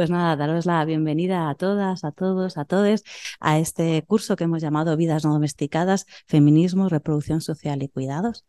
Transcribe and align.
Pues 0.00 0.08
nada, 0.08 0.34
daros 0.34 0.64
la 0.64 0.82
bienvenida 0.86 1.50
a 1.50 1.54
todas, 1.54 2.04
a 2.04 2.10
todos, 2.10 2.56
a 2.56 2.64
todes 2.64 3.04
a 3.38 3.58
este 3.58 4.02
curso 4.06 4.34
que 4.34 4.44
hemos 4.44 4.62
llamado 4.62 4.96
Vidas 4.96 5.26
no 5.26 5.34
domesticadas, 5.34 6.06
Feminismo, 6.26 6.88
Reproducción 6.88 7.42
Social 7.42 7.82
y 7.82 7.90
Cuidados. 7.90 8.46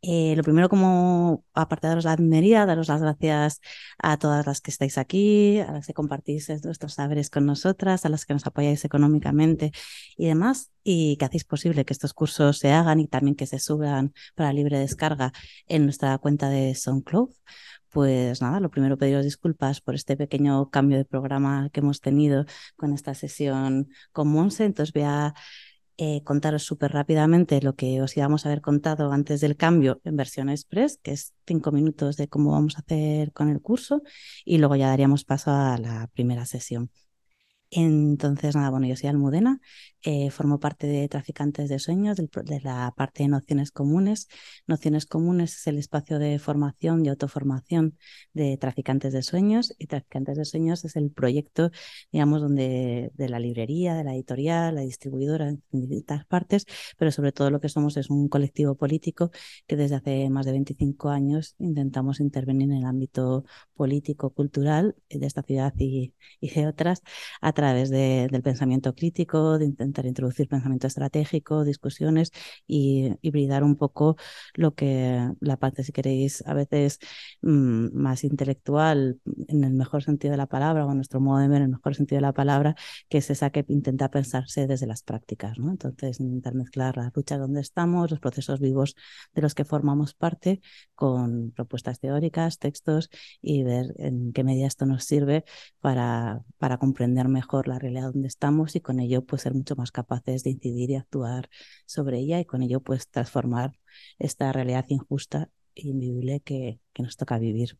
Eh, 0.00 0.34
lo 0.34 0.42
primero, 0.42 0.70
como 0.70 1.44
aparte 1.52 1.86
de 1.86 1.90
daros 1.90 2.04
la 2.06 2.16
bienvenida, 2.16 2.64
daros 2.64 2.88
las 2.88 3.02
gracias 3.02 3.60
a 3.98 4.16
todas 4.16 4.46
las 4.46 4.62
que 4.62 4.70
estáis 4.70 4.96
aquí, 4.96 5.58
a 5.58 5.72
las 5.72 5.86
que 5.86 5.92
compartís 5.92 6.48
vuestros 6.62 6.94
saberes 6.94 7.28
con 7.28 7.44
nosotras, 7.44 8.06
a 8.06 8.08
las 8.08 8.24
que 8.24 8.32
nos 8.32 8.46
apoyáis 8.46 8.82
económicamente 8.86 9.72
y 10.16 10.26
demás, 10.26 10.70
y 10.84 11.18
que 11.18 11.26
hacéis 11.26 11.44
posible 11.44 11.84
que 11.84 11.92
estos 11.92 12.14
cursos 12.14 12.58
se 12.60 12.72
hagan 12.72 12.98
y 13.00 13.08
también 13.08 13.34
que 13.36 13.44
se 13.46 13.58
suban 13.58 14.14
para 14.34 14.54
libre 14.54 14.78
descarga 14.78 15.32
en 15.66 15.84
nuestra 15.84 16.16
cuenta 16.16 16.48
de 16.48 16.74
SoundCloud. 16.74 17.28
Pues 17.90 18.42
nada, 18.42 18.60
lo 18.60 18.70
primero 18.70 18.98
pediros 18.98 19.24
disculpas 19.24 19.80
por 19.80 19.94
este 19.94 20.16
pequeño 20.16 20.70
cambio 20.70 20.98
de 20.98 21.04
programa 21.06 21.70
que 21.72 21.80
hemos 21.80 22.00
tenido 22.00 22.44
con 22.76 22.92
esta 22.92 23.14
sesión 23.14 23.88
con 24.12 24.28
Monse. 24.28 24.64
Entonces 24.64 24.92
voy 24.92 25.04
a 25.04 25.34
eh, 25.96 26.22
contaros 26.22 26.62
súper 26.62 26.92
rápidamente 26.92 27.60
lo 27.60 27.74
que 27.74 28.00
os 28.02 28.16
íbamos 28.16 28.44
a 28.44 28.50
haber 28.50 28.60
contado 28.60 29.10
antes 29.10 29.40
del 29.40 29.56
cambio 29.56 30.00
en 30.04 30.16
versión 30.16 30.48
express, 30.48 30.98
que 31.02 31.12
es 31.12 31.34
cinco 31.46 31.72
minutos 31.72 32.16
de 32.16 32.28
cómo 32.28 32.52
vamos 32.52 32.76
a 32.76 32.80
hacer 32.80 33.32
con 33.32 33.48
el 33.48 33.60
curso, 33.60 34.02
y 34.44 34.58
luego 34.58 34.76
ya 34.76 34.88
daríamos 34.88 35.24
paso 35.24 35.50
a 35.50 35.76
la 35.78 36.08
primera 36.14 36.46
sesión. 36.46 36.90
Entonces, 37.70 38.54
nada, 38.56 38.70
bueno, 38.70 38.86
yo 38.86 38.96
soy 38.96 39.08
Almudena, 39.10 39.60
eh, 40.02 40.30
formo 40.30 40.60
parte 40.60 40.86
de 40.86 41.08
Traficantes 41.08 41.68
de 41.68 41.78
Sueños, 41.78 42.16
de 42.16 42.60
la 42.62 42.92
parte 42.96 43.24
de 43.24 43.28
Nociones 43.28 43.72
Comunes. 43.72 44.28
Nociones 44.66 45.06
Comunes 45.06 45.56
es 45.56 45.66
el 45.66 45.78
espacio 45.78 46.18
de 46.18 46.38
formación 46.38 47.04
y 47.04 47.08
autoformación 47.08 47.98
de 48.32 48.56
Traficantes 48.58 49.12
de 49.12 49.22
Sueños 49.22 49.74
y 49.78 49.86
Traficantes 49.86 50.36
de 50.38 50.44
Sueños 50.44 50.84
es 50.84 50.96
el 50.96 51.10
proyecto, 51.10 51.70
digamos, 52.12 52.42
donde 52.42 53.10
de 53.14 53.28
la 53.28 53.40
librería, 53.40 53.94
de 53.94 54.04
la 54.04 54.14
editorial, 54.14 54.76
la 54.76 54.82
distribuidora, 54.82 55.48
en 55.48 55.62
distintas 55.72 56.24
partes, 56.26 56.66
pero 56.96 57.10
sobre 57.10 57.32
todo 57.32 57.50
lo 57.50 57.60
que 57.60 57.68
somos 57.68 57.96
es 57.96 58.10
un 58.10 58.28
colectivo 58.28 58.76
político 58.76 59.30
que 59.66 59.76
desde 59.76 59.96
hace 59.96 60.30
más 60.30 60.46
de 60.46 60.52
25 60.52 61.08
años 61.10 61.54
intentamos 61.58 62.20
intervenir 62.20 62.70
en 62.70 62.78
el 62.78 62.84
ámbito 62.84 63.44
político, 63.74 64.30
cultural 64.30 64.96
de 65.08 65.26
esta 65.26 65.42
ciudad 65.42 65.74
y, 65.76 66.14
y 66.40 66.50
de 66.50 66.66
otras 66.66 67.02
a 67.40 67.52
través 67.52 67.90
del 67.90 68.42
pensamiento 68.42 68.94
crítico, 68.94 69.58
de 69.58 69.64
intentar 69.88 70.06
introducir 70.06 70.48
pensamiento 70.48 70.86
estratégico, 70.86 71.64
discusiones 71.64 72.30
y 72.66 73.14
hibridar 73.22 73.64
un 73.64 73.76
poco 73.76 74.16
lo 74.54 74.74
que 74.74 75.30
la 75.40 75.56
parte, 75.56 75.84
si 75.84 75.92
queréis, 75.92 76.46
a 76.46 76.54
veces 76.54 76.98
mm, 77.42 77.88
más 77.94 78.24
intelectual, 78.24 79.20
en 79.48 79.64
el 79.64 79.72
mejor 79.72 80.02
sentido 80.02 80.32
de 80.32 80.38
la 80.38 80.46
palabra, 80.46 80.86
o 80.86 80.94
nuestro 80.94 81.20
modo 81.20 81.38
de 81.38 81.48
ver, 81.48 81.58
en 81.58 81.64
el 81.64 81.70
mejor 81.70 81.94
sentido 81.94 82.18
de 82.18 82.22
la 82.22 82.32
palabra, 82.32 82.74
que 83.08 83.18
es 83.18 83.30
esa 83.30 83.50
que 83.50 83.64
intenta 83.68 84.10
pensarse 84.10 84.66
desde 84.66 84.86
las 84.86 85.02
prácticas. 85.02 85.58
¿no? 85.58 85.70
Entonces, 85.70 86.20
intentar 86.20 86.54
mezclar 86.54 86.96
la 86.96 87.10
lucha 87.14 87.38
donde 87.38 87.60
estamos, 87.60 88.10
los 88.10 88.20
procesos 88.20 88.60
vivos 88.60 88.94
de 89.34 89.42
los 89.42 89.54
que 89.54 89.64
formamos 89.64 90.14
parte, 90.14 90.60
con 90.94 91.52
propuestas 91.52 92.00
teóricas, 92.00 92.58
textos 92.58 93.10
y 93.40 93.62
ver 93.62 93.94
en 93.98 94.32
qué 94.32 94.44
medida 94.44 94.66
esto 94.66 94.86
nos 94.86 95.04
sirve 95.04 95.44
para, 95.80 96.42
para 96.58 96.78
comprender 96.78 97.28
mejor 97.28 97.68
la 97.68 97.78
realidad 97.78 98.12
donde 98.12 98.28
estamos 98.28 98.76
y 98.76 98.80
con 98.80 99.00
ello 99.00 99.24
pues 99.24 99.42
ser 99.42 99.54
mucho 99.54 99.76
capaces 99.92 100.44
de 100.44 100.50
incidir 100.50 100.90
y 100.90 100.96
actuar 100.96 101.48
sobre 101.86 102.18
ella 102.18 102.40
y 102.40 102.44
con 102.44 102.62
ello 102.62 102.80
pues 102.80 103.08
transformar 103.08 103.72
esta 104.18 104.52
realidad 104.52 104.84
injusta 104.88 105.50
e 105.74 105.88
invivible 105.88 106.40
que, 106.40 106.80
que 106.92 107.02
nos 107.02 107.16
toca 107.16 107.38
vivir. 107.38 107.78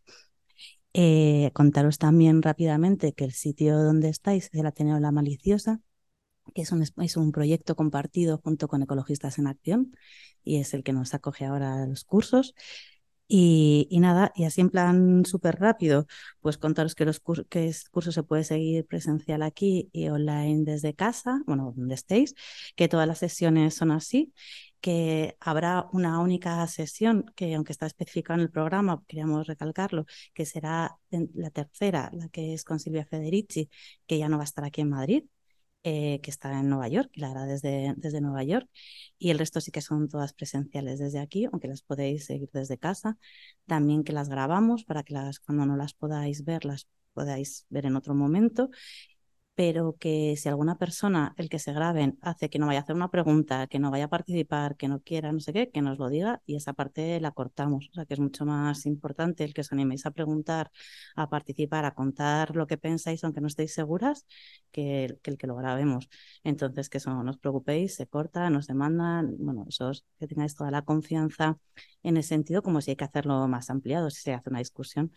Eh, 0.95 1.51
contaros 1.53 1.99
también 1.99 2.43
rápidamente 2.43 3.13
que 3.13 3.25
el 3.25 3.33
sitio 3.33 3.79
donde 3.79 4.09
estáis 4.09 4.47
es 4.53 4.55
el 4.55 4.67
Ateneo 4.67 4.99
La 4.99 5.13
Maliciosa, 5.13 5.81
que 6.55 6.63
es 6.63 6.73
un, 6.73 6.83
es 6.83 7.17
un 7.17 7.33
proyecto 7.33 7.77
compartido 7.77 8.41
junto 8.43 8.69
con 8.69 8.83
Ecologistas 8.83 9.39
en 9.39 9.47
Acción 9.47 9.97
y 10.43 10.59
es 10.59 10.75
el 10.75 10.83
que 10.83 10.93
nos 10.93 11.15
acoge 11.15 11.45
ahora 11.45 11.83
a 11.83 11.87
los 11.87 12.05
cursos. 12.05 12.55
Y, 13.31 13.87
nada, 14.01 14.33
y 14.35 14.45
así 14.45 14.63
en 14.63 14.71
plan 14.71 15.25
súper 15.27 15.61
rápido, 15.61 16.07
pues 16.41 16.57
contaros 16.57 16.95
que, 16.95 17.05
los 17.05 17.21
que 17.51 17.69
el 17.69 17.75
curso 17.91 18.11
se 18.11 18.23
puede 18.23 18.43
seguir 18.43 18.87
presencial 18.87 19.43
aquí 19.43 19.91
y 19.93 20.09
online 20.09 20.65
desde 20.65 20.95
casa, 20.95 21.43
bueno, 21.47 21.75
donde 21.77 21.95
estéis, 21.95 22.35
que 22.75 22.89
todas 22.89 23.07
las 23.07 23.19
sesiones 23.19 23.75
son 23.75 23.91
así, 23.91 24.33
que 24.81 25.37
habrá 25.41 25.89
una 25.93 26.21
única 26.21 26.67
sesión 26.69 27.27
que, 27.37 27.55
aunque 27.55 27.73
está 27.73 27.87
especificado 27.87 28.39
en 28.39 28.45
el 28.45 28.51
programa, 28.51 29.03
queríamos 29.07 29.47
recalcarlo, 29.47 30.07
que 30.33 30.47
será 30.47 30.97
la 31.11 31.51
tercera, 31.51 32.11
la 32.15 32.29
que 32.31 32.55
es 32.55 32.65
con 32.65 32.81
Silvia 32.81 33.05
Federici, 33.05 33.69
que 34.07 34.19
ya 34.19 34.29
no 34.31 34.39
va 34.39 34.45
a 34.45 34.47
estar 34.47 34.65
aquí 34.65 34.81
en 34.81 34.91
Madrid, 34.91 35.25
eh, 35.85 36.21
que 36.23 36.31
está 36.31 36.59
en 36.59 36.69
Nueva 36.69 36.89
York, 36.89 37.11
la 37.15 37.31
hará 37.31 37.45
desde, 37.47 37.95
desde 37.97 38.21
Nueva 38.21 38.43
York, 38.45 38.69
y 39.19 39.31
el 39.31 39.39
resto 39.39 39.61
sí 39.61 39.71
que 39.71 39.81
son 39.81 40.09
todas 40.09 40.33
presenciales 40.33 40.99
desde 40.99 41.21
aquí, 41.21 41.47
aunque 41.47 41.69
las 41.69 41.83
podéis 41.83 42.27
seguir 42.27 42.51
desde 42.53 42.79
casa. 42.79 43.19
También 43.67 44.05
que 44.05 44.13
las 44.13 44.29
grabamos 44.29 44.85
para 44.85 45.03
que 45.03 45.15
las, 45.15 45.41
cuando 45.41 45.67
no 45.67 45.77
las 45.77 45.95
podáis 45.95 46.45
ver, 46.45 46.65
las 46.65 46.89
podáis 47.15 47.67
ver 47.71 47.87
en 47.87 47.97
otro 47.97 48.15
momento 48.15 48.71
pero 49.59 49.97
que 49.99 50.37
si 50.37 50.49
alguna 50.49 50.79
persona, 50.79 51.35
el 51.37 51.49
que 51.49 51.59
se 51.59 51.73
graben, 51.73 52.17
hace 52.23 52.49
que 52.49 52.61
no 52.61 52.69
vaya 52.69 52.79
a 52.79 52.83
hacer 52.85 52.95
una 52.95 53.11
pregunta, 53.11 53.67
que 53.67 53.81
no 53.81 53.91
vaya 53.91 54.05
a 54.05 54.09
participar, 54.09 54.77
que 54.77 54.87
no 54.87 55.01
quiera, 55.03 55.33
no 55.33 55.41
sé 55.41 55.53
qué, 55.53 55.69
que 55.69 55.83
nos 55.83 55.99
lo 55.99 56.09
diga 56.09 56.41
y 56.47 56.55
esa 56.55 56.75
parte 56.75 57.19
la 57.21 57.33
cortamos. 57.33 57.89
O 57.91 57.95
sea, 57.95 58.07
que 58.07 58.15
es 58.15 58.21
mucho 58.21 58.47
más 58.47 58.87
importante 58.87 59.43
el 59.43 59.55
que 59.55 59.63
os 59.63 59.73
animéis 59.73 60.07
a 60.07 60.13
preguntar, 60.13 60.71
a 61.17 61.29
participar, 61.29 61.85
a 61.87 61.91
contar 61.93 62.55
lo 62.55 62.69
que 62.69 62.79
pensáis, 62.79 63.25
aunque 63.25 63.41
no 63.41 63.49
estéis 63.49 63.75
seguras, 63.75 64.27
que, 64.71 65.07
el 65.07 65.39
que, 65.39 65.47
lo 65.49 65.57
grabemos. 65.57 66.09
Entonces, 66.45 66.89
que 66.89 66.99
eso 66.99 67.11
no 67.25 67.29
os 67.29 67.39
preocupéis, 67.39 67.97
se 67.97 68.07
corta, 68.07 68.51
nos 68.51 68.69
demandan, 68.69 69.35
bueno, 69.41 69.65
eso 69.69 69.91
que 70.21 70.29
tengáis 70.29 70.55
toda 70.55 70.71
la 70.71 70.83
confianza 70.83 71.59
en 72.05 72.17
ese 72.17 72.29
sentido, 72.29 72.63
como 72.63 72.81
si 72.81 72.93
hay 72.93 72.97
que 72.97 73.05
hacerlo 73.05 73.49
más 73.49 73.71
ampliado, 73.71 74.09
si 74.11 74.23
se 74.23 74.35
hace 74.35 74.51
una 74.51 74.61
discusión 74.61 75.13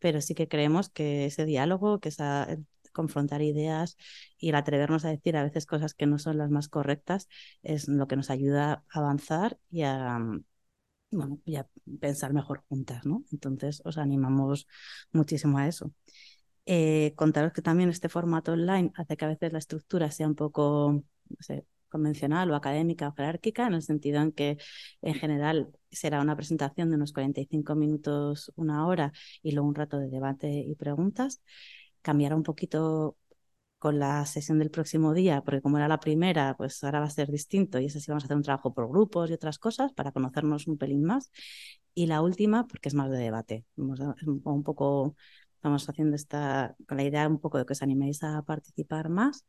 pero 0.00 0.20
sí 0.20 0.34
que 0.34 0.48
creemos 0.48 0.90
que 0.90 1.24
ese 1.26 1.46
diálogo, 1.46 1.98
que 1.98 2.10
esa, 2.10 2.46
confrontar 2.94 3.42
ideas 3.42 3.98
y 4.38 4.48
el 4.48 4.54
atrevernos 4.54 5.04
a 5.04 5.10
decir 5.10 5.36
a 5.36 5.44
veces 5.44 5.66
cosas 5.66 5.94
que 5.94 6.06
no 6.06 6.18
son 6.18 6.38
las 6.38 6.50
más 6.50 6.68
correctas 6.68 7.28
es 7.62 7.88
lo 7.88 8.08
que 8.08 8.16
nos 8.16 8.30
ayuda 8.30 8.84
a 8.90 9.00
avanzar 9.00 9.58
y 9.70 9.82
a, 9.82 10.18
bueno, 11.10 11.40
pensar 12.00 12.32
mejor 12.32 12.64
juntas, 12.68 13.04
¿no? 13.06 13.24
Entonces 13.32 13.82
os 13.84 13.98
animamos 13.98 14.66
muchísimo 15.12 15.58
a 15.58 15.68
eso. 15.68 15.92
Eh, 16.66 17.12
contaros 17.16 17.52
que 17.52 17.62
también 17.62 17.90
este 17.90 18.08
formato 18.08 18.52
online 18.52 18.90
hace 18.96 19.16
que 19.16 19.24
a 19.26 19.28
veces 19.28 19.52
la 19.52 19.58
estructura 19.58 20.10
sea 20.10 20.26
un 20.26 20.34
poco 20.34 21.04
convencional 21.88 22.50
o 22.50 22.56
académica 22.56 23.08
o 23.08 23.14
jerárquica, 23.14 23.66
en 23.68 23.74
el 23.74 23.82
sentido 23.82 24.20
en 24.20 24.32
que 24.32 24.58
en 25.02 25.14
general 25.14 25.70
será 25.92 26.20
una 26.20 26.36
presentación 26.36 26.90
de 26.90 26.96
unos 26.96 27.12
45 27.12 27.76
minutos, 27.76 28.52
una 28.56 28.86
hora 28.86 29.12
y 29.42 29.52
luego 29.52 29.68
un 29.68 29.76
rato 29.76 29.98
de 29.98 30.08
debate 30.08 30.48
y 30.50 30.74
preguntas 30.74 31.40
cambiará 32.04 32.36
un 32.36 32.42
poquito 32.44 33.16
con 33.78 33.98
la 33.98 34.24
sesión 34.26 34.58
del 34.58 34.70
próximo 34.70 35.14
día, 35.14 35.42
porque 35.42 35.62
como 35.62 35.78
era 35.78 35.88
la 35.88 36.00
primera, 36.00 36.56
pues 36.56 36.82
ahora 36.84 37.00
va 37.00 37.06
a 37.06 37.10
ser 37.10 37.30
distinto 37.30 37.78
y 37.80 37.86
es 37.86 37.96
así 37.96 38.10
vamos 38.10 38.24
a 38.24 38.26
hacer 38.26 38.36
un 38.36 38.42
trabajo 38.42 38.74
por 38.74 38.88
grupos 38.88 39.30
y 39.30 39.34
otras 39.34 39.58
cosas 39.58 39.92
para 39.92 40.12
conocernos 40.12 40.66
un 40.68 40.78
pelín 40.78 41.04
más. 41.04 41.30
Y 41.94 42.06
la 42.06 42.22
última, 42.22 42.66
porque 42.66 42.88
es 42.88 42.94
más 42.94 43.10
de 43.10 43.18
debate. 43.18 43.64
un 43.76 44.62
poco, 44.64 45.16
estamos 45.56 45.88
haciendo 45.88 46.16
esta, 46.16 46.76
con 46.88 46.96
la 46.98 47.04
idea 47.04 47.28
un 47.28 47.40
poco 47.40 47.58
de 47.58 47.66
que 47.66 47.72
os 47.74 47.82
animéis 47.82 48.22
a 48.22 48.42
participar 48.42 49.08
más, 49.08 49.44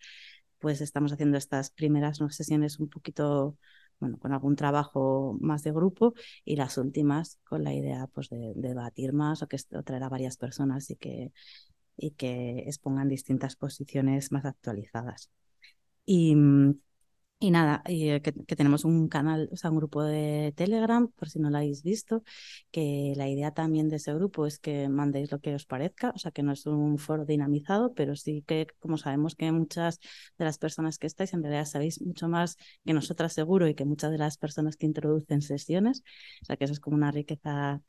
pues 0.60 0.81
estamos 0.81 1.13
haciendo 1.13 1.38
estas 1.38 1.72
primeras 1.72 2.19
sesiones 2.30 2.80
un 2.80 2.90
poquito 2.90 3.57
bueno, 4.00 4.18
con 4.19 4.34
algún 4.34 4.56
trabajo 4.56 5.38
más 5.40 5.63
de 5.63 5.72
grupo 5.72 6.13
y 6.44 6.56
las 6.56 6.78
últimas 6.78 7.40
con 7.44 7.63
la 7.63 7.74
idea 7.74 8.07
pues, 8.07 8.30
de, 8.30 8.54
debatir 8.56 9.13
más 9.13 9.42
o 9.42 9.48
que 9.48 9.57
o 9.78 9.84
traer 9.84 10.04
a 10.04 10.10
varias 10.10 10.38
personas 10.38 10.90
y 10.90 10.96
que 10.98 11.31
y 11.97 12.12
que 12.12 12.59
expongan 12.68 13.09
distintas 13.09 13.56
posiciones 13.56 14.31
más 14.31 14.45
actualizadas. 14.45 15.30
Y, 16.06 16.36
y 17.39 17.51
nada, 17.51 17.83
y, 17.88 18.09
eh, 18.09 18.21
que, 18.21 18.31
tenemos 18.56 18.86
un 18.86 19.07
canal, 19.09 19.50
o 19.51 19.57
sea, 19.57 19.69
un 19.69 19.77
grupo 19.77 20.01
de 20.03 20.53
Telegram, 20.56 21.07
por 21.09 21.30
si 21.30 21.39
no 21.39 21.50
lo 21.50 21.57
habéis 21.57 21.83
visto, 21.83 22.24
que 22.71 23.13
la 23.18 23.27
idea 23.30 23.51
también 23.51 23.89
de 23.89 23.97
ese 23.97 24.13
grupo 24.13 24.45
es 24.45 24.57
que 24.57 24.89
mandéis 24.89 25.31
lo 25.31 25.39
que 25.39 25.53
os 25.53 25.65
parezca, 25.65 26.12
o 26.15 26.18
sea, 26.18 26.31
que 26.31 26.44
no 26.44 26.53
es 26.53 26.65
un 26.65 26.97
foro 26.97 27.25
dinamizado, 27.25 27.94
pero 27.94 28.15
sí 28.15 28.44
que, 28.47 28.68
como 28.80 28.97
sabemos 28.97 29.36
que 29.36 29.51
muchas 29.51 30.00
de 30.38 30.45
las 30.45 30.57
personas 30.57 30.97
que 30.97 31.07
estáis 31.07 31.33
en 31.33 31.44
realidad 31.44 31.65
sabéis 31.65 32.01
mucho 32.01 32.27
más 32.30 32.57
que 32.86 32.94
nosotras 32.94 33.33
seguro 33.33 33.68
y 33.68 33.75
que 33.75 33.86
muchas 33.86 34.12
de 34.12 34.18
las 34.18 34.38
personas 34.38 34.77
que 34.77 34.86
introducen 34.86 35.42
sesiones, 35.42 36.03
o 36.42 36.45
sea, 36.45 36.57
que 36.57 36.65
eso 36.65 36.74
es 36.74 36.80
como 36.80 36.95
una 36.95 37.12
riqueza 37.12 37.81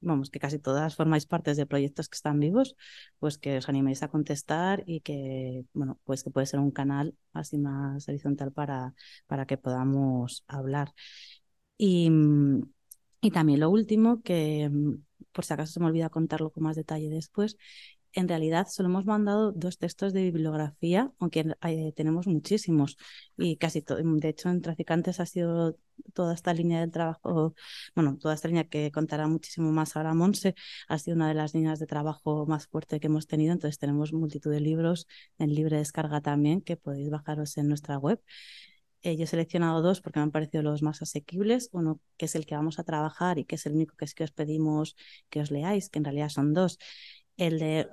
vamos, 0.00 0.30
que 0.30 0.38
casi 0.38 0.58
todas 0.58 0.96
formáis 0.96 1.26
partes 1.26 1.56
de 1.56 1.66
proyectos 1.66 2.08
que 2.08 2.16
están 2.16 2.38
vivos, 2.40 2.76
pues 3.18 3.38
que 3.38 3.58
os 3.58 3.68
animéis 3.68 4.02
a 4.02 4.08
contestar 4.08 4.82
y 4.86 5.00
que, 5.00 5.64
bueno, 5.74 5.98
pues 6.04 6.22
que 6.24 6.30
puede 6.30 6.46
ser 6.46 6.60
un 6.60 6.70
canal 6.70 7.14
así 7.32 7.58
más 7.58 8.08
horizontal 8.08 8.52
para, 8.52 8.94
para 9.26 9.46
que 9.46 9.56
podamos 9.58 10.44
hablar. 10.48 10.92
Y, 11.78 12.10
y 13.20 13.30
también 13.30 13.60
lo 13.60 13.70
último, 13.70 14.22
que 14.22 14.70
por 15.32 15.44
si 15.44 15.52
acaso 15.52 15.72
se 15.72 15.80
me 15.80 15.86
olvida 15.86 16.08
contarlo 16.10 16.50
con 16.50 16.62
más 16.64 16.76
detalle 16.76 17.10
después, 17.10 17.56
en 18.18 18.28
realidad 18.28 18.66
solo 18.68 18.88
hemos 18.88 19.06
mandado 19.06 19.52
dos 19.52 19.78
textos 19.78 20.12
de 20.12 20.22
bibliografía, 20.22 21.12
aunque 21.20 21.44
eh, 21.62 21.92
tenemos 21.94 22.26
muchísimos 22.26 22.96
y 23.36 23.56
casi 23.56 23.80
todo. 23.82 23.98
De 24.02 24.28
hecho, 24.28 24.48
en 24.50 24.60
Traficantes 24.60 25.20
ha 25.20 25.26
sido 25.26 25.76
toda 26.14 26.34
esta 26.34 26.52
línea 26.52 26.80
del 26.80 26.90
trabajo, 26.90 27.54
bueno, 27.94 28.18
toda 28.18 28.34
esta 28.34 28.48
línea 28.48 28.64
que 28.64 28.90
contará 28.90 29.28
muchísimo 29.28 29.70
más 29.72 29.96
ahora 29.96 30.14
Monse, 30.14 30.54
ha 30.88 30.98
sido 30.98 31.16
una 31.16 31.28
de 31.28 31.34
las 31.34 31.54
líneas 31.54 31.78
de 31.78 31.86
trabajo 31.86 32.44
más 32.46 32.66
fuerte 32.66 32.98
que 32.98 33.06
hemos 33.06 33.26
tenido. 33.28 33.52
Entonces, 33.52 33.78
tenemos 33.78 34.12
multitud 34.12 34.50
de 34.50 34.60
libros 34.60 35.06
en 35.38 35.54
libre 35.54 35.76
descarga 35.78 36.20
también 36.20 36.60
que 36.60 36.76
podéis 36.76 37.10
bajaros 37.10 37.56
en 37.56 37.68
nuestra 37.68 37.98
web. 37.98 38.20
Eh, 39.02 39.16
yo 39.16 39.24
he 39.24 39.26
seleccionado 39.28 39.80
dos 39.80 40.00
porque 40.00 40.18
me 40.18 40.24
han 40.24 40.32
parecido 40.32 40.64
los 40.64 40.82
más 40.82 41.02
asequibles. 41.02 41.68
Uno 41.72 42.00
que 42.16 42.26
es 42.26 42.34
el 42.34 42.46
que 42.46 42.56
vamos 42.56 42.80
a 42.80 42.84
trabajar 42.84 43.38
y 43.38 43.44
que 43.44 43.54
es 43.54 43.66
el 43.66 43.74
único 43.74 43.94
que 43.96 44.04
es 44.04 44.14
que 44.14 44.24
os 44.24 44.32
pedimos 44.32 44.96
que 45.30 45.40
os 45.40 45.52
leáis, 45.52 45.88
que 45.88 45.98
en 45.98 46.04
realidad 46.04 46.30
son 46.30 46.52
dos 46.52 46.78
el 47.38 47.58
de 47.58 47.88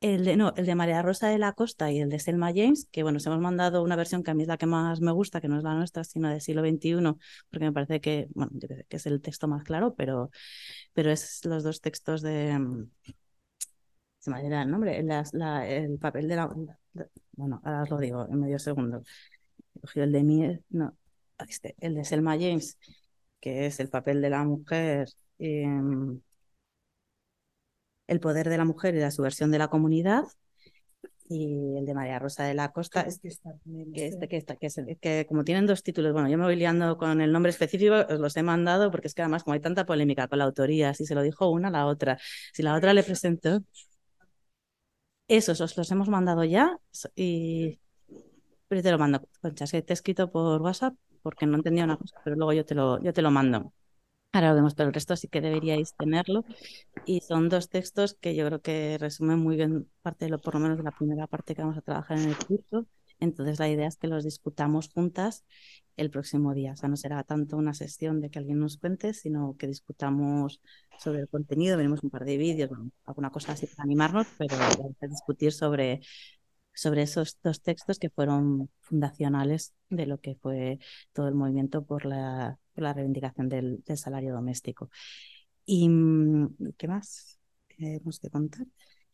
el 0.00 0.24
de, 0.24 0.36
no, 0.36 0.52
el 0.56 0.66
de 0.66 0.74
María 0.74 1.02
Rosa 1.02 1.28
de 1.28 1.38
la 1.38 1.52
Costa 1.52 1.90
y 1.90 2.00
el 2.00 2.08
de 2.08 2.20
Selma 2.20 2.52
James, 2.54 2.88
que 2.90 3.02
bueno, 3.02 3.16
os 3.16 3.26
hemos 3.26 3.40
mandado 3.40 3.82
una 3.82 3.96
versión 3.96 4.22
que 4.22 4.30
a 4.30 4.34
mí 4.34 4.42
es 4.42 4.48
la 4.48 4.56
que 4.56 4.66
más 4.66 5.00
me 5.00 5.12
gusta, 5.12 5.40
que 5.40 5.48
no 5.48 5.58
es 5.58 5.64
la 5.64 5.74
nuestra, 5.74 6.04
sino 6.04 6.28
del 6.28 6.40
siglo 6.40 6.62
XXI, 6.62 7.16
porque 7.50 7.64
me 7.66 7.72
parece 7.72 8.00
que, 8.00 8.28
bueno, 8.34 8.52
que 8.88 8.96
es 8.96 9.06
el 9.06 9.20
texto 9.20 9.48
más 9.48 9.64
claro, 9.64 9.94
pero, 9.94 10.30
pero 10.92 11.10
es 11.10 11.44
los 11.44 11.64
dos 11.64 11.80
textos 11.80 12.22
de... 12.22 12.58
Mm, 12.58 12.90
se 14.18 14.30
me 14.30 14.38
olvida 14.40 14.62
el 14.62 14.70
nombre, 14.70 14.98
el 14.98 15.98
papel 15.98 16.28
de 16.28 16.36
la... 16.36 16.48
Bueno, 17.32 17.60
ahora 17.64 17.82
os 17.82 17.90
lo 17.90 17.98
digo 17.98 18.26
en 18.28 18.40
medio 18.40 18.58
segundo. 18.58 19.02
El 19.94 20.12
de 20.12 20.22
mí, 20.24 20.58
no, 20.70 20.96
este, 21.46 21.74
el 21.78 21.94
de 21.94 22.04
Selma 22.04 22.32
James, 22.32 22.78
que 23.40 23.66
es 23.66 23.80
el 23.80 23.88
papel 23.90 24.20
de 24.20 24.30
la 24.30 24.44
mujer. 24.44 25.08
Em, 25.38 26.20
el 28.08 28.20
poder 28.20 28.48
de 28.48 28.58
la 28.58 28.64
mujer 28.64 28.94
y 28.96 29.00
la 29.00 29.12
subversión 29.12 29.52
de 29.52 29.58
la 29.58 29.68
comunidad. 29.68 30.24
Y 31.30 31.76
el 31.76 31.84
de 31.84 31.94
María 31.94 32.18
Rosa 32.18 32.44
de 32.44 32.54
la 32.54 32.72
Costa, 32.72 33.02
es 33.02 33.20
que, 33.20 33.28
está, 33.28 33.50
que, 33.94 34.06
este, 34.06 34.28
que, 34.28 34.36
está, 34.38 34.56
que, 34.56 34.66
es, 34.66 34.80
que 34.98 35.26
como 35.28 35.44
tienen 35.44 35.66
dos 35.66 35.82
títulos, 35.82 36.14
bueno, 36.14 36.28
yo 36.30 36.38
me 36.38 36.44
voy 36.44 36.56
liando 36.56 36.96
con 36.96 37.20
el 37.20 37.32
nombre 37.32 37.50
específico, 37.50 37.94
os 38.08 38.18
los 38.18 38.34
he 38.38 38.42
mandado 38.42 38.90
porque 38.90 39.08
es 39.08 39.14
que 39.14 39.20
además 39.20 39.44
como 39.44 39.52
hay 39.52 39.60
tanta 39.60 39.84
polémica 39.84 40.26
con 40.26 40.38
la 40.38 40.44
autoría, 40.46 40.94
si 40.94 41.04
se 41.04 41.14
lo 41.14 41.20
dijo 41.20 41.50
una, 41.50 41.70
la 41.70 41.84
otra, 41.86 42.18
si 42.54 42.62
la 42.62 42.74
otra 42.74 42.94
le 42.94 43.02
presentó, 43.02 43.60
esos 45.28 45.60
os 45.60 45.76
los 45.76 45.90
hemos 45.90 46.08
mandado 46.08 46.44
ya 46.44 46.78
y 47.14 47.78
pero 48.68 48.82
te 48.82 48.90
lo 48.90 48.98
mando, 48.98 49.28
Concha, 49.40 49.66
que 49.66 49.82
te 49.82 49.92
he 49.92 49.94
escrito 49.94 50.30
por 50.30 50.60
WhatsApp 50.62 50.94
porque 51.22 51.46
no 51.46 51.56
entendía 51.56 51.84
una 51.84 51.96
cosa, 51.96 52.16
pero 52.24 52.36
luego 52.36 52.52
yo 52.52 52.64
te 52.64 52.74
lo, 52.74 53.02
yo 53.02 53.12
te 53.12 53.22
lo 53.22 53.30
mando. 53.30 53.72
Ahora 54.38 54.50
lo 54.50 54.54
vemos, 54.54 54.74
pero 54.76 54.86
el 54.86 54.94
resto 54.94 55.16
sí 55.16 55.26
que 55.26 55.40
deberíais 55.40 55.96
tenerlo. 55.96 56.44
Y 57.04 57.22
son 57.22 57.48
dos 57.48 57.68
textos 57.68 58.14
que 58.14 58.36
yo 58.36 58.46
creo 58.46 58.60
que 58.62 58.96
resumen 58.96 59.40
muy 59.40 59.56
bien 59.56 59.90
parte 60.00 60.26
de 60.26 60.30
lo, 60.30 60.38
por 60.38 60.54
lo 60.54 60.60
menos 60.60 60.78
de 60.78 60.84
la 60.84 60.92
primera 60.92 61.26
parte 61.26 61.56
que 61.56 61.62
vamos 61.62 61.76
a 61.76 61.82
trabajar 61.82 62.18
en 62.18 62.28
el 62.28 62.36
curso. 62.36 62.86
Entonces 63.18 63.58
la 63.58 63.68
idea 63.68 63.88
es 63.88 63.96
que 63.96 64.06
los 64.06 64.22
discutamos 64.22 64.90
juntas 64.90 65.44
el 65.96 66.10
próximo 66.10 66.54
día. 66.54 66.74
O 66.74 66.76
sea, 66.76 66.88
no 66.88 66.96
será 66.96 67.24
tanto 67.24 67.56
una 67.56 67.74
sesión 67.74 68.20
de 68.20 68.30
que 68.30 68.38
alguien 68.38 68.60
nos 68.60 68.76
cuente, 68.76 69.12
sino 69.12 69.56
que 69.58 69.66
discutamos 69.66 70.60
sobre 71.00 71.22
el 71.22 71.28
contenido, 71.28 71.76
veremos 71.76 72.04
un 72.04 72.10
par 72.10 72.24
de 72.24 72.36
vídeos, 72.36 72.70
alguna 73.06 73.30
cosa 73.30 73.54
así 73.54 73.66
para 73.66 73.82
animarnos, 73.82 74.28
pero 74.38 74.56
vamos 74.56 74.96
a 75.00 75.06
discutir 75.08 75.50
sobre 75.50 76.00
sobre 76.72 77.02
esos 77.02 77.36
dos 77.42 77.60
textos 77.60 77.98
que 77.98 78.08
fueron 78.08 78.70
fundacionales 78.82 79.74
de 79.90 80.06
lo 80.06 80.20
que 80.20 80.36
fue 80.36 80.78
todo 81.12 81.26
el 81.26 81.34
movimiento 81.34 81.84
por 81.84 82.04
la, 82.04 82.56
la 82.82 82.92
reivindicación 82.92 83.48
del, 83.48 83.82
salario 83.96 84.34
doméstico. 84.34 84.90
¿Y 85.64 85.88
mm, 85.88 86.74
qué 86.76 86.88
más 86.88 87.38
tenemos 87.68 88.18
que 88.20 88.30
contar? 88.30 88.66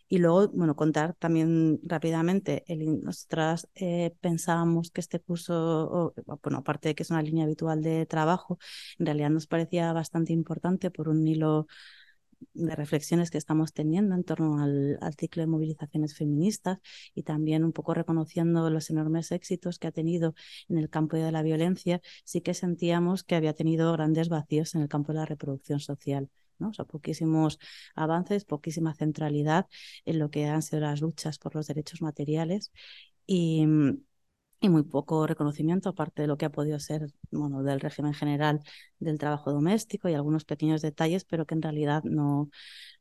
Y 0.09 0.19
luego, 0.19 0.49
bueno, 0.49 0.77
contar 0.77 1.15
también 1.15 1.81
rápidamente, 1.83 2.63
el, 2.69 3.03
nosotras 3.03 3.69
eh, 3.75 4.15
pensábamos 4.21 4.91
que 4.91 5.01
este 5.01 5.19
curso, 5.19 6.15
bueno, 6.43 6.59
aparte 6.59 6.89
de 6.89 6.95
que 6.95 7.03
es 7.03 7.11
una 7.11 7.23
línea 7.23 7.45
habitual 7.45 7.83
de 7.83 8.07
trabajo, 8.07 8.59
en 8.99 9.07
realidad 9.07 9.31
nos 9.31 9.47
parecía 9.47 9.93
bastante 9.93 10.33
importante 10.33 10.91
por 10.91 11.09
un 11.09 11.27
hilo 11.27 11.67
de 12.53 12.75
reflexiones 12.77 13.31
que 13.31 13.39
estamos 13.39 13.73
teniendo 13.73 14.15
en 14.15 14.25
torno 14.25 14.63
al, 14.63 14.99
ciclo 15.19 15.43
de 15.43 15.47
movilizaciones 15.47 16.17
feministas 16.17 16.79
y 17.15 17.23
también 17.23 17.65
un 17.65 17.73
poco 17.73 17.95
reconociendo 17.95 18.69
los 18.71 18.91
enormes 18.91 19.33
éxitos 19.33 19.79
que 19.79 19.87
ha 19.89 19.93
tenido 19.93 20.35
en 20.69 20.79
el 20.79 20.91
campo 20.91 21.17
de 21.17 21.33
la 21.33 21.43
violencia, 21.43 22.01
sí 22.25 22.41
que 22.41 22.55
sentíamos 22.55 23.25
que 23.25 23.35
había 23.35 23.55
tenido 23.55 23.93
grandes 23.93 24.29
vacíos 24.29 24.75
en 24.75 24.83
el 24.83 24.89
campo 24.89 25.13
de 25.13 25.19
la 25.21 25.27
reproducción 25.27 25.81
social. 25.81 26.31
¿no? 26.59 26.69
O 26.69 26.73
sea, 26.73 26.85
poquísimos 26.85 27.59
avances, 27.95 28.45
poquísima 28.45 28.95
centralidad 28.95 29.67
en 30.05 30.19
lo 30.19 30.31
que 30.31 30.47
han 30.47 30.63
sido 30.63 30.81
las 30.81 31.01
luchas 31.01 31.39
por 31.39 31.55
los 31.55 31.67
derechos 31.67 32.03
materiales 32.03 32.73
y, 33.27 33.67
y 34.65 34.69
muy 34.69 34.83
poco 34.83 35.27
reconocimiento, 35.27 35.89
aparte 35.91 36.23
de 36.23 36.29
lo 36.29 36.37
que 36.39 36.47
ha 36.47 36.51
podido 36.51 36.79
ser 36.81 37.07
bueno, 37.31 37.63
del 37.63 37.81
régimen 37.81 38.15
general 38.15 38.61
del 38.99 39.19
trabajo 39.19 39.53
doméstico 39.53 40.09
y 40.09 40.15
algunos 40.15 40.45
pequeños 40.45 40.83
detalles, 40.83 41.25
pero 41.25 41.47
que 41.47 41.55
en 41.55 41.63
realidad 41.63 42.03
no, 42.05 42.51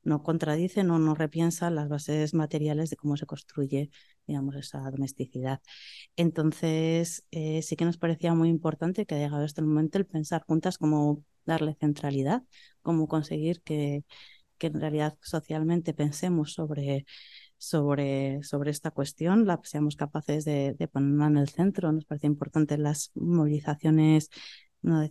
no 0.04 0.24
contradicen 0.24 0.92
o 0.92 1.00
no 1.00 1.16
repiensan 1.16 1.76
las 1.76 1.90
bases 1.90 2.34
materiales 2.34 2.90
de 2.90 2.98
cómo 2.98 3.18
se 3.18 3.26
construye 3.26 3.92
digamos, 4.28 4.56
esa 4.56 4.80
domesticidad. 4.92 5.62
Entonces, 6.16 7.26
eh, 7.32 7.62
sí 7.62 7.76
que 7.76 7.86
nos 7.86 7.98
parecía 7.98 8.34
muy 8.34 8.50
importante 8.50 9.06
que 9.06 9.16
ha 9.16 9.20
llegado 9.20 9.44
este 9.46 9.62
momento 9.62 9.98
el 9.98 10.06
pensar 10.06 10.44
juntas 10.46 10.78
cómo 10.78 11.24
darle 11.46 11.76
centralidad, 11.80 12.44
cómo 12.82 13.08
conseguir 13.08 13.62
que, 13.64 14.06
que 14.58 14.68
en 14.68 14.80
realidad 14.82 15.18
socialmente 15.22 15.94
pensemos 15.94 16.54
sobre 16.54 17.06
sobre, 17.64 18.44
sobre 18.44 18.72
esta 18.72 18.92
cuestión, 18.92 19.48
la, 19.48 19.60
seamos 19.64 19.96
capaces 19.96 20.44
de, 20.44 20.76
ponerla 20.92 21.28
en 21.28 21.38
el 21.38 21.50
centro. 21.50 21.92
Nos 21.94 22.06
parece 22.06 22.28
importante 22.28 22.78
las 22.78 23.12
movilizaciones 23.16 24.30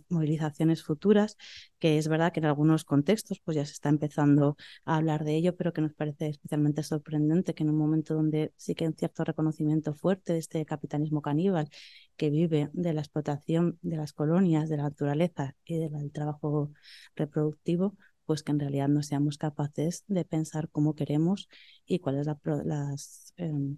movilizaciones 0.09 0.83
futuras, 0.83 1.35
que 1.79 1.97
es 1.97 2.07
verdad 2.07 2.31
que 2.31 2.39
en 2.41 2.45
algunos 2.45 2.85
contextos 2.85 3.39
pues 3.43 3.55
ya 3.55 3.65
se 3.65 3.71
está 3.71 3.89
empezando 3.89 4.55
a 4.85 4.97
hablar 4.97 5.23
de 5.23 5.35
ello, 5.35 5.55
pero 5.55 5.73
que 5.73 5.81
nos 5.81 5.95
parece 5.95 6.27
especialmente 6.27 6.83
sorprendente 6.83 7.55
que 7.55 7.63
en 7.63 7.71
un 7.71 7.77
momento 7.79 8.13
donde 8.13 8.53
sí 8.55 8.75
que 8.75 8.83
hay 8.83 8.89
un 8.89 8.97
cierto 8.97 9.23
reconocimiento 9.23 9.95
fuerte 9.95 10.33
de 10.33 10.39
este 10.39 10.63
capitalismo 10.63 11.23
caníbal 11.23 11.69
que 12.17 12.29
vive 12.29 12.69
de 12.73 12.93
la 12.93 13.01
explotación 13.01 13.79
de 13.81 13.97
las 13.97 14.13
colonias, 14.13 14.69
de 14.69 14.77
la 14.77 14.83
naturaleza 14.83 15.55
y 15.65 15.79
del 15.79 16.11
trabajo 16.11 16.71
reproductivo, 17.15 17.95
pues 18.25 18.43
que 18.43 18.51
en 18.51 18.59
realidad 18.59 18.87
no 18.87 19.03
seamos 19.03 19.37
capaces 19.37 20.03
de 20.07 20.25
pensar 20.25 20.69
cómo 20.69 20.95
queremos 20.95 21.49
y 21.85 21.99
cuál 21.99 22.19
es 22.19 22.27
la, 22.27 22.95
em, 23.37 23.77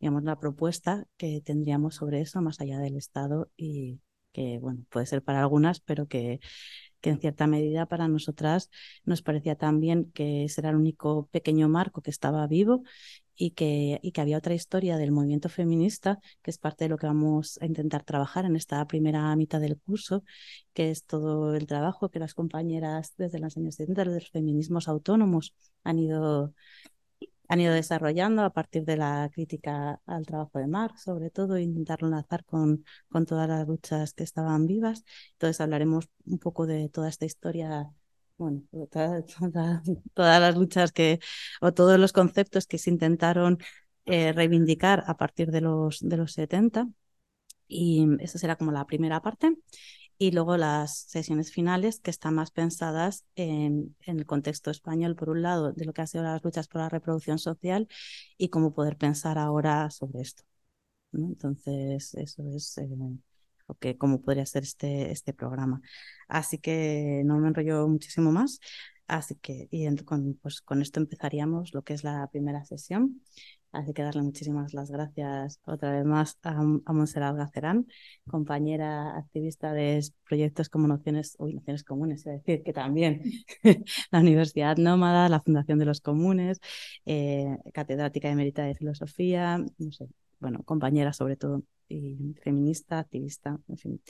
digamos, 0.00 0.24
la 0.24 0.38
propuesta 0.38 1.06
que 1.16 1.40
tendríamos 1.42 1.96
sobre 1.96 2.20
eso 2.20 2.40
más 2.42 2.60
allá 2.60 2.78
del 2.78 2.96
Estado 2.96 3.50
y 3.56 4.00
que, 4.32 4.58
bueno, 4.58 4.84
puede 4.90 5.06
ser 5.06 5.22
para 5.22 5.40
algunas, 5.40 5.80
pero 5.80 6.08
que, 6.08 6.40
que 7.00 7.10
en 7.10 7.20
cierta 7.20 7.46
medida 7.46 7.86
para 7.86 8.08
nosotras 8.08 8.70
nos 9.04 9.22
parecía 9.22 9.56
también 9.56 10.10
que 10.12 10.44
ese 10.44 10.60
era 10.62 10.70
el 10.70 10.76
único 10.76 11.28
pequeño 11.28 11.68
marco 11.68 12.02
que 12.02 12.10
estaba 12.10 12.46
vivo 12.46 12.82
y 13.36 13.52
que, 13.52 14.00
y 14.02 14.12
que 14.12 14.20
había 14.20 14.38
otra 14.38 14.54
historia 14.54 14.96
del 14.96 15.12
movimiento 15.12 15.48
feminista, 15.48 16.20
que 16.42 16.50
es 16.50 16.58
parte 16.58 16.84
de 16.84 16.90
lo 16.90 16.98
que 16.98 17.06
vamos 17.06 17.58
a 17.60 17.66
intentar 17.66 18.04
trabajar 18.04 18.44
en 18.44 18.56
esta 18.56 18.84
primera 18.86 19.34
mitad 19.36 19.60
del 19.60 19.78
curso, 19.78 20.24
que 20.72 20.90
es 20.90 21.04
todo 21.04 21.54
el 21.54 21.66
trabajo 21.66 22.10
que 22.10 22.18
las 22.18 22.34
compañeras 22.34 23.14
desde 23.16 23.38
los 23.38 23.56
años 23.56 23.76
70, 23.76 24.04
de 24.04 24.14
los 24.14 24.30
feminismos 24.30 24.88
autónomos, 24.88 25.54
han 25.82 25.98
ido, 25.98 26.54
han 27.48 27.60
ido 27.60 27.74
desarrollando 27.74 28.42
a 28.42 28.50
partir 28.50 28.84
de 28.84 28.96
la 28.96 29.30
crítica 29.32 30.00
al 30.06 30.26
trabajo 30.26 30.58
de 30.58 30.66
Marx, 30.66 31.02
sobre 31.02 31.30
todo, 31.30 31.56
e 31.56 31.62
intentarlo 31.62 32.08
enlazar 32.08 32.44
con, 32.44 32.84
con 33.08 33.26
todas 33.26 33.48
las 33.48 33.66
luchas 33.66 34.14
que 34.14 34.24
estaban 34.24 34.66
vivas. 34.66 35.04
Entonces 35.32 35.60
hablaremos 35.60 36.08
un 36.26 36.38
poco 36.38 36.66
de 36.66 36.88
toda 36.88 37.08
esta 37.08 37.26
historia 37.26 37.90
bueno, 38.36 38.62
todas, 40.14 40.40
las 40.40 40.56
luchas 40.56 40.92
que, 40.92 41.20
o 41.60 41.72
todos 41.72 41.98
los 41.98 42.12
conceptos 42.12 42.66
que 42.66 42.78
se 42.78 42.90
intentaron 42.90 43.58
eh, 44.06 44.32
reivindicar 44.32 45.04
a 45.06 45.16
partir 45.16 45.50
de 45.50 45.60
los, 45.60 46.00
de 46.00 46.16
los 46.16 46.32
70 46.32 46.88
Y 47.68 48.06
esa 48.20 48.38
será 48.38 48.56
como 48.56 48.72
la 48.72 48.86
primera 48.86 49.22
parte. 49.22 49.56
Y 50.18 50.32
luego 50.32 50.56
las 50.56 50.96
sesiones 51.08 51.52
finales 51.52 52.00
que 52.00 52.10
están 52.10 52.34
más 52.34 52.50
pensadas 52.52 53.24
en, 53.36 53.96
el 54.00 54.26
contexto 54.26 54.70
español, 54.70 55.16
por 55.16 55.30
un 55.30 55.42
lado, 55.42 55.72
de 55.72 55.84
lo 55.86 55.92
que 55.92 56.02
han 56.02 56.08
sido 56.08 56.24
las 56.24 56.44
luchas 56.44 56.68
por 56.68 56.82
la 56.82 56.88
reproducción 56.88 57.38
social 57.38 57.88
y 58.38 58.48
cómo 58.48 58.74
poder 58.74 58.96
pensar 58.96 59.38
ahora 59.38 59.90
sobre 59.90 60.22
esto. 60.22 60.44
Entonces, 61.12 62.14
eso 62.14 62.42
es 62.54 62.78
eh, 62.78 62.88
cómo 63.98 64.22
podría 64.22 64.46
ser 64.46 64.62
este, 64.62 65.10
este 65.10 65.32
programa. 65.32 65.80
Así 66.28 66.58
que 66.58 67.22
no 67.24 67.38
me 67.38 67.48
enrollo 67.48 67.88
muchísimo 67.88 68.32
más. 68.32 68.60
Así 69.06 69.34
que 69.36 69.68
y 69.70 69.94
con, 70.04 70.34
pues, 70.42 70.60
con 70.62 70.80
esto 70.82 71.00
empezaríamos 71.00 71.74
lo 71.74 71.82
que 71.82 71.94
es 71.94 72.04
la 72.04 72.26
primera 72.32 72.64
sesión. 72.64 73.22
Así 73.72 73.92
que 73.92 74.02
darle 74.02 74.22
muchísimas 74.22 74.72
las 74.72 74.90
gracias 74.90 75.60
otra 75.64 75.90
vez 75.90 76.04
más 76.04 76.38
a, 76.44 76.50
a 76.52 76.92
Montserrat 76.92 77.36
Gacerán, 77.36 77.88
compañera 78.28 79.16
activista 79.18 79.72
de 79.72 80.00
proyectos 80.28 80.68
como 80.68 80.86
Nociones, 80.86 81.34
uy, 81.40 81.54
Nociones 81.54 81.82
Comunes, 81.82 82.20
es 82.20 82.44
decir, 82.44 82.62
que 82.62 82.72
también 82.72 83.22
la 84.12 84.20
Universidad 84.20 84.76
Nómada, 84.76 85.28
la 85.28 85.40
Fundación 85.40 85.80
de 85.80 85.86
los 85.86 86.00
Comunes, 86.00 86.60
eh, 87.04 87.58
catedrática 87.72 88.30
emérita 88.30 88.62
de 88.62 88.76
Filosofía, 88.76 89.58
no 89.58 89.90
sé, 89.90 90.06
bueno, 90.40 90.62
compañera 90.64 91.12
sobre 91.12 91.36
todo, 91.36 91.62
y 91.88 92.34
feminista, 92.42 92.98
activista, 92.98 93.58
en 93.68 93.76
fin. 93.78 94.02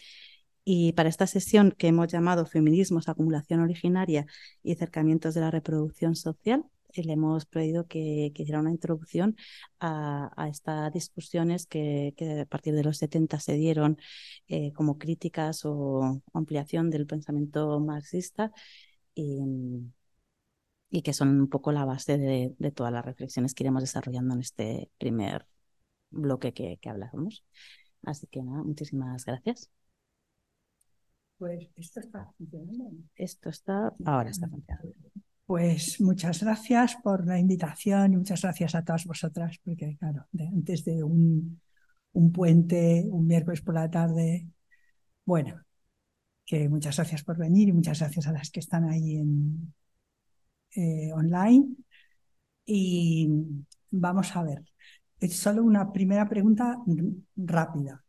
Y 0.64 0.92
para 0.94 1.08
esta 1.10 1.26
sesión 1.26 1.72
que 1.72 1.88
hemos 1.88 2.08
llamado 2.08 2.46
Feminismos, 2.46 3.08
Acumulación 3.08 3.60
Originaria 3.60 4.26
y 4.62 4.72
Acercamientos 4.72 5.34
de 5.34 5.42
la 5.42 5.50
Reproducción 5.50 6.16
Social, 6.16 6.64
le 7.02 7.12
hemos 7.12 7.46
pedido 7.46 7.86
que, 7.86 8.32
hiciera 8.34 8.60
una 8.60 8.70
introducción 8.70 9.36
a, 9.80 10.48
estas 10.50 10.92
discusiones 10.92 11.66
que, 11.66 12.14
a 12.42 12.46
partir 12.46 12.74
de 12.74 12.84
los 12.84 12.98
70 12.98 13.40
se 13.40 13.54
dieron 13.54 13.98
eh, 14.48 14.72
como 14.72 14.98
críticas 14.98 15.64
o 15.64 16.22
ampliación 16.32 16.90
del 16.90 17.06
pensamiento 17.06 17.80
marxista 17.80 18.52
y, 19.14 19.92
que 21.02 21.12
son 21.12 21.40
un 21.40 21.48
poco 21.48 21.72
la 21.72 21.84
base 21.84 22.18
de, 22.18 22.70
todas 22.72 22.92
las 22.92 23.04
reflexiones 23.04 23.54
que 23.54 23.64
iremos 23.64 23.82
desarrollando 23.82 24.34
en 24.34 24.40
este 24.40 24.90
primer 24.98 25.46
bloque 26.14 26.52
que, 26.52 26.78
que 26.80 26.88
hablamos. 26.90 27.44
Así 28.02 28.26
que 28.26 28.42
nada, 28.42 28.62
muchísimas 28.62 29.24
gracias. 29.24 29.70
Pues 31.38 31.68
esto 31.76 32.00
está 32.00 32.32
funcionando. 32.38 32.90
Esto 33.16 33.48
está, 33.48 33.92
ahora 34.04 34.30
está 34.30 34.48
funcionando. 34.48 34.94
Pues 35.46 36.00
muchas 36.00 36.42
gracias 36.42 36.96
por 37.02 37.26
la 37.26 37.38
invitación 37.38 38.14
y 38.14 38.16
muchas 38.16 38.40
gracias 38.42 38.74
a 38.74 38.82
todas 38.82 39.04
vosotras, 39.04 39.58
porque 39.62 39.96
claro, 39.98 40.26
antes 40.38 40.84
de 40.84 41.04
un, 41.04 41.60
un 42.12 42.32
puente, 42.32 43.04
un 43.10 43.26
miércoles 43.26 43.60
por 43.60 43.74
la 43.74 43.90
tarde, 43.90 44.46
bueno, 45.26 45.60
que 46.46 46.68
muchas 46.68 46.96
gracias 46.96 47.24
por 47.24 47.36
venir 47.36 47.68
y 47.68 47.72
muchas 47.72 48.00
gracias 48.00 48.26
a 48.26 48.32
las 48.32 48.50
que 48.50 48.60
están 48.60 48.84
ahí 48.88 49.16
en, 49.16 49.74
eh, 50.76 51.12
online. 51.12 51.76
Y 52.66 53.28
vamos 53.90 54.34
a 54.36 54.42
ver, 54.42 54.62
solo 55.28 55.62
una 55.62 55.92
primera 55.92 56.28
pregunta 56.28 56.78
rápida. 57.36 58.02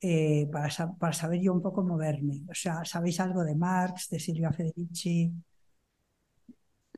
Eh, 0.00 0.48
para, 0.52 0.68
para 0.98 1.12
saber 1.12 1.40
yo 1.40 1.52
un 1.52 1.62
poco 1.62 1.82
moverme. 1.84 2.42
O 2.50 2.54
sea, 2.54 2.84
¿sabéis 2.84 3.20
algo 3.20 3.44
de 3.44 3.54
Marx, 3.56 4.08
de 4.10 4.20
Silvia 4.20 4.52
Federici? 4.52 5.32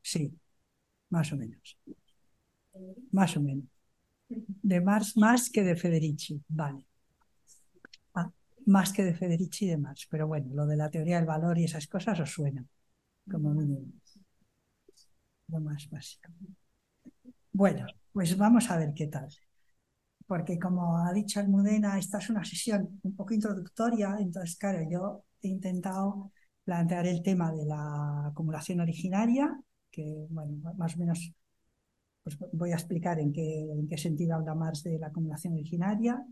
Sí, 0.02 0.38
más 1.10 1.32
o 1.32 1.36
menos. 1.36 1.78
Más 3.12 3.36
o 3.36 3.40
menos. 3.40 3.66
De 4.72 4.80
Marx 4.80 5.16
más 5.16 5.50
que 5.50 5.62
de 5.64 5.76
Federici, 5.76 6.42
vale. 6.48 6.86
Ah, 8.14 8.30
más 8.66 8.92
que 8.92 9.04
de 9.04 9.14
Federici 9.14 9.66
y 9.66 9.68
de 9.68 9.78
Marx. 9.78 10.06
Pero 10.10 10.26
bueno, 10.26 10.54
lo 10.54 10.66
de 10.66 10.76
la 10.76 10.90
teoría 10.90 11.16
del 11.16 11.26
valor 11.26 11.58
y 11.58 11.64
esas 11.64 11.86
cosas 11.86 12.20
os 12.20 12.30
suena, 12.32 12.64
como 13.30 13.54
mínimo. 13.54 13.92
Lo 15.48 15.58
más 15.60 15.88
básico. 15.90 16.30
Bueno, 17.52 17.86
pues 18.12 18.36
vamos 18.36 18.70
a 18.70 18.76
ver 18.76 18.92
qué 18.94 19.06
tal. 19.06 19.28
Porque 20.26 20.58
como 20.58 20.98
ha 20.98 21.12
dicho 21.12 21.40
Almudena, 21.40 21.98
esta 21.98 22.18
es 22.18 22.30
una 22.30 22.44
sesión 22.44 23.00
un 23.02 23.14
poco 23.14 23.34
introductoria, 23.34 24.16
entonces 24.18 24.56
claro, 24.56 24.80
yo 24.90 25.24
he 25.42 25.48
intentado 25.48 26.32
plantear 26.64 27.06
el 27.06 27.22
tema 27.22 27.52
de 27.52 27.66
la 27.66 28.28
acumulación 28.28 28.80
originaria, 28.80 29.54
que, 29.90 30.26
bueno, 30.30 30.74
más 30.76 30.96
o 30.96 30.98
menos 30.98 31.32
pues 32.22 32.38
voy 32.52 32.72
a 32.72 32.74
explicar 32.76 33.20
en 33.20 33.32
qué, 33.32 33.60
en 33.70 33.86
qué 33.86 33.98
sentido 33.98 34.34
habla 34.36 34.54
más 34.54 34.82
de 34.82 34.98
la 34.98 35.08
acumulación 35.08 35.54
originaria. 35.54 36.24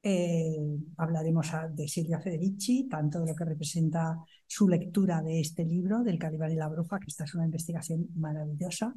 Eh, 0.00 0.56
hablaremos 0.96 1.50
de 1.74 1.88
Silvia 1.88 2.20
Federici, 2.20 2.88
tanto 2.88 3.18
de 3.20 3.26
lo 3.26 3.34
que 3.34 3.44
representa 3.44 4.16
su 4.46 4.68
lectura 4.68 5.20
de 5.22 5.40
este 5.40 5.64
libro, 5.64 6.04
del 6.04 6.20
Calibán 6.20 6.52
y 6.52 6.54
la 6.54 6.68
Bruja, 6.68 7.00
que 7.00 7.08
esta 7.08 7.24
es 7.24 7.34
una 7.34 7.46
investigación 7.46 8.06
maravillosa, 8.14 8.94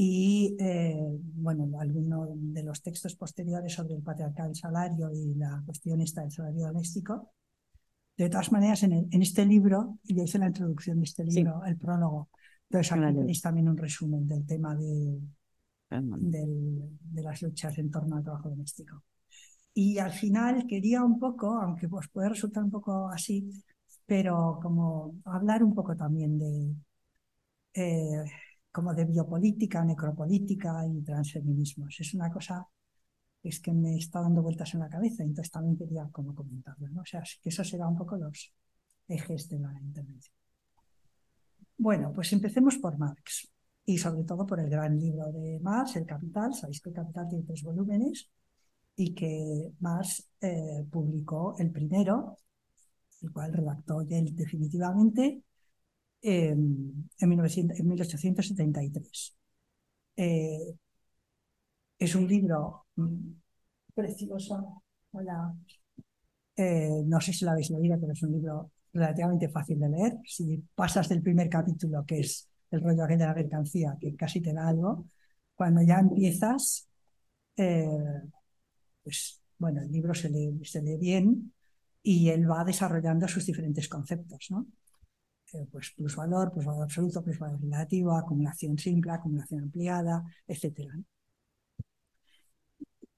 y 0.00 0.54
eh, 0.60 0.96
bueno, 1.34 1.68
algunos 1.80 2.28
de 2.32 2.62
los 2.62 2.80
textos 2.80 3.16
posteriores 3.16 3.72
sobre 3.72 3.96
el 3.96 4.02
patriarcal 4.02 4.54
salario 4.54 5.10
y 5.12 5.34
la 5.34 5.60
cuestión 5.66 6.00
esta 6.00 6.20
del 6.20 6.30
salario 6.30 6.68
doméstico. 6.68 7.32
De 8.16 8.30
todas 8.30 8.52
maneras, 8.52 8.84
en, 8.84 9.08
este 9.10 9.44
libro, 9.44 9.98
y 10.04 10.14
yo 10.14 10.22
hice 10.22 10.38
la 10.38 10.46
introducción 10.46 10.98
de 11.00 11.04
este 11.04 11.24
libro, 11.24 11.64
el 11.64 11.76
prólogo, 11.76 12.30
entonces 12.70 12.92
aquí 12.92 13.12
tenéis 13.12 13.42
también 13.42 13.68
un 13.68 13.76
resumen 13.76 14.28
del 14.28 14.46
tema 14.46 14.76
de, 14.76 15.18
de 15.90 17.22
las 17.22 17.42
luchas 17.42 17.76
en 17.78 17.90
torno 17.90 18.18
al 18.18 18.22
trabajo 18.22 18.50
doméstico. 18.50 19.02
Y 19.74 19.98
al 19.98 20.12
final 20.12 20.64
quería 20.68 21.02
un 21.02 21.18
poco, 21.18 21.60
aunque 21.60 21.88
os 21.90 22.06
puede 22.06 22.28
resultar 22.28 22.62
un 22.62 22.70
poco 22.70 23.08
así, 23.08 23.50
pero 24.06 24.60
como 24.62 25.16
hablar 25.24 25.64
un 25.64 25.74
poco 25.74 25.96
también 25.96 26.38
de, 26.38 26.72
eh, 27.74 28.24
como 28.78 28.94
de 28.94 29.04
biopolítica, 29.06 29.84
necropolítica 29.84 30.86
y 30.86 31.02
transfeminismos. 31.02 31.98
Es 31.98 32.14
una 32.14 32.30
cosa 32.30 32.64
es 33.42 33.58
que 33.58 33.72
me 33.72 33.96
está 33.96 34.20
dando 34.20 34.40
vueltas 34.40 34.72
en 34.74 34.78
la 34.78 34.88
cabeza, 34.88 35.24
entonces 35.24 35.50
también 35.50 35.76
quería 35.76 36.08
como 36.12 36.32
comentarlo. 36.32 36.86
¿no? 36.90 37.00
O 37.02 37.04
sea, 37.04 37.24
que 37.42 37.48
esos 37.48 37.68
serán 37.68 37.88
un 37.88 37.96
poco 37.96 38.16
los 38.16 38.54
ejes 39.08 39.48
de 39.48 39.58
la 39.58 39.72
intervención. 39.82 40.36
Bueno, 41.76 42.12
pues 42.12 42.32
empecemos 42.32 42.76
por 42.78 42.96
Marx 42.96 43.50
y 43.84 43.98
sobre 43.98 44.22
todo 44.22 44.46
por 44.46 44.60
el 44.60 44.70
gran 44.70 44.96
libro 44.96 45.32
de 45.32 45.58
Marx, 45.58 45.96
El 45.96 46.06
Capital. 46.06 46.54
Sabéis 46.54 46.80
que 46.80 46.90
El 46.90 46.94
Capital 46.94 47.28
tiene 47.28 47.44
tres 47.44 47.64
volúmenes 47.64 48.30
y 48.94 49.12
que 49.12 49.72
Marx 49.80 50.30
eh, 50.40 50.86
publicó 50.88 51.56
el 51.58 51.72
primero, 51.72 52.38
el 53.22 53.32
cual 53.32 53.52
redactó 53.52 54.02
él 54.02 54.36
definitivamente 54.36 55.42
en, 56.22 57.08
1873. 57.20 59.36
Eh, 60.16 60.74
es 61.98 62.14
un 62.14 62.26
libro 62.28 62.86
mm, 62.96 63.30
precioso. 63.94 64.82
Hola. 65.12 65.54
Eh, 66.56 67.02
no 67.06 67.20
sé 67.20 67.32
si 67.32 67.44
lo 67.44 67.52
habéis 67.52 67.70
leído, 67.70 67.98
pero 68.00 68.12
es 68.12 68.22
un 68.22 68.32
libro 68.32 68.72
relativamente 68.92 69.48
fácil 69.48 69.78
de 69.80 69.88
leer. 69.88 70.18
Si 70.24 70.62
pasas 70.74 71.08
del 71.08 71.22
primer 71.22 71.48
capítulo, 71.48 72.04
que 72.04 72.20
es 72.20 72.48
el 72.70 72.82
rollo 72.82 73.06
de 73.06 73.16
la 73.16 73.34
mercancía, 73.34 73.96
que 74.00 74.14
casi 74.16 74.40
te 74.40 74.52
da 74.52 74.68
algo, 74.68 75.06
cuando 75.54 75.82
ya 75.82 75.98
empiezas, 76.00 76.88
eh, 77.56 77.86
pues 79.02 79.42
bueno, 79.58 79.82
el 79.82 79.90
libro 79.90 80.14
se 80.14 80.30
lee, 80.30 80.60
se 80.64 80.82
lee 80.82 80.96
bien 80.98 81.52
y 82.02 82.28
él 82.30 82.50
va 82.50 82.64
desarrollando 82.64 83.26
sus 83.28 83.46
diferentes 83.46 83.88
conceptos, 83.88 84.46
¿no? 84.50 84.66
Eh, 85.52 85.66
pues 85.72 85.92
plusvalor, 85.96 86.52
plusvalor 86.52 86.82
absoluto, 86.82 87.22
plusvalor 87.22 87.60
relativo, 87.60 88.12
acumulación 88.12 88.76
simple, 88.78 89.12
acumulación 89.12 89.62
ampliada, 89.62 90.22
etc. 90.46 90.92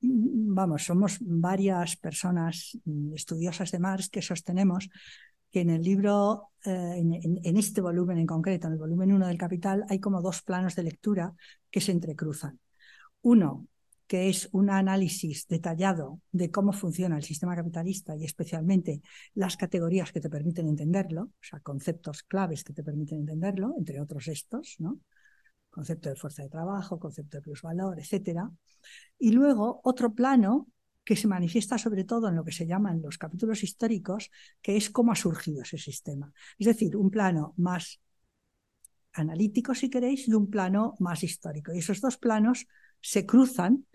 Vamos, 0.03 0.85
somos 0.85 1.19
varias 1.21 1.97
personas 1.97 2.79
estudiosas 3.15 3.71
de 3.71 3.79
Marx 3.81 4.09
que 4.09 4.23
sostenemos 4.23 4.89
que 5.51 5.61
en 5.61 5.71
el 5.71 5.83
libro, 5.83 6.53
eh, 6.65 6.95
en, 6.97 7.57
este 7.57 7.81
volumen 7.81 8.19
en 8.19 8.27
concreto, 8.27 8.69
en 8.69 8.75
el 8.75 8.79
volumen 8.79 9.13
1 9.13 9.27
del 9.27 9.37
Capital, 9.37 9.85
hay 9.89 9.99
como 9.99 10.23
dos 10.23 10.43
planos 10.43 10.77
de 10.77 10.85
lectura 10.85 11.35
que 11.71 11.81
se 11.81 11.91
entrecruzan. 11.91 12.61
Uno, 13.23 13.67
que 14.11 14.29
es 14.29 14.49
un 14.51 14.71
análisis 14.71 15.47
detallado 15.47 16.21
de 16.33 16.51
cómo 16.51 16.73
funciona 16.73 17.17
el 17.17 17.23
sistema 17.23 17.55
capitalista 17.55 18.17
y 18.17 18.25
especialmente 18.25 19.03
las 19.35 19.57
categorías 19.57 20.11
que 20.11 20.21
te 20.21 20.29
permiten 20.29 20.67
entenderlo, 20.67 21.23
o 21.23 21.33
sea, 21.41 21.61
conceptos 21.61 22.25
claves 22.25 22.65
que 22.65 22.73
te 22.73 22.83
permiten 22.83 23.19
entenderlo, 23.19 23.73
entre 23.79 24.01
otros 24.01 24.27
estos, 24.27 24.75
¿no? 24.81 24.99
Concepto 25.71 26.09
de 26.09 26.17
fuerza 26.17 26.43
de 26.43 26.49
trabajo, 26.49 26.99
concepto 26.99 27.37
de 27.37 27.43
plusvalor, 27.43 28.01
etcétera. 28.01 28.51
Y 29.17 29.31
luego 29.31 29.81
otro 29.85 30.13
plano 30.13 30.67
que 31.05 31.15
se 31.15 31.29
manifiesta 31.29 31.79
sobre 31.79 32.03
todo 32.03 32.27
en 32.31 32.35
lo 32.35 32.43
que 32.43 32.51
se 32.51 32.67
llaman 32.67 33.01
los 33.01 33.17
capítulos 33.17 33.63
históricos, 33.63 34.33
que 34.61 34.77
es 34.77 34.91
cómo 34.91 35.13
ha 35.13 35.15
surgido 35.15 35.63
ese 35.63 35.79
sistema. 35.79 36.33
Es 36.59 36.67
decir, 36.67 36.97
un 36.97 37.11
plano 37.11 37.55
más 37.59 38.01
analítico, 39.13 39.73
si 39.73 39.89
queréis, 39.89 40.27
y 40.27 40.33
un 40.33 40.51
plano 40.51 40.97
más 40.99 41.23
histórico. 41.23 41.73
Y 41.73 41.79
esos 41.79 42.01
dos 42.01 42.17
planos 42.17 42.67
se 43.01 43.25
cruzan 43.25 43.87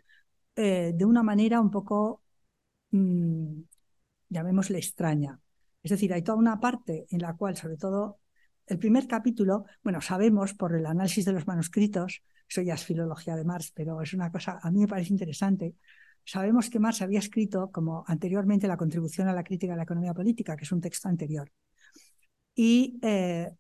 eh, 0.56 0.94
de 0.96 1.06
una 1.06 1.24
manera 1.24 1.60
un 1.60 1.72
poco 1.72 2.24
mm, 2.92 3.62
llamémosle 4.30 4.78
extraña. 4.78 5.40
Es 5.84 5.92
decir, 5.92 6.14
hay 6.14 6.24
toda 6.24 6.38
una 6.38 6.60
parte 6.60 7.06
en 7.10 7.22
la 7.22 7.36
cual, 7.36 7.56
sobre 7.56 7.78
todo, 7.78 8.20
el 8.68 8.80
primer 8.80 9.08
capítulo, 9.08 9.66
bueno, 9.84 10.02
sabemos 10.02 10.54
por 10.54 10.76
el 10.76 10.86
análisis 10.86 11.26
de 11.26 11.34
los 11.34 11.46
manuscritos, 11.46 12.24
eso 12.48 12.62
ya 12.62 12.74
es 12.76 12.84
filología 12.84 13.36
de 13.36 13.44
Marx, 13.44 13.72
pero 13.76 14.02
es 14.02 14.14
una 14.14 14.32
cosa, 14.32 14.60
a 14.62 14.72
mí 14.72 14.80
me 14.80 14.88
parece 14.88 15.14
interesante, 15.14 15.76
sabemos 16.24 16.70
que 16.70 16.80
Marx 16.80 17.02
había 17.02 17.20
escrito, 17.20 17.70
como 17.72 18.04
anteriormente, 18.08 18.68
la 18.68 18.78
contribución 18.78 19.28
a 19.28 19.34
la 19.34 19.44
crítica 19.44 19.74
de 19.74 19.78
la 19.78 19.84
economía 19.84 20.14
política, 20.14 20.56
que 20.56 20.64
es 20.64 20.72
un 20.72 20.82
texto 20.82 21.08
anterior, 21.08 21.52
y 22.56 22.98
eh, 23.02 23.52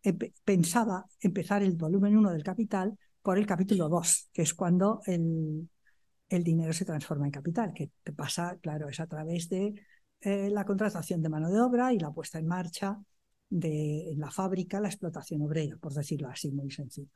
pensaba 0.44 1.06
empezar 1.20 1.62
el 1.62 1.74
volumen 1.74 2.18
1 2.18 2.32
del 2.32 2.44
Capital 2.44 2.98
por 3.22 3.38
el 3.38 3.46
capítulo 3.46 3.90
2, 3.90 4.30
que 4.34 4.44
es 4.44 4.54
cuando 4.54 5.02
el, 5.06 5.70
el 6.29 6.44
dinero 6.44 6.74
se 6.74 6.86
transforma 6.86 7.25
en 7.25 7.32
capital, 7.32 7.74
que 7.74 7.89
pasa, 8.15 8.58
claro, 8.62 8.89
es 8.89 9.00
a 9.00 9.08
través 9.08 9.50
de 9.50 9.75
eh, 10.22 10.50
la 10.50 10.65
contratación 10.65 11.22
de 11.22 11.29
mano 11.29 11.50
de 11.51 11.60
obra 11.60 11.94
y 11.94 12.00
la 12.00 12.12
puesta 12.12 12.39
en 12.39 12.48
marcha 12.48 12.98
de 13.50 14.13
la 14.17 14.32
fábrica, 14.32 14.79
la 14.79 14.88
explotación 14.88 15.41
obrera, 15.44 15.77
por 15.77 15.94
decirlo 15.94 16.29
así, 16.29 16.51
muy 16.51 16.72
sencillo. 16.72 17.12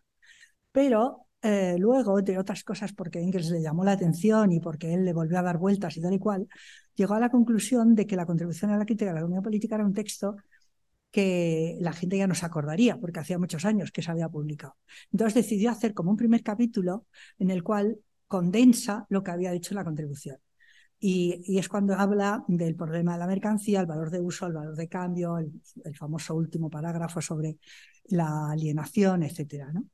Pero 0.71 1.27
eh, 1.41 1.75
luego, 1.79 2.19
entre 2.19 2.37
otras 2.37 2.63
cosas, 2.63 2.93
porque 2.93 3.19
Engels 3.19 3.49
le 3.49 3.61
llamó 3.61 3.83
la 3.83 3.93
atención 3.93 4.51
y 4.51 4.59
porque 4.59 4.93
él 4.93 5.05
le 5.05 5.13
volvió 5.13 5.39
a 5.39 5.41
dar 5.41 5.57
vueltas 5.57 5.97
y 5.97 6.01
tal 6.01 6.13
y 6.13 6.19
cual, 6.19 6.47
llegó 6.95 7.15
a 7.15 7.19
la 7.19 7.29
conclusión 7.29 7.95
de 7.95 8.05
que 8.05 8.15
la 8.15 8.25
contribución 8.25 8.71
a 8.71 8.77
la 8.77 8.85
crítica 8.85 9.09
de 9.09 9.13
la 9.15 9.19
economía 9.21 9.41
política 9.41 9.75
era 9.75 9.85
un 9.85 9.93
texto 9.93 10.35
que 11.11 11.77
la 11.79 11.93
gente 11.93 12.17
ya 12.17 12.27
no 12.27 12.35
se 12.35 12.45
acordaría, 12.45 12.97
porque 12.97 13.19
hacía 13.19 13.39
muchos 13.39 13.65
años 13.65 13.91
que 13.91 14.03
se 14.03 14.11
había 14.11 14.29
publicado. 14.29 14.77
Entonces 15.11 15.33
decidió 15.33 15.71
hacer 15.71 15.93
como 15.93 16.11
un 16.11 16.17
primer 16.17 16.43
capítulo 16.43 17.07
en 17.39 17.49
el 17.49 17.63
cual 17.63 17.99
condensa 18.29 19.05
lo 19.09 19.23
que 19.23 19.31
había 19.31 19.51
dicho 19.51 19.75
la 19.75 19.83
contribución. 19.83 20.37
Y, 20.99 21.57
es 21.57 21.69
cuando 21.69 21.95
habla 21.95 22.43
del 22.47 22.75
problema 22.75 23.13
de 23.13 23.19
la 23.19 23.27
mercancía, 23.27 23.81
el 23.81 23.87
valor 23.87 24.11
de 24.11 24.21
uso, 24.21 24.45
el 24.47 24.53
valor 24.53 24.75
de 24.75 24.87
cambio, 24.87 25.37
el, 25.37 25.51
famoso 25.95 26.35
último 26.35 26.69
parágrafo 26.69 27.21
sobre 27.21 27.57
la 28.05 28.51
alienación, 28.51 29.23
etcétera. 29.23 29.71
¿no? 29.73 29.85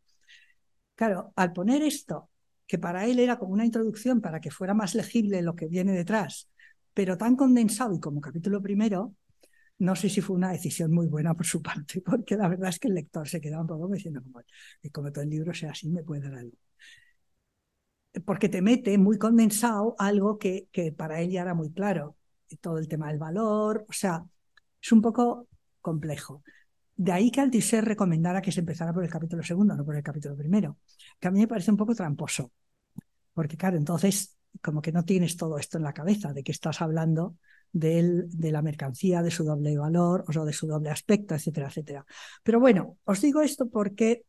Claro, 0.96 1.34
al 1.36 1.54
poner 1.54 1.82
esto, 1.84 2.30
que 2.68 2.80
para 2.80 3.06
él 3.06 3.20
era 3.20 3.38
como 3.40 3.54
una 3.54 3.66
introducción 3.66 4.22
para 4.22 4.42
que 4.42 4.52
fuera 4.52 4.74
más 4.74 4.96
legible 4.96 5.42
lo 5.42 5.56
que 5.56 5.68
viene 5.68 5.94
detrás, 5.94 6.50
pero 6.94 7.18
tan 7.18 7.36
condensado 7.36 7.94
y 7.94 8.00
como 8.00 8.22
capítulo 8.22 8.62
primero, 8.62 9.16
no 9.80 9.96
sé 9.96 10.10
si 10.10 10.22
fue 10.22 10.36
una 10.36 10.52
decisión 10.52 10.92
muy 10.92 11.08
buena 11.08 11.36
por 11.36 11.46
su 11.46 11.62
parte, 11.70 12.02
porque 12.02 12.36
la 12.36 12.48
verdad 12.50 12.70
es 12.70 12.80
que 12.80 12.88
el 12.90 12.96
lector 12.96 13.28
se 13.30 13.40
quedaba 13.40 13.62
un 13.62 13.68
poco 13.68 13.88
diciendo, 13.90 14.22
como, 14.24 14.42
como 14.92 15.12
todo 15.12 15.24
el 15.24 15.30
libro 15.30 15.54
sea 15.54 15.72
así, 15.72 15.90
me 15.90 16.04
puede 16.04 16.22
dar 16.22 16.36
algo. 16.36 16.58
Porque 18.24 18.50
te 18.50 18.62
mete 18.62 18.98
muy 18.98 19.18
condensado 19.18 19.96
algo 20.00 20.38
que, 20.38 20.68
que 20.72 20.92
para 20.92 21.22
él 21.22 21.32
ya 21.32 21.42
era 21.42 21.54
muy 21.54 21.72
claro, 21.72 22.16
todo 22.62 22.78
el 22.78 22.88
tema 22.88 23.08
del 23.08 23.18
valor, 23.18 23.86
o 23.90 23.94
sea, 23.94 24.24
es 24.82 24.92
un 24.92 25.02
poco 25.02 25.48
complejo. 25.82 26.44
De 26.96 27.12
ahí 27.12 27.30
que 27.30 27.42
Althusser 27.42 27.84
recomendara 27.84 28.42
que 28.42 28.52
se 28.52 28.62
empezara 28.62 28.94
por 28.94 29.04
el 29.04 29.10
capítulo 29.10 29.44
segundo, 29.44 29.76
no 29.76 29.84
por 29.84 29.96
el 29.96 30.04
capítulo 30.04 30.36
primero, 30.36 30.78
que 31.20 31.28
a 31.28 31.32
mí 31.32 31.40
me 31.40 31.48
parece 31.48 31.72
un 31.72 31.78
poco 31.78 31.94
tramposo, 31.94 32.52
porque 33.34 33.58
claro, 33.58 33.78
entonces 33.78 34.38
como 34.62 34.82
que 34.82 34.94
no 34.94 35.04
tienes 35.04 35.36
todo 35.36 35.58
esto 35.58 35.78
en 35.78 35.84
la 35.84 35.94
cabeza, 35.94 36.32
de 36.32 36.44
que 36.44 36.54
estás 36.54 36.82
hablando 36.82 37.36
de 37.74 38.52
la 38.52 38.62
mercancía, 38.62 39.22
de 39.22 39.32
su 39.32 39.44
doble 39.44 39.78
valor, 39.78 40.24
o 40.28 40.46
de 40.46 40.54
su 40.54 40.66
doble 40.66 40.90
aspecto, 40.90 41.36
etcétera, 41.36 41.68
etcétera. 41.68 42.06
Pero 42.42 42.62
bueno, 42.62 42.98
os 43.04 43.20
digo 43.20 43.42
esto 43.42 43.68
porque 43.68 44.24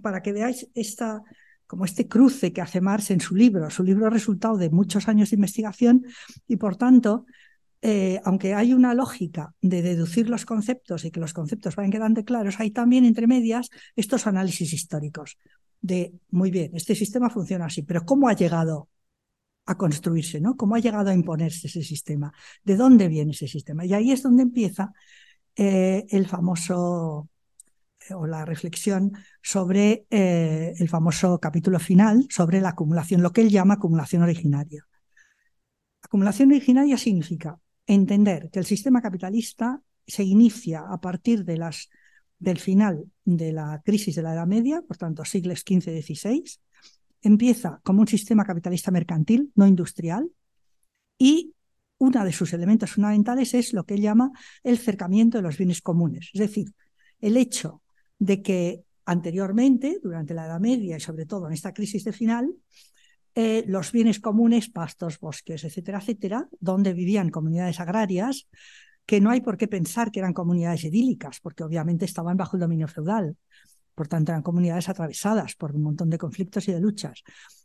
para 0.00 0.22
que 0.22 0.32
veáis 0.32 0.68
esta, 0.74 1.22
como 1.68 1.84
este 1.84 2.08
cruce 2.08 2.52
que 2.52 2.60
hace 2.60 2.80
Marx 2.80 3.12
en 3.12 3.20
su 3.20 3.36
libro. 3.36 3.70
Su 3.70 3.84
libro 3.84 4.08
es 4.08 4.12
resultado 4.12 4.56
de 4.56 4.70
muchos 4.70 5.06
años 5.06 5.30
de 5.30 5.36
investigación 5.36 6.04
y 6.48 6.56
por 6.56 6.74
tanto 6.74 7.26
eh, 7.80 8.20
aunque 8.24 8.54
hay 8.54 8.72
una 8.72 8.92
lógica 8.92 9.54
de 9.60 9.82
deducir 9.82 10.28
los 10.28 10.44
conceptos 10.44 11.04
y 11.04 11.12
que 11.12 11.20
los 11.20 11.32
conceptos 11.32 11.76
vayan 11.76 11.92
quedando 11.92 12.24
claros, 12.24 12.58
hay 12.58 12.72
también 12.72 13.04
entre 13.04 13.28
medias 13.28 13.70
estos 13.94 14.26
análisis 14.26 14.72
históricos 14.72 15.38
de, 15.80 16.14
muy 16.30 16.50
bien, 16.50 16.72
este 16.74 16.96
sistema 16.96 17.30
funciona 17.30 17.66
así, 17.66 17.82
pero 17.82 18.04
¿cómo 18.04 18.28
ha 18.28 18.32
llegado 18.32 18.88
a 19.66 19.76
construirse? 19.76 20.40
¿no? 20.40 20.56
¿Cómo 20.56 20.74
ha 20.74 20.80
llegado 20.80 21.10
a 21.10 21.14
imponerse 21.14 21.68
ese 21.68 21.82
sistema? 21.82 22.32
¿De 22.64 22.76
dónde 22.76 23.06
viene 23.06 23.32
ese 23.32 23.46
sistema? 23.46 23.84
Y 23.84 23.92
ahí 23.92 24.10
es 24.10 24.22
donde 24.22 24.42
empieza 24.42 24.92
eh, 25.54 26.06
el 26.08 26.26
famoso 26.26 27.28
o 28.14 28.26
la 28.26 28.44
reflexión 28.44 29.12
sobre 29.42 30.06
el 30.10 30.88
famoso 30.88 31.38
capítulo 31.38 31.78
final 31.78 32.26
sobre 32.30 32.60
la 32.60 32.70
acumulación, 32.70 33.22
lo 33.22 33.32
que 33.32 33.42
él 33.42 33.50
llama 33.50 33.74
acumulación 33.74 34.22
originaria. 34.22 34.84
Acumulación 36.02 36.50
originaria 36.50 36.96
significa 36.96 37.58
entender 37.86 38.50
que 38.50 38.58
el 38.58 38.64
sistema 38.64 39.02
capitalista 39.02 39.82
se 40.06 40.24
inicia 40.24 40.84
a 40.88 41.00
partir 41.00 41.44
de 41.44 41.56
las, 41.56 41.88
del 42.38 42.58
final 42.58 43.04
de 43.24 43.52
la 43.52 43.82
crisis 43.84 44.16
de 44.16 44.22
la 44.22 44.34
Edad 44.34 44.46
Media, 44.46 44.82
por 44.82 44.96
tanto 44.96 45.24
siglos 45.24 45.60
XV 45.60 45.88
y 45.88 46.02
XVI, 46.02 46.44
empieza 47.22 47.80
como 47.82 48.00
un 48.00 48.08
sistema 48.08 48.44
capitalista 48.44 48.90
mercantil, 48.90 49.52
no 49.54 49.66
industrial, 49.66 50.30
y 51.18 51.54
uno 51.98 52.24
de 52.24 52.32
sus 52.32 52.52
elementos 52.52 52.92
fundamentales 52.92 53.54
es 53.54 53.72
lo 53.72 53.84
que 53.84 53.94
él 53.94 54.02
llama 54.02 54.30
el 54.62 54.78
cercamiento 54.78 55.38
de 55.38 55.42
los 55.42 55.58
bienes 55.58 55.82
comunes, 55.82 56.30
es 56.32 56.40
decir, 56.40 56.72
el 57.20 57.36
hecho 57.36 57.82
de 58.18 58.42
que 58.42 58.84
anteriormente, 59.04 60.00
durante 60.02 60.34
la 60.34 60.46
Edad 60.46 60.60
Media 60.60 60.96
y 60.96 61.00
sobre 61.00 61.26
todo 61.26 61.46
en 61.46 61.52
esta 61.52 61.72
crisis 61.72 62.04
de 62.04 62.12
final, 62.12 62.54
eh, 63.34 63.64
los 63.66 63.92
bienes 63.92 64.20
comunes, 64.20 64.68
pastos, 64.68 65.20
bosques, 65.20 65.64
etcétera, 65.64 65.98
etcétera, 65.98 66.48
donde 66.60 66.92
vivían 66.92 67.30
comunidades 67.30 67.80
agrarias, 67.80 68.48
que 69.06 69.20
no 69.20 69.30
hay 69.30 69.40
por 69.40 69.56
qué 69.56 69.68
pensar 69.68 70.10
que 70.10 70.18
eran 70.18 70.34
comunidades 70.34 70.84
idílicas, 70.84 71.40
porque 71.40 71.64
obviamente 71.64 72.04
estaban 72.04 72.36
bajo 72.36 72.56
el 72.56 72.60
dominio 72.60 72.88
feudal. 72.88 73.36
Por 73.94 74.08
tanto, 74.08 74.32
eran 74.32 74.42
comunidades 74.42 74.88
atravesadas 74.88 75.54
por 75.54 75.74
un 75.74 75.82
montón 75.82 76.10
de 76.10 76.18
conflictos 76.18 76.68
y 76.68 76.72
de 76.72 76.80
luchas. 76.80 77.22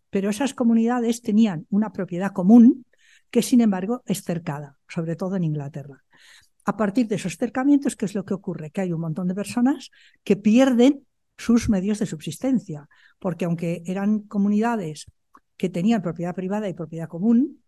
Pero 0.10 0.30
esas 0.30 0.54
comunidades 0.54 1.22
tenían 1.22 1.66
una 1.70 1.92
propiedad 1.92 2.32
común 2.32 2.86
que, 3.30 3.42
sin 3.42 3.62
embargo, 3.62 4.04
es 4.06 4.24
cercada, 4.24 4.78
sobre 4.88 5.16
todo 5.16 5.36
en 5.36 5.44
Inglaterra. 5.44 6.03
A 6.66 6.78
partir 6.78 7.08
de 7.08 7.16
esos 7.16 7.38
cercamientos, 7.38 7.96
¿qué 7.96 8.06
es 8.06 8.16
lo 8.16 8.26
que 8.26 8.34
ocurre? 8.34 8.72
Que 8.72 8.82
hay 8.82 8.94
un 8.94 9.02
montón 9.02 9.28
de 9.28 9.36
personas 9.36 9.92
que 10.24 10.36
pierden 10.36 11.06
sus 11.38 11.70
medios 11.70 12.00
de 12.00 12.06
subsistencia, 12.06 12.88
porque 13.20 13.46
aunque 13.46 13.84
eran 13.86 14.20
comunidades 14.20 15.08
que 15.58 15.70
tenían 15.70 16.02
propiedad 16.02 16.36
privada 16.36 16.68
y 16.70 16.74
propiedad 16.74 17.08
común. 17.08 17.64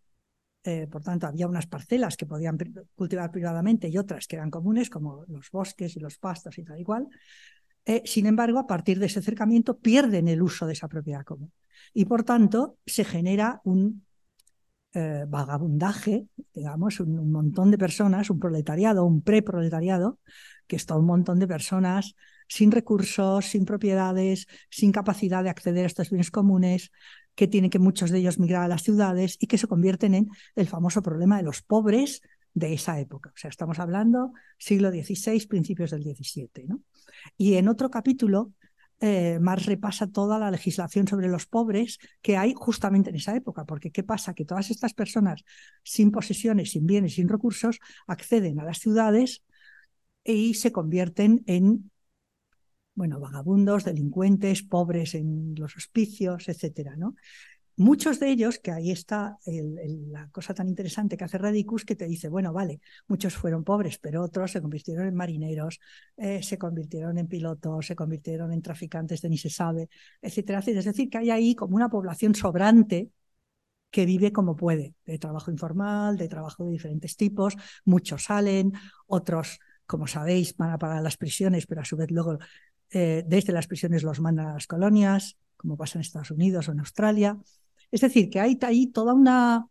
Eh, 0.64 0.88
por 0.88 1.04
tanto, 1.04 1.28
había 1.28 1.48
unas 1.48 1.68
parcelas 1.68 2.18
que 2.18 2.26
podían 2.26 2.58
cultivar 2.96 3.32
privadamente 3.32 3.88
y 3.88 3.98
otras 3.98 4.28
que 4.28 4.36
eran 4.36 4.50
comunes, 4.50 4.90
como 4.90 5.24
los 5.28 5.52
bosques 5.52 5.96
y 5.96 6.00
los 6.00 6.18
pastos 6.18 6.58
y 6.58 6.64
tal 6.64 6.80
igual. 6.80 7.08
Eh, 7.86 8.02
sin 8.06 8.26
embargo, 8.26 8.58
a 8.58 8.66
partir 8.66 9.00
de 9.00 9.06
ese 9.06 9.20
acercamiento 9.20 9.78
pierden 9.78 10.28
el 10.28 10.42
uso 10.42 10.66
de 10.66 10.74
esa 10.74 10.88
propiedad 10.88 11.24
común. 11.24 11.52
Y 11.94 12.06
por 12.06 12.24
tanto, 12.24 12.78
se 12.86 13.06
genera 13.06 13.62
un 13.64 14.05
eh, 14.96 15.26
vagabundaje, 15.28 16.28
digamos, 16.54 17.00
un, 17.00 17.32
montón 17.32 17.70
de 17.70 17.78
personas, 17.78 18.30
un 18.30 18.40
proletariado, 18.40 19.06
un 19.06 19.22
preproletariado, 19.22 20.20
que 20.68 20.76
está 20.76 20.96
un 20.96 21.06
montón 21.06 21.40
de 21.40 21.48
personas 21.48 22.16
sin 22.48 22.72
recursos, 22.72 23.46
sin 23.46 23.66
propiedades, 23.66 24.48
sin 24.70 24.92
capacidad 24.92 25.44
de 25.44 25.50
acceder 25.50 25.84
a 25.84 25.88
estos 25.88 26.10
bienes 26.10 26.32
comunes, 26.32 26.92
que 27.36 27.48
tienen 27.48 27.70
que 27.70 27.80
muchos 27.80 28.10
de 28.10 28.20
ellos 28.20 28.40
migrar 28.40 28.64
a 28.64 28.68
las 28.68 28.84
ciudades 28.84 29.38
y 29.40 29.48
que 29.48 29.58
se 29.58 29.68
convierten 29.68 30.14
en 30.14 30.30
el 30.56 30.68
famoso 30.68 31.02
problema 31.02 31.38
de 31.38 31.44
los 31.44 31.62
pobres 31.62 32.22
de 32.54 32.74
esa 32.74 33.00
época. 33.00 33.32
O 33.36 33.38
sea, 33.38 33.50
estamos 33.50 33.80
hablando 33.80 34.32
siglo 34.58 34.90
XVI, 34.90 35.46
principios 35.48 35.92
del 35.92 36.04
XVII. 36.04 36.68
¿no? 36.68 36.82
Y 37.38 37.56
en 37.56 37.68
otro 37.68 37.90
capítulo, 37.92 38.54
eh, 39.00 39.40
Marx 39.42 39.66
repasa 39.66 40.08
toda 40.08 40.40
la 40.40 40.52
legislación 40.52 41.08
sobre 41.08 41.28
los 41.28 41.46
pobres 41.46 42.00
que 42.22 42.38
hay 42.38 42.54
justamente 42.56 43.10
en 43.10 43.18
esa 43.18 43.36
época, 43.36 43.66
porque 43.66 43.92
¿qué 43.92 44.04
pasa? 44.04 44.34
Que 44.34 44.46
todas 44.46 44.72
estas 44.72 44.94
personas 44.94 45.44
sin 45.84 46.12
posesiones, 46.12 46.72
sin 46.72 46.86
bienes, 46.86 47.16
sin 47.16 47.28
recursos, 47.28 47.80
acceden 48.08 48.60
a 48.60 48.64
las 48.64 48.80
ciudades 48.80 49.44
y 50.24 50.56
se 50.56 50.72
convierten 50.72 51.44
en 51.46 51.92
bueno, 52.96 53.20
vagabundos, 53.20 53.84
delincuentes, 53.84 54.64
pobres 54.64 55.16
en 55.16 55.54
los 55.56 55.76
hospicios, 55.76 56.48
etcétera, 56.48 56.96
¿no? 56.96 57.16
Muchos 57.78 58.20
de 58.20 58.30
ellos, 58.30 58.60
que 58.60 58.72
ahí 58.72 58.92
está 58.92 59.38
la 59.46 60.30
cosa 60.30 60.54
tan 60.54 60.70
interesante 60.70 61.18
que 61.18 61.26
hace 61.26 61.38
Radicus, 61.38 61.84
que 61.84 61.96
te 61.96 62.06
dice, 62.06 62.30
bueno, 62.30 62.54
vale, 62.54 62.80
muchos 63.08 63.36
fueron 63.36 63.64
pobres, 63.66 64.00
pero 64.00 64.24
otros 64.24 64.52
se 64.52 64.62
convirtieron 64.62 65.08
en 65.08 65.16
marineros, 65.16 65.80
eh, 66.16 66.42
se 66.42 66.58
convirtieron 66.58 67.18
en 67.18 67.28
pilotos, 67.28 67.88
se 67.88 67.96
convirtieron 67.96 68.54
en 68.54 68.62
traficantes 68.62 69.22
de 69.22 69.30
ni 69.30 69.38
se 69.38 69.50
sabe, 69.50 69.90
etcétera. 70.22 70.60
Es 70.60 70.86
decir, 70.86 71.10
que 71.10 71.18
hay 71.18 71.32
ahí 71.32 71.56
como 71.56 71.76
una 71.76 71.90
población 71.90 72.34
sobrante 72.34 73.10
que 73.92 74.06
vive 74.06 74.32
como 74.32 74.56
puede, 74.56 74.96
de 75.06 75.20
trabajo 75.20 75.52
informal, 75.52 76.18
de 76.18 76.28
trabajo 76.28 76.66
de 76.66 76.72
diferentes 76.72 77.16
tipos, 77.18 77.56
muchos 77.86 78.26
salen, 78.26 78.74
otros 79.08 79.60
como 79.86 80.08
sabéis, 80.08 80.56
van 80.58 80.72
a 80.72 80.78
pagar 80.78 81.02
las 81.02 81.18
prisiones, 81.18 81.68
pero 81.68 81.82
a 81.82 81.86
su 81.86 81.96
vez 81.96 82.10
luego 82.12 82.40
eh, 82.90 83.24
desde 83.28 83.54
las 83.54 83.68
prisiones 83.68 84.04
los 84.04 84.20
mandan 84.20 84.48
a 84.48 84.54
las 84.54 84.68
colonias, 84.68 85.38
como 85.58 85.78
pasa 85.78 85.98
en 85.98 86.02
Estados 86.02 86.32
Unidos 86.32 86.68
o 86.68 86.72
en 86.72 86.80
Australia. 86.80 87.38
Es 87.96 88.02
decir, 88.02 88.30
que 88.30 88.42
hay 88.42 88.60
ahí 88.64 88.88
toda 88.88 89.14
una, 89.14 89.70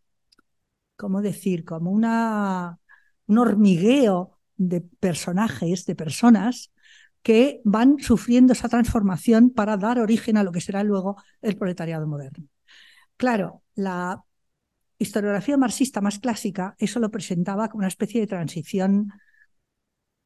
¿cómo 0.96 1.20
decir? 1.20 1.62
Como 1.62 1.90
una, 1.90 2.78
un 3.26 3.36
hormigueo 3.36 4.38
de 4.56 4.80
personajes, 4.80 5.84
de 5.84 5.94
personas 5.94 6.72
que 7.20 7.60
van 7.64 7.98
sufriendo 7.98 8.54
esa 8.54 8.70
transformación 8.70 9.50
para 9.50 9.76
dar 9.76 9.98
origen 9.98 10.38
a 10.38 10.42
lo 10.42 10.52
que 10.52 10.62
será 10.62 10.82
luego 10.82 11.22
el 11.42 11.58
proletariado 11.58 12.06
moderno. 12.06 12.46
Claro, 13.18 13.62
la 13.74 14.24
historiografía 14.96 15.58
marxista 15.58 16.00
más 16.00 16.18
clásica 16.18 16.76
eso 16.78 17.00
lo 17.00 17.10
presentaba 17.10 17.68
como 17.68 17.80
una 17.80 17.88
especie 17.88 18.22
de 18.22 18.26
transición, 18.26 19.12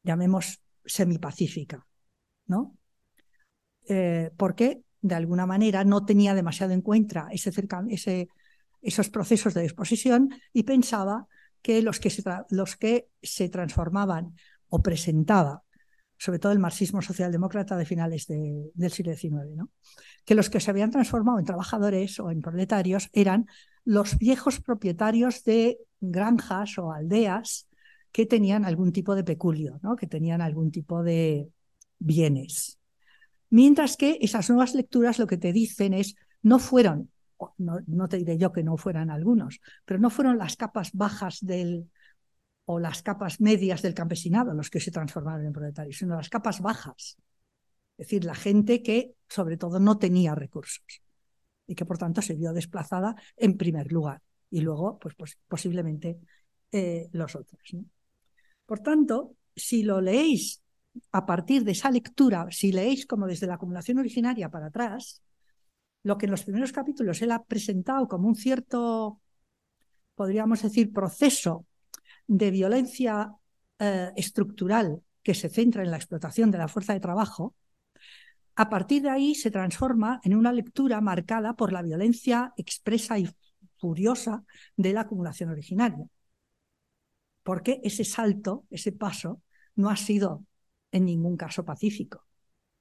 llamemos 0.03 0.61
semipacífica, 0.85 1.85
¿no? 2.45 2.77
Eh, 3.89 4.31
porque 4.37 4.83
de 5.01 5.15
alguna 5.15 5.45
manera 5.45 5.83
no 5.83 6.05
tenía 6.05 6.33
demasiado 6.33 6.73
en 6.73 6.81
cuenta 6.81 7.27
ese, 7.31 7.51
ese, 7.89 8.29
esos 8.81 9.09
procesos 9.09 9.53
de 9.53 9.61
disposición 9.61 10.29
y 10.53 10.63
pensaba 10.63 11.27
que 11.61 11.81
los 11.81 11.99
que 11.99 12.09
se, 12.09 12.23
los 12.49 12.75
que 12.75 13.09
se 13.21 13.49
transformaban 13.49 14.35
o 14.69 14.81
presentaba, 14.81 15.63
sobre 16.17 16.39
todo 16.39 16.51
el 16.51 16.59
marxismo 16.59 17.01
socialdemócrata 17.01 17.75
de 17.77 17.85
finales 17.85 18.27
del 18.27 18.91
siglo 18.91 19.15
XIX, 19.15 19.55
¿no? 19.55 19.69
que 20.25 20.35
los 20.35 20.49
que 20.49 20.59
se 20.59 20.71
habían 20.71 20.91
transformado 20.91 21.39
en 21.39 21.45
trabajadores 21.45 22.19
o 22.19 22.29
en 22.31 22.41
proletarios 22.41 23.09
eran 23.13 23.47
los 23.85 24.17
viejos 24.17 24.59
propietarios 24.61 25.43
de 25.43 25.79
granjas 25.99 26.77
o 26.77 26.91
aldeas 26.91 27.67
que 28.11 28.25
tenían 28.25 28.65
algún 28.65 28.91
tipo 28.91 29.15
de 29.15 29.23
peculio, 29.23 29.79
¿no? 29.81 29.95
que 29.95 30.07
tenían 30.07 30.41
algún 30.41 30.71
tipo 30.71 31.03
de 31.03 31.49
bienes. 31.99 32.78
Mientras 33.49 33.97
que 33.97 34.17
esas 34.21 34.49
nuevas 34.49 34.75
lecturas 34.75 35.19
lo 35.19 35.27
que 35.27 35.37
te 35.37 35.53
dicen 35.53 35.93
es, 35.93 36.15
no 36.41 36.59
fueron 36.59 37.09
no, 37.57 38.09
te 38.09 38.17
diré 38.17 38.37
yo 38.37 38.51
que 38.51 38.63
no 38.63 38.77
fueran 38.77 39.09
algunos, 39.09 39.61
pero 39.85 39.99
no 39.99 40.09
fueron 40.09 40.37
las 40.37 40.55
capas 40.55 40.91
bajas 40.93 41.39
del 41.41 41.89
o 42.65 42.79
las 42.79 43.01
capas 43.01 43.41
medias 43.41 43.81
del 43.81 43.95
campesinado 43.95 44.53
los 44.53 44.69
que 44.69 44.79
se 44.79 44.91
transformaron 44.91 45.45
en 45.45 45.53
proletarios, 45.53 45.97
sino 45.97 46.15
las 46.15 46.29
capas 46.29 46.61
bajas. 46.61 47.17
Es 47.97 48.07
decir, 48.07 48.25
la 48.25 48.35
gente 48.35 48.83
que 48.83 49.13
sobre 49.27 49.57
todo 49.57 49.79
no 49.79 49.97
tenía 49.97 50.35
recursos 50.35 51.01
y 51.65 51.75
que 51.75 51.85
por 51.85 51.97
tanto 51.97 52.21
se 52.21 52.35
vio 52.35 52.53
desplazada 52.53 53.15
en 53.37 53.57
primer 53.57 53.91
lugar 53.91 54.21
y 54.51 54.61
luego 54.61 54.99
pues, 54.99 55.15
pues 55.15 55.37
posiblemente 55.47 56.19
eh, 56.71 57.09
los 57.11 57.35
otros. 57.35 57.61
Por 58.65 58.79
tanto, 58.81 59.35
si 59.55 59.83
lo 59.83 59.99
leéis 59.99 60.61
a 61.11 61.25
partir 61.25 61.63
de 61.63 61.71
esa 61.71 61.91
lectura, 61.91 62.47
si 62.51 62.71
leéis 62.71 63.05
como 63.05 63.27
desde 63.27 63.47
la 63.47 63.55
acumulación 63.55 63.99
originaria 63.99 64.49
para 64.49 64.67
atrás, 64.67 65.21
lo 66.03 66.17
que 66.17 66.25
en 66.25 66.31
los 66.31 66.43
primeros 66.43 66.71
capítulos 66.71 67.21
él 67.21 67.31
ha 67.31 67.43
presentado 67.43 68.07
como 68.07 68.27
un 68.27 68.35
cierto, 68.35 69.21
podríamos 70.15 70.61
decir, 70.61 70.91
proceso 70.91 71.65
de 72.27 72.51
violencia 72.51 73.33
eh, 73.79 74.11
estructural 74.15 75.01
que 75.23 75.33
se 75.33 75.49
centra 75.49 75.83
en 75.83 75.91
la 75.91 75.97
explotación 75.97 76.51
de 76.51 76.57
la 76.57 76.67
fuerza 76.67 76.93
de 76.93 76.99
trabajo, 76.99 77.55
a 78.55 78.69
partir 78.69 79.03
de 79.03 79.09
ahí 79.09 79.35
se 79.35 79.51
transforma 79.51 80.19
en 80.23 80.35
una 80.35 80.51
lectura 80.51 80.99
marcada 81.01 81.53
por 81.53 81.71
la 81.71 81.81
violencia 81.81 82.53
expresa 82.57 83.17
y 83.17 83.29
furiosa 83.77 84.43
de 84.75 84.91
la 84.91 85.01
acumulación 85.01 85.49
originaria. 85.49 86.05
Porque 87.43 87.79
ese 87.83 88.03
salto, 88.03 88.65
ese 88.69 88.91
paso, 88.91 89.41
no 89.75 89.89
ha 89.89 89.95
sido 89.95 90.45
en 90.91 91.05
ningún 91.05 91.37
caso 91.37 91.63
pacífico, 91.65 92.25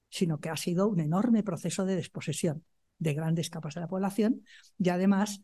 sino 0.08 0.40
que 0.40 0.48
ha 0.48 0.56
sido 0.56 0.88
un 0.88 1.00
enorme 1.00 1.42
proceso 1.42 1.84
de 1.84 1.96
desposesión 1.96 2.64
de 2.98 3.14
grandes 3.14 3.50
capas 3.50 3.74
de 3.74 3.80
la 3.80 3.88
población 3.88 4.42
y 4.78 4.88
además, 4.88 5.42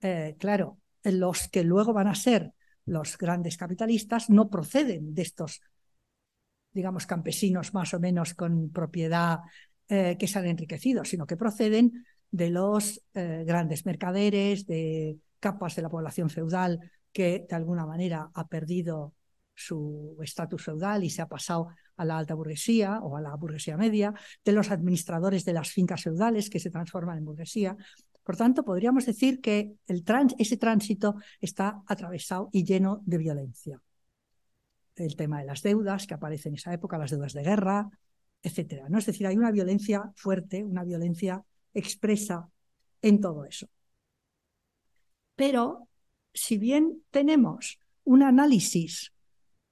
eh, 0.00 0.36
claro, 0.38 0.78
los 1.02 1.48
que 1.48 1.64
luego 1.64 1.92
van 1.92 2.08
a 2.08 2.14
ser 2.14 2.52
los 2.86 3.18
grandes 3.18 3.56
capitalistas 3.56 4.30
no 4.30 4.50
proceden 4.50 5.14
de 5.14 5.22
estos, 5.22 5.60
digamos, 6.72 7.06
campesinos 7.06 7.74
más 7.74 7.94
o 7.94 8.00
menos 8.00 8.34
con 8.34 8.70
propiedad 8.70 9.40
eh, 9.88 10.16
que 10.18 10.26
se 10.26 10.38
han 10.38 10.46
enriquecido, 10.46 11.04
sino 11.04 11.26
que 11.26 11.36
proceden 11.36 12.04
de 12.30 12.50
los 12.50 13.02
eh, 13.14 13.44
grandes 13.46 13.86
mercaderes, 13.86 14.66
de 14.66 15.18
capas 15.40 15.76
de 15.76 15.82
la 15.82 15.88
población 15.88 16.30
feudal 16.30 16.80
que 17.12 17.46
de 17.48 17.54
alguna 17.54 17.86
manera 17.86 18.30
ha 18.34 18.48
perdido 18.48 19.14
su 19.54 20.18
estatus 20.20 20.64
feudal 20.64 21.04
y 21.04 21.10
se 21.10 21.22
ha 21.22 21.28
pasado 21.28 21.68
a 21.96 22.04
la 22.04 22.18
alta 22.18 22.34
burguesía 22.34 23.00
o 23.00 23.16
a 23.16 23.20
la 23.20 23.34
burguesía 23.34 23.76
media, 23.76 24.14
de 24.44 24.52
los 24.52 24.70
administradores 24.70 25.44
de 25.44 25.52
las 25.52 25.70
fincas 25.70 26.02
feudales 26.02 26.50
que 26.50 26.60
se 26.60 26.70
transforman 26.70 27.18
en 27.18 27.24
burguesía. 27.24 27.76
Por 28.22 28.36
tanto, 28.36 28.64
podríamos 28.64 29.06
decir 29.06 29.40
que 29.40 29.74
ese 30.38 30.56
tránsito 30.56 31.16
está 31.40 31.82
atravesado 31.86 32.48
y 32.52 32.64
lleno 32.64 33.02
de 33.04 33.18
violencia. 33.18 33.80
El 34.96 35.16
tema 35.16 35.40
de 35.40 35.46
las 35.46 35.62
deudas 35.62 36.06
que 36.06 36.14
aparecen 36.14 36.52
en 36.52 36.56
esa 36.56 36.72
época, 36.72 36.98
las 36.98 37.10
deudas 37.10 37.32
de 37.32 37.42
guerra, 37.42 37.90
etcétera. 38.42 38.88
¿no? 38.88 38.98
Es 38.98 39.06
decir, 39.06 39.26
hay 39.26 39.36
una 39.36 39.50
violencia 39.50 40.12
fuerte, 40.16 40.62
una 40.62 40.84
violencia 40.84 41.42
expresa 41.72 42.48
en 43.02 43.20
todo 43.20 43.44
eso. 43.44 43.68
Pero 45.34 45.88
si 46.32 46.58
bien 46.58 47.02
tenemos 47.10 47.78
un 48.04 48.22
análisis 48.22 49.13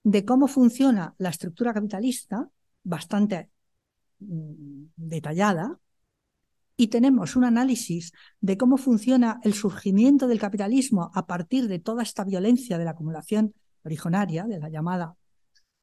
de 0.05 0.25
cómo 0.25 0.49
funciona 0.49 1.15
la 1.19 1.31
estructura 1.31 1.73
capitalista, 1.73 2.49
bastante 2.83 3.51
mm, 4.19 4.85
detallada, 4.97 5.79
y 6.77 6.89
tenemos 6.89 7.37
un 7.37 7.45
análisis 7.45 8.13
de 8.41 8.57
cómo 8.57 8.77
funciona 8.77 9.41
el 9.45 9.55
surgimiento 9.55 10.27
del 10.27 10.41
capitalismo 10.41 11.11
a 11.15 11.27
partir 11.27 11.69
de 11.69 11.79
toda 11.79 12.03
esta 12.03 12.25
violencia 12.25 12.79
de 12.79 12.85
la 12.85 12.93
acumulación 12.93 13.55
originaria, 13.85 14.45
de 14.45 14.59
la 14.59 14.69
llamada 14.69 15.17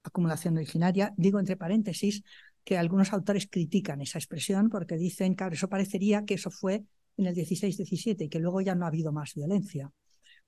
acumulación 0.04 0.58
originaria, 0.58 1.14
digo 1.18 1.40
entre 1.40 1.58
paréntesis 1.58 2.24
que 2.64 2.78
algunos 2.78 3.14
autores 3.14 3.48
critican 3.50 4.02
esa 4.02 4.20
expresión 4.20 4.70
porque 4.70 4.98
dicen, 4.98 5.36
claro, 5.36 5.54
eso 5.54 5.70
parecería 5.70 6.26
que 6.26 6.36
eso 6.36 6.52
fue 6.52 6.86
en 7.18 7.26
el 7.26 7.36
16-17 7.36 8.26
y 8.26 8.30
que 8.30 8.40
luego 8.40 8.62
ya 8.62 8.76
no 8.76 8.86
ha 8.86 8.90
habido 8.90 9.12
más 9.12 9.34
violencia 9.36 9.92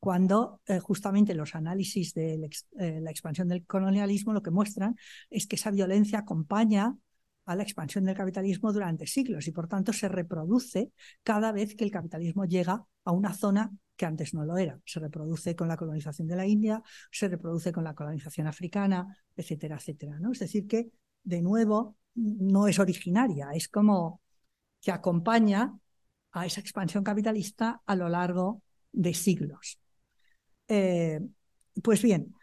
cuando 0.01 0.61
eh, 0.65 0.79
justamente 0.79 1.35
los 1.35 1.53
análisis 1.53 2.15
de 2.15 2.49
eh, 2.79 2.99
la 3.01 3.11
expansión 3.11 3.47
del 3.47 3.67
colonialismo 3.67 4.33
lo 4.33 4.41
que 4.41 4.49
muestran 4.49 4.95
es 5.29 5.45
que 5.45 5.57
esa 5.57 5.69
violencia 5.69 6.17
acompaña 6.17 6.97
a 7.45 7.55
la 7.55 7.61
expansión 7.61 8.05
del 8.05 8.15
capitalismo 8.15 8.73
durante 8.73 9.05
siglos 9.05 9.47
y 9.47 9.51
por 9.51 9.67
tanto 9.67 9.93
se 9.93 10.09
reproduce 10.09 10.91
cada 11.21 11.51
vez 11.51 11.75
que 11.75 11.83
el 11.83 11.91
capitalismo 11.91 12.45
llega 12.45 12.83
a 13.05 13.11
una 13.11 13.31
zona 13.35 13.71
que 13.95 14.07
antes 14.07 14.33
no 14.33 14.43
lo 14.43 14.57
era. 14.57 14.79
Se 14.85 14.99
reproduce 14.99 15.55
con 15.55 15.67
la 15.67 15.77
colonización 15.77 16.27
de 16.27 16.35
la 16.35 16.47
India, 16.47 16.81
se 17.11 17.27
reproduce 17.27 17.71
con 17.71 17.83
la 17.83 17.93
colonización 17.93 18.47
africana, 18.47 19.15
etcétera, 19.35 19.75
etcétera. 19.75 20.17
Es 20.31 20.39
decir, 20.39 20.65
que 20.65 20.89
de 21.23 21.43
nuevo 21.43 21.95
no 22.15 22.67
es 22.67 22.79
originaria, 22.79 23.49
es 23.53 23.67
como 23.67 24.19
que 24.81 24.91
acompaña 24.91 25.77
a 26.31 26.45
esa 26.47 26.59
expansión 26.59 27.03
capitalista 27.03 27.83
a 27.85 27.95
lo 27.95 28.09
largo 28.09 28.63
de 28.91 29.13
siglos. 29.13 29.80
Eh, 30.73 31.19
pues 31.83 32.01
bien, 32.01 32.33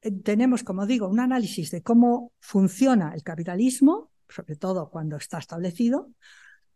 eh, 0.00 0.10
tenemos, 0.10 0.64
como 0.64 0.86
digo, 0.86 1.06
un 1.06 1.20
análisis 1.20 1.70
de 1.70 1.82
cómo 1.82 2.32
funciona 2.40 3.12
el 3.14 3.22
capitalismo, 3.22 4.10
sobre 4.26 4.56
todo 4.56 4.88
cuando 4.88 5.18
está 5.18 5.36
establecido, 5.36 6.10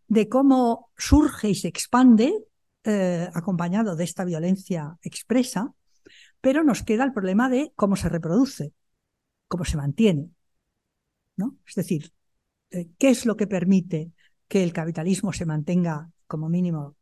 de 0.07 0.29
cómo 0.29 0.90
surge 0.99 1.49
y 1.49 1.55
se 1.55 1.68
expande 1.68 2.35
eh, 2.85 3.27
acompañado 3.33 3.97
de 3.97 4.05
esta 4.05 4.27
violencia 4.27 4.99
expresa, 5.01 5.73
pero 6.42 6.62
nos 6.62 6.83
queda 6.83 7.05
el 7.05 7.14
problema 7.14 7.49
de 7.49 7.73
cómo 7.75 7.97
se 7.97 8.11
reproduce, 8.11 8.75
cómo 9.47 9.64
se 9.64 9.79
mantiene. 9.79 10.29
¿no? 11.37 11.57
Es 11.66 11.75
decir, 11.75 12.12
¿qué 12.68 13.09
es 13.09 13.25
lo 13.25 13.35
que 13.35 13.47
permite 13.47 14.12
que 14.47 14.62
el 14.62 14.75
capitalismo 14.75 15.33
se 15.33 15.47
mantenga 15.47 16.11
como 16.27 16.51
mínimo, 16.51 16.97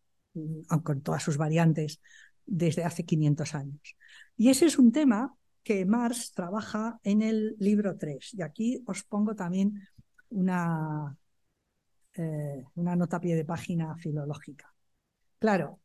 aunque 0.68 0.84
con 0.84 1.00
todas 1.00 1.24
sus 1.24 1.38
variantes, 1.38 2.00
desde 2.46 2.84
hace 2.84 3.04
500 3.04 3.54
años. 3.54 3.96
Y 4.36 4.48
ese 4.50 4.66
es 4.66 4.78
un 4.78 4.92
tema 4.92 5.34
que 5.62 5.84
Marx 5.84 6.32
trabaja 6.32 7.00
en 7.02 7.22
el 7.22 7.56
libro 7.58 7.96
3. 7.96 8.34
Y 8.34 8.42
aquí 8.42 8.82
os 8.86 9.02
pongo 9.02 9.34
también 9.34 9.82
una, 10.30 11.16
eh, 12.14 12.64
una 12.74 12.96
nota 12.96 13.16
a 13.16 13.20
pie 13.20 13.34
de 13.34 13.44
página 13.44 13.96
filológica. 13.96 14.72
Claro, 15.38 15.80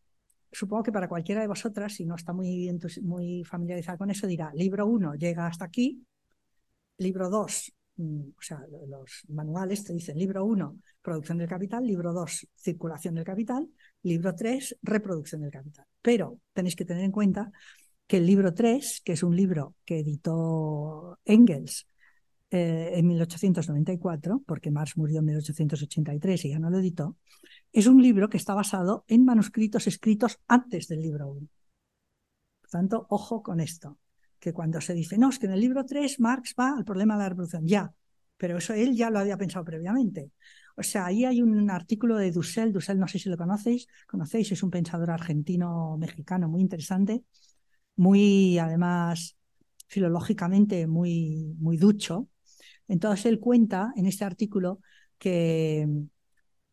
supongo 0.51 0.83
que 0.83 0.91
para 0.91 1.09
cualquiera 1.09 1.41
de 1.41 1.47
vosotras, 1.47 1.93
si 1.93 2.05
no 2.05 2.15
está 2.15 2.33
muy, 2.33 2.71
muy 3.01 3.43
familiarizada 3.43 3.97
con 3.97 4.11
eso, 4.11 4.27
dirá, 4.27 4.51
libro 4.53 4.85
1 4.85 5.15
llega 5.15 5.47
hasta 5.47 5.65
aquí, 5.65 6.05
libro 6.97 7.29
2 7.29 7.73
Mm, 8.01 8.29
o 8.37 8.41
sea, 8.41 8.63
los 8.87 9.23
manuales 9.29 9.83
te 9.83 9.93
dicen 9.93 10.17
libro 10.17 10.45
1, 10.45 10.79
producción 11.01 11.37
del 11.37 11.47
capital, 11.47 11.85
libro 11.85 12.13
2, 12.13 12.47
circulación 12.55 13.15
del 13.15 13.23
capital, 13.23 13.69
libro 14.03 14.35
3, 14.35 14.77
reproducción 14.81 15.41
del 15.41 15.51
capital. 15.51 15.85
Pero 16.01 16.39
tenéis 16.53 16.75
que 16.75 16.85
tener 16.85 17.03
en 17.03 17.11
cuenta 17.11 17.51
que 18.07 18.17
el 18.17 18.25
libro 18.25 18.53
3, 18.53 19.01
que 19.05 19.13
es 19.13 19.23
un 19.23 19.35
libro 19.35 19.75
que 19.85 19.99
editó 19.99 21.19
Engels 21.25 21.87
eh, 22.49 22.91
en 22.95 23.07
1894, 23.07 24.43
porque 24.45 24.71
Marx 24.71 24.97
murió 24.97 25.19
en 25.19 25.25
1883 25.25 26.45
y 26.45 26.49
ya 26.49 26.59
no 26.59 26.69
lo 26.69 26.79
editó, 26.79 27.15
es 27.71 27.87
un 27.87 28.01
libro 28.01 28.29
que 28.29 28.37
está 28.37 28.53
basado 28.53 29.05
en 29.07 29.23
manuscritos 29.23 29.87
escritos 29.87 30.39
antes 30.47 30.87
del 30.89 31.01
libro 31.01 31.29
1. 31.31 31.47
tanto, 32.69 33.05
ojo 33.09 33.41
con 33.41 33.61
esto, 33.61 33.97
que 34.39 34.51
cuando 34.51 34.81
se 34.81 34.93
dice, 34.93 35.17
no, 35.17 35.29
es 35.29 35.39
que 35.39 35.45
en 35.45 35.53
el 35.53 35.61
libro 35.61 35.85
3 35.85 36.19
Marx 36.19 36.55
va 36.59 36.75
al 36.75 36.83
problema 36.83 37.15
de 37.15 37.23
la 37.23 37.29
reproducción, 37.29 37.65
ya, 37.65 37.93
pero 38.35 38.57
eso 38.57 38.73
él 38.73 38.95
ya 38.95 39.09
lo 39.09 39.19
había 39.19 39.37
pensado 39.37 39.63
previamente. 39.63 40.31
O 40.77 40.83
sea, 40.83 41.05
ahí 41.05 41.25
hay 41.25 41.41
un 41.41 41.69
artículo 41.69 42.17
de 42.17 42.31
Dussel, 42.31 42.73
Dussel 42.73 42.99
no 42.99 43.07
sé 43.07 43.19
si 43.19 43.29
lo 43.29 43.37
conocéis, 43.37 43.87
conocéis, 44.07 44.51
es 44.51 44.63
un 44.63 44.71
pensador 44.71 45.11
argentino-mexicano 45.11 46.47
muy 46.49 46.61
interesante, 46.61 47.23
muy 47.95 48.57
además 48.57 49.37
filológicamente 49.87 50.87
muy, 50.87 51.55
muy 51.59 51.77
ducho. 51.77 52.29
Entonces 52.87 53.25
él 53.25 53.39
cuenta 53.39 53.93
en 53.95 54.05
este 54.05 54.25
artículo 54.25 54.79
que 55.17 55.87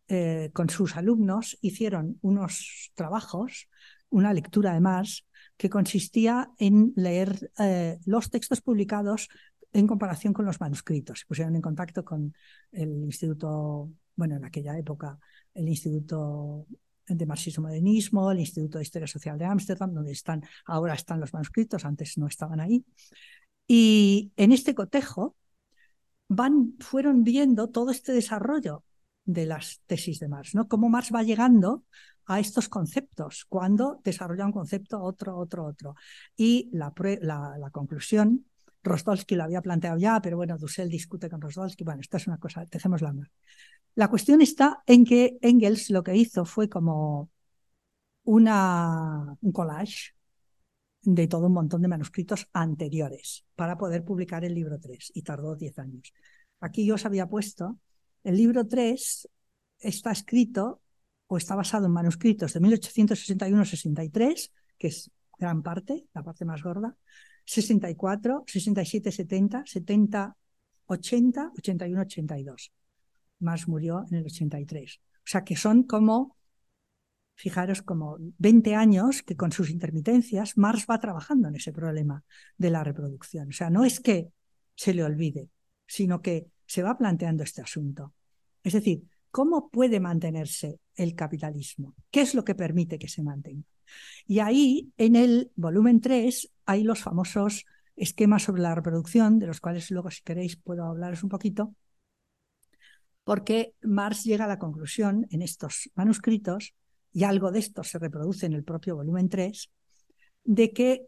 eh, 0.08 0.50
con 0.54 0.70
sus 0.70 0.96
alumnos 0.96 1.58
hicieron 1.60 2.18
unos 2.22 2.92
trabajos, 2.94 3.68
una 4.08 4.32
lectura 4.32 4.72
de 4.72 4.80
Marx, 4.80 5.26
que 5.56 5.68
consistía 5.68 6.50
en 6.58 6.92
leer 6.96 7.50
eh, 7.58 7.98
los 8.06 8.30
textos 8.30 8.60
publicados 8.60 9.28
en 9.72 9.86
comparación 9.86 10.32
con 10.32 10.44
los 10.44 10.60
manuscritos. 10.60 11.20
Se 11.20 11.26
pusieron 11.26 11.54
en 11.56 11.62
contacto 11.62 12.04
con 12.04 12.34
el 12.72 13.04
Instituto, 13.04 13.90
bueno, 14.16 14.36
en 14.36 14.44
aquella 14.44 14.76
época, 14.78 15.18
el 15.54 15.68
Instituto 15.68 16.66
de 17.06 17.26
Marxismo-Modernismo, 17.26 18.30
el 18.30 18.40
Instituto 18.40 18.78
de 18.78 18.84
Historia 18.84 19.06
Social 19.06 19.38
de 19.38 19.46
Ámsterdam, 19.46 19.92
donde 19.94 20.12
están, 20.12 20.42
ahora 20.66 20.94
están 20.94 21.20
los 21.20 21.32
manuscritos, 21.32 21.84
antes 21.84 22.18
no 22.18 22.26
estaban 22.26 22.60
ahí. 22.60 22.84
Y 23.66 24.32
en 24.36 24.52
este 24.52 24.74
cotejo 24.74 25.36
van, 26.28 26.74
fueron 26.80 27.24
viendo 27.24 27.68
todo 27.68 27.90
este 27.90 28.12
desarrollo 28.12 28.84
de 29.24 29.46
las 29.46 29.82
tesis 29.86 30.20
de 30.20 30.28
Marx, 30.28 30.54
¿no? 30.54 30.68
Cómo 30.68 30.88
Marx 30.88 31.12
va 31.14 31.22
llegando 31.22 31.84
a 32.26 32.40
estos 32.40 32.68
conceptos, 32.68 33.46
cuando 33.48 34.00
desarrolla 34.04 34.44
un 34.44 34.52
concepto, 34.52 35.02
otro, 35.02 35.36
otro, 35.36 35.64
otro. 35.64 35.94
Y 36.36 36.68
la, 36.72 36.92
la, 37.20 37.70
conclusión, 37.70 38.44
Rostolsky 38.82 39.34
lo 39.34 39.44
había 39.44 39.62
planteado 39.62 39.98
ya, 39.98 40.20
pero 40.20 40.36
bueno, 40.36 40.58
Dussel 40.58 40.88
discute 40.88 41.28
con 41.28 41.40
Rostolsky, 41.40 41.84
bueno, 41.84 42.00
esta 42.00 42.16
es 42.16 42.26
una 42.26 42.38
cosa, 42.38 42.64
dejemos 42.70 43.02
la. 43.02 43.14
La 43.94 44.08
cuestión 44.08 44.40
está 44.40 44.82
en 44.86 45.04
que 45.04 45.38
Engels 45.42 45.90
lo 45.90 46.02
que 46.02 46.16
hizo 46.16 46.44
fue 46.44 46.68
como 46.68 47.30
una, 48.24 49.36
un 49.40 49.52
collage 49.52 50.14
de 51.02 51.26
todo 51.26 51.46
un 51.46 51.54
montón 51.54 51.82
de 51.82 51.88
manuscritos 51.88 52.48
anteriores 52.52 53.44
para 53.54 53.78
poder 53.78 54.04
publicar 54.04 54.44
el 54.44 54.54
libro 54.54 54.78
3 54.78 55.12
y 55.14 55.22
tardó 55.22 55.56
10 55.56 55.78
años. 55.78 56.12
Aquí 56.60 56.84
yo 56.84 56.94
os 56.94 57.06
había 57.06 57.26
puesto 57.26 57.78
el 58.24 58.36
libro 58.36 58.66
3 58.66 59.28
está 59.78 60.10
escrito 60.10 60.82
o 61.28 61.36
está 61.36 61.54
basado 61.54 61.86
en 61.86 61.92
manuscritos 61.92 62.52
de 62.52 62.60
1861-63, 62.60 64.52
que 64.78 64.88
es 64.88 65.10
gran 65.38 65.62
parte, 65.62 66.06
la 66.14 66.22
parte 66.22 66.44
más 66.44 66.62
gorda, 66.62 66.96
64, 67.48 68.44
67, 68.46 69.10
70, 69.10 69.62
70, 69.64 70.36
80, 70.86 71.52
81, 71.56 72.02
82. 72.02 72.72
Más 73.40 73.66
murió 73.66 74.04
en 74.10 74.18
el 74.18 74.26
83. 74.26 75.00
O 75.00 75.20
sea 75.24 75.44
que 75.44 75.56
son 75.56 75.84
como, 75.84 76.36
fijaros, 77.36 77.80
como 77.80 78.18
20 78.36 78.74
años 78.74 79.22
que 79.22 79.34
con 79.34 79.50
sus 79.50 79.70
intermitencias 79.70 80.58
Marx 80.58 80.84
va 80.90 80.98
trabajando 80.98 81.48
en 81.48 81.56
ese 81.56 81.72
problema 81.72 82.22
de 82.58 82.68
la 82.68 82.84
reproducción. 82.84 83.48
O 83.48 83.52
sea, 83.52 83.70
no 83.70 83.82
es 83.82 84.00
que 84.00 84.28
se 84.74 84.92
le 84.92 85.02
olvide, 85.02 85.48
sino 85.86 86.20
que 86.20 86.48
se 86.66 86.82
va 86.82 86.98
planteando 86.98 87.44
este 87.44 87.62
asunto. 87.62 88.12
Es 88.62 88.74
decir, 88.74 89.04
¿cómo 89.30 89.70
puede 89.70 90.00
mantenerse 90.00 90.80
el 90.94 91.14
capitalismo? 91.14 91.94
¿Qué 92.10 92.20
es 92.20 92.34
lo 92.34 92.44
que 92.44 92.54
permite 92.54 92.98
que 92.98 93.08
se 93.08 93.22
mantenga? 93.22 93.64
Y 94.26 94.40
ahí, 94.40 94.92
en 94.98 95.16
el 95.16 95.50
volumen 95.56 96.02
3, 96.02 96.50
hay 96.68 96.82
los 96.82 97.00
famosos 97.00 97.64
esquemas 97.96 98.42
sobre 98.42 98.60
la 98.60 98.74
reproducción, 98.74 99.38
de 99.38 99.46
los 99.46 99.58
cuales 99.58 99.90
luego, 99.90 100.10
si 100.10 100.22
queréis, 100.22 100.56
puedo 100.56 100.84
hablaros 100.84 101.22
un 101.22 101.30
poquito, 101.30 101.74
porque 103.24 103.72
Marx 103.80 104.24
llega 104.24 104.44
a 104.44 104.48
la 104.48 104.58
conclusión 104.58 105.26
en 105.30 105.40
estos 105.40 105.90
manuscritos, 105.94 106.74
y 107.10 107.24
algo 107.24 107.50
de 107.52 107.60
esto 107.60 107.82
se 107.84 107.98
reproduce 107.98 108.44
en 108.44 108.52
el 108.52 108.64
propio 108.64 108.96
volumen 108.96 109.30
3, 109.30 109.70
de 110.44 110.72
que 110.74 111.06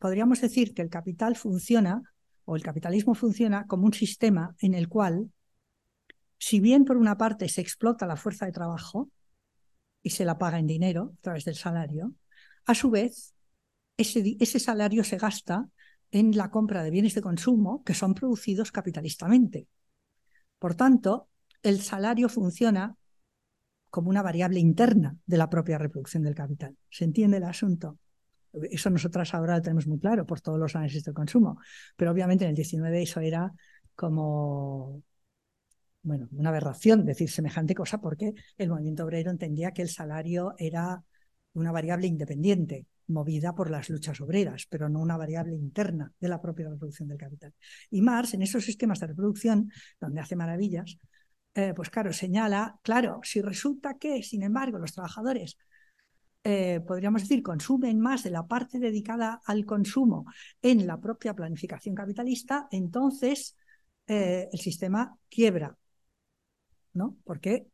podríamos 0.00 0.40
decir 0.40 0.74
que 0.74 0.82
el 0.82 0.90
capital 0.90 1.36
funciona 1.36 2.02
o 2.44 2.56
el 2.56 2.64
capitalismo 2.64 3.14
funciona 3.14 3.68
como 3.68 3.86
un 3.86 3.94
sistema 3.94 4.56
en 4.58 4.74
el 4.74 4.88
cual, 4.88 5.30
si 6.38 6.58
bien 6.58 6.84
por 6.84 6.96
una 6.96 7.16
parte 7.16 7.48
se 7.48 7.60
explota 7.60 8.04
la 8.04 8.16
fuerza 8.16 8.46
de 8.46 8.52
trabajo 8.52 9.10
y 10.02 10.10
se 10.10 10.24
la 10.24 10.38
paga 10.38 10.58
en 10.58 10.66
dinero 10.66 11.12
a 11.18 11.20
través 11.20 11.44
del 11.44 11.54
salario, 11.54 12.12
a 12.66 12.74
su 12.74 12.90
vez 12.90 13.32
ese, 13.96 14.58
salario 14.58 15.04
se 15.04 15.18
gasta 15.18 15.68
en 16.10 16.36
la 16.36 16.50
compra 16.50 16.82
de 16.82 16.90
bienes 16.90 17.14
de 17.14 17.22
consumo 17.22 17.82
que 17.84 17.94
son 17.94 18.14
producidos 18.14 18.72
capitalistamente. 18.72 19.66
Por 20.58 20.74
tanto, 20.74 21.28
el 21.62 21.80
salario 21.80 22.28
funciona 22.28 22.96
como 23.90 24.10
una 24.10 24.22
variable 24.22 24.60
interna 24.60 25.16
de 25.26 25.36
la 25.36 25.50
propia 25.50 25.78
reproducción 25.78 26.22
del 26.22 26.34
capital. 26.34 26.76
¿Se 26.90 27.04
entiende 27.04 27.36
el 27.38 27.44
asunto? 27.44 27.98
Eso 28.70 28.90
nosotras 28.90 29.32
ahora 29.34 29.56
lo 29.56 29.62
tenemos 29.62 29.86
muy 29.86 29.98
claro 29.98 30.26
por 30.26 30.40
todos 30.40 30.58
los 30.58 30.76
análisis 30.76 31.04
del 31.04 31.14
consumo, 31.14 31.58
pero 31.96 32.10
obviamente 32.10 32.44
en 32.44 32.50
el 32.50 32.56
19 32.56 33.02
eso 33.02 33.20
era 33.20 33.52
como 33.94 35.02
bueno, 36.02 36.28
una 36.32 36.50
aberración 36.50 37.04
decir 37.04 37.30
semejante 37.30 37.74
cosa 37.74 38.00
porque 38.00 38.34
el 38.58 38.68
movimiento 38.68 39.04
obrero 39.04 39.30
entendía 39.30 39.70
que 39.72 39.82
el 39.82 39.88
salario 39.88 40.54
era 40.58 41.02
una 41.54 41.72
variable 41.72 42.06
independiente, 42.06 42.86
movida 43.08 43.54
por 43.54 43.70
las 43.70 43.90
luchas 43.90 44.20
obreras, 44.20 44.66
pero 44.68 44.88
no 44.88 45.00
una 45.00 45.16
variable 45.16 45.54
interna 45.54 46.12
de 46.18 46.28
la 46.28 46.40
propia 46.40 46.68
reproducción 46.68 47.08
del 47.08 47.18
capital. 47.18 47.52
Y 47.90 48.00
Marx, 48.00 48.34
en 48.34 48.42
esos 48.42 48.64
sistemas 48.64 49.00
de 49.00 49.08
reproducción, 49.08 49.70
donde 50.00 50.20
hace 50.20 50.36
maravillas, 50.36 50.98
eh, 51.54 51.72
pues 51.74 51.90
claro, 51.90 52.12
señala, 52.12 52.78
claro, 52.82 53.20
si 53.22 53.42
resulta 53.42 53.98
que, 53.98 54.22
sin 54.22 54.42
embargo, 54.42 54.78
los 54.78 54.92
trabajadores 54.92 55.58
eh, 56.44 56.80
podríamos 56.80 57.22
decir, 57.22 57.42
consumen 57.42 58.00
más 58.00 58.24
de 58.24 58.30
la 58.30 58.46
parte 58.48 58.80
dedicada 58.80 59.40
al 59.46 59.64
consumo 59.64 60.26
en 60.60 60.86
la 60.88 61.00
propia 61.00 61.34
planificación 61.34 61.94
capitalista, 61.94 62.66
entonces 62.72 63.56
eh, 64.08 64.48
el 64.52 64.58
sistema 64.58 65.16
quiebra, 65.28 65.76
¿no? 66.94 67.16
Porque 67.24 67.68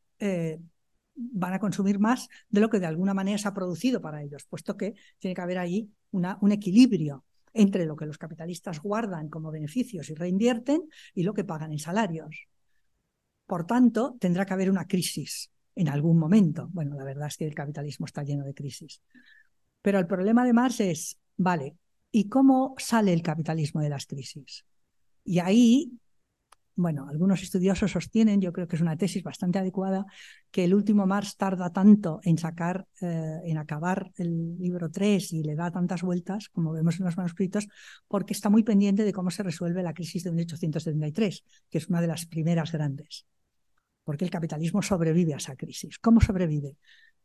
van 1.18 1.54
a 1.54 1.58
consumir 1.58 1.98
más 1.98 2.28
de 2.48 2.60
lo 2.60 2.70
que 2.70 2.80
de 2.80 2.86
alguna 2.86 3.14
manera 3.14 3.38
se 3.38 3.48
ha 3.48 3.54
producido 3.54 4.00
para 4.00 4.22
ellos, 4.22 4.46
puesto 4.48 4.76
que 4.76 4.94
tiene 5.18 5.34
que 5.34 5.40
haber 5.40 5.58
ahí 5.58 5.90
una, 6.12 6.38
un 6.40 6.52
equilibrio 6.52 7.24
entre 7.52 7.86
lo 7.86 7.96
que 7.96 8.06
los 8.06 8.18
capitalistas 8.18 8.80
guardan 8.80 9.28
como 9.28 9.50
beneficios 9.50 10.08
y 10.10 10.14
reinvierten 10.14 10.88
y 11.14 11.24
lo 11.24 11.34
que 11.34 11.44
pagan 11.44 11.72
en 11.72 11.78
salarios. 11.78 12.46
Por 13.46 13.66
tanto, 13.66 14.16
tendrá 14.20 14.46
que 14.46 14.54
haber 14.54 14.70
una 14.70 14.86
crisis 14.86 15.50
en 15.74 15.88
algún 15.88 16.18
momento. 16.18 16.68
Bueno, 16.70 16.96
la 16.96 17.04
verdad 17.04 17.28
es 17.28 17.36
que 17.36 17.46
el 17.46 17.54
capitalismo 17.54 18.06
está 18.06 18.22
lleno 18.22 18.44
de 18.44 18.54
crisis. 18.54 19.02
Pero 19.82 19.98
el 19.98 20.06
problema 20.06 20.44
de 20.44 20.52
Marx 20.52 20.80
es, 20.80 21.18
vale, 21.36 21.76
¿y 22.10 22.28
cómo 22.28 22.74
sale 22.78 23.12
el 23.12 23.22
capitalismo 23.22 23.80
de 23.80 23.88
las 23.88 24.06
crisis? 24.06 24.64
Y 25.24 25.38
ahí, 25.38 25.92
bueno, 26.78 27.08
algunos 27.08 27.42
estudiosos 27.42 27.90
sostienen, 27.90 28.40
yo 28.40 28.52
creo 28.52 28.68
que 28.68 28.76
es 28.76 28.82
una 28.82 28.96
tesis 28.96 29.22
bastante 29.22 29.58
adecuada, 29.58 30.06
que 30.50 30.64
el 30.64 30.74
último 30.74 31.06
Marx 31.06 31.36
tarda 31.36 31.70
tanto 31.70 32.20
en 32.22 32.38
sacar, 32.38 32.86
eh, 33.00 33.40
en 33.44 33.58
acabar 33.58 34.10
el 34.16 34.56
libro 34.58 34.90
3 34.90 35.32
y 35.32 35.42
le 35.42 35.56
da 35.56 35.70
tantas 35.70 36.02
vueltas, 36.02 36.48
como 36.48 36.72
vemos 36.72 36.98
en 36.98 37.06
los 37.06 37.16
manuscritos, 37.16 37.68
porque 38.06 38.32
está 38.32 38.48
muy 38.48 38.62
pendiente 38.62 39.04
de 39.04 39.12
cómo 39.12 39.30
se 39.30 39.42
resuelve 39.42 39.82
la 39.82 39.92
crisis 39.92 40.22
de 40.22 40.30
1873, 40.30 41.44
que 41.68 41.78
es 41.78 41.88
una 41.88 42.00
de 42.00 42.06
las 42.06 42.26
primeras 42.26 42.72
grandes 42.72 43.26
porque 44.04 44.24
el 44.24 44.30
capitalismo 44.30 44.80
sobrevive 44.80 45.34
a 45.34 45.36
esa 45.36 45.54
crisis. 45.54 45.98
¿Cómo 45.98 46.22
sobrevive? 46.22 46.78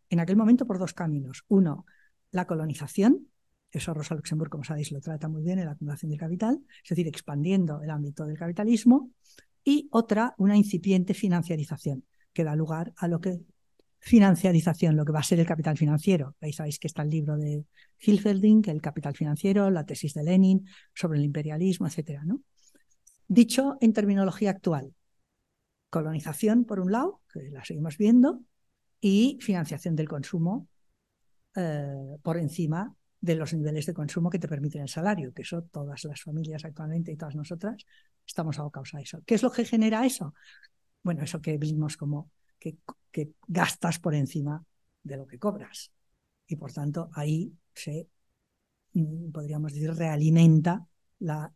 En 0.09 0.19
aquel 0.19 0.35
momento 0.35 0.67
por 0.67 0.79
dos 0.79 0.93
caminos. 0.93 1.45
Uno, 1.47 1.85
la 2.31 2.45
colonización, 2.45 3.29
eso 3.73 3.93
Rosa 3.93 4.15
Luxemburg, 4.15 4.51
como 4.51 4.63
sabéis, 4.63 4.91
lo 4.91 5.01
trata 5.01 5.27
muy 5.27 5.41
bien 5.41 5.59
en 5.59 5.65
la 5.65 5.71
acumulación 5.71 6.11
del 6.11 6.19
capital, 6.19 6.59
es 6.83 6.89
decir, 6.89 7.07
expandiendo 7.07 7.81
el 7.81 7.89
ámbito 7.89 8.25
del 8.25 8.37
capitalismo, 8.37 9.11
y 9.63 9.87
otra, 9.91 10.35
una 10.37 10.55
incipiente 10.55 11.13
financiarización, 11.13 12.05
que 12.33 12.43
da 12.43 12.55
lugar 12.55 12.93
a 12.97 13.07
lo 13.07 13.19
que 13.19 13.41
financiarización, 13.99 14.95
lo 14.95 15.05
que 15.05 15.13
va 15.13 15.19
a 15.19 15.23
ser 15.23 15.39
el 15.39 15.45
capital 15.45 15.77
financiero. 15.77 16.35
Ahí 16.41 16.51
sabéis 16.51 16.77
que 16.77 16.87
está 16.87 17.03
el 17.03 17.09
libro 17.09 17.37
de 17.37 17.65
Hilferding, 17.99 18.63
el 18.67 18.81
capital 18.81 19.15
financiero, 19.15 19.71
la 19.71 19.85
tesis 19.85 20.13
de 20.13 20.23
Lenin 20.23 20.67
sobre 20.93 21.19
el 21.19 21.25
imperialismo, 21.25 21.87
etcétera, 21.87 22.23
¿no? 22.25 22.41
Dicho 23.27 23.77
en 23.79 23.93
terminología 23.93 24.51
actual, 24.51 24.93
colonización, 25.89 26.65
por 26.65 26.79
un 26.79 26.91
lado, 26.91 27.21
que 27.31 27.49
la 27.49 27.63
seguimos 27.63 27.97
viendo, 27.97 28.41
y 28.99 29.37
financiación 29.41 29.95
del 29.95 30.09
consumo 30.09 30.67
eh, 31.55 32.17
por 32.21 32.37
encima 32.37 32.95
de 33.23 33.35
los 33.35 33.53
niveles 33.53 33.85
de 33.85 33.93
consumo 33.93 34.29
que 34.29 34.37
te 34.37 34.49
permiten 34.49 34.81
el 34.81 34.89
salario, 34.89 35.33
que 35.33 35.43
eso 35.43 35.61
todas 35.71 36.03
las 36.03 36.21
familias 36.21 36.65
actualmente 36.65 37.09
y 37.09 37.15
todas 37.15 37.35
nosotras 37.35 37.85
estamos 38.27 38.59
abocados 38.59 38.93
a 38.95 38.99
eso. 38.99 39.21
¿Qué 39.25 39.35
es 39.35 39.43
lo 39.43 39.49
que 39.49 39.63
genera 39.63 40.05
eso? 40.05 40.33
Bueno, 41.03 41.23
eso 41.23 41.41
que 41.41 41.57
vimos 41.57 41.95
como 41.95 42.31
que, 42.59 42.75
gastas 43.47 43.97
por 43.99 44.13
encima 44.13 44.61
de 45.03 45.15
lo 45.15 45.25
que 45.25 45.39
cobras. 45.39 45.93
Y 46.47 46.57
por 46.57 46.73
tanto, 46.73 47.11
ahí 47.13 47.53
se 47.73 48.09
mm, 48.91 49.31
podríamos 49.31 49.71
decir, 49.71 49.93
realimenta 49.95 50.85
la, 51.19 51.49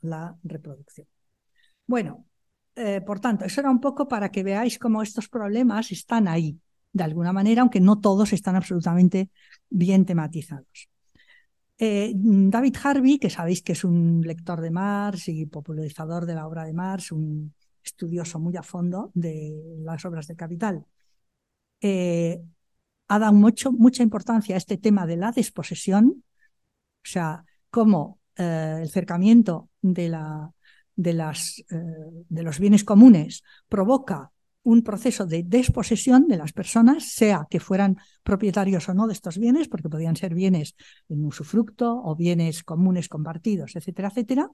la 0.00 0.38
reproducción. 0.42 1.06
Bueno, 1.86 2.24
eh, 2.76 3.02
por 3.02 3.20
tanto, 3.20 3.44
eso 3.44 3.60
era 3.60 3.70
un 3.70 3.80
poco 3.80 4.08
para 4.08 4.30
que 4.30 4.42
veáis 4.42 4.78
cómo 4.78 5.02
estos 5.02 5.28
problemas 5.28 5.92
están 5.92 6.28
ahí, 6.28 6.58
de 6.94 7.04
alguna 7.04 7.34
manera, 7.34 7.60
aunque 7.60 7.80
no 7.80 8.00
todos 8.00 8.32
están 8.32 8.56
absolutamente 8.56 9.28
bien 9.68 10.06
tematizados. 10.06 10.88
Eh, 11.82 12.12
David 12.14 12.76
Harvey, 12.84 13.18
que 13.18 13.30
sabéis 13.30 13.62
que 13.62 13.72
es 13.72 13.84
un 13.84 14.20
lector 14.20 14.60
de 14.60 14.70
Marx 14.70 15.28
y 15.28 15.46
popularizador 15.46 16.26
de 16.26 16.34
la 16.34 16.46
obra 16.46 16.64
de 16.64 16.74
Marx, 16.74 17.10
un 17.10 17.54
estudioso 17.82 18.38
muy 18.38 18.54
a 18.58 18.62
fondo 18.62 19.10
de 19.14 19.78
las 19.82 20.04
obras 20.04 20.26
de 20.26 20.36
Capital, 20.36 20.84
eh, 21.80 22.42
ha 23.08 23.18
dado 23.18 23.32
mucho, 23.32 23.72
mucha 23.72 24.02
importancia 24.02 24.54
a 24.56 24.58
este 24.58 24.76
tema 24.76 25.06
de 25.06 25.16
la 25.16 25.32
desposesión, 25.32 26.22
o 27.02 27.08
sea, 27.08 27.44
cómo 27.70 28.20
el 28.36 28.90
cercamiento 28.90 29.70
de 29.80 30.10
la, 30.10 30.52
de, 30.96 31.14
las, 31.14 31.64
eh, 31.70 32.24
de 32.28 32.42
los 32.42 32.58
bienes 32.58 32.84
comunes 32.84 33.42
provoca 33.70 34.32
un 34.70 34.82
proceso 34.82 35.26
de 35.26 35.42
desposesión 35.42 36.28
de 36.28 36.36
las 36.36 36.52
personas, 36.52 37.04
sea 37.12 37.46
que 37.50 37.60
fueran 37.60 37.96
propietarios 38.22 38.88
o 38.88 38.94
no 38.94 39.06
de 39.06 39.14
estos 39.14 39.38
bienes, 39.38 39.68
porque 39.68 39.88
podían 39.88 40.16
ser 40.16 40.34
bienes 40.34 40.76
en 41.08 41.24
usufructo 41.24 42.00
o 42.02 42.14
bienes 42.14 42.62
comunes 42.62 43.08
compartidos, 43.08 43.74
etcétera, 43.74 44.08
etcétera, 44.08 44.50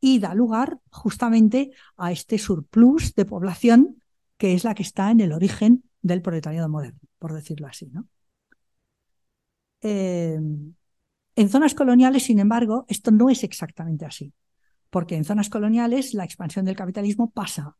y 0.00 0.18
da 0.18 0.34
lugar 0.34 0.78
justamente 0.90 1.70
a 1.96 2.12
este 2.12 2.38
surplus 2.38 3.14
de 3.14 3.24
población 3.24 4.02
que 4.36 4.54
es 4.54 4.64
la 4.64 4.74
que 4.74 4.82
está 4.82 5.10
en 5.10 5.20
el 5.20 5.32
origen 5.32 5.82
del 6.02 6.22
proletariado 6.22 6.68
moderno, 6.68 7.00
por 7.18 7.32
decirlo 7.32 7.66
así. 7.66 7.90
¿no? 7.90 8.06
Eh, 9.80 10.38
en 11.36 11.48
zonas 11.48 11.74
coloniales, 11.74 12.24
sin 12.24 12.38
embargo, 12.38 12.84
esto 12.88 13.10
no 13.10 13.30
es 13.30 13.42
exactamente 13.44 14.04
así 14.04 14.32
porque 14.90 15.16
en 15.16 15.24
zonas 15.24 15.50
coloniales 15.50 16.14
la 16.14 16.24
expansión 16.24 16.64
del 16.64 16.76
capitalismo 16.76 17.30
pasa, 17.30 17.76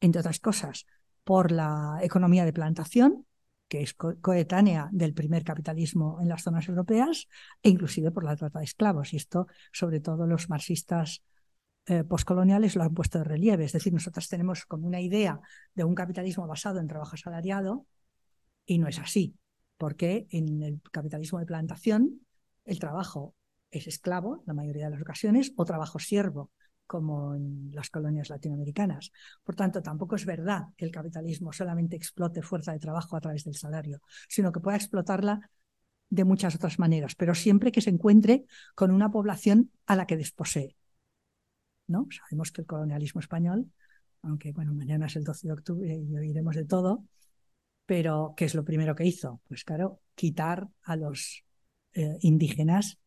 entre 0.00 0.20
otras 0.20 0.40
cosas, 0.40 0.86
por 1.24 1.50
la 1.50 1.98
economía 2.02 2.44
de 2.44 2.52
plantación, 2.52 3.26
que 3.68 3.82
es 3.82 3.94
coetánea 3.94 4.88
del 4.92 5.12
primer 5.12 5.42
capitalismo 5.42 6.18
en 6.20 6.28
las 6.28 6.42
zonas 6.42 6.68
europeas, 6.68 7.26
e 7.62 7.68
inclusive 7.68 8.12
por 8.12 8.24
la 8.24 8.36
trata 8.36 8.60
de 8.60 8.64
esclavos. 8.64 9.12
Y 9.12 9.16
esto, 9.16 9.48
sobre 9.72 10.00
todo, 10.00 10.26
los 10.26 10.48
marxistas 10.48 11.22
eh, 11.86 12.04
postcoloniales 12.04 12.76
lo 12.76 12.84
han 12.84 12.94
puesto 12.94 13.18
de 13.18 13.24
relieve. 13.24 13.64
Es 13.64 13.72
decir, 13.72 13.92
nosotros 13.92 14.28
tenemos 14.28 14.66
como 14.66 14.86
una 14.86 15.00
idea 15.00 15.40
de 15.74 15.84
un 15.84 15.94
capitalismo 15.94 16.46
basado 16.46 16.78
en 16.78 16.86
trabajo 16.86 17.14
asalariado, 17.14 17.86
y 18.64 18.78
no 18.78 18.88
es 18.88 18.98
así, 18.98 19.36
porque 19.78 20.26
en 20.30 20.62
el 20.62 20.80
capitalismo 20.92 21.38
de 21.38 21.46
plantación 21.46 22.20
el 22.64 22.78
trabajo 22.78 23.34
es 23.70 23.86
esclavo, 23.86 24.42
la 24.46 24.54
mayoría 24.54 24.86
de 24.86 24.92
las 24.92 25.02
ocasiones, 25.02 25.52
o 25.56 25.64
trabajo 25.64 25.98
siervo, 25.98 26.50
como 26.86 27.34
en 27.34 27.70
las 27.72 27.90
colonias 27.90 28.30
latinoamericanas. 28.30 29.12
Por 29.44 29.54
tanto, 29.54 29.82
tampoco 29.82 30.16
es 30.16 30.24
verdad 30.24 30.68
que 30.76 30.84
el 30.84 30.90
capitalismo 30.90 31.52
solamente 31.52 31.96
explote 31.96 32.42
fuerza 32.42 32.72
de 32.72 32.78
trabajo 32.78 33.16
a 33.16 33.20
través 33.20 33.44
del 33.44 33.54
salario, 33.54 34.00
sino 34.28 34.52
que 34.52 34.60
pueda 34.60 34.76
explotarla 34.76 35.50
de 36.08 36.24
muchas 36.24 36.54
otras 36.54 36.78
maneras, 36.78 37.14
pero 37.16 37.34
siempre 37.34 37.72
que 37.72 37.80
se 37.80 37.90
encuentre 37.90 38.46
con 38.74 38.90
una 38.90 39.10
población 39.10 39.70
a 39.86 39.96
la 39.96 40.06
que 40.06 40.16
desposee. 40.16 40.76
¿no? 41.88 42.06
Sabemos 42.10 42.52
que 42.52 42.62
el 42.62 42.66
colonialismo 42.66 43.20
español, 43.20 43.70
aunque 44.22 44.52
bueno, 44.52 44.74
mañana 44.74 45.06
es 45.06 45.16
el 45.16 45.24
12 45.24 45.48
de 45.48 45.52
octubre 45.52 45.96
y 45.96 46.16
oiremos 46.16 46.54
de 46.54 46.64
todo, 46.64 47.04
pero 47.86 48.34
¿qué 48.36 48.44
es 48.44 48.54
lo 48.54 48.64
primero 48.64 48.94
que 48.94 49.04
hizo? 49.04 49.40
Pues 49.48 49.64
claro, 49.64 50.00
quitar 50.14 50.68
a 50.82 50.96
los 50.96 51.44
eh, 51.92 52.18
indígenas 52.20 52.98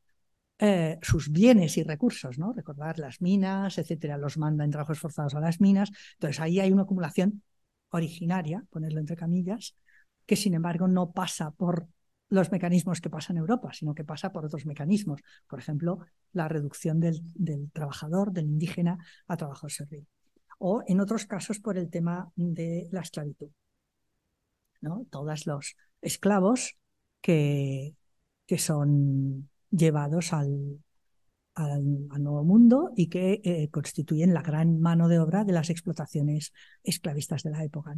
eh, 0.61 0.99
sus 1.01 1.31
bienes 1.31 1.77
y 1.77 1.83
recursos, 1.83 2.37
¿no? 2.37 2.51
Recordar 2.51 2.99
las 2.99 3.21
minas, 3.21 3.77
etcétera, 3.77 4.17
los 4.17 4.37
manda 4.37 4.65
en 4.65 4.71
trabajos 4.71 4.99
forzados 4.99 5.33
a 5.35 5.39
las 5.39 5.61
minas. 5.61 5.89
Entonces 6.15 6.41
ahí 6.41 6.59
hay 6.59 6.71
una 6.71 6.83
acumulación 6.83 7.43
originaria, 7.91 8.65
ponerlo 8.69 8.99
entre 8.99 9.15
camillas, 9.15 9.77
que 10.25 10.35
sin 10.35 10.53
embargo 10.53 10.89
no 10.89 11.11
pasa 11.11 11.51
por 11.51 11.87
los 12.27 12.51
mecanismos 12.51 12.99
que 12.99 13.09
pasan 13.09 13.37
en 13.37 13.41
Europa, 13.41 13.71
sino 13.73 13.95
que 13.95 14.03
pasa 14.03 14.33
por 14.33 14.45
otros 14.45 14.65
mecanismos. 14.65 15.21
Por 15.47 15.59
ejemplo, 15.59 15.99
la 16.33 16.49
reducción 16.49 16.99
del, 16.99 17.21
trabajador, 17.71 18.33
del 18.33 18.45
indígena, 18.45 18.97
a 19.27 19.37
trabajo 19.37 19.69
servil. 19.69 20.05
O 20.59 20.83
en 20.87 20.99
otros 20.99 21.25
casos 21.25 21.59
por 21.59 21.77
el 21.77 21.89
tema 21.89 22.31
de 22.35 22.87
la 22.91 22.99
esclavitud. 22.99 23.49
¿no? 24.81 25.05
Todos 25.09 25.47
los 25.47 25.77
esclavos 26.01 26.77
que, 27.21 27.95
que 28.45 28.57
son 28.57 29.49
llevados 29.71 30.33
al, 30.33 30.79
nuevo 32.17 32.43
mundo 32.43 32.91
y 32.95 33.07
que 33.07 33.41
eh, 33.43 33.69
constituyen 33.69 34.33
la 34.33 34.41
gran 34.41 34.79
mano 34.79 35.09
de 35.09 35.19
obra 35.19 35.43
de 35.43 35.51
las 35.51 35.69
explotaciones 35.69 36.53
esclavistas 36.83 37.43
de 37.43 37.49
la 37.49 37.63
época. 37.63 37.95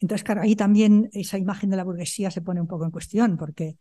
Entonces, 0.00 0.24
claro, 0.24 0.42
ahí 0.42 0.56
también 0.56 1.10
esa 1.12 1.38
imagen 1.38 1.70
de 1.70 1.76
la 1.76 1.84
burguesía 1.84 2.30
se 2.30 2.40
pone 2.40 2.60
un 2.60 2.66
poco 2.66 2.84
en 2.84 2.90
cuestión, 2.90 3.36
porque 3.36 3.76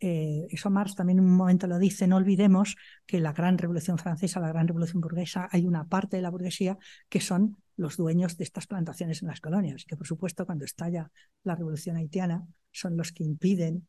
eh, 0.00 0.46
eso 0.50 0.70
Marx 0.70 0.94
también 0.94 1.18
en 1.18 1.24
un 1.24 1.36
momento 1.36 1.66
lo 1.66 1.78
dice, 1.78 2.06
no 2.06 2.16
olvidemos 2.16 2.76
que 3.06 3.20
la 3.20 3.32
gran 3.32 3.58
revolución 3.58 3.98
francesa, 3.98 4.40
la 4.40 4.48
gran 4.48 4.68
revolución 4.68 5.00
burguesa, 5.00 5.48
hay 5.50 5.66
una 5.66 5.86
parte 5.86 6.16
de 6.16 6.22
la 6.22 6.30
burguesía 6.30 6.78
que 7.08 7.20
son 7.20 7.56
los 7.76 7.96
dueños 7.96 8.36
de 8.36 8.44
estas 8.44 8.66
plantaciones 8.66 9.22
en 9.22 9.28
las 9.28 9.40
colonias, 9.40 9.84
que 9.84 9.96
por 9.96 10.06
supuesto 10.06 10.46
cuando 10.46 10.64
estalla 10.64 11.10
la 11.42 11.56
revolución 11.56 11.96
haitiana 11.96 12.46
son 12.70 12.96
los 12.96 13.12
que 13.12 13.24
impiden 13.24 13.88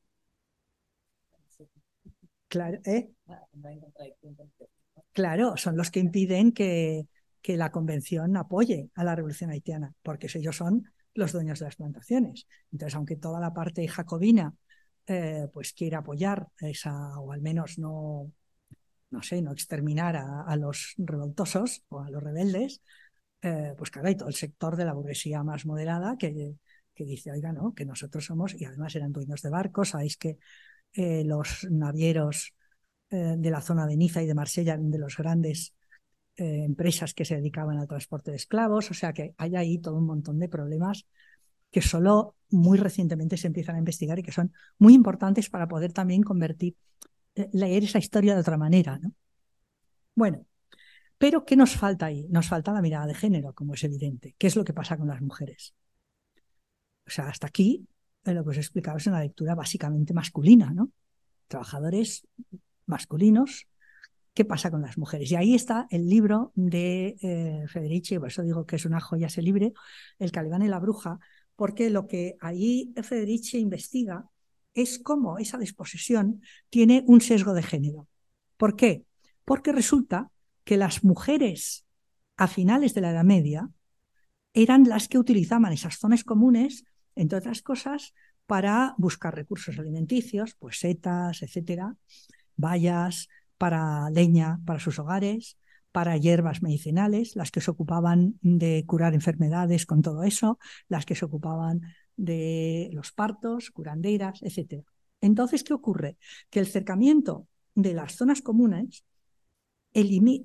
Claro, 2.50 2.80
¿eh? 2.84 3.12
claro, 5.14 5.56
son 5.56 5.78
los 5.78 5.92
que 5.92 6.00
impiden 6.00 6.52
que, 6.52 7.08
que 7.42 7.56
la 7.58 7.72
convención 7.72 8.36
apoye 8.36 8.90
a 8.96 9.04
la 9.04 9.16
revolución 9.16 9.52
haitiana, 9.52 9.94
porque 10.02 10.28
ellos 10.34 10.58
son 10.58 10.92
los 11.14 11.32
dueños 11.32 11.60
de 11.60 11.66
las 11.66 11.76
plantaciones. 11.76 12.48
Entonces, 12.72 12.96
aunque 12.96 13.16
toda 13.16 13.40
la 13.40 13.54
parte 13.54 13.88
jacobina 13.88 14.54
eh, 15.06 15.48
pues 15.54 15.74
quiere 15.74 15.96
apoyar 15.96 16.48
esa, 16.60 17.20
o 17.20 17.32
al 17.32 17.42
menos 17.42 17.78
no, 17.78 18.32
no 19.12 19.22
sé, 19.24 19.42
no 19.42 19.52
exterminar 19.52 20.16
a, 20.16 20.56
los 20.56 20.94
revoltosos 20.98 21.84
o 21.90 22.02
a 22.02 22.10
los 22.10 22.22
rebeldes, 22.22 22.82
eh, 23.42 23.74
pues 23.78 23.92
claro, 23.92 24.08
hay 24.08 24.16
todo 24.16 24.30
el 24.30 24.36
sector 24.36 24.76
de 24.76 24.86
la 24.86 24.94
burguesía 24.94 25.44
más 25.44 25.66
moderada 25.66 26.18
que, 26.18 26.56
que 26.94 27.06
dice, 27.06 27.32
oiga, 27.32 27.52
no, 27.54 27.74
que 27.74 27.86
nosotros 27.86 28.26
somos, 28.26 28.60
y 28.60 28.66
además 28.66 28.96
eran 28.96 29.12
dueños 29.12 29.42
de 29.42 29.50
barcos, 29.50 29.90
sabéis 29.90 30.18
que 30.18 30.38
eh, 30.94 31.24
los 31.24 31.68
navieros 31.70 32.54
eh, 33.10 33.36
de 33.38 33.52
la 33.52 33.62
zona 33.62 33.86
de 33.88 33.98
Niza 33.98 34.22
y 34.22 34.28
de 34.28 34.36
Marsella, 34.36 34.78
de 34.78 35.00
las 35.00 35.18
grandes 35.18 35.76
eh, 36.36 36.64
empresas 36.64 37.14
que 37.14 37.26
se 37.26 37.36
dedicaban 37.36 37.78
al 37.78 37.88
transporte 37.88 38.32
de 38.32 38.38
esclavos, 38.38 38.92
o 38.92 38.94
sea 38.94 39.14
que 39.14 39.34
hay 39.38 39.56
ahí 39.56 39.80
todo 39.80 39.96
un 39.96 40.06
montón 40.06 40.40
de 40.40 40.50
problemas 40.50 41.06
que 41.72 41.82
solo 41.82 42.36
muy 42.50 42.78
recientemente 42.78 43.38
se 43.38 43.48
empiezan 43.48 43.76
a 43.76 43.80
investigar 43.80 44.18
y 44.18 44.24
que 44.24 44.32
son 44.32 44.52
muy 44.80 44.94
importantes 44.94 45.50
para 45.50 45.68
poder 45.68 45.94
también 45.94 46.24
convertir, 46.24 46.76
leer 47.54 47.84
esa 47.84 48.00
historia 48.00 48.34
de 48.34 48.42
otra 48.42 48.58
manera. 48.58 48.98
¿no? 48.98 49.14
Bueno, 50.16 50.46
pero 51.20 51.46
¿qué 51.46 51.56
nos 51.56 51.76
falta 51.76 52.08
ahí? 52.08 52.28
Nos 52.30 52.48
falta 52.48 52.74
la 52.74 52.82
mirada 52.82 53.06
de 53.06 53.14
género, 53.14 53.54
como 53.54 53.74
es 53.76 53.84
evidente. 53.84 54.36
¿Qué 54.38 54.48
es 54.48 54.56
lo 54.56 54.64
que 54.64 54.74
pasa 54.74 54.98
con 54.98 55.08
las 55.08 55.22
mujeres? 55.22 55.76
O 57.06 57.12
sea, 57.12 57.28
hasta 57.28 57.48
aquí 57.48 57.88
lo 58.26 58.44
que 58.44 58.50
os 58.50 58.58
he 58.58 58.62
explicado 58.62 58.98
es 58.98 59.08
una 59.08 59.22
lectura 59.22 59.56
básicamente 59.56 60.14
masculina, 60.14 60.72
¿no? 60.72 60.92
Trabajadores 61.48 62.28
masculinos. 62.86 63.68
¿Qué 64.34 64.46
pasa 64.46 64.72
con 64.72 64.82
las 64.82 64.98
mujeres? 64.98 65.32
Y 65.32 65.36
ahí 65.36 65.56
está 65.56 65.88
el 65.90 66.08
libro 66.08 66.52
de 66.56 67.18
eh, 67.22 67.66
Federici, 67.68 68.20
por 68.20 68.28
eso 68.28 68.44
digo 68.44 68.66
que 68.66 68.76
es 68.76 68.86
una 68.86 69.00
joya 69.00 69.28
ese 69.28 69.42
libro, 69.42 69.72
El 70.18 70.32
Calibán 70.32 70.62
y 70.62 70.68
la 70.68 70.80
Bruja, 70.80 71.20
porque 71.56 71.90
lo 71.90 72.08
que 72.08 72.38
ahí 72.40 72.94
Federici 73.04 73.58
investiga 73.58 74.30
es 74.74 75.00
cómo 75.00 75.40
esa 75.40 75.58
disposición 75.58 76.42
tiene 76.70 77.04
un 77.08 77.22
sesgo 77.22 77.54
de 77.54 77.64
género. 77.64 78.08
¿Por 78.56 78.76
qué? 78.76 79.04
Porque 79.44 79.72
resulta 79.72 80.32
que 80.64 80.78
las 80.78 81.04
mujeres 81.04 81.86
a 82.38 82.48
finales 82.48 82.94
de 82.94 83.02
la 83.02 83.12
Edad 83.12 83.24
Media 83.24 83.70
eran 84.54 84.88
las 84.88 85.08
que 85.08 85.18
utilizaban 85.18 85.74
esas 85.74 85.98
zonas 85.98 86.24
comunes 86.24 86.86
entre 87.16 87.38
otras 87.38 87.62
cosas, 87.62 88.14
para 88.46 88.96
buscar 88.98 89.36
recursos 89.36 89.78
alimenticios, 89.78 90.56
pues 90.58 90.80
setas, 90.80 91.44
etcétera, 91.44 91.96
bayas, 92.56 93.28
para 93.60 94.10
leña 94.10 94.60
para 94.66 94.80
sus 94.80 94.98
hogares, 94.98 95.58
para 95.92 96.18
hierbas 96.18 96.62
medicinales, 96.64 97.36
las 97.36 97.52
que 97.52 97.62
se 97.62 97.72
ocupaban 97.72 98.40
de 98.42 98.84
curar 98.88 99.14
enfermedades 99.14 99.86
con 99.86 100.02
todo 100.02 100.24
eso, 100.24 100.58
las 100.88 101.06
que 101.06 101.16
se 101.16 101.26
ocupaban 101.26 101.82
de 102.16 102.90
los 102.94 103.12
partos, 103.12 103.70
curanderas, 103.72 104.42
etcétera. 104.42 104.84
Entonces, 105.22 105.64
¿qué 105.64 105.74
ocurre? 105.74 106.18
Que 106.50 106.60
el 106.60 106.68
cercamiento 106.68 107.48
de 107.76 107.94
las 107.94 108.16
zonas 108.16 108.42
comunes 108.42 109.04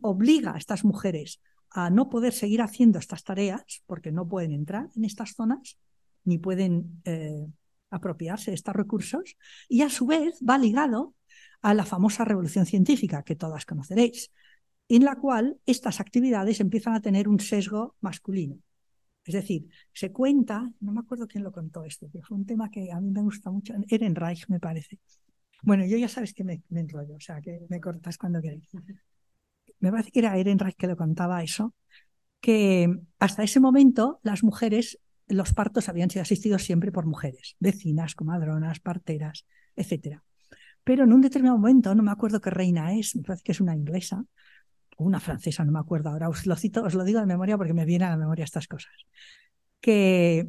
obliga 0.03 0.55
a 0.55 0.59
estas 0.59 0.85
mujeres 0.85 1.41
a 1.71 1.91
no 1.91 2.09
poder 2.09 2.33
seguir 2.33 2.62
haciendo 2.62 2.99
estas 2.99 3.25
tareas 3.25 3.83
porque 3.87 4.12
no 4.12 4.27
pueden 4.27 4.53
entrar 4.53 4.89
en 4.95 5.05
estas 5.05 5.35
zonas 5.35 5.79
ni 6.25 6.39
pueden 6.39 7.01
eh, 7.05 7.47
apropiarse 7.91 8.51
de 8.51 8.57
estos 8.57 8.75
recursos 8.75 9.37
y 9.68 9.83
a 9.83 9.89
su 9.89 10.07
vez 10.07 10.39
va 10.49 10.59
ligado 10.59 11.14
a 11.62 11.75
la 11.75 11.85
famosa 11.85 12.25
revolución 12.25 12.66
científica 12.66 13.22
que 13.22 13.37
todas 13.37 13.64
conoceréis, 13.64 14.31
en 14.89 15.05
la 15.05 15.16
cual 15.16 15.59
estas 15.66 16.01
actividades 16.01 16.61
empiezan 16.61 16.95
a 16.95 17.01
tener 17.01 17.29
un 17.29 17.41
sesgo 17.41 17.97
masculino. 18.01 18.59
Es 19.25 19.35
decir, 19.35 19.68
se 19.93 20.12
cuenta, 20.12 20.70
no 20.81 20.93
me 20.93 21.01
acuerdo 21.01 21.27
quién 21.27 21.43
lo 21.45 21.53
contó 21.53 21.85
esto, 21.85 22.09
pero 22.12 22.25
fue 22.27 22.37
un 22.37 22.45
tema 22.45 22.70
que 22.70 22.93
a 22.93 23.01
mí 23.01 23.11
me 23.11 23.22
gusta 23.22 23.51
mucho, 23.51 23.75
Ehrenreich 23.89 24.47
me 24.49 24.61
parece. 24.61 24.99
Bueno, 25.62 25.87
yo 25.87 25.97
ya 25.97 26.09
sabes 26.09 26.35
que 26.35 26.45
me, 26.45 26.62
enrollo, 26.70 27.16
o 27.16 27.20
sea, 27.20 27.41
que 27.41 27.61
me 27.70 27.81
cortas 27.81 28.18
cuando 28.18 28.43
queréis. 28.43 28.68
Me 29.81 29.91
parece 29.91 30.11
que 30.11 30.18
era 30.18 30.37
Ehrenreich 30.37 30.77
que 30.77 30.87
lo 30.87 30.97
contaba 30.97 31.43
eso, 31.43 31.75
que 32.41 32.95
hasta 33.18 33.43
ese 33.43 33.61
momento 33.61 34.20
las 34.22 34.43
mujeres, 34.45 34.99
los 35.29 35.53
partos 35.53 35.89
habían 35.89 36.11
sido 36.11 36.22
asistidos 36.22 36.64
siempre 36.64 36.93
por 36.93 37.07
mujeres, 37.07 37.57
vecinas, 37.59 38.14
comadronas, 38.14 38.81
parteras, 38.81 39.47
etc. 39.77 40.20
Pero 40.85 41.05
en 41.05 41.12
un 41.12 41.20
determinado 41.20 41.59
momento, 41.59 41.95
no 41.95 42.03
me 42.03 42.11
acuerdo 42.11 42.41
qué 42.41 42.51
reina 42.51 42.95
es, 42.95 43.16
me 43.16 43.22
parece 43.22 43.43
que 43.43 43.53
es 43.53 43.61
una 43.61 43.75
inglesa, 43.75 44.25
o 44.97 45.05
una 45.05 45.20
francesa, 45.20 45.64
no 45.64 45.72
me 45.72 45.79
acuerdo 45.79 46.11
ahora, 46.11 46.29
os 46.29 46.47
lo 46.47 46.57
cito, 46.57 46.85
os 46.85 46.95
lo 46.95 47.05
digo 47.05 47.20
de 47.20 47.27
memoria 47.27 47.57
porque 47.57 47.72
me 47.72 47.85
vienen 47.85 48.09
a 48.09 48.11
la 48.12 48.16
memoria 48.16 48.45
estas 48.45 48.68
cosas, 48.68 48.93
que 49.81 50.47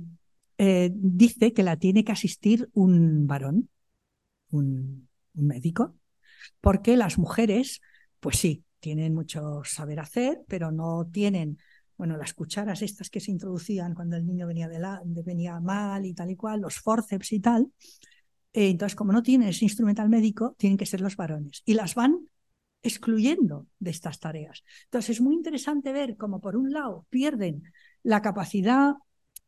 eh, 0.58 0.92
dice 0.94 1.54
que 1.54 1.64
la 1.64 1.78
tiene 1.78 2.04
que 2.04 2.12
asistir 2.12 2.70
un 2.74 3.28
varón, 3.28 3.70
un, 4.52 5.08
un 5.34 5.48
médico, 5.48 5.96
porque 6.62 6.98
las 6.98 7.18
mujeres, 7.18 7.82
pues 8.20 8.38
sí, 8.38 8.64
tienen 8.80 9.16
mucho 9.16 9.64
saber 9.64 10.00
hacer, 10.00 10.44
pero 10.48 10.72
no 10.72 11.08
tienen 11.12 11.58
bueno, 11.98 12.18
las 12.18 12.34
cucharas 12.34 12.82
estas 12.82 13.10
que 13.10 13.20
se 13.20 13.32
introducían 13.32 13.94
cuando 13.94 14.18
el 14.18 14.26
niño 14.26 14.48
venía, 14.48 14.68
de 14.68 14.80
la, 14.80 15.02
venía 15.06 15.60
mal 15.60 16.06
y 16.06 16.14
tal 16.14 16.32
y 16.32 16.36
cual, 16.36 16.62
los 16.62 16.76
forceps 16.76 17.32
y 17.34 17.40
tal. 17.40 17.72
Eh, 18.54 18.70
entonces, 18.70 18.96
como 18.96 19.12
no 19.12 19.24
tienen 19.24 19.50
ese 19.50 19.66
instrumental 19.66 20.10
médico, 20.10 20.56
tienen 20.58 20.78
que 20.78 20.86
ser 20.86 21.02
los 21.02 21.16
varones. 21.16 21.62
Y 21.66 21.74
las 21.74 21.96
van 21.96 22.28
excluyendo 22.82 23.68
de 23.80 23.92
estas 23.92 24.20
tareas. 24.20 24.64
Entonces, 24.86 25.18
es 25.18 25.22
muy 25.22 25.36
interesante 25.36 25.92
ver 25.92 26.18
cómo, 26.18 26.40
por 26.40 26.56
un 26.56 26.72
lado, 26.72 27.06
pierden 27.10 27.64
la 28.04 28.22
capacidad 28.22 28.94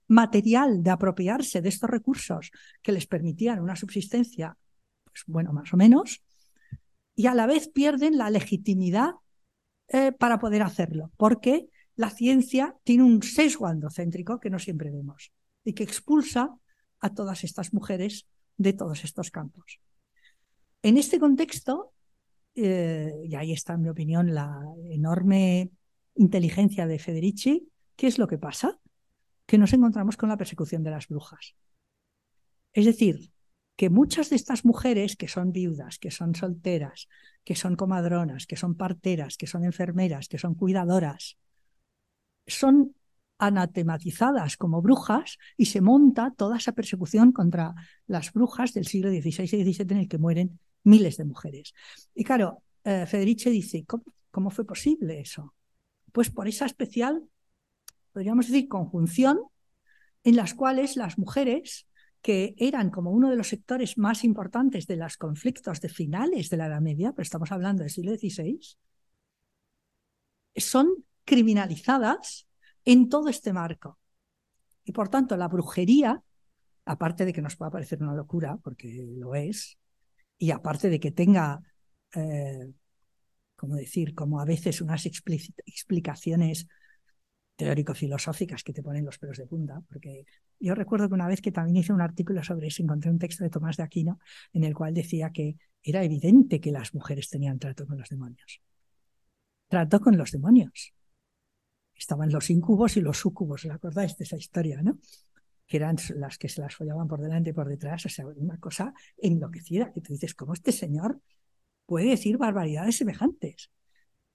material 0.07 0.83
de 0.83 0.89
apropiarse 0.89 1.61
de 1.61 1.69
estos 1.69 1.89
recursos 1.89 2.51
que 2.81 2.91
les 2.91 3.07
permitían 3.07 3.59
una 3.59 3.75
subsistencia, 3.75 4.57
pues 5.05 5.23
bueno, 5.27 5.53
más 5.53 5.73
o 5.73 5.77
menos, 5.77 6.23
y 7.15 7.27
a 7.27 7.33
la 7.33 7.45
vez 7.45 7.67
pierden 7.67 8.17
la 8.17 8.29
legitimidad 8.29 9.11
eh, 9.89 10.11
para 10.11 10.39
poder 10.39 10.63
hacerlo, 10.63 11.11
porque 11.17 11.67
la 11.97 12.11
ciencia 12.11 12.75
tiene 12.83 13.03
un 13.03 13.21
sesgo 13.23 13.65
androcéntrico 13.65 14.39
que 14.39 14.49
no 14.49 14.59
siempre 14.59 14.91
vemos 14.91 15.33
y 15.65 15.73
que 15.73 15.83
expulsa 15.83 16.55
a 16.99 17.13
todas 17.13 17.43
estas 17.43 17.73
mujeres 17.73 18.27
de 18.55 18.73
todos 18.73 19.03
estos 19.03 19.31
campos. 19.31 19.79
En 20.83 20.97
este 20.97 21.19
contexto, 21.19 21.93
eh, 22.55 23.13
y 23.25 23.35
ahí 23.35 23.51
está, 23.51 23.73
en 23.73 23.81
mi 23.81 23.89
opinión, 23.89 24.33
la 24.33 24.61
enorme 24.89 25.71
inteligencia 26.15 26.87
de 26.87 26.99
Federici, 26.99 27.67
¿qué 27.95 28.07
es 28.07 28.19
lo 28.19 28.27
que 28.27 28.37
pasa? 28.37 28.79
Que 29.47 29.57
nos 29.57 29.73
encontramos 29.73 30.17
con 30.17 30.29
la 30.29 30.37
persecución 30.37 30.83
de 30.83 30.91
las 30.91 31.07
brujas. 31.07 31.55
Es 32.73 32.85
decir, 32.85 33.31
que 33.75 33.89
muchas 33.89 34.29
de 34.29 34.35
estas 34.35 34.65
mujeres 34.65 35.15
que 35.15 35.27
son 35.27 35.51
viudas, 35.51 35.97
que 35.97 36.11
son 36.11 36.35
solteras, 36.35 37.07
que 37.43 37.55
son 37.55 37.75
comadronas, 37.75 38.45
que 38.45 38.55
son 38.55 38.75
parteras, 38.75 39.35
que 39.35 39.47
son 39.47 39.65
enfermeras, 39.65 40.27
que 40.27 40.37
son 40.37 40.53
cuidadoras, 40.53 41.37
son 42.47 42.95
anatematizadas 43.39 44.57
como 44.57 44.81
brujas 44.81 45.37
y 45.57 45.65
se 45.65 45.81
monta 45.81 46.33
toda 46.35 46.57
esa 46.57 46.71
persecución 46.71 47.31
contra 47.31 47.75
las 48.07 48.33
brujas 48.33 48.73
del 48.73 48.87
siglo 48.87 49.09
XVI 49.09 49.43
y 49.43 49.73
XVII 49.73 49.87
en 49.91 49.97
el 49.97 50.07
que 50.07 50.17
mueren 50.17 50.59
miles 50.83 51.17
de 51.17 51.25
mujeres. 51.25 51.73
Y 52.15 52.23
claro, 52.23 52.63
eh, 52.83 53.05
dice, 53.25 53.85
¿cómo, 54.31 54.49
fue 54.49 54.65
posible 54.65 55.19
eso? 55.19 55.53
Pues 56.11 56.31
por 56.31 56.47
esa 56.47 56.65
especial, 56.65 57.23
podríamos 58.11 58.47
decir, 58.47 58.67
conjunción 58.67 59.39
en 60.23 60.35
las 60.35 60.53
cuales 60.53 60.95
las 60.95 61.17
mujeres, 61.17 61.87
que 62.21 62.55
eran 62.57 62.89
como 62.89 63.11
uno 63.11 63.29
de 63.29 63.35
los 63.35 63.49
sectores 63.49 63.97
más 63.97 64.23
importantes 64.23 64.87
de 64.87 64.97
los 64.97 65.17
conflictos 65.17 65.79
de 65.81 65.89
finales 65.89 66.49
de 66.49 66.57
la 66.57 66.67
Edad 66.67 66.81
Media, 66.81 67.11
pero 67.11 67.23
estamos 67.23 67.51
hablando 67.51 67.83
del 67.83 67.91
siglo 67.91 68.15
XVI, 68.15 68.59
son 70.55 71.05
criminalizadas 71.27 72.47
en 72.85 73.09
todo 73.09 73.27
este 73.27 73.51
marco. 73.51 73.99
Y 74.85 74.93
por 74.93 75.09
tanto, 75.09 75.35
la 75.35 75.49
brujería, 75.49 76.23
aparte 76.85 77.25
de 77.25 77.33
que 77.33 77.41
nos 77.41 77.57
pueda 77.57 77.69
parecer 77.69 78.01
una 78.01 78.15
locura, 78.15 78.57
porque 78.63 79.05
lo 79.17 79.35
es, 79.35 79.77
y 80.37 80.51
aparte 80.51 80.89
de 80.89 80.99
que 81.01 81.11
tenga, 81.11 81.61
eh, 82.15 82.71
como 83.57 83.75
decir, 83.75 84.15
como 84.15 84.39
a 84.39 84.45
veces 84.45 84.79
unas 84.79 85.05
explicaciones 85.05 86.67
teórico-filosóficas 87.57 88.63
que 88.63 88.71
te 88.71 88.83
ponen 88.83 89.03
los 89.03 89.17
pelos 89.17 89.37
de 89.37 89.47
punta, 89.47 89.81
porque 89.89 90.23
yo 90.59 90.75
recuerdo 90.75 91.09
que 91.09 91.15
una 91.15 91.27
vez 91.27 91.41
que 91.41 91.51
también 91.51 91.77
hice 91.77 91.91
un 91.91 92.01
artículo 92.01 92.41
sobre 92.41 92.67
eso, 92.67 92.83
encontré 92.83 93.11
un 93.11 93.19
texto 93.19 93.43
de 93.43 93.49
Tomás 93.49 93.75
de 93.75 93.83
Aquino 93.83 94.19
en 94.53 94.63
el 94.63 94.73
cual 94.73 94.93
decía 94.93 95.31
que 95.31 95.57
era 95.83 96.03
evidente 96.03 96.61
que 96.61 96.71
las 96.71 96.93
mujeres 96.93 97.29
tenían 97.29 97.59
trato 97.59 97.85
con 97.85 97.97
los 97.97 98.07
demonios. 98.07 98.61
Trato 99.67 99.99
con 99.99 100.17
los 100.17 100.31
demonios 100.31 100.93
estaban 101.97 102.31
los 102.31 102.49
incubos 102.49 102.97
y 102.97 103.01
los 103.01 103.17
sucubos, 103.17 103.65
¿os 103.65 103.71
acordáis 103.71 104.17
de 104.17 104.23
esa 104.23 104.37
historia, 104.37 104.81
no? 104.81 104.97
Que 105.65 105.77
eran 105.77 105.97
las 106.15 106.37
que 106.37 106.49
se 106.49 106.61
las 106.61 106.75
follaban 106.75 107.07
por 107.07 107.21
delante 107.21 107.49
y 107.49 107.53
por 107.53 107.67
detrás, 107.67 108.05
o 108.05 108.09
sea, 108.09 108.25
una 108.27 108.57
cosa 108.59 108.93
enloquecida, 109.17 109.91
que 109.91 110.01
tú 110.01 110.13
dices, 110.13 110.33
¿cómo 110.33 110.53
este 110.53 110.71
señor 110.71 111.19
puede 111.85 112.09
decir 112.09 112.37
barbaridades 112.37 112.97
semejantes? 112.97 113.71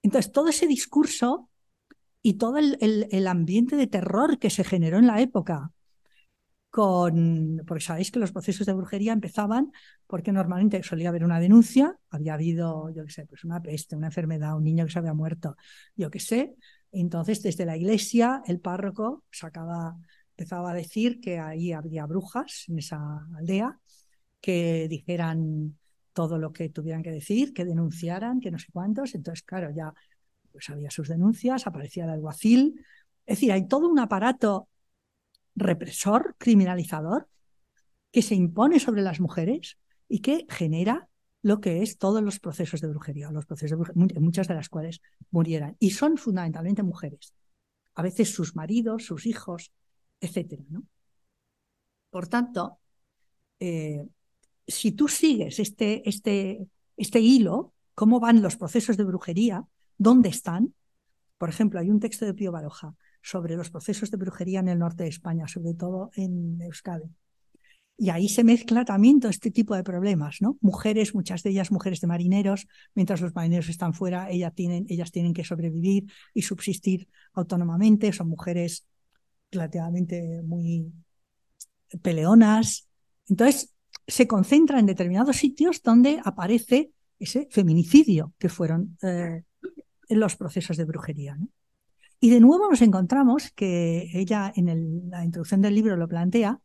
Entonces, 0.03 0.33
todo 0.33 0.49
ese 0.49 0.67
discurso 0.67 1.49
y 2.23 2.35
todo 2.35 2.59
el, 2.59 2.79
el, 2.81 3.27
ambiente 3.27 3.77
de 3.77 3.87
terror 3.87 4.39
que 4.39 4.51
se 4.51 4.65
generó 4.65 4.99
en 4.99 5.07
la 5.07 5.21
época, 5.21 5.73
con, 6.71 7.63
porque 7.67 7.85
sabéis 7.85 8.11
que 8.11 8.19
los 8.19 8.33
procesos 8.33 8.67
de 8.67 8.73
brujería 8.73 9.13
empezaban 9.13 9.73
porque 10.07 10.33
normalmente 10.33 10.83
solía 10.83 11.11
haber 11.11 11.25
una 11.25 11.39
denuncia, 11.39 11.99
había 12.09 12.35
habido, 12.35 12.91
yo 12.95 13.05
qué 13.05 13.11
sé, 13.11 13.27
pues 13.27 13.45
una 13.45 13.61
peste, 13.61 13.95
una 13.97 14.07
enfermedad, 14.07 14.57
un 14.57 14.65
niño 14.65 14.87
que 14.87 14.93
se 14.93 14.99
había 14.99 15.13
muerto, 15.13 15.57
yo 15.97 16.11
qué 16.11 16.19
sé, 16.19 16.55
entonces, 16.93 17.43
desde 17.43 17.65
la 17.65 17.77
iglesia, 17.77 18.43
el 18.47 18.61
párroco 18.61 19.25
sacaba, 19.31 19.97
empezaba 20.37 20.71
a 20.71 20.75
decir 20.75 21.21
que 21.21 21.39
ahí 21.39 21.73
habría 21.73 22.07
brujas 22.07 22.67
en 22.69 22.79
esa 22.79 23.27
aldea, 23.37 23.79
que 24.41 24.89
dijeran 24.89 25.79
todo 26.13 26.39
lo 26.39 26.53
que 26.53 26.69
tuvieran 26.69 27.03
que 27.03 27.11
decir, 27.11 27.55
que 27.55 27.65
denunciaran, 27.65 28.41
que 28.41 28.51
no 28.51 28.59
sé 28.59 28.67
cuántos. 28.73 29.15
Entonces, 29.15 29.43
claro, 29.43 29.71
ya 29.75 29.95
pues 30.53 30.69
había 30.69 30.91
sus 30.91 31.09
denuncias, 31.09 31.67
aparecía 31.67 32.05
el 32.05 32.11
alguacil. 32.11 32.85
Es 33.25 33.39
decir, 33.39 33.53
hay 33.53 33.67
todo 33.67 33.89
un 33.89 33.99
aparato 33.99 34.69
represor, 35.55 36.35
criminalizador, 36.39 37.29
que 38.11 38.21
se 38.21 38.35
impone 38.35 38.79
sobre 38.79 39.01
las 39.01 39.21
mujeres 39.21 39.79
y 40.09 40.21
que 40.21 40.47
genera 40.51 41.09
lo 41.43 41.61
que 41.61 41.83
es 41.83 41.99
todos 41.99 42.23
los 42.23 42.39
procesos 42.39 42.81
de 42.81 42.89
brujería, 42.89 43.31
los 43.31 43.47
procesos 43.47 43.79
de 43.95 44.21
muchas 44.21 44.49
de 44.49 44.55
las 44.55 44.69
cuales 44.69 45.01
murieran. 45.31 45.77
Y 45.81 45.91
son 45.91 46.17
fundamentalmente 46.17 46.83
mujeres. 46.83 47.35
A 47.95 48.03
veces 48.03 48.33
sus 48.33 48.55
maridos, 48.55 49.05
sus 49.05 49.27
hijos, 49.27 49.73
etcétera, 50.21 50.65
¿no? 50.71 50.85
Por 52.11 52.29
tanto, 52.29 52.79
eh, 53.59 54.07
si 54.67 54.93
tú 54.93 55.09
sigues 55.09 55.59
este, 55.59 56.09
este, 56.09 56.67
este 56.97 57.21
hilo, 57.21 57.75
cómo 57.95 58.21
van 58.21 58.43
los 58.43 58.57
procesos 58.57 58.97
de 58.97 59.05
brujería, 59.05 59.65
dónde 59.99 60.29
están. 60.29 60.75
Por 61.39 61.49
ejemplo, 61.49 61.81
hay 61.81 61.91
un 61.91 62.01
texto 62.01 62.25
de 62.25 62.35
Pío 62.35 62.53
Baroja 62.53 62.95
sobre 63.23 63.57
los 63.57 63.71
procesos 63.71 64.11
de 64.11 64.17
brujería 64.17 64.61
en 64.61 64.69
el 64.69 64.79
norte 64.79 65.05
de 65.05 65.09
España, 65.09 65.49
sobre 65.49 65.75
todo 65.75 66.11
en 66.15 66.61
Euskadi. 66.61 67.11
Y 67.97 68.11
ahí 68.11 68.29
se 68.29 68.43
mezcla 68.43 68.85
también 68.85 69.21
todo 69.21 69.31
este 69.31 69.51
tipo 69.51 69.77
de 69.77 69.85
problemas, 69.85 70.39
¿no? 70.41 70.59
Mujeres, 70.61 71.15
muchas 71.15 71.43
de 71.43 71.51
ellas 71.51 71.71
mujeres 71.71 72.01
de 72.01 72.07
marineros, 72.07 72.67
mientras 72.95 73.21
los 73.21 73.35
marineros 73.35 73.69
están 73.69 73.95
fuera, 73.95 74.31
ellas 74.31 74.55
tienen, 74.55 74.87
ellas 74.89 75.13
tienen 75.13 75.35
que 75.35 75.45
sobrevivir 75.45 76.07
y 76.35 76.43
subsistir 76.43 77.09
autónomamente, 77.35 78.13
son 78.13 78.29
mujeres 78.29 78.87
relativamente 79.51 80.43
muy 80.43 80.93
peleonas. 82.01 82.89
Entonces, 83.29 83.75
se 84.07 84.27
concentra 84.27 84.79
en 84.79 84.87
determinados 84.87 85.37
sitios 85.37 85.83
donde 85.83 86.21
aparece 86.25 86.91
ese 87.19 87.47
feminicidio 87.51 88.33
que 88.39 88.49
fueron 88.49 88.99
eh, 89.03 89.45
los 90.09 90.37
procesos 90.37 90.77
de 90.77 90.85
brujería. 90.85 91.39
Y 92.21 92.31
de 92.31 92.41
nuevo 92.41 92.71
nos 92.71 92.83
encontramos 92.83 93.51
que 93.53 94.09
ella 94.13 94.53
en 94.55 95.11
la 95.11 95.25
introducción 95.25 95.61
del 95.61 95.75
libro 95.75 95.97
lo 95.97 96.09
plantea, 96.09 96.61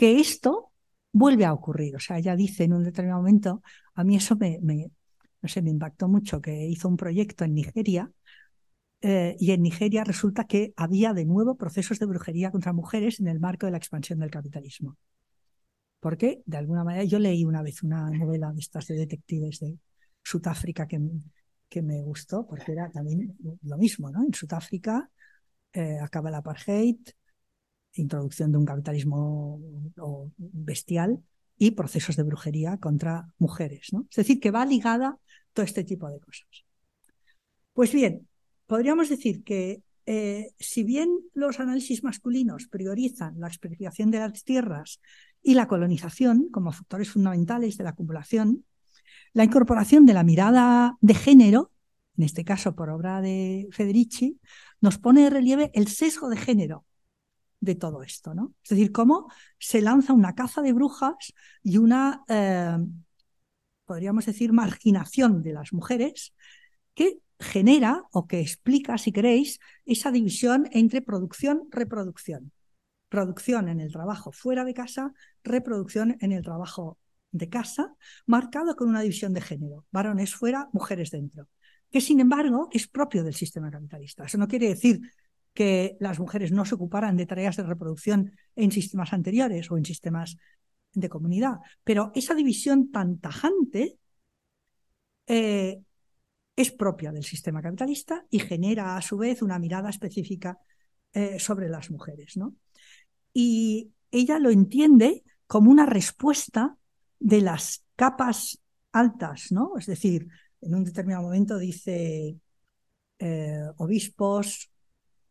que 0.00 0.18
esto 0.18 0.72
vuelve 1.12 1.44
a 1.44 1.52
ocurrir. 1.52 1.94
O 1.94 2.00
sea, 2.00 2.16
ella 2.16 2.34
dice 2.34 2.64
en 2.64 2.72
un 2.72 2.84
determinado 2.84 3.20
momento, 3.20 3.62
a 3.92 4.02
mí 4.02 4.16
eso 4.16 4.34
me, 4.34 4.58
no 4.62 5.48
sé, 5.48 5.60
me 5.60 5.68
impactó 5.68 6.08
mucho, 6.08 6.40
que 6.40 6.66
hizo 6.68 6.88
un 6.88 6.96
proyecto 6.96 7.44
en 7.44 7.52
Nigeria 7.52 8.10
eh, 9.02 9.36
y 9.38 9.50
en 9.50 9.60
Nigeria 9.60 10.02
resulta 10.02 10.44
que 10.44 10.72
había 10.74 11.12
de 11.12 11.26
nuevo 11.26 11.54
procesos 11.58 11.98
de 11.98 12.06
brujería 12.06 12.50
contra 12.50 12.72
mujeres 12.72 13.20
en 13.20 13.28
el 13.28 13.40
marco 13.40 13.66
de 13.66 13.72
la 13.72 13.76
expansión 13.76 14.20
del 14.20 14.30
capitalismo. 14.30 14.96
Porque, 16.00 16.42
de 16.46 16.56
alguna 16.56 16.82
manera, 16.82 17.04
yo 17.04 17.18
leí 17.18 17.44
una 17.44 17.60
vez 17.60 17.82
una 17.82 18.08
novela 18.08 18.52
de 18.52 18.60
estas 18.60 18.86
de 18.86 18.94
detectives 18.94 19.60
de 19.60 19.76
Sudáfrica 20.22 20.88
que, 20.88 20.98
que 21.68 21.82
me 21.82 22.00
gustó, 22.00 22.46
porque 22.46 22.72
era 22.72 22.90
también 22.90 23.36
lo 23.64 23.76
mismo, 23.76 24.10
¿no? 24.10 24.24
En 24.24 24.32
Sudáfrica 24.32 25.10
eh, 25.74 25.98
acaba 26.00 26.30
el 26.30 26.36
apartheid, 26.36 26.96
introducción 27.94 28.52
de 28.52 28.58
un 28.58 28.64
capitalismo 28.64 29.60
bestial 30.36 31.22
y 31.58 31.72
procesos 31.72 32.16
de 32.16 32.22
brujería 32.22 32.78
contra 32.78 33.28
mujeres, 33.38 33.92
¿no? 33.92 34.06
Es 34.10 34.16
decir, 34.16 34.40
que 34.40 34.50
va 34.50 34.64
ligada 34.64 35.18
todo 35.52 35.64
este 35.64 35.84
tipo 35.84 36.08
de 36.08 36.20
cosas. 36.20 36.64
Pues 37.72 37.92
bien, 37.92 38.28
podríamos 38.66 39.08
decir 39.08 39.42
que 39.44 39.82
eh, 40.06 40.52
si 40.58 40.82
bien 40.82 41.10
los 41.34 41.60
análisis 41.60 42.02
masculinos 42.02 42.66
priorizan 42.66 43.38
la 43.38 43.48
expropiación 43.48 44.10
de 44.10 44.18
las 44.18 44.42
tierras 44.44 45.00
y 45.42 45.54
la 45.54 45.68
colonización 45.68 46.48
como 46.50 46.72
factores 46.72 47.10
fundamentales 47.10 47.76
de 47.76 47.84
la 47.84 47.90
acumulación, 47.90 48.64
la 49.32 49.44
incorporación 49.44 50.06
de 50.06 50.14
la 50.14 50.24
mirada 50.24 50.96
de 51.00 51.14
género, 51.14 51.72
en 52.16 52.24
este 52.24 52.44
caso 52.44 52.74
por 52.74 52.90
obra 52.90 53.20
de 53.20 53.68
Federici, 53.70 54.40
nos 54.80 54.98
pone 54.98 55.22
de 55.22 55.30
relieve 55.30 55.70
el 55.74 55.88
sesgo 55.88 56.28
de 56.28 56.36
género 56.36 56.84
de 57.60 57.74
todo 57.74 58.02
esto, 58.02 58.34
¿no? 58.34 58.54
Es 58.64 58.70
decir, 58.70 58.90
cómo 58.90 59.28
se 59.58 59.82
lanza 59.82 60.12
una 60.12 60.34
caza 60.34 60.62
de 60.62 60.72
brujas 60.72 61.32
y 61.62 61.76
una, 61.76 62.24
eh, 62.28 62.78
podríamos 63.84 64.26
decir, 64.26 64.52
marginación 64.52 65.42
de 65.42 65.52
las 65.52 65.72
mujeres 65.72 66.34
que 66.94 67.20
genera 67.38 68.04
o 68.12 68.26
que 68.26 68.40
explica, 68.40 68.98
si 68.98 69.12
queréis, 69.12 69.60
esa 69.84 70.10
división 70.10 70.68
entre 70.72 71.02
producción-reproducción. 71.02 72.52
Producción 73.08 73.68
en 73.68 73.80
el 73.80 73.92
trabajo 73.92 74.32
fuera 74.32 74.64
de 74.64 74.74
casa, 74.74 75.12
reproducción 75.42 76.16
en 76.20 76.32
el 76.32 76.42
trabajo 76.42 76.98
de 77.32 77.48
casa, 77.48 77.94
marcado 78.26 78.76
con 78.76 78.88
una 78.88 79.00
división 79.00 79.32
de 79.32 79.40
género, 79.40 79.86
varones 79.90 80.34
fuera, 80.34 80.68
mujeres 80.72 81.10
dentro, 81.10 81.48
que 81.90 82.00
sin 82.00 82.20
embargo 82.20 82.68
es 82.72 82.88
propio 82.88 83.24
del 83.24 83.34
sistema 83.34 83.70
capitalista. 83.70 84.24
Eso 84.24 84.38
no 84.38 84.48
quiere 84.48 84.68
decir 84.68 85.00
que 85.52 85.96
las 86.00 86.18
mujeres 86.18 86.52
no 86.52 86.64
se 86.64 86.74
ocuparan 86.74 87.16
de 87.16 87.26
tareas 87.26 87.56
de 87.56 87.64
reproducción 87.64 88.32
en 88.56 88.70
sistemas 88.70 89.12
anteriores 89.12 89.70
o 89.70 89.76
en 89.76 89.84
sistemas 89.84 90.36
de 90.92 91.08
comunidad, 91.08 91.58
pero 91.84 92.12
esa 92.14 92.34
división 92.34 92.90
tan 92.90 93.18
tajante 93.18 93.98
eh, 95.26 95.80
es 96.56 96.72
propia 96.72 97.12
del 97.12 97.24
sistema 97.24 97.62
capitalista 97.62 98.26
y 98.30 98.40
genera 98.40 98.96
a 98.96 99.02
su 99.02 99.16
vez 99.16 99.42
una 99.42 99.58
mirada 99.58 99.90
específica 99.90 100.58
eh, 101.12 101.38
sobre 101.38 101.68
las 101.68 101.90
mujeres. 101.90 102.36
¿no? 102.36 102.54
Y 103.32 103.92
ella 104.10 104.38
lo 104.38 104.50
entiende 104.50 105.22
como 105.46 105.70
una 105.70 105.86
respuesta 105.86 106.76
de 107.18 107.40
las 107.40 107.84
capas 107.96 108.60
altas, 108.92 109.52
¿no? 109.52 109.76
Es 109.78 109.86
decir, 109.86 110.28
en 110.60 110.74
un 110.74 110.84
determinado 110.84 111.24
momento 111.24 111.58
dice 111.58 112.36
eh, 113.18 113.62
obispos, 113.76 114.69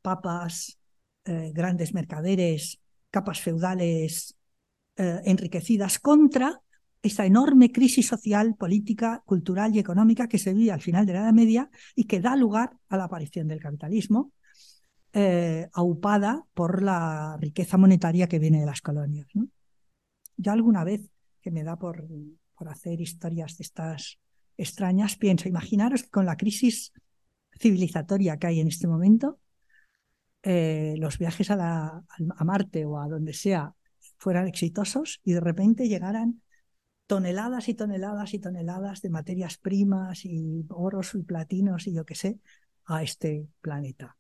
papas, 0.02 0.80
eh, 1.26 1.52
grandes 1.54 1.94
mercaderes, 1.94 2.80
capas 3.12 3.42
feudales 3.42 4.36
enriquecidas 5.24 5.98
contra 5.98 6.62
esta 7.02 7.26
enorme 7.26 7.72
crisis 7.72 8.08
social, 8.08 8.56
política, 8.56 9.24
cultural 9.26 9.74
y 9.76 9.80
económica 9.80 10.28
que 10.28 10.38
se 10.38 10.54
vive 10.54 10.72
al 10.72 10.82
final 10.82 11.06
de 11.06 11.14
la 11.14 11.20
Edad 11.22 11.34
Media 11.34 11.70
y 11.96 12.06
que 12.06 12.20
da 12.20 12.36
lugar 12.36 12.72
a 12.90 12.98
la 12.98 13.06
aparición 13.06 13.48
del 13.48 13.62
capitalismo, 13.62 14.34
eh, 15.14 15.70
aupada 15.74 16.46
por 16.54 16.84
la 16.84 17.38
riqueza 17.40 17.78
monetaria 17.78 18.28
que 18.28 18.40
viene 18.40 18.60
de 18.60 18.66
las 18.66 18.82
colonias. 18.82 19.28
Yo 20.38 20.52
alguna 20.52 20.84
vez 20.84 21.10
que 21.42 21.52
me 21.52 21.64
da 21.64 21.78
por, 21.78 22.06
por 22.56 22.68
hacer 22.68 23.00
historias 23.00 23.58
de 23.58 23.64
estas 23.64 24.20
extrañas, 24.58 25.16
pienso, 25.16 25.48
imaginaros 25.48 26.04
que 26.04 26.10
con 26.10 26.26
la 26.26 26.36
crisis 26.36 26.92
civilizatoria 27.58 28.38
que 28.38 28.48
hay 28.48 28.60
en 28.60 28.68
este 28.68 28.88
momento, 28.88 29.40
eh, 30.44 30.96
los 30.98 31.18
viajes 31.18 31.52
a, 31.52 32.04
Marte 32.46 32.86
o 32.86 33.00
a 33.00 33.08
donde 33.08 33.34
sea 33.34 33.74
fueran 34.18 34.48
exitosos 34.48 35.22
y 35.24 35.34
de 35.34 35.40
repente 35.42 35.88
llegaran 35.88 36.42
toneladas 37.08 37.70
y 37.70 37.74
toneladas 37.74 38.34
y 38.34 38.40
toneladas 38.40 39.02
de 39.02 39.10
materias 39.10 39.58
primas 39.58 40.26
y 40.26 40.66
oros 40.70 41.16
y 41.16 41.24
platinos 41.24 41.88
y 41.88 41.94
yo 41.94 42.06
qué 42.06 42.16
sé 42.16 42.40
a 42.86 43.04
este 43.04 43.48
planeta. 43.62 44.18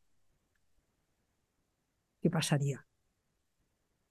¿Qué 2.21 2.29
pasaría? 2.29 2.85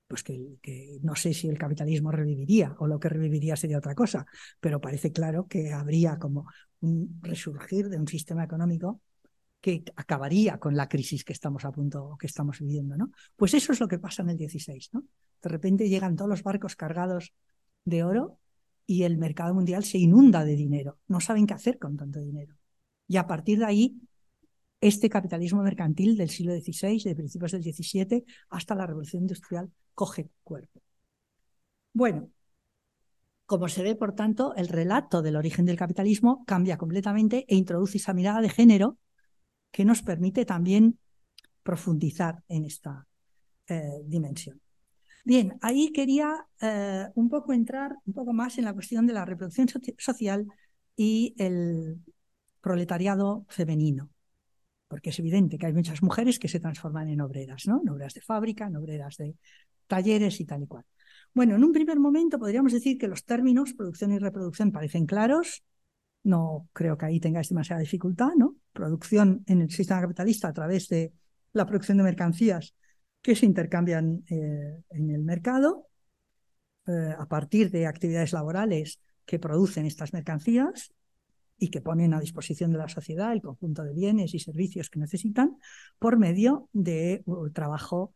Pues 0.06 0.22
que, 0.22 0.56
que, 0.62 0.98
no 1.02 1.14
sé 1.14 1.34
si 1.34 1.48
el 1.48 1.58
capitalismo 1.58 2.10
reviviría 2.10 2.74
o 2.78 2.86
lo 2.86 2.98
que 2.98 3.10
reviviría 3.10 3.56
sería 3.56 3.78
otra 3.78 3.94
cosa, 3.94 4.24
pero 4.58 4.80
parece 4.80 5.12
claro 5.12 5.46
que 5.46 5.72
habría 5.72 6.18
como 6.18 6.46
un 6.80 7.18
resurgir 7.22 7.88
de 7.90 7.98
un 7.98 8.08
sistema 8.08 8.44
económico 8.44 9.02
que 9.60 9.84
acabaría 9.96 10.58
con 10.58 10.76
la 10.76 10.88
crisis 10.88 11.24
que 11.24 11.32
estamos 11.32 11.64
a 11.64 11.72
punto, 11.72 12.16
que 12.18 12.26
estamos 12.26 12.60
viviendo, 12.60 12.96
¿no? 12.96 13.10
Pues 13.36 13.54
eso 13.54 13.72
es 13.72 13.80
lo 13.80 13.88
que 13.88 13.98
pasa 13.98 14.22
en 14.22 14.30
el 14.30 14.36
16, 14.36 14.90
¿no? 14.92 15.04
De 15.42 15.48
repente 15.48 15.88
llegan 15.88 16.16
todos 16.16 16.28
los 16.28 16.42
barcos 16.42 16.76
cargados 16.76 17.32
de 17.84 18.04
oro 18.04 18.38
y 18.86 19.02
el 19.02 19.18
mercado 19.18 19.54
mundial 19.54 19.84
se 19.84 19.98
inunda 19.98 20.44
de 20.44 20.54
dinero. 20.54 20.98
No 21.08 21.20
saben 21.20 21.46
qué 21.46 21.54
hacer 21.54 21.78
con 21.78 21.96
tanto 21.96 22.20
dinero. 22.20 22.56
Y 23.06 23.16
a 23.16 23.26
partir 23.26 23.58
de 23.58 23.64
ahí, 23.64 24.00
este 24.80 25.08
capitalismo 25.08 25.62
mercantil 25.62 26.16
del 26.16 26.30
siglo 26.30 26.54
XVI, 26.54 27.02
de 27.02 27.14
principios 27.16 27.52
del 27.52 27.62
XVII, 27.62 28.24
hasta 28.50 28.74
la 28.74 28.86
revolución 28.86 29.22
industrial, 29.22 29.70
coge 29.94 30.30
cuerpo. 30.44 30.80
Bueno, 31.92 32.30
como 33.44 33.68
se 33.68 33.82
ve, 33.82 33.96
por 33.96 34.14
tanto, 34.14 34.54
el 34.56 34.68
relato 34.68 35.22
del 35.22 35.36
origen 35.36 35.64
del 35.64 35.76
capitalismo 35.76 36.44
cambia 36.46 36.76
completamente 36.76 37.44
e 37.48 37.56
introduce 37.56 37.98
esa 37.98 38.14
mirada 38.14 38.40
de 38.40 38.50
género 38.50 38.98
que 39.70 39.84
nos 39.84 40.02
permite 40.02 40.44
también 40.44 40.98
profundizar 41.62 42.42
en 42.48 42.64
esta 42.64 43.06
eh, 43.66 44.00
dimensión. 44.04 44.60
Bien, 45.24 45.58
ahí 45.60 45.92
quería 45.92 46.46
eh, 46.60 47.06
un 47.14 47.28
poco 47.28 47.52
entrar 47.52 47.94
un 48.06 48.14
poco 48.14 48.32
más 48.32 48.56
en 48.56 48.64
la 48.64 48.72
cuestión 48.72 49.06
de 49.06 49.12
la 49.12 49.26
reproducción 49.26 49.68
social 49.98 50.46
y 50.96 51.34
el 51.36 51.98
proletariado 52.60 53.44
femenino, 53.48 54.10
porque 54.88 55.10
es 55.10 55.18
evidente 55.18 55.58
que 55.58 55.66
hay 55.66 55.74
muchas 55.74 56.02
mujeres 56.02 56.38
que 56.38 56.48
se 56.48 56.60
transforman 56.60 57.08
en 57.08 57.20
obreras, 57.20 57.66
¿no? 57.66 57.82
En 57.82 57.90
obreras 57.90 58.14
de 58.14 58.22
fábrica, 58.22 58.66
en 58.66 58.76
obreras 58.76 59.16
de 59.18 59.36
talleres 59.86 60.40
y 60.40 60.46
tal 60.46 60.62
y 60.62 60.66
cual. 60.66 60.84
Bueno, 61.34 61.56
en 61.56 61.64
un 61.64 61.72
primer 61.72 61.98
momento 61.98 62.38
podríamos 62.38 62.72
decir 62.72 62.98
que 62.98 63.08
los 63.08 63.24
términos 63.24 63.74
producción 63.74 64.12
y 64.12 64.18
reproducción 64.18 64.72
parecen 64.72 65.06
claros. 65.06 65.62
No 66.22 66.68
creo 66.72 66.96
que 66.96 67.06
ahí 67.06 67.20
tengáis 67.20 67.48
demasiada 67.48 67.80
dificultad, 67.80 68.30
¿no? 68.36 68.56
Producción 68.78 69.42
en 69.48 69.60
el 69.60 69.70
sistema 69.72 70.00
capitalista 70.00 70.46
a 70.46 70.52
través 70.52 70.88
de 70.88 71.12
la 71.52 71.66
producción 71.66 71.98
de 71.98 72.04
mercancías 72.04 72.76
que 73.20 73.34
se 73.34 73.44
intercambian 73.44 74.22
eh, 74.30 74.84
en 74.90 75.10
el 75.10 75.24
mercado 75.24 75.88
eh, 76.86 77.12
a 77.18 77.26
partir 77.26 77.72
de 77.72 77.88
actividades 77.88 78.32
laborales 78.32 79.00
que 79.26 79.40
producen 79.40 79.84
estas 79.84 80.12
mercancías 80.12 80.94
y 81.58 81.70
que 81.70 81.80
ponen 81.80 82.14
a 82.14 82.20
disposición 82.20 82.70
de 82.70 82.78
la 82.78 82.88
sociedad 82.88 83.32
el 83.32 83.42
conjunto 83.42 83.82
de 83.82 83.94
bienes 83.94 84.32
y 84.34 84.38
servicios 84.38 84.90
que 84.90 85.00
necesitan 85.00 85.56
por 85.98 86.16
medio 86.16 86.68
de 86.72 87.24
trabajo 87.52 88.14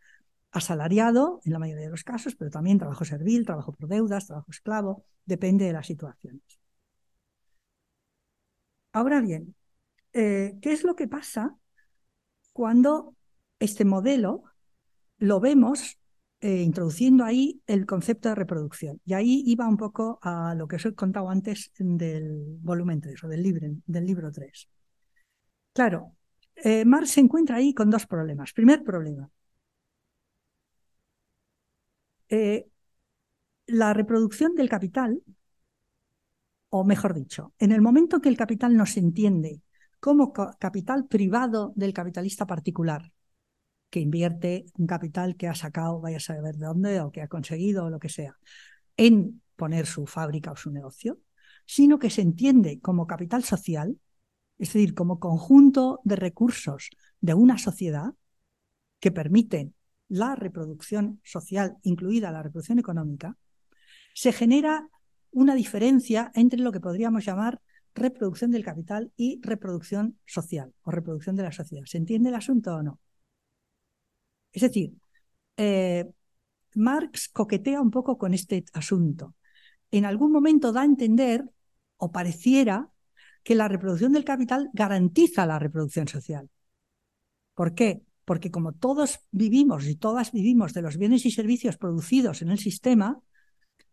asalariado 0.53 1.41
en 1.45 1.55
la 1.55 1.59
mayoría 1.59 1.87
de 1.87 1.91
los 1.91 2.05
casos, 2.05 2.37
pero 2.37 2.53
también 2.53 2.79
trabajo 2.79 3.05
servil, 3.05 3.45
trabajo 3.45 3.73
por 3.73 3.89
deudas, 3.89 4.29
trabajo 4.29 4.53
esclavo, 4.53 5.05
depende 5.27 5.65
de 5.65 5.73
las 5.73 5.89
situaciones. 5.89 6.61
Ahora 8.93 9.21
bien, 9.21 9.57
eh, 10.13 10.59
¿qué 10.61 10.73
es 10.73 10.85
lo 10.85 10.97
que 10.97 11.09
pasa 11.09 11.57
cuando 12.53 13.17
este 13.59 13.85
modelo 13.85 14.45
lo 15.19 15.41
vemos 15.41 15.99
eh, 16.41 16.63
introduciendo 16.63 17.25
ahí 17.25 17.63
el 17.69 17.87
concepto 17.87 18.29
de 18.29 18.35
reproducción. 18.35 19.01
Y 19.05 19.15
ahí 19.15 19.45
iba 19.47 19.69
un 19.69 19.77
poco 19.77 20.19
a 20.23 20.55
lo 20.57 20.67
que 20.67 20.77
os 20.77 20.85
he 20.87 20.95
contado 20.95 21.31
antes 21.31 21.71
del 21.79 22.59
volumen 22.61 23.01
3 23.01 23.23
o 23.25 23.29
del 23.29 23.43
libro, 23.45 23.69
del 23.87 24.05
libro 24.05 24.33
3. 24.33 24.69
Claro, 25.73 26.17
eh, 26.57 26.85
Marx 26.85 27.11
se 27.13 27.21
encuentra 27.21 27.57
ahí 27.57 27.73
con 27.75 27.91
dos 27.91 28.07
problemas. 28.07 28.53
Primer 28.53 28.83
problema. 28.83 29.31
La 33.67 33.93
reproducción 33.93 34.55
del 34.55 34.69
capital, 34.69 35.23
o 36.71 36.85
mejor 36.85 37.15
dicho, 37.15 37.53
en 37.59 37.73
el 37.73 37.81
momento 37.81 38.21
que 38.21 38.29
el 38.29 38.37
capital 38.37 38.77
no 38.77 38.87
se 38.87 39.01
entiende 39.01 39.61
como 40.03 40.32
capital 40.32 41.07
privado 41.07 41.72
del 41.76 41.92
capitalista 41.92 42.44
particular, 42.44 43.12
que 43.88 44.00
invierte 44.00 44.66
un 44.76 44.88
capital 44.88 45.36
que 45.36 45.46
ha 45.46 45.55
sacado, 45.55 46.00
vaya 46.00 46.16
a 46.16 46.20
saber 46.20 46.57
de 46.57 46.66
dónde, 46.66 47.00
o 47.00 47.12
que 47.12 47.22
ha 47.22 47.28
conseguido, 47.28 47.84
o 47.84 47.90
lo 47.90 48.00
que 48.00 48.09
sea, 48.09 48.36
en 48.96 49.40
poner 49.55 49.86
su 49.86 50.07
fábrica 50.07 50.50
o 50.50 50.57
su 50.57 50.72
negocio, 50.72 51.20
sino 51.66 52.00
que 52.00 52.11
se 52.11 52.20
entiende 52.20 52.80
como 52.80 53.07
capital 53.07 53.44
social, 53.44 53.96
es 54.59 54.72
decir, 54.72 54.92
como 54.94 55.20
conjunto 55.20 56.00
de 56.03 56.16
recursos 56.16 56.90
de 57.20 57.34
una 57.34 57.57
sociedad 57.57 58.12
que 58.98 59.12
permiten 59.12 59.72
la 60.09 60.34
reproducción 60.34 61.20
social, 61.22 61.76
incluida 61.84 62.32
la 62.32 62.42
reproducción 62.42 62.80
económica, 62.80 63.36
se 64.14 64.32
genera 64.32 64.88
una 65.30 65.55
diferencia 65.55 66.32
entre 66.34 66.59
lo 66.59 66.72
que 66.72 66.80
podríamos 66.80 67.24
llamar 67.24 67.61
reproducción 67.95 68.51
del 68.51 68.64
capital 68.64 69.12
y 69.16 69.40
reproducción 69.43 70.18
social 70.26 70.72
o 70.82 70.90
reproducción 70.90 71.36
de 71.36 71.43
la 71.43 71.53
sociedad. 71.53 71.84
¿Se 71.86 71.99
entiende 71.99 72.30
el 72.30 72.34
asunto 72.34 72.74
o 72.74 72.82
no? 72.82 73.01
Es 74.53 74.62
decir, 74.62 74.95
eh, 75.57 76.11
Marx 76.74 77.28
coquetea 77.28 77.80
un 77.80 77.90
poco 77.90 78.18
con 78.18 78.34
este 78.34 78.64
asunto. 78.72 79.34
En 79.90 80.05
algún 80.05 80.32
momento 80.32 80.72
da 80.72 80.82
a 80.82 80.86
entender, 80.86 81.45
o 81.97 82.12
pareciera, 82.12 82.90
que 83.43 83.55
la 83.55 83.68
reproducción 83.68 84.12
del 84.12 84.24
capital 84.24 84.70
garantiza 84.72 85.47
la 85.47 85.59
reproducción 85.59 86.09
social. 86.09 86.49
¿Por 87.55 87.74
qué? 87.74 88.03
Porque 88.24 88.51
como 88.51 88.72
todos 88.72 89.20
vivimos 89.30 89.86
y 89.86 89.97
todas 89.97 90.32
vivimos 90.32 90.72
de 90.72 90.82
los 90.82 90.97
bienes 90.97 91.26
y 91.26 91.30
servicios 91.30 91.76
producidos 91.76 92.40
en 92.43 92.51
el 92.51 92.59
sistema, 92.59 93.20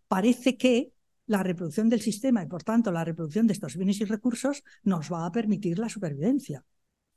parece 0.08 0.56
que 0.58 0.92
la 1.30 1.44
reproducción 1.44 1.90
del 1.90 2.02
sistema 2.02 2.42
y 2.42 2.48
por 2.48 2.64
tanto 2.64 2.92
la 2.92 3.06
reproducción 3.06 3.46
de 3.46 3.54
estos 3.54 3.78
bienes 3.78 4.02
y 4.02 4.06
recursos 4.06 4.64
nos 4.82 5.14
va 5.14 5.28
a 5.28 5.32
permitir 5.32 5.78
la 5.78 5.88
supervivencia, 5.88 6.66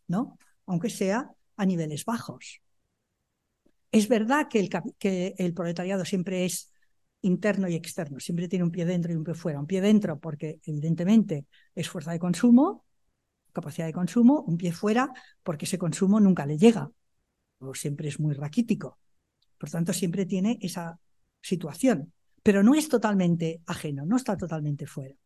¿no? 0.07 0.39
Aunque 0.67 0.91
sea 0.91 1.31
a 1.57 1.65
niveles 1.65 2.05
bajos. 2.05 2.61
Es 3.91 4.09
verdad 4.09 4.49
que 4.51 4.61
el, 4.61 4.69
que 4.99 5.35
el 5.39 5.55
proletariado 5.55 6.05
siempre 6.05 6.45
es 6.45 6.71
interno 7.23 7.69
y 7.69 7.75
externo, 7.75 8.21
siempre 8.21 8.49
tiene 8.49 8.65
un 8.65 8.71
pie 8.71 8.85
dentro 8.85 9.13
y 9.13 9.17
un 9.17 9.25
pie 9.25 9.33
fuera. 9.33 9.59
Un 9.59 9.67
pie 9.67 9.81
dentro 9.81 10.21
porque 10.21 10.61
evidentemente 10.67 11.47
es 11.75 11.89
fuerza 11.89 12.13
de 12.13 12.19
consumo, 12.19 12.85
capacidad 13.55 13.87
de 13.87 13.95
consumo, 13.95 14.43
un 14.43 14.59
pie 14.59 14.73
fuera 14.73 15.11
porque 15.43 15.65
ese 15.65 15.79
consumo 15.79 16.21
nunca 16.21 16.45
le 16.45 16.59
llega 16.59 16.91
o 17.61 17.75
siempre 17.75 18.09
es 18.09 18.21
muy 18.21 18.35
raquítico. 18.35 18.99
Por 19.57 19.71
tanto, 19.71 19.95
siempre 19.95 20.27
tiene 20.27 20.59
esa 20.61 21.01
situación 21.41 22.13
pero 22.43 22.63
no 22.63 22.75
es 22.75 22.89
totalmente 22.89 23.63
ajeno, 23.67 24.05
no 24.05 24.17
está 24.17 24.37
totalmente 24.37 24.87
fuera. 24.87 25.17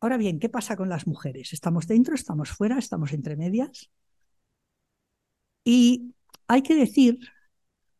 Ahora 0.00 0.16
bien, 0.16 0.38
¿qué 0.38 0.48
pasa 0.48 0.76
con 0.76 0.88
las 0.88 1.06
mujeres? 1.06 1.52
¿Estamos 1.52 1.86
dentro, 1.86 2.14
estamos 2.14 2.50
fuera, 2.50 2.78
estamos 2.78 3.12
entre 3.12 3.36
medias? 3.36 3.90
Y 5.64 6.14
hay 6.48 6.62
que 6.62 6.74
decir, 6.74 7.18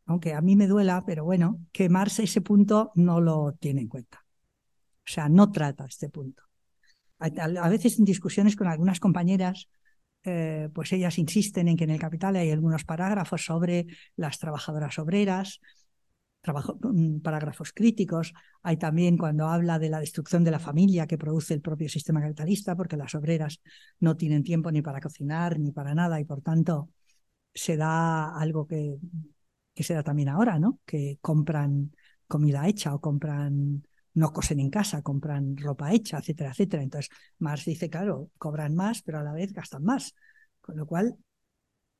aunque 0.07 0.33
a 0.33 0.41
mí 0.41 0.57
me 0.57 0.67
duela, 0.67 1.05
pero 1.07 1.25
bueno, 1.25 1.61
que 1.73 1.89
Marx 1.89 2.19
ese 2.21 2.41
punto 2.41 2.91
no 2.95 3.21
lo 3.21 3.53
tiene 3.53 3.83
en 3.83 3.89
cuenta. 3.89 4.25
O 5.07 5.13
sea, 5.13 5.29
no 5.29 5.53
trata 5.53 5.85
este 5.85 6.09
punto. 6.09 6.43
A, 7.19 7.69
veces 7.69 7.99
en 7.99 8.07
discusiones 8.07 8.57
con 8.57 8.67
algunas 8.67 8.99
compañeras, 8.99 9.69
eh, 10.25 10.71
pues 10.75 10.93
ellas 10.93 11.19
insisten 11.19 11.69
en 11.69 11.77
que 11.77 11.85
en 11.85 11.91
el 11.91 12.01
Capital 12.01 12.37
hay 12.37 12.51
algunos 12.51 12.85
parágrafos 12.85 13.45
sobre 13.45 13.87
las 14.17 14.39
trabajadoras 14.39 14.99
obreras, 14.99 15.61
trabajo, 16.41 16.79
mm, 16.83 17.21
parágrafos 17.21 17.73
críticos. 17.73 18.33
Hay 18.63 18.77
también 18.77 19.17
cuando 19.19 19.47
habla 19.49 19.79
de 19.79 19.91
la 19.91 20.01
destrucción 20.01 20.45
de 20.45 20.51
la 20.51 20.59
familia 20.59 21.07
que 21.07 21.19
produce 21.19 21.55
el 21.55 21.61
propio 21.61 21.89
sistema 21.89 22.21
capitalista, 22.21 22.77
porque 22.77 22.97
las 22.97 23.15
obreras 23.15 23.61
no 24.01 24.17
tienen 24.17 24.43
tiempo 24.43 24.71
ni 24.73 24.83
para 24.83 25.01
cocinar 25.01 25.59
ni 25.59 25.73
para 25.73 25.95
nada 25.95 26.21
y 26.21 26.25
por 26.25 26.43
tanto 26.43 26.91
se 27.55 27.77
da 27.77 28.37
algo 28.37 28.67
que, 28.67 28.97
se 29.77 29.95
da 29.95 30.03
también 30.03 30.29
ahora, 30.29 30.59
¿no? 30.59 30.79
Que 30.85 31.19
compran 31.21 31.93
comida 32.27 32.69
hecha 32.69 32.95
o 32.95 33.01
compran 33.01 33.83
no 34.15 34.33
cosen 34.33 34.61
en 34.61 34.71
casa, 34.71 35.03
compran 35.03 35.57
ropa 35.57 35.93
hecha, 35.93 36.19
etcétera, 36.19 36.51
etcétera. 36.51 36.83
Entonces, 36.83 37.11
Marx 37.39 37.65
dice, 37.65 37.89
claro, 37.89 38.31
cobran 38.39 38.75
más, 38.75 39.03
pero 39.03 39.19
a 39.21 39.23
la 39.23 39.33
vez 39.33 39.53
gastan 39.53 39.85
más. 39.85 40.15
Con 40.61 40.77
lo 40.77 40.87
cual, 40.87 41.17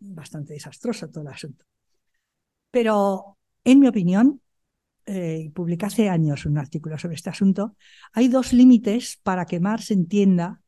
bastante 0.01 0.55
desastroso 0.55 1.09
todo 1.09 1.23
el 1.23 1.29
asunto. 1.29 1.65
Pero 2.71 3.39
en 3.65 3.81
mi 3.81 3.89
opinión, 3.89 4.41
eh, 5.07 5.51
publiqué 5.55 5.87
hace 5.87 6.09
años 6.09 6.47
un 6.47 6.59
artículo 6.59 6.99
sobre 6.99 7.17
este 7.17 7.31
asunto, 7.31 7.77
hay 8.13 8.29
dos 8.29 8.53
límites 8.53 9.19
para 9.23 9.45
que 9.47 9.61
Marx 9.61 9.91
entienda 9.91 10.61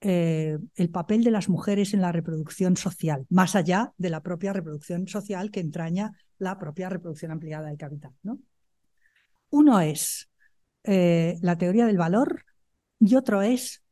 eh, 0.00 0.58
el 0.76 0.90
papel 0.90 1.22
de 1.24 1.30
las 1.30 1.48
mujeres 1.48 1.92
en 1.92 2.00
la 2.00 2.10
reproducción 2.10 2.76
social, 2.76 3.26
más 3.28 3.54
allá 3.54 3.92
de 3.98 4.10
la 4.10 4.22
propia 4.22 4.52
reproducción 4.52 5.06
social 5.08 5.50
que 5.50 5.60
entraña 5.60 6.12
la 6.38 6.58
propia 6.58 6.88
reproducción 6.88 7.32
ampliada 7.32 7.68
del 7.68 7.76
capital. 7.76 8.12
¿no? 8.22 8.38
Uno 9.50 9.80
es 9.80 10.30
eh, 10.84 11.36
la 11.42 11.58
teoría 11.58 11.86
del 11.86 11.98
valor 11.98 12.44
y 12.98 13.14
otro 13.14 13.42
es, 13.42 13.82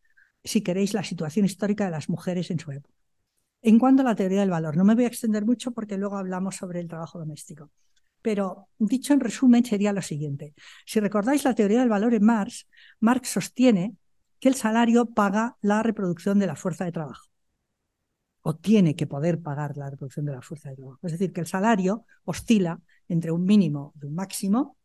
si 0.43 0.63
queréis, 0.63 0.95
la 0.95 1.05
situación 1.05 1.45
histórica 1.45 1.85
de 1.85 1.91
las 1.91 2.09
mujeres 2.09 2.51
en 2.51 2.59
su 2.59 2.73
época. 2.73 2.95
En 3.61 3.79
cuanto 3.79 4.03
a 4.03 4.05
la 4.07 4.15
teoría 4.15 4.41
del 4.41 4.51
valor, 4.51 4.77
no 4.77 4.85
me 4.85 4.95
voy 4.95 5.05
a 5.05 5.09
extender 5.09 5.45
mucho 5.45 5.73
porque 5.73 5.99
luego 5.99 6.17
hablamos 6.17 6.57
sobre 6.57 6.81
el 6.81 6.89
trabajo 6.89 7.19
doméstico. 7.19 7.71
Pero 8.29 8.69
dicho 8.79 9.15
en 9.15 9.21
resumen 9.21 9.65
sería 9.65 9.91
lo 9.91 10.03
siguiente. 10.03 10.53
Si 10.85 11.01
recordáis 11.01 11.45
la 11.45 11.55
teoría 11.55 11.81
del 11.81 11.89
valor 11.89 12.13
en 12.13 12.23
Marx, 12.27 12.69
Marx 13.01 13.31
sostiene 13.31 13.97
que 14.39 14.51
el 14.51 14.55
salario 14.55 15.07
paga 15.07 15.57
la 15.63 15.83
reproducción 15.83 16.39
de 16.39 16.47
la 16.47 16.55
fuerza 16.55 16.85
de 16.85 16.93
trabajo 16.93 17.31
o 18.43 18.55
tiene 18.55 18.95
que 18.95 19.07
poder 19.07 19.41
pagar 19.41 19.79
la 19.79 19.89
reproducción 19.89 20.27
de 20.27 20.33
la 20.33 20.43
fuerza 20.43 20.69
de 20.69 20.77
trabajo. 20.77 20.99
Es 21.07 21.13
decir, 21.13 21.33
que 21.33 21.41
el 21.41 21.47
salario 21.47 22.05
oscila 22.27 22.83
entre 23.09 23.31
un 23.31 23.47
mínimo 23.47 23.95
y 23.99 24.05
un 24.05 24.15
máximo, 24.15 24.77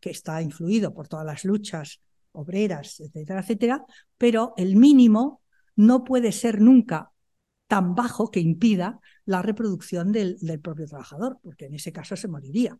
que 0.00 0.10
está 0.10 0.42
influido 0.42 0.92
por 0.92 1.06
todas 1.06 1.24
las 1.24 1.44
luchas 1.44 2.00
obreras, 2.32 2.98
etcétera, 2.98 3.42
etcétera, 3.42 3.84
pero 4.16 4.54
el 4.56 4.74
mínimo 4.74 5.42
no 5.76 6.02
puede 6.02 6.32
ser 6.32 6.60
nunca 6.60 7.12
tan 7.68 7.94
bajo 7.94 8.32
que 8.32 8.40
impida 8.40 8.98
la 9.24 9.42
reproducción 9.42 10.10
del, 10.10 10.36
propio 10.60 10.86
trabajador, 10.86 11.38
porque 11.42 11.66
en 11.66 11.74
ese 11.74 11.92
caso 11.92 12.16
se 12.16 12.26
moriría. 12.26 12.76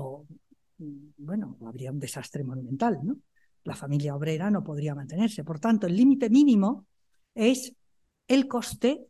O, 0.00 0.26
bueno, 1.16 1.58
habría 1.66 1.90
un 1.90 1.98
desastre 1.98 2.44
monumental, 2.44 3.00
¿no? 3.02 3.16
La 3.64 3.74
familia 3.74 4.14
obrera 4.14 4.50
no 4.50 4.62
podría 4.62 4.94
mantenerse. 4.94 5.44
Por 5.44 5.58
tanto, 5.58 5.86
el 5.86 5.96
límite 5.96 6.30
mínimo 6.30 6.86
es 7.34 7.74
el 8.28 8.46
coste 8.46 9.06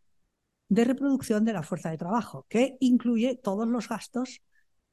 de 0.68 0.84
reproducción 0.84 1.44
de 1.44 1.52
la 1.52 1.62
fuerza 1.62 1.90
de 1.90 1.98
trabajo, 1.98 2.46
que 2.48 2.76
incluye 2.80 3.36
todos 3.36 3.68
los 3.68 3.88
gastos 3.88 4.42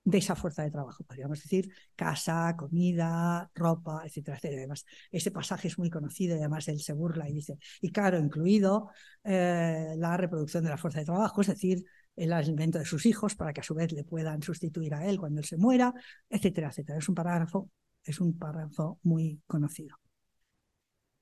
de 0.04 0.20
esa 0.20 0.36
fuerza 0.36 0.64
de 0.64 0.72
trabajo. 0.72 1.04
Podríamos 1.04 1.42
decir 1.42 1.72
casa, 1.96 2.56
comida, 2.58 3.50
ropa, 3.56 4.04
etcétera, 4.06 4.38
etcétera. 4.38 4.62
Además, 4.62 4.86
ese 5.12 5.32
pasaje 5.32 5.68
es 5.68 5.80
muy 5.80 5.90
conocido 5.90 6.36
y 6.36 6.40
además 6.40 6.68
él 6.68 6.80
se 6.80 6.94
burla 6.94 7.28
y 7.28 7.34
dice, 7.34 7.58
y 7.82 7.92
claro, 7.92 8.20
incluido 8.20 8.90
eh, 9.24 9.96
la 9.98 10.16
reproducción 10.16 10.64
de 10.64 10.70
la 10.70 10.78
fuerza 10.78 11.00
de 11.00 11.06
trabajo, 11.06 11.42
es 11.42 11.48
decir, 11.48 11.84
el 12.16 12.34
alimento 12.34 12.80
de 12.80 12.86
sus 12.86 13.06
hijos 13.06 13.36
para 13.36 13.54
que 13.54 13.62
a 13.62 13.64
su 13.64 13.76
vez 13.76 13.92
le 13.92 14.04
puedan 14.04 14.42
sustituir 14.42 14.94
a 14.94 15.06
él 15.06 15.20
cuando 15.20 15.42
él 15.42 15.46
se 15.46 15.58
muera, 15.58 15.94
etcétera, 16.30 16.70
etcétera. 16.70 17.00
Es 17.00 17.10
un 17.10 17.16
parágrafo, 17.16 17.70
es 18.04 18.20
un 18.20 18.38
párrafo 18.38 19.00
muy 19.04 19.42
conocido. 19.48 19.98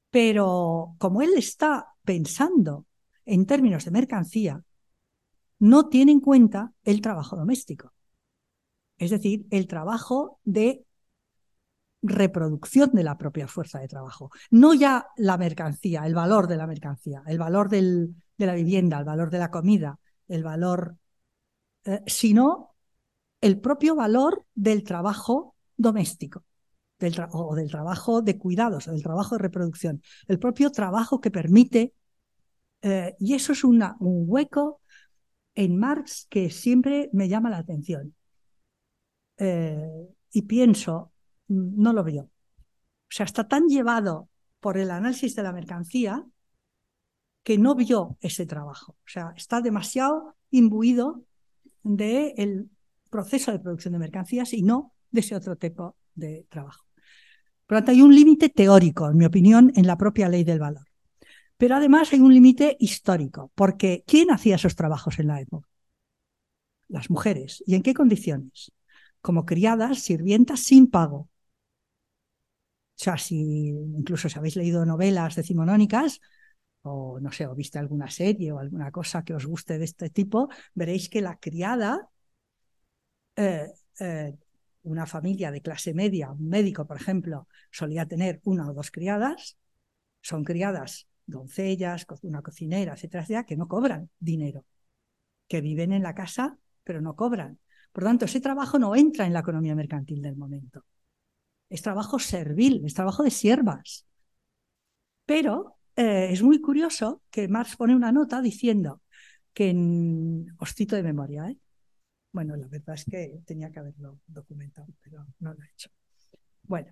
Pero 0.10 0.96
como 1.00 1.22
él 1.22 1.32
está 1.36 1.88
pensando 2.04 2.86
en 3.26 3.46
términos 3.46 3.86
de 3.86 3.92
mercancía, 3.92 4.64
no 5.60 5.88
tiene 5.90 6.12
en 6.12 6.20
cuenta 6.20 6.74
el 6.84 7.02
trabajo 7.02 7.36
doméstico 7.36 7.94
es 8.98 9.12
decir, 9.12 9.46
el 9.52 9.68
trabajo 9.68 10.40
de 10.44 10.86
reproducción 12.02 12.92
de 12.94 13.04
la 13.04 13.18
propia 13.18 13.48
fuerza 13.48 13.80
de 13.80 13.88
trabajo. 13.88 14.30
No 14.50 14.74
ya 14.74 15.08
la 15.18 15.38
mercancía, 15.38 16.06
el 16.06 16.16
valor 16.16 16.48
de 16.48 16.58
la 16.58 16.68
mercancía, 16.68 17.24
el 17.28 17.38
valor 17.38 17.70
de 17.70 18.14
la 18.38 18.54
vivienda, 18.54 19.00
el 19.00 19.06
valor 19.06 19.30
de 19.30 19.40
la 19.40 19.52
comida, 19.52 20.00
el 20.28 20.44
valor, 20.44 20.98
eh, 21.86 22.02
sino 22.08 22.76
el 23.42 23.60
propio 23.60 23.96
valor 23.96 24.46
del 24.56 24.84
trabajo 24.84 25.56
doméstico. 25.78 26.44
o 27.32 27.56
del 27.56 27.70
trabajo 27.70 28.22
de 28.22 28.38
cuidados, 28.38 28.88
o 28.88 28.92
del 28.92 29.04
trabajo 29.04 29.36
de 29.36 29.42
reproducción, 29.42 30.02
el 30.30 30.40
propio 30.40 30.72
trabajo 30.72 31.20
que 31.20 31.32
permite, 31.32 31.94
eh, 32.82 33.16
y 33.20 33.34
eso 33.34 33.52
es 33.52 33.66
un 33.66 33.84
hueco 34.00 34.80
en 35.56 35.78
Marx 35.78 36.28
que 36.30 36.50
siempre 36.50 37.10
me 37.14 37.28
llama 37.28 37.50
la 37.50 37.58
atención. 37.58 38.16
Eh, 39.38 40.08
y 40.32 40.42
pienso, 40.44 41.12
no 41.48 41.94
lo 41.94 42.04
veo. 42.04 42.24
O 42.24 43.16
sea, 43.16 43.26
está 43.26 43.48
tan 43.48 43.68
llevado 43.68 44.30
por 44.60 44.78
el 44.78 44.92
análisis 44.92 45.36
de 45.36 45.44
la 45.44 45.52
mercancía 45.52 46.26
que 47.44 47.58
no 47.58 47.76
vio 47.76 48.18
ese 48.22 48.46
trabajo. 48.46 48.94
O 48.94 49.10
sea, 49.10 49.34
está 49.36 49.62
demasiado 49.62 50.36
imbuido 50.52 51.24
del 51.84 52.70
proceso 53.10 53.52
de 53.52 53.60
producción 53.60 53.94
de 53.94 54.00
mercancías 54.00 54.54
y 54.54 54.64
no 54.64 54.94
de 55.12 55.20
ese 55.20 55.36
otro 55.36 55.56
tipo 55.56 55.96
de 56.16 56.46
trabajo. 56.50 56.86
Por 57.68 57.78
lo 57.78 57.80
tanto, 57.80 57.92
hay 57.92 58.02
un 58.02 58.16
límite 58.16 58.50
teórico, 58.50 59.10
en 59.10 59.18
mi 59.18 59.26
opinión, 59.26 59.72
en 59.76 59.88
la 59.88 59.98
propia 59.98 60.30
ley 60.30 60.44
del 60.44 60.60
valor. 60.60 60.86
Pero 61.58 61.76
además 61.76 62.12
hay 62.14 62.20
un 62.20 62.34
límite 62.34 62.76
histórico, 62.80 63.52
porque 63.56 64.04
¿quién 64.08 64.32
hacía 64.32 64.56
esos 64.56 64.76
trabajos 64.76 65.20
en 65.20 65.28
la 65.28 65.42
época? 65.42 65.68
Las 66.88 67.10
mujeres. 67.10 67.64
¿Y 67.66 67.76
en 67.76 67.84
qué 67.84 67.94
condiciones? 67.94 68.72
como 69.24 69.46
criadas, 69.46 70.00
sirvientas 70.00 70.60
sin 70.60 70.88
pago. 70.92 71.18
O 71.18 71.30
sea, 73.04 73.18
si 73.18 73.70
incluso 73.70 74.28
habéis 74.38 74.56
leído 74.58 74.86
novelas 74.86 75.36
decimonónicas, 75.36 76.20
o 76.84 77.20
no 77.20 77.32
sé, 77.32 77.48
o 77.48 77.56
viste 77.56 77.80
alguna 77.80 78.10
serie 78.10 78.52
o 78.52 78.60
alguna 78.60 78.92
cosa 78.92 79.24
que 79.24 79.34
os 79.34 79.46
guste 79.46 79.78
de 79.78 79.86
este 79.86 80.10
tipo, 80.10 80.50
veréis 80.74 81.10
que 81.10 81.22
la 81.22 81.38
criada, 81.40 82.10
eh, 83.36 83.72
eh, 84.00 84.38
una 84.84 85.06
familia 85.06 85.52
de 85.52 85.62
clase 85.62 85.94
media, 85.94 86.32
un 86.32 86.48
médico, 86.50 86.86
por 86.86 86.98
ejemplo, 86.98 87.48
solía 87.72 88.06
tener 88.06 88.42
una 88.44 88.70
o 88.70 88.74
dos 88.74 88.92
criadas, 88.92 89.58
son 90.22 90.44
criadas 90.44 91.08
doncellas, 91.26 92.06
una 92.22 92.42
cocinera, 92.42 92.94
etcétera, 92.94 93.24
etcétera, 93.24 93.46
que 93.46 93.56
no 93.56 93.68
cobran 93.68 94.10
dinero, 94.20 94.66
que 95.48 95.62
viven 95.62 95.94
en 95.94 96.04
la 96.04 96.14
casa, 96.16 96.58
pero 96.84 97.02
no 97.02 97.16
cobran. 97.16 97.60
Por 97.94 98.04
tanto, 98.04 98.26
ese 98.26 98.42
trabajo 98.42 98.78
no 98.78 98.96
entra 98.96 99.26
en 99.26 99.34
la 99.34 99.40
economía 99.40 99.76
mercantil 99.76 100.22
del 100.22 100.36
momento. 100.36 100.84
Es 101.70 101.82
trabajo 101.82 102.20
servil, 102.20 102.84
es 102.86 102.94
trabajo 102.94 103.24
de 103.24 103.32
siervas. 103.32 104.06
Pero 105.26 105.78
eh, 105.96 106.30
es 106.32 106.42
muy 106.42 106.62
curioso 106.62 107.22
que 107.30 107.48
Marx 107.48 107.76
pone 107.76 107.96
una 107.96 108.12
nota 108.12 108.42
diciendo 108.42 109.02
que 109.54 109.70
en... 109.70 110.48
Os 110.60 110.74
cito 110.74 110.96
de 110.96 111.04
memoria, 111.04 111.50
¿eh? 111.50 111.58
Bueno, 112.32 112.56
la 112.56 112.68
verdad 112.68 112.96
es 112.96 113.06
que 113.06 113.42
tenía 113.46 113.72
que 113.72 113.80
haberlo 113.80 114.20
documentado, 114.26 114.88
pero 115.04 115.26
no 115.40 115.54
lo 115.54 115.64
he 115.64 115.70
hecho. 115.72 115.90
Bueno, 116.64 116.92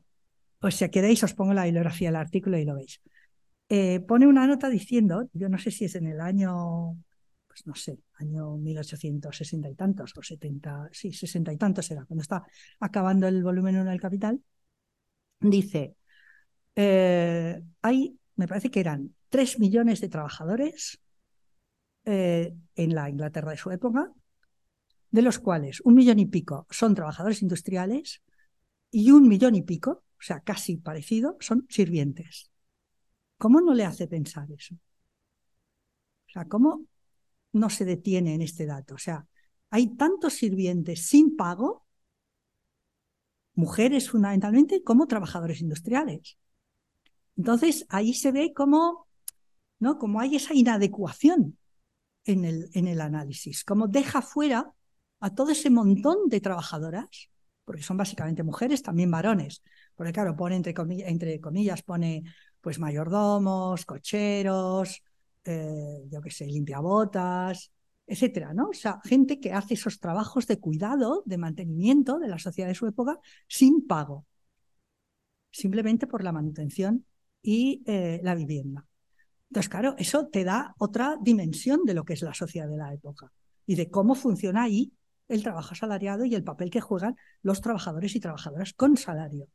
pues 0.59 0.75
si 0.75 0.87
queréis 0.89 1.23
os 1.23 1.33
pongo 1.33 1.53
la 1.53 1.65
bibliografía 1.65 2.09
del 2.09 2.17
artículo 2.17 2.57
y 2.57 2.65
lo 2.65 2.75
veis. 2.75 3.01
Eh, 3.67 4.01
pone 4.01 4.27
una 4.27 4.45
nota 4.45 4.69
diciendo, 4.69 5.29
yo 5.33 5.49
no 5.49 5.57
sé 5.57 5.71
si 5.71 5.85
es 5.85 5.95
en 5.95 6.07
el 6.07 6.21
año, 6.21 6.97
pues 7.47 7.65
no 7.65 7.73
sé, 7.73 7.99
año 8.15 8.57
1860 8.57 9.69
y 9.69 9.75
tantos, 9.75 10.13
o 10.17 10.21
70, 10.21 10.89
sí, 10.91 11.11
60 11.11 11.53
y 11.53 11.57
tantos 11.57 11.89
era, 11.89 12.05
cuando 12.05 12.21
está 12.21 12.45
acabando 12.79 13.27
el 13.27 13.41
volumen 13.43 13.77
1 13.77 13.89
del 13.89 14.01
Capital, 14.01 14.41
dice, 15.39 15.95
eh, 16.75 17.61
hay, 17.81 18.19
me 18.41 18.47
parece 18.47 18.71
que 18.71 18.79
eran 18.79 19.13
3 19.29 19.59
millones 19.59 20.01
de 20.01 20.09
trabajadores 20.09 20.99
eh, 22.05 22.55
en 22.73 22.95
la 22.95 23.07
Inglaterra 23.07 23.51
de 23.51 23.57
su 23.57 23.69
época, 23.69 24.11
de 25.11 25.21
los 25.21 25.37
cuales 25.37 25.79
un 25.81 25.93
millón 25.93 26.17
y 26.17 26.25
pico 26.25 26.65
son 26.71 26.95
trabajadores 26.95 27.43
industriales 27.43 28.23
y 28.89 29.11
un 29.11 29.27
millón 29.27 29.53
y 29.53 29.61
pico, 29.61 29.91
o 29.91 30.21
sea, 30.21 30.39
casi 30.39 30.77
parecido, 30.77 31.37
son 31.39 31.67
sirvientes. 31.69 32.49
¿Cómo 33.37 33.61
no 33.61 33.75
le 33.75 33.85
hace 33.85 34.07
pensar 34.07 34.51
eso? 34.51 34.73
O 34.73 36.31
sea, 36.33 36.45
¿cómo 36.45 36.87
no 37.51 37.69
se 37.69 37.85
detiene 37.85 38.33
en 38.33 38.41
este 38.41 38.65
dato? 38.65 38.95
O 38.95 38.97
sea, 38.97 39.27
hay 39.69 39.95
tantos 39.97 40.33
sirvientes 40.33 41.05
sin 41.05 41.35
pago, 41.35 41.85
mujeres 43.53 44.09
fundamentalmente, 44.09 44.81
como 44.81 45.05
trabajadores 45.05 45.61
industriales. 45.61 46.39
Entonces, 47.37 47.85
ahí 47.89 48.13
se 48.13 48.31
ve 48.31 48.53
cómo, 48.53 49.07
¿no? 49.79 49.97
Como 49.97 50.19
hay 50.19 50.35
esa 50.35 50.53
inadecuación 50.53 51.57
en 52.25 52.45
el, 52.45 52.69
en 52.73 52.87
el 52.87 53.01
análisis, 53.01 53.63
cómo 53.63 53.87
deja 53.87 54.21
fuera 54.21 54.73
a 55.19 55.33
todo 55.33 55.51
ese 55.51 55.69
montón 55.69 56.29
de 56.29 56.41
trabajadoras, 56.41 57.29
porque 57.65 57.83
son 57.83 57.97
básicamente 57.97 58.43
mujeres, 58.43 58.83
también 58.83 59.11
varones, 59.11 59.63
porque 59.95 60.13
claro, 60.13 60.35
pone 60.35 60.55
entre 60.55 60.73
comillas, 60.73 61.09
entre 61.09 61.39
comillas 61.39 61.83
pone 61.83 62.23
pues 62.59 62.79
mayordomos, 62.79 63.85
cocheros, 63.85 65.01
eh, 65.45 66.03
yo 66.09 66.21
qué 66.21 66.31
sé, 66.31 66.45
limpiabotas, 66.47 67.71
etcétera, 68.05 68.53
¿no? 68.53 68.69
O 68.69 68.73
sea, 68.73 68.99
gente 69.03 69.39
que 69.39 69.53
hace 69.53 69.75
esos 69.75 69.99
trabajos 69.99 70.47
de 70.47 70.59
cuidado, 70.59 71.23
de 71.25 71.37
mantenimiento 71.37 72.19
de 72.19 72.27
la 72.27 72.39
sociedad 72.39 72.69
de 72.69 72.75
su 72.75 72.87
época 72.87 73.19
sin 73.47 73.87
pago, 73.87 74.25
simplemente 75.51 76.07
por 76.07 76.23
la 76.23 76.31
manutención 76.31 77.05
y 77.41 77.81
eh, 77.85 78.19
la 78.23 78.35
vivienda. 78.35 78.85
Entonces, 79.49 79.69
claro, 79.69 79.95
eso 79.97 80.27
te 80.27 80.43
da 80.43 80.73
otra 80.77 81.17
dimensión 81.21 81.83
de 81.85 81.93
lo 81.93 82.05
que 82.05 82.13
es 82.13 82.21
la 82.21 82.33
sociedad 82.33 82.69
de 82.69 82.77
la 82.77 82.93
época 82.93 83.31
y 83.65 83.75
de 83.75 83.89
cómo 83.89 84.15
funciona 84.15 84.63
ahí 84.63 84.93
el 85.27 85.43
trabajo 85.43 85.73
asalariado 85.73 86.25
y 86.25 86.35
el 86.35 86.43
papel 86.43 86.69
que 86.69 86.81
juegan 86.81 87.15
los 87.41 87.61
trabajadores 87.61 88.15
y 88.15 88.19
trabajadoras 88.19 88.73
con 88.73 88.97
salario, 88.97 89.47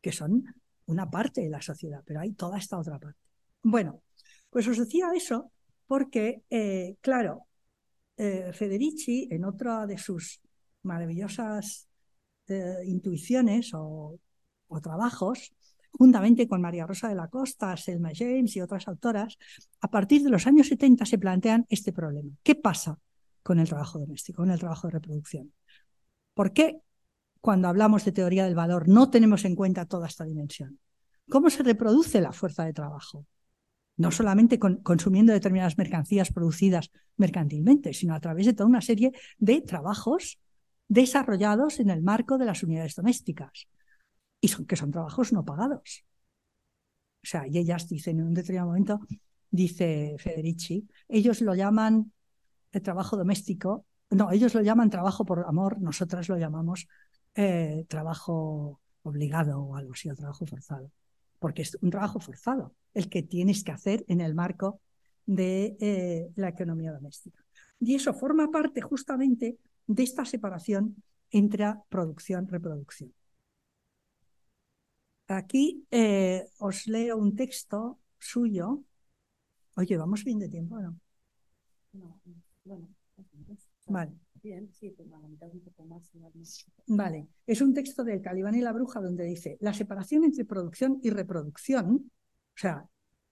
que 0.00 0.12
son 0.12 0.44
una 0.86 1.10
parte 1.10 1.40
de 1.40 1.50
la 1.50 1.62
sociedad, 1.62 2.02
pero 2.04 2.20
hay 2.20 2.32
toda 2.32 2.58
esta 2.58 2.78
otra 2.78 2.98
parte. 2.98 3.18
Bueno, 3.62 4.02
pues 4.50 4.68
os 4.68 4.78
decía 4.78 5.10
eso 5.14 5.50
porque, 5.86 6.42
eh, 6.50 6.96
claro, 7.00 7.46
eh, 8.16 8.52
Federici, 8.52 9.28
en 9.30 9.44
otra 9.44 9.86
de 9.86 9.98
sus 9.98 10.40
maravillosas 10.82 11.88
intuiciones 12.84 13.72
o, 13.74 14.20
trabajos, 14.80 15.52
juntamente 15.96 16.46
con 16.48 16.60
María 16.60 16.86
Rosa 16.86 17.08
de 17.08 17.14
la 17.14 17.28
Costa, 17.28 17.76
Selma 17.76 18.10
James 18.14 18.54
y 18.56 18.60
otras 18.60 18.86
autoras, 18.88 19.38
a 19.80 19.90
partir 19.90 20.22
de 20.22 20.30
los 20.30 20.46
años 20.46 20.68
70 20.68 21.04
se 21.06 21.18
plantean 21.18 21.66
este 21.68 21.92
problema. 21.92 22.32
¿Qué 22.42 22.54
pasa 22.54 22.98
con 23.42 23.58
el 23.58 23.68
trabajo 23.68 23.98
doméstico, 23.98 24.42
con 24.42 24.50
el 24.50 24.58
trabajo 24.58 24.88
de 24.88 24.92
reproducción? 24.92 25.52
¿Por 26.34 26.52
qué 26.52 26.80
cuando 27.46 27.68
hablamos 27.68 28.04
de 28.04 28.10
teoría 28.10 28.44
del 28.44 28.56
valor, 28.56 28.88
no 28.88 29.08
tenemos 29.08 29.44
en 29.44 29.54
cuenta 29.54 29.86
toda 29.86 30.08
esta 30.08 30.24
dimensión. 30.24 30.80
¿Cómo 31.30 31.48
se 31.48 31.62
reproduce 31.62 32.20
la 32.20 32.32
fuerza 32.32 32.64
de 32.64 32.72
trabajo? 32.72 33.24
No 33.96 34.10
solamente 34.10 34.58
consumiendo 34.58 35.32
determinadas 35.32 35.78
mercancías 35.78 36.32
producidas 36.32 36.90
mercantilmente, 37.16 37.94
sino 37.94 38.16
a 38.16 38.20
través 38.20 38.46
de 38.46 38.52
toda 38.52 38.68
una 38.68 38.80
serie 38.80 39.12
de 39.38 39.60
trabajos 39.60 40.40
desarrollados 40.88 41.78
en 41.78 41.90
el 41.90 42.02
marco 42.02 42.36
de 42.36 42.46
las 42.46 42.64
unidades 42.64 42.96
domésticas, 42.96 43.68
y 44.40 44.48
son, 44.48 44.66
que 44.66 44.76
son 44.76 44.90
trabajos 44.90 45.32
no 45.32 45.44
pagados. 45.44 46.04
O 47.22 47.26
sea, 47.26 47.46
y 47.46 47.58
ellas 47.58 47.88
dicen 47.88 48.20
en 48.20 48.26
un 48.26 48.34
determinado 48.34 48.68
momento, 48.68 49.00
dice 49.50 50.16
Federici, 50.18 50.86
ellos 51.08 51.40
lo 51.40 51.54
llaman 51.54 52.12
el 52.72 52.82
trabajo 52.82 53.16
doméstico, 53.16 53.86
no, 54.10 54.30
ellos 54.30 54.54
lo 54.54 54.62
llaman 54.62 54.90
trabajo 54.90 55.24
por 55.24 55.44
amor, 55.46 55.80
nosotras 55.80 56.28
lo 56.28 56.36
llamamos 56.36 56.86
eh, 57.34 57.84
trabajo 57.88 58.80
obligado 59.02 59.60
o 59.60 59.76
algo 59.76 59.92
así, 59.92 60.08
o 60.08 60.14
trabajo 60.14 60.46
forzado, 60.46 60.90
porque 61.38 61.62
es 61.62 61.76
un 61.80 61.90
trabajo 61.90 62.20
forzado 62.20 62.74
el 62.94 63.08
que 63.08 63.22
tienes 63.22 63.64
que 63.64 63.72
hacer 63.72 64.04
en 64.08 64.20
el 64.20 64.34
marco 64.34 64.80
de 65.26 65.76
eh, 65.80 66.30
la 66.36 66.48
economía 66.48 66.92
doméstica. 66.92 67.44
Y 67.80 67.94
eso 67.94 68.14
forma 68.14 68.50
parte 68.50 68.80
justamente 68.80 69.58
de 69.86 70.02
esta 70.02 70.24
separación 70.24 71.02
entre 71.30 71.74
producción 71.88 72.46
y 72.48 72.52
reproducción. 72.52 73.12
Aquí 75.28 75.86
eh, 75.90 76.46
os 76.58 76.86
leo 76.86 77.16
un 77.16 77.34
texto 77.34 77.98
suyo. 78.18 78.82
Oye, 79.74 79.96
¿vamos 79.96 80.24
bien 80.24 80.38
de 80.38 80.48
tiempo 80.48 80.78
no? 80.78 80.98
No, 81.92 82.20
bueno. 82.64 82.88
Vale. 83.86 84.12
Vale, 86.86 87.28
es 87.46 87.60
un 87.60 87.74
texto 87.74 88.04
del 88.04 88.22
Calibán 88.22 88.54
y 88.54 88.60
la 88.60 88.72
Bruja 88.72 89.00
donde 89.00 89.24
dice, 89.24 89.56
la 89.60 89.74
separación 89.74 90.24
entre 90.24 90.44
producción 90.44 91.00
y 91.02 91.10
reproducción, 91.10 92.10
o 92.54 92.58
sea, 92.58 92.86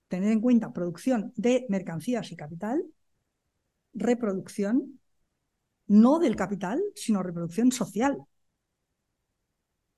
tener 0.09 0.33
en 0.33 0.41
cuenta 0.41 0.73
producción 0.73 1.33
de 1.37 1.67
mercancías 1.69 2.33
y 2.33 2.37
capital, 2.37 2.85
reproducción, 3.93 5.01
no 5.87 6.19
del 6.19 6.37
capital, 6.37 6.83
sino 6.95 7.23
reproducción 7.23 7.71
social, 7.71 8.19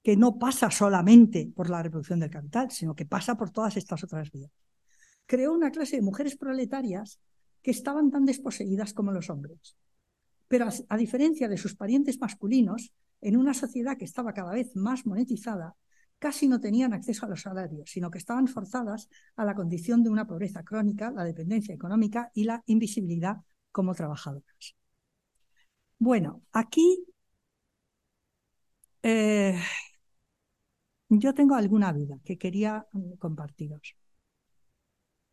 que 0.07 0.17
no 0.17 0.39
pasa 0.39 0.71
solamente 0.71 1.51
por 1.53 1.69
la 1.69 1.83
reproducción 1.83 2.21
del 2.21 2.31
capital, 2.31 2.71
sino 2.71 2.95
que 2.95 3.07
pasa 3.07 3.37
por 3.37 3.51
todas 3.51 3.77
estas 3.77 4.05
otras 4.05 4.31
vías. 4.31 4.53
Creó 5.27 5.53
una 5.53 5.73
clase 5.73 5.97
de 5.97 6.03
mujeres 6.03 6.37
proletarias 6.37 7.19
que 7.61 7.73
estaban 7.73 8.13
tan 8.13 8.25
desposeídas 8.25 8.95
como 8.95 9.11
los 9.11 9.31
hombres 9.31 9.77
pero 10.47 10.69
a, 10.89 10.97
diferencia 10.97 11.49
de 11.49 11.57
sus 11.57 11.75
parientes 11.75 12.21
masculinos, 12.21 12.93
en 13.21 13.37
una 13.37 13.53
sociedad 13.53 13.97
que 13.97 14.05
estaba 14.05 14.33
cada 14.33 14.53
vez 14.53 14.77
más 14.77 15.07
monetizada, 15.07 15.75
casi 16.21 16.47
no 16.47 16.61
tenían 16.61 16.93
acceso 16.93 17.27
a 17.27 17.29
los 17.29 17.43
salarios, 17.43 17.91
sino 17.91 18.09
que 18.09 18.19
estaban 18.19 18.47
forzadas 18.47 19.09
a 19.35 19.45
la 19.45 19.57
condición 19.57 20.05
de 20.05 20.11
una 20.11 20.29
pobreza 20.29 20.63
crónica, 20.63 21.11
la 21.11 21.25
dependencia 21.25 21.75
económica 21.75 22.31
y 22.33 22.45
la 22.45 22.63
invisibilidad 22.67 23.39
como 23.73 23.93
trabajadoras. 23.93 24.77
Bueno, 25.99 26.43
aquí 26.53 27.05
eh, 29.03 29.59
yo 31.09 31.35
tengo 31.35 31.55
alguna 31.55 31.93
vida 31.93 32.17
que 32.25 32.39
quería 32.39 32.87
mm, 32.93 33.15
compartiros. 33.19 33.97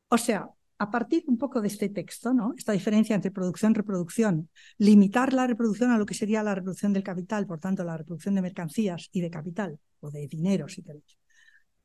O 0.09 0.17
sea, 0.17 0.49
a 0.77 0.91
partir 0.91 1.23
un 1.27 1.37
poco 1.37 1.61
de 1.61 1.67
este 1.67 1.89
texto, 1.89 2.33
¿no? 2.33 2.53
esta 2.57 2.73
diferencia 2.73 3.15
entre 3.15 3.31
producción 3.31 3.71
y 3.71 3.75
reproducción, 3.75 4.49
limitar 4.77 5.33
la 5.33 5.47
reproducción 5.47 5.91
a 5.91 5.97
lo 5.97 6.05
que 6.05 6.13
sería 6.13 6.43
la 6.43 6.55
reproducción 6.55 6.93
del 6.93 7.03
capital, 7.03 7.47
por 7.47 7.59
tanto, 7.59 7.83
la 7.83 7.97
reproducción 7.97 8.35
de 8.35 8.41
mercancías 8.41 9.09
y 9.11 9.21
de 9.21 9.29
capital, 9.29 9.79
o 10.01 10.11
de 10.11 10.27
dinero, 10.27 10.67
si 10.67 10.83
queréis, 10.83 11.17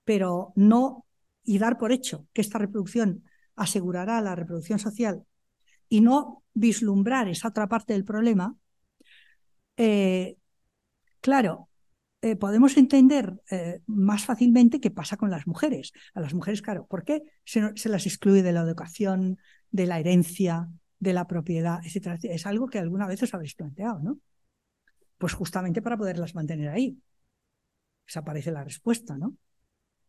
pero 0.05 0.53
no, 0.57 1.07
y 1.45 1.59
dar 1.59 1.78
por 1.78 1.93
hecho 1.93 2.26
que 2.32 2.41
esta 2.41 2.59
reproducción 2.59 3.24
asegurará 3.57 4.20
la 4.20 4.34
reproducción 4.34 4.78
social 4.78 5.24
y 5.89 6.01
no 6.01 6.43
vislumbrar 6.55 7.28
esa 7.28 7.49
otra 7.49 7.68
parte 7.68 7.93
del 7.93 8.05
problema, 8.05 8.57
eh, 9.76 10.36
claro, 11.20 11.67
eh, 12.20 12.34
podemos 12.34 12.76
entender 12.76 13.40
eh, 13.50 13.80
más 13.86 14.24
fácilmente 14.24 14.80
qué 14.80 14.90
pasa 14.90 15.16
con 15.16 15.30
las 15.30 15.46
mujeres. 15.46 15.92
A 16.14 16.20
las 16.20 16.34
mujeres, 16.34 16.62
claro, 16.62 16.86
¿por 16.86 17.04
qué 17.04 17.22
se, 17.44 17.88
las 17.88 18.06
excluye 18.06 18.42
de 18.42 18.52
la 18.52 18.62
educación, 18.62 19.38
de 19.70 19.86
la 19.86 20.00
herencia, 20.00 20.68
de 20.98 21.12
la 21.12 21.28
propiedad, 21.28 21.78
etcétera? 21.84 22.18
Es 22.22 22.44
algo 22.46 22.66
que 22.66 22.80
alguna 22.80 23.06
vez 23.06 23.22
os 23.22 23.34
habéis 23.34 23.54
planteado, 23.54 24.00
¿no? 24.00 24.18
Pues 25.16 25.32
justamente 25.32 25.80
para 25.80 25.96
poderlas 25.96 26.34
mantener 26.34 26.70
ahí. 26.70 26.98
Esa 28.06 28.24
parece 28.24 28.50
la 28.50 28.64
respuesta, 28.64 29.16
¿no? 29.16 29.36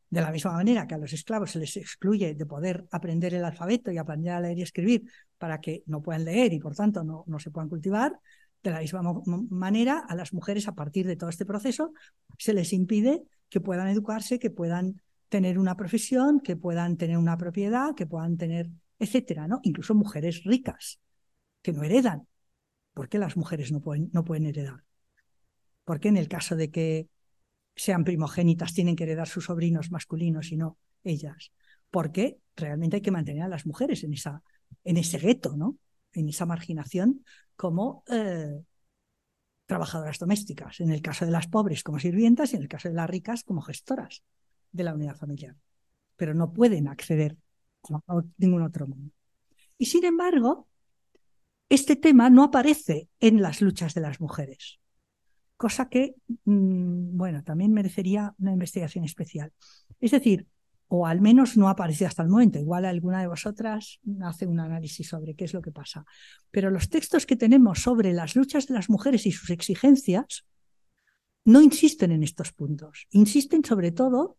De 0.10 0.22
la 0.22 0.32
misma 0.32 0.54
manera 0.54 0.88
que 0.88 0.96
a 0.96 0.98
los 0.98 1.14
esclavos 1.14 1.52
se 1.52 1.60
les 1.60 1.78
excluye 1.78 2.34
de 2.34 2.46
poder 2.48 2.88
aprender 2.90 3.36
el 3.36 3.46
alfabeto 3.46 3.92
y 3.92 4.00
aprender 4.00 4.34
a 4.34 4.42
leer 4.42 4.58
y 4.58 4.64
escribir 4.64 5.04
para 5.38 5.62
que 5.62 5.84
no 5.86 6.02
puedan 6.02 6.26
leer 6.26 6.54
y 6.54 6.60
por 6.60 6.76
tanto 6.76 7.04
no, 7.04 7.24
no 7.28 7.38
se 7.38 7.52
puedan 7.52 7.70
cultivar, 7.70 8.20
de 8.64 8.72
la 8.72 8.80
misma 8.80 9.02
manera 9.50 10.00
a 10.00 10.16
las 10.16 10.34
mujeres 10.34 10.68
a 10.68 10.76
partir 10.76 11.08
de 11.08 11.16
todo 11.16 11.30
este 11.30 11.46
proceso 11.46 11.94
se 12.38 12.54
les 12.54 12.74
impide 12.74 13.24
que 13.50 13.62
puedan 13.62 13.88
educarse, 13.88 14.40
que 14.40 14.50
puedan 14.50 15.02
tener 15.30 15.58
una 15.58 15.76
profesión, 15.76 16.40
que 16.40 16.56
puedan 16.56 16.98
tener 16.98 17.18
una 17.18 17.38
propiedad, 17.38 17.96
que 17.96 18.06
puedan 18.06 18.38
tener, 18.38 18.70
etcétera, 18.98 19.48
¿no? 19.48 19.60
Incluso 19.64 19.96
mujeres 19.96 20.44
ricas 20.44 21.00
que 21.62 21.74
no 21.74 21.84
heredan. 21.84 22.28
¿Por 22.94 23.10
qué 23.10 23.18
las 23.18 23.38
mujeres 23.38 23.72
no 23.72 23.80
pueden, 23.80 24.10
no 24.12 24.24
pueden 24.24 24.46
heredar? 24.46 24.84
¿Por 25.86 26.00
qué 26.00 26.10
en 26.10 26.18
el 26.18 26.28
caso 26.28 26.56
de 26.56 26.70
que 26.70 27.08
sean 27.80 28.04
primogénitas, 28.04 28.74
tienen 28.74 28.96
que 28.96 29.06
heredar 29.06 29.28
sus 29.28 29.46
sobrinos 29.46 29.90
masculinos 29.90 30.52
y 30.52 30.58
no 30.58 30.78
ellas. 31.04 31.52
Porque 31.90 32.40
realmente 32.56 32.98
hay 32.98 33.02
que 33.02 33.12
mantener 33.12 33.44
a 33.44 33.48
las 33.48 33.66
mujeres 33.66 34.04
en, 34.04 34.14
esa, 34.14 34.44
en 34.84 34.98
ese 34.98 35.18
gueto, 35.18 35.56
¿no? 35.56 35.78
En 36.14 36.30
esa 36.30 36.46
marginación 36.46 37.24
como 37.56 38.04
eh, 38.10 38.62
trabajadoras 39.66 40.20
domésticas. 40.20 40.80
En 40.80 40.90
el 40.90 41.02
caso 41.02 41.26
de 41.26 41.32
las 41.32 41.48
pobres 41.48 41.84
como 41.84 42.00
sirvientas 42.00 42.54
y 42.54 42.56
en 42.56 42.64
el 42.64 42.68
caso 42.68 42.90
de 42.90 42.96
las 42.96 43.10
ricas 43.10 43.44
como 43.44 43.62
gestoras 43.62 44.24
de 44.72 44.84
la 44.84 44.94
unidad 44.94 45.16
familiar. 45.16 45.56
Pero 46.16 46.34
no 46.34 46.54
pueden 46.54 46.88
acceder 46.88 47.38
a 47.92 48.22
ningún 48.38 48.64
otro 48.64 48.88
mundo. 48.88 49.14
Y 49.78 49.86
sin 49.86 50.06
embargo, 50.06 50.68
este 51.70 51.96
tema 51.96 52.30
no 52.30 52.44
aparece 52.44 53.10
en 53.20 53.42
las 53.42 53.62
luchas 53.62 53.94
de 53.94 54.02
las 54.02 54.20
mujeres 54.20 54.80
cosa 55.60 55.90
que, 55.90 56.16
mm, 56.46 57.18
bueno, 57.18 57.44
también 57.44 57.74
merecería 57.74 58.34
una 58.40 58.54
investigación 58.54 59.04
especial. 59.04 59.52
Es 60.00 60.12
decir, 60.12 60.48
o 60.90 61.06
al 61.06 61.22
menos 61.22 61.56
no 61.56 61.68
ha 61.68 61.72
aparecido 61.72 62.08
hasta 62.08 62.24
el 62.24 62.30
momento. 62.30 62.60
Igual 62.60 62.84
alguna 62.84 63.22
de 63.22 63.28
vosotras 63.28 64.00
hace 64.22 64.48
un 64.48 64.60
análisis 64.60 65.08
sobre 65.08 65.36
qué 65.36 65.46
es 65.46 65.54
lo 65.54 65.62
que 65.62 65.72
pasa. 65.72 66.04
Pero 66.52 66.72
los 66.72 66.90
textos 66.90 67.26
que 67.26 67.36
tenemos 67.36 67.80
sobre 67.80 68.12
las 68.12 68.36
luchas 68.36 68.68
de 68.68 68.74
las 68.74 68.90
mujeres 68.90 69.26
y 69.28 69.32
sus 69.32 69.52
exigencias 69.52 70.46
no 71.46 71.62
insisten 71.62 72.12
en 72.12 72.24
estos 72.24 72.52
puntos. 72.52 73.08
Insisten 73.12 73.64
sobre 73.64 73.92
todo, 73.92 74.38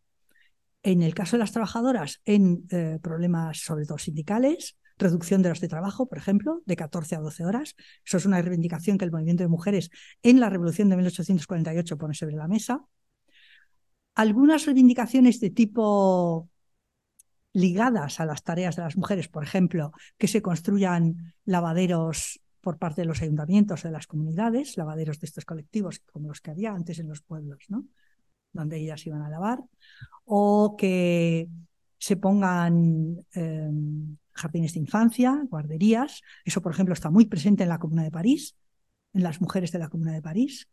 en 0.82 1.02
el 1.02 1.14
caso 1.14 1.36
de 1.36 1.40
las 1.40 1.52
trabajadoras, 1.52 2.20
en 2.24 2.66
eh, 2.70 2.98
problemas 3.00 3.58
sobre 3.58 3.86
todo 3.86 3.98
sindicales, 3.98 4.76
reducción 4.98 5.42
de 5.42 5.50
los 5.50 5.60
de 5.60 5.68
trabajo, 5.68 6.08
por 6.08 6.18
ejemplo, 6.18 6.62
de 6.66 6.76
14 6.76 7.14
a 7.14 7.20
12 7.20 7.44
horas. 7.44 7.76
Eso 8.04 8.16
es 8.16 8.26
una 8.26 8.42
reivindicación 8.42 8.98
que 8.98 9.04
el 9.04 9.12
movimiento 9.12 9.44
de 9.44 9.48
mujeres 9.48 9.90
en 10.22 10.40
la 10.40 10.50
revolución 10.50 10.88
de 10.88 10.96
1848 10.96 11.96
pone 11.96 12.14
sobre 12.14 12.34
la 12.34 12.48
mesa. 12.48 12.84
Algunas 14.20 14.66
reivindicaciones 14.66 15.40
de 15.40 15.48
tipo 15.48 16.50
ligadas 17.54 18.20
a 18.20 18.26
las 18.26 18.44
tareas 18.44 18.76
de 18.76 18.82
las 18.82 18.98
mujeres, 18.98 19.28
por 19.28 19.42
ejemplo, 19.42 19.92
que 20.18 20.28
se 20.28 20.42
construyan 20.42 21.32
lavaderos 21.46 22.38
por 22.60 22.76
parte 22.76 23.00
de 23.00 23.06
los 23.06 23.22
ayuntamientos 23.22 23.82
de 23.82 23.90
las 23.90 24.06
comunidades, 24.06 24.76
lavaderos 24.76 25.20
de 25.20 25.26
estos 25.26 25.46
colectivos 25.46 26.00
como 26.12 26.28
los 26.28 26.42
que 26.42 26.50
había 26.50 26.70
antes 26.74 26.98
en 26.98 27.08
los 27.08 27.22
pueblos, 27.22 27.64
¿no? 27.68 27.86
donde 28.52 28.76
ellas 28.76 29.06
iban 29.06 29.22
a 29.22 29.30
lavar, 29.30 29.60
o 30.26 30.76
que 30.76 31.48
se 31.96 32.18
pongan 32.18 33.24
em, 33.32 34.18
jardines 34.32 34.74
de 34.74 34.80
infancia, 34.80 35.46
guarderías. 35.48 36.20
Eso, 36.44 36.60
por 36.60 36.72
ejemplo, 36.72 36.92
está 36.92 37.08
muy 37.08 37.24
presente 37.24 37.62
en 37.62 37.70
la 37.70 37.78
Comuna 37.78 38.02
de 38.02 38.10
París, 38.10 38.54
en 39.14 39.22
las 39.22 39.40
mujeres 39.40 39.72
de 39.72 39.78
la 39.78 39.88
Comuna 39.88 40.12
de 40.12 40.20
París, 40.20 40.68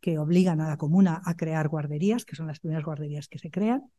que 0.00 0.18
obligan 0.18 0.60
a 0.60 0.68
la 0.68 0.76
comuna 0.76 1.20
a 1.24 1.36
crear 1.36 1.68
guarderías, 1.68 2.24
que 2.24 2.36
son 2.36 2.46
las 2.46 2.60
primeras 2.60 2.84
guarderías 2.84 3.28
que 3.28 3.38
se 3.38 3.50
crean. 3.50 3.90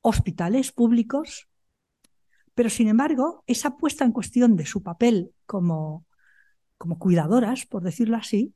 Hospitales 0.00 0.72
públicos. 0.72 1.48
Pero, 2.54 2.70
sin 2.70 2.88
embargo, 2.88 3.44
esa 3.46 3.76
puesta 3.76 4.04
en 4.04 4.12
cuestión 4.12 4.56
de 4.56 4.66
su 4.66 4.82
papel 4.82 5.32
como, 5.44 6.06
como 6.78 6.98
cuidadoras, 6.98 7.66
por 7.66 7.82
decirlo 7.82 8.16
así, 8.16 8.54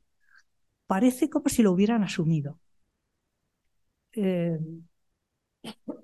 parece 0.86 1.28
como 1.28 1.48
si 1.48 1.62
lo 1.62 1.72
hubieran 1.72 2.02
asumido. 2.02 2.60
Eh, 4.12 4.58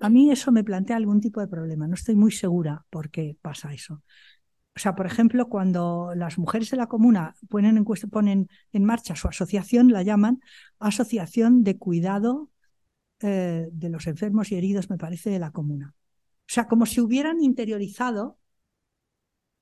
a 0.01 0.09
mí 0.09 0.31
eso 0.31 0.51
me 0.51 0.63
plantea 0.63 0.95
algún 0.95 1.21
tipo 1.21 1.41
de 1.41 1.47
problema. 1.47 1.87
No 1.87 1.95
estoy 1.95 2.15
muy 2.15 2.31
segura 2.31 2.85
por 2.89 3.09
qué 3.09 3.35
pasa 3.41 3.73
eso. 3.73 4.03
O 4.77 4.79
sea, 4.79 4.93
por 4.93 5.07
ejemplo, 5.07 5.49
cuando 5.49 6.13
las 6.15 6.37
mujeres 6.37 6.69
de 6.69 6.77
la 6.77 6.85
comuna 6.85 7.35
ponen 7.49 7.77
en, 7.77 7.85
ponen 8.11 8.47
en 8.71 8.83
marcha 8.85 9.15
su 9.15 9.27
asociación, 9.27 9.91
la 9.91 10.03
llaman 10.03 10.39
Asociación 10.77 11.63
de 11.63 11.79
Cuidado 11.79 12.51
eh, 13.21 13.69
de 13.71 13.89
los 13.89 14.05
Enfermos 14.05 14.51
y 14.51 14.55
Heridos, 14.55 14.91
me 14.91 14.99
parece, 14.99 15.31
de 15.31 15.39
la 15.39 15.49
comuna. 15.49 15.95
O 15.95 16.45
sea, 16.45 16.67
como 16.67 16.85
si 16.85 17.01
hubieran 17.01 17.43
interiorizado 17.43 18.37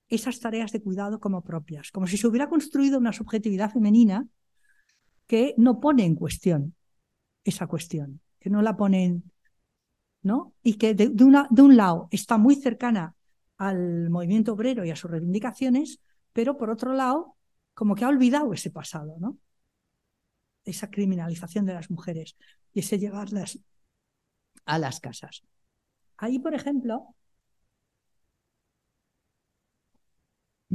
esas 0.08 0.38
tareas 0.38 0.70
de 0.72 0.82
cuidado 0.82 1.18
como 1.18 1.42
propias, 1.42 1.90
como 1.92 2.06
si 2.06 2.18
se 2.18 2.26
hubiera 2.26 2.50
construido 2.50 2.98
una 2.98 3.14
subjetividad 3.14 3.72
femenina 3.72 4.28
que 5.26 5.54
no 5.56 5.80
pone 5.80 6.04
en 6.04 6.14
cuestión 6.14 6.74
esa 7.42 7.66
cuestión, 7.66 8.20
que 8.38 8.50
no 8.50 8.60
la 8.60 8.76
pone 8.76 9.22
y 10.62 10.74
que 10.74 10.94
de, 10.94 11.08
un 11.24 11.76
lado 11.76 12.08
está 12.10 12.36
muy 12.36 12.56
cercana 12.56 13.15
al 13.58 14.10
movimiento 14.10 14.52
obrero 14.52 14.84
y 14.84 14.90
a 14.90 14.96
sus 14.96 15.10
reivindicaciones, 15.10 16.00
pero 16.32 16.56
por 16.56 16.70
otro 16.70 16.92
lado, 16.92 17.36
como 17.74 17.94
que 17.94 18.04
ha 18.04 18.08
olvidado 18.08 18.52
ese 18.52 18.70
pasado, 18.70 19.16
¿no? 19.18 19.38
Esa 20.64 20.90
criminalización 20.90 21.64
de 21.66 21.74
las 21.74 21.90
mujeres 21.90 22.36
y 22.74 22.80
ese 22.80 22.98
llevarlas 22.98 23.58
a 24.64 24.78
las 24.78 25.00
casas. 25.00 25.44
Ahí, 26.16 26.38
por 26.38 26.54
ejemplo, 26.54 27.14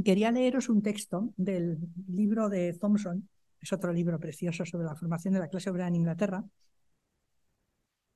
quería 0.04 0.30
leeros 0.30 0.68
un 0.68 0.82
texto 0.82 1.32
del 1.36 1.78
libro 2.08 2.48
de 2.48 2.72
Thompson, 2.74 3.28
es 3.60 3.72
otro 3.72 3.92
libro 3.92 4.18
precioso 4.18 4.64
sobre 4.64 4.86
la 4.86 4.96
formación 4.96 5.34
de 5.34 5.40
la 5.40 5.48
clase 5.48 5.70
obrera 5.70 5.88
en 5.88 5.96
Inglaterra, 5.96 6.44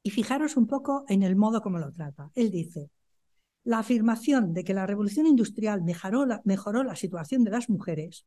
y 0.02 0.10
fijaros 0.10 0.56
un 0.56 0.66
poco 0.66 1.04
en 1.08 1.22
el 1.22 1.36
modo 1.36 1.60
como 1.60 1.78
lo 1.78 1.90
trata. 1.92 2.30
Él 2.34 2.50
dice, 2.50 2.90
la 3.66 3.80
afirmación 3.80 4.54
de 4.54 4.62
que 4.62 4.74
la 4.74 4.86
revolución 4.86 5.26
industrial 5.26 5.82
mejoró 5.82 6.24
la, 6.84 6.96
situación 6.96 7.42
de 7.42 7.50
las 7.50 7.68
mujeres 7.68 8.24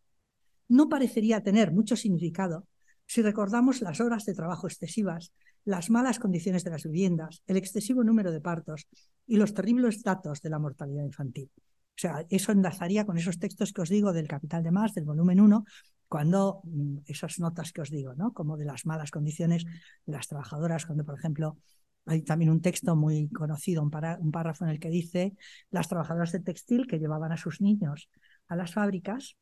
no 0.67 0.89
parecería 0.89 1.41
tener 1.41 1.71
mucho 1.71 1.95
significado 1.95 2.67
si 3.05 3.21
recordamos 3.21 3.81
las 3.81 4.01
horas 4.01 4.25
de 4.25 4.35
trabajo 4.35 4.67
excesivas, 4.67 5.31
las 5.63 5.89
malas 5.89 6.19
condiciones 6.19 6.65
de 6.65 6.71
las 6.71 6.83
viviendas, 6.83 7.41
el 7.47 7.55
excesivo 7.55 8.03
número 8.03 8.33
de 8.33 8.41
partos 8.41 8.85
y 9.25 9.37
los 9.37 9.53
terribles 9.53 10.03
datos 10.03 10.41
de 10.41 10.49
la 10.49 10.59
mortalidad 10.59 11.05
infantil. 11.05 11.49
O 11.55 12.01
sea, 12.01 12.25
eso 12.29 12.51
enlazaría 12.51 13.05
con 13.05 13.17
esos 13.17 13.39
textos 13.39 13.71
que 13.71 13.81
os 13.81 13.89
digo 13.89 14.11
del 14.11 14.27
Capital 14.27 14.61
de 14.61 14.71
Más, 14.71 14.93
del 14.93 15.05
volumen 15.05 15.39
1, 15.39 15.63
cuando 16.09 16.59
mm, 16.65 16.97
esas 17.05 17.39
notas 17.39 17.71
que 17.71 17.79
os 17.79 17.89
digo, 17.89 18.13
¿no? 18.13 18.33
Como 18.33 18.57
de 18.57 18.65
las 18.65 18.85
malas 18.85 19.09
condiciones 19.09 19.63
de 19.63 20.13
las 20.13 20.27
trabajadoras, 20.27 20.85
cuando, 20.85 21.05
por 21.05 21.17
ejemplo, 21.17 21.57
hay 22.05 22.23
también 22.23 22.51
un 22.51 22.61
texto 22.61 22.95
muy 22.95 23.29
conocido, 23.29 23.83
un, 23.83 23.91
párrafo 23.91 24.65
en 24.65 24.71
el 24.71 24.79
que 24.79 24.89
dice 24.89 25.35
las 25.69 25.87
trabajadoras 25.87 26.31
de 26.31 26.39
textil 26.39 26.87
que 26.87 26.99
llevaban 26.99 27.31
a 27.31 27.37
sus 27.37 27.61
niños 27.61 28.09
a 28.47 28.55
las 28.55 28.73
fábricas, 28.73 29.37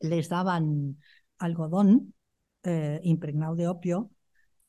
les 0.00 0.28
daban 0.28 0.98
algodón 1.38 2.14
eh, 2.64 3.00
impregnado 3.02 3.54
de 3.54 3.68
opio 3.68 4.10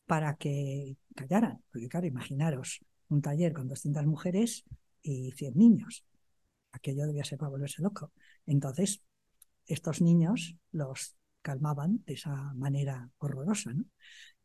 para 0.05 0.35
que 0.35 0.97
callaran. 1.15 1.61
Porque 1.71 1.87
claro, 1.87 2.07
imaginaros 2.07 2.79
un 3.09 3.21
taller 3.21 3.53
con 3.53 3.67
200 3.67 4.05
mujeres 4.05 4.63
y 5.01 5.31
100 5.31 5.55
niños. 5.55 6.05
Aquello 6.71 7.07
debía 7.07 7.23
ser 7.23 7.39
para 7.39 7.49
volverse 7.49 7.81
loco. 7.81 8.11
Entonces, 8.45 9.01
estos 9.65 10.01
niños 10.01 10.55
los 10.71 11.15
calmaban 11.41 12.03
de 12.05 12.13
esa 12.13 12.53
manera 12.53 13.09
horrorosa. 13.17 13.71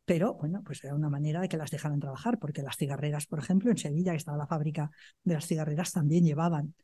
Pero, 0.05 0.35
bueno, 0.35 0.61
pues 0.63 0.83
era 0.83 0.93
una 0.95 1.09
manera 1.09 1.41
de 1.41 1.49
que 1.49 1.57
las 1.57 1.71
dejaran 1.71 1.99
trabajar, 1.99 2.37
porque 2.39 2.61
las 2.61 2.77
cigarreras, 2.77 3.25
por 3.25 3.39
ejemplo, 3.39 3.71
en 3.71 3.77
Sevilla, 3.77 4.11
que 4.11 4.17
estaba 4.17 4.37
la 4.37 4.47
fábrica 4.47 4.91
de 5.23 5.33
las 5.33 5.47
cigarreras, 5.47 5.91
también 5.91 6.23
llevaban 6.25 6.75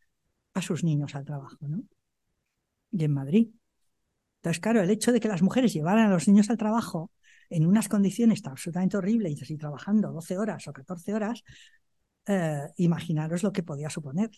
a 0.54 0.62
sus 0.62 0.84
niños 0.84 1.16
al 1.16 1.26
trabajo, 1.26 1.58
¿no? 1.68 1.84
Y 2.92 3.04
en 3.04 3.14
Madrid. 3.14 3.50
Entonces, 4.38 4.60
claro, 4.60 4.82
el 4.82 4.90
hecho 4.90 5.12
de 5.12 5.20
que 5.20 5.28
las 5.28 5.42
mujeres 5.42 5.74
llevaran 5.74 6.08
a 6.08 6.14
los 6.14 6.28
niños 6.28 6.50
al 6.50 6.58
trabajo 6.58 7.12
en 7.50 7.66
unas 7.66 7.90
condiciones 7.90 8.42
absolutamente 8.46 8.98
horribles 8.98 9.50
y 9.50 9.58
trabajando 9.58 10.12
12 10.12 10.38
horas 10.38 10.68
o 10.68 10.74
14 10.74 11.14
horas, 11.14 11.44
eh, 12.28 12.68
imaginaros 12.78 13.44
lo 13.44 13.52
que 13.52 13.64
podía 13.64 13.90
suponer. 13.90 14.32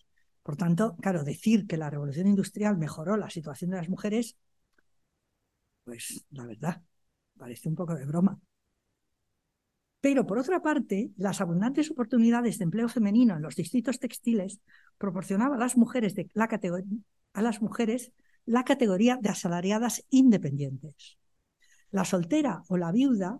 Por 0.44 0.58
tanto, 0.58 0.98
claro, 0.98 1.24
decir 1.24 1.68
que 1.68 1.78
la 1.78 1.90
revolución 1.90 2.28
industrial 2.28 2.78
mejoró 2.78 3.18
la 3.18 3.30
situación 3.30 3.72
de 3.72 3.78
las 3.78 3.90
mujeres, 3.90 4.36
pues 5.84 6.26
la 6.32 6.46
verdad, 6.46 6.82
parece 7.38 7.70
un 7.70 7.76
poco 7.76 7.96
de 7.96 8.06
broma. 8.06 8.40
Pero 10.04 10.28
por 10.28 10.38
otra 10.38 10.62
parte, 10.62 11.12
las 11.16 11.40
abundantes 11.40 11.90
oportunidades 11.90 12.58
de 12.58 12.66
empleo 12.66 12.90
femenino 12.90 13.38
en 13.38 13.42
los 13.42 13.56
distritos 13.56 14.00
textiles 14.00 14.60
proporcionaban 14.98 15.56
a 15.56 15.64
las 15.64 15.78
mujeres, 15.78 16.14
de 16.14 16.30
la, 16.34 16.50
a 17.32 17.42
las 17.42 17.62
mujeres 17.62 18.12
la 18.46 18.66
categoría 18.66 19.18
de 19.22 19.30
asalariadas 19.30 20.04
independientes. 20.10 21.18
La 21.90 22.04
soltera 22.04 22.64
o 22.68 22.76
la 22.76 22.92
viuda 22.92 23.40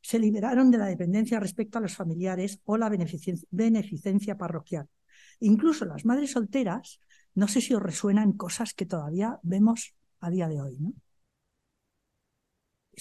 se 0.00 0.18
liberaron 0.18 0.70
de 0.70 0.78
la 0.78 0.86
dependencia 0.86 1.38
respecto 1.38 1.76
a 1.76 1.82
los 1.82 1.96
familiares 1.96 2.60
o 2.64 2.78
la 2.78 2.88
beneficencia 2.88 4.38
parroquial. 4.38 4.88
Incluso 5.40 5.84
las 5.84 6.06
madres 6.06 6.30
solteras, 6.30 6.98
no 7.34 7.46
sé 7.46 7.60
si 7.60 7.74
os 7.74 7.82
resuenan 7.82 8.32
cosas 8.32 8.72
que 8.72 8.86
todavía 8.86 9.38
vemos 9.42 9.94
a 10.20 10.30
día 10.30 10.48
de 10.48 10.62
hoy, 10.62 10.78
¿no? 10.78 10.94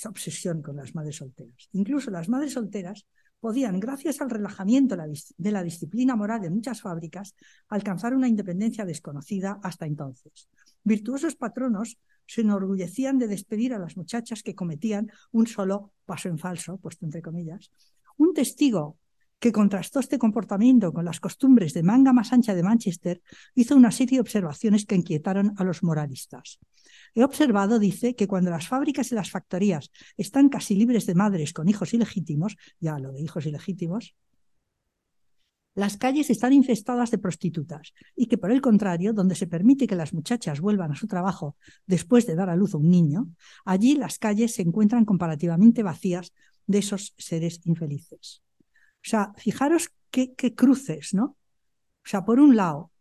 Obsesión 0.06 0.62
con 0.62 0.76
las 0.76 0.96
madres 0.96 1.18
solteras. 1.18 1.70
Incluso 1.74 2.12
las 2.12 2.30
madres 2.30 2.54
solteras 2.54 3.06
podían, 3.40 3.80
gracias 3.80 4.22
al 4.22 4.30
relajamiento 4.30 4.96
de 5.38 5.52
la 5.52 5.64
disciplina 5.64 6.16
moral 6.16 6.42
de 6.42 6.50
muchas 6.50 6.82
fábricas, 6.82 7.36
alcanzar 7.70 8.14
una 8.14 8.28
independencia 8.28 8.86
desconocida 8.86 9.60
hasta 9.64 9.86
entonces. 9.86 10.50
Virtuosos 10.84 11.36
patronos 11.36 11.98
se 12.26 12.42
enorgullecían 12.42 13.18
de 13.18 13.28
despedir 13.28 13.74
a 13.74 13.80
las 13.80 13.98
muchachas 13.98 14.44
que 14.44 14.56
cometían 14.56 15.10
un 15.32 15.48
solo 15.48 15.94
paso 16.06 16.30
en 16.30 16.38
falso, 16.38 16.78
puesto 16.78 17.06
entre 17.06 17.22
comillas. 17.22 17.72
Un 18.18 18.34
testigo 18.34 18.98
que 19.40 19.52
contrastó 19.52 20.00
este 20.00 20.20
comportamiento 20.20 20.92
con 20.92 21.06
las 21.06 21.20
costumbres 21.20 21.74
de 21.74 21.84
manga 21.84 22.14
más 22.14 22.34
ancha 22.34 22.54
de 22.54 22.64
Manchester, 22.64 23.22
hizo 23.56 23.76
una 23.76 23.92
serie 23.92 24.18
de 24.18 24.22
observaciones 24.22 24.86
que 24.86 24.96
inquietaron 24.96 25.54
a 25.58 25.64
los 25.64 25.82
moralistas. 25.82 26.60
He 27.16 27.24
observado, 27.24 27.80
dice, 27.80 28.16
que 28.16 28.28
cuando 28.28 28.52
las 28.52 28.68
fábricas 28.68 29.12
y 29.12 29.16
las 29.16 29.32
factorías 29.32 29.92
están 30.18 30.50
casi 30.50 30.76
libres 30.76 31.06
de 31.06 31.16
madres 31.16 31.54
con 31.54 31.70
hijos 31.70 31.94
ilegítimos, 31.94 32.58
ya 32.80 33.00
lo 33.00 33.12
de 33.12 33.22
hijos 33.22 33.46
ilegítimos, 33.46 34.16
las 35.76 35.98
calles 35.98 36.30
están 36.30 36.52
infestadas 36.52 37.10
de 37.10 37.20
prostitutas 37.20 37.94
y 38.16 38.26
que, 38.26 38.38
por 38.38 38.52
el 38.52 38.60
contrario, 38.60 39.14
donde 39.14 39.36
se 39.36 39.48
permite 39.48 39.88
que 39.88 39.96
las 39.96 40.14
muchachas 40.14 40.60
vuelvan 40.60 40.92
a 40.92 40.96
su 40.96 41.08
trabajo 41.08 41.56
después 41.86 42.26
de 42.26 42.36
dar 42.36 42.50
a 42.50 42.56
luz 42.58 42.74
a 42.74 42.78
un 42.78 42.90
niño, 42.90 43.30
allí 43.64 43.96
las 43.96 44.20
calles 44.20 44.56
se 44.56 44.64
encuentran 44.64 45.06
comparativamente 45.06 45.84
vacías 45.84 46.34
de 46.68 46.80
esos 46.80 47.14
seres 47.18 47.62
infelices. 47.64 48.42
O 49.06 49.10
sea, 49.10 49.32
fijaros 49.38 49.92
qué, 50.12 50.36
cruces, 50.56 51.14
¿no? 51.14 51.26
O 51.26 52.08
sea, 52.10 52.26
por 52.26 52.40
un 52.40 52.56
lado, 52.56 52.92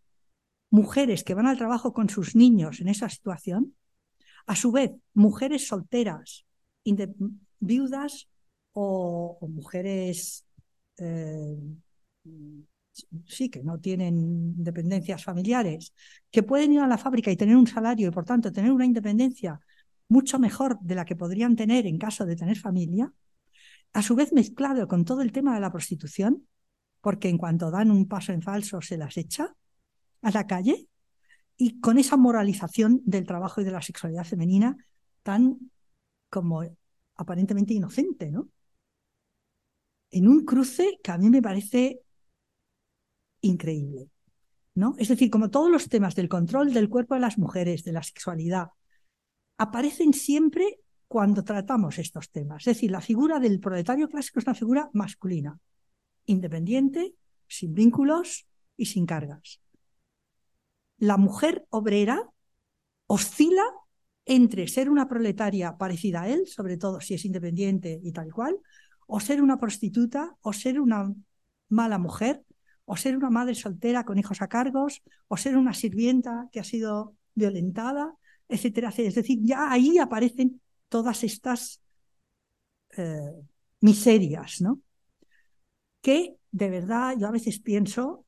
mujeres 0.71 1.25
que 1.25 1.35
van 1.35 1.47
al 1.47 1.59
trabajo 1.59 1.93
con 1.93 2.09
sus 2.09 2.37
niños 2.37 2.81
en 2.81 2.89
esa 2.89 3.09
situación, 3.09 3.75
a 4.47 4.57
su 4.57 4.73
vez, 4.73 4.93
mujeres 5.15 5.67
solteras, 5.67 6.47
viudas 7.61 8.29
o, 8.73 9.39
mujeres, 9.49 10.47
eh, 10.99 11.57
sí, 13.27 13.51
que 13.51 13.63
no 13.63 13.79
tienen 13.79 14.63
dependencias 14.63 15.25
familiares, 15.25 15.93
que 16.31 16.43
pueden 16.43 16.73
ir 16.73 16.81
a 16.81 16.87
la 16.87 16.99
fábrica 16.99 17.31
y 17.31 17.37
tener 17.37 17.57
un 17.57 17.67
salario 17.67 18.09
y 18.09 18.11
por 18.11 18.25
tanto 18.25 18.53
tener 18.53 18.73
una 18.73 18.87
independencia 18.87 19.61
mucho 20.09 20.39
mejor 20.39 20.79
de 20.81 20.95
la 20.95 21.05
que 21.05 21.17
podrían 21.17 21.57
tener 21.57 21.87
en 21.87 21.99
caso 21.99 22.25
de 22.25 22.37
tener 22.37 22.59
familia, 22.59 23.13
a 23.99 24.03
su 24.03 24.15
vez 24.15 24.33
mezclado 24.33 24.87
con 24.87 25.05
todo 25.05 25.23
el 25.23 25.33
tema 25.33 25.55
de 25.55 25.61
la 25.61 25.73
prostitución, 25.73 26.47
porque 27.01 27.29
en 27.29 27.37
cuanto 27.37 27.73
dan 27.73 27.91
un 27.91 28.07
paso 28.07 28.33
en 28.33 28.43
falso 28.43 28.81
se 28.81 28.97
las 28.97 29.17
echa 29.17 29.57
a 30.23 30.31
la 30.31 30.47
calle, 30.47 30.89
y 31.57 31.81
con 31.81 31.99
esa 31.99 32.17
moralización 32.17 33.03
del 33.05 33.27
trabajo 33.27 33.61
y 33.61 33.65
de 33.65 33.73
la 33.73 33.83
sexualidad 33.83 34.25
femenina 34.25 34.77
tan 35.25 35.73
como 36.31 36.63
aparentemente 37.17 37.75
inocente, 37.75 38.31
¿no? 38.31 38.49
En 40.13 40.29
un 40.29 40.45
cruce 40.45 41.01
que 41.03 41.11
a 41.11 41.19
mí 41.19 41.29
me 41.29 41.43
parece 41.43 42.01
increíble, 43.41 44.11
¿no? 44.77 44.95
Es 44.99 45.09
decir, 45.09 45.29
como 45.29 45.51
todos 45.51 45.73
los 45.73 45.89
temas 45.89 46.15
del 46.15 46.29
control 46.29 46.73
del 46.73 46.89
cuerpo 46.89 47.15
de 47.15 47.21
las 47.21 47.37
mujeres, 47.37 47.83
de 47.83 47.93
la 47.93 48.05
sexualidad, 48.05 48.69
aparecen 49.57 50.13
siempre 50.13 50.79
cuando 51.09 51.43
tratamos 51.43 51.99
estos 51.99 52.31
temas. 52.31 52.67
Es 52.67 52.77
decir, 52.77 52.91
la 52.91 53.01
figura 53.01 53.41
del 53.41 53.59
proletario 53.61 54.09
clásico 54.09 54.39
es 54.39 54.47
una 54.47 54.55
figura 54.55 54.91
masculina, 54.93 55.59
independiente, 56.27 57.15
sin 57.49 57.75
vínculos 57.75 58.47
y 58.77 58.87
sin 58.87 59.07
cargas. 59.07 59.61
La 60.99 61.17
mujer 61.17 61.67
obrera 61.71 62.31
oscila 63.07 63.65
entre 64.27 64.69
ser 64.69 64.91
una 64.91 65.09
proletaria 65.09 65.79
parecida 65.79 66.23
a 66.23 66.29
él, 66.29 66.47
sobre 66.47 66.77
todo 66.77 67.01
si 67.01 67.15
es 67.15 67.25
independiente 67.25 67.99
y 68.03 68.13
tal 68.13 68.31
cual, 68.31 68.59
o 69.07 69.21
ser 69.21 69.41
una 69.41 69.59
prostituta, 69.59 70.37
o 70.43 70.53
ser 70.53 70.79
una 70.79 71.15
mala 71.71 71.99
mujer, 71.99 72.45
o 72.85 72.97
ser 72.97 73.17
una 73.17 73.31
madre 73.31 73.55
soltera 73.55 74.05
con 74.05 74.19
hijos 74.19 74.43
a 74.43 74.49
cargos, 74.49 75.03
o 75.29 75.39
ser 75.39 75.57
una 75.57 75.73
sirvienta 75.73 76.49
que 76.53 76.61
ha 76.61 76.65
sido 76.65 77.15
violentada, 77.35 78.15
etcétera, 78.49 78.89
etcétera. 78.89 79.09
Es 79.09 79.15
decir, 79.15 79.39
ya 79.41 79.73
ahí 79.73 79.97
aparecen 79.97 80.61
todas 80.89 81.25
estas 81.25 81.81
eh, 82.97 83.33
miserias, 83.81 84.61
¿no? 84.61 84.81
Que 86.01 86.37
de 86.51 86.71
verdad 86.71 87.17
yo 87.19 87.29
a 87.29 87.33
veces 87.33 87.61
pienso 87.61 88.25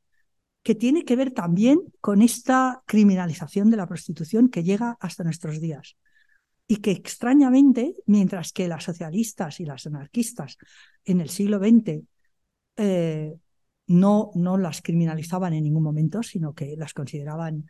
que 0.62 0.74
tiene 0.74 1.04
que 1.04 1.16
ver 1.16 1.32
también 1.32 1.80
con 2.00 2.22
esta 2.22 2.82
criminalización 2.86 3.70
de 3.70 3.78
la 3.78 3.86
prostitución 3.86 4.48
que 4.48 4.62
llega 4.62 4.96
hasta 5.00 5.24
nuestros 5.24 5.60
días. 5.60 5.96
Y 6.66 6.76
que 6.76 6.92
extrañamente, 6.92 7.96
mientras 8.06 8.52
que 8.52 8.68
las 8.68 8.84
socialistas 8.84 9.58
y 9.60 9.64
las 9.64 9.86
anarquistas 9.86 10.56
en 11.04 11.20
el 11.20 11.30
siglo 11.30 11.58
XX 11.58 12.02
eh, 12.76 13.34
no, 13.86 14.30
no 14.34 14.56
las 14.56 14.82
criminalizaban 14.82 15.52
en 15.54 15.64
ningún 15.64 15.82
momento, 15.82 16.22
sino 16.22 16.54
que 16.54 16.76
las 16.76 16.94
consideraban 16.94 17.66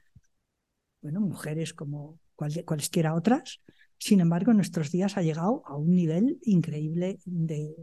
bueno, 1.01 1.21
mujeres 1.21 1.73
como 1.73 2.19
cualesquiera 2.37 3.15
otras, 3.15 3.61
sin 4.01 4.21
embargo, 4.21 4.51
en 4.51 4.57
nuestros 4.57 4.91
días 4.91 5.19
ha 5.19 5.23
llegado 5.23 5.63
a 5.67 5.77
un 5.77 5.95
nivel 5.95 6.39
increíble 6.43 7.19
de 7.27 7.77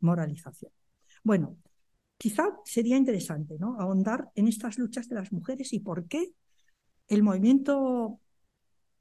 moralización. 0.00 0.70
Bueno, 1.24 1.58
quizá 2.16 2.44
sería 2.64 2.96
interesante 2.96 3.56
¿no? 3.58 3.76
ahondar 3.80 4.30
en 4.36 4.46
estas 4.46 4.78
luchas 4.78 5.08
de 5.08 5.16
las 5.16 5.32
mujeres 5.32 5.72
y 5.72 5.80
por 5.80 6.06
qué 6.06 6.30
el 7.08 7.24
movimiento 7.24 8.20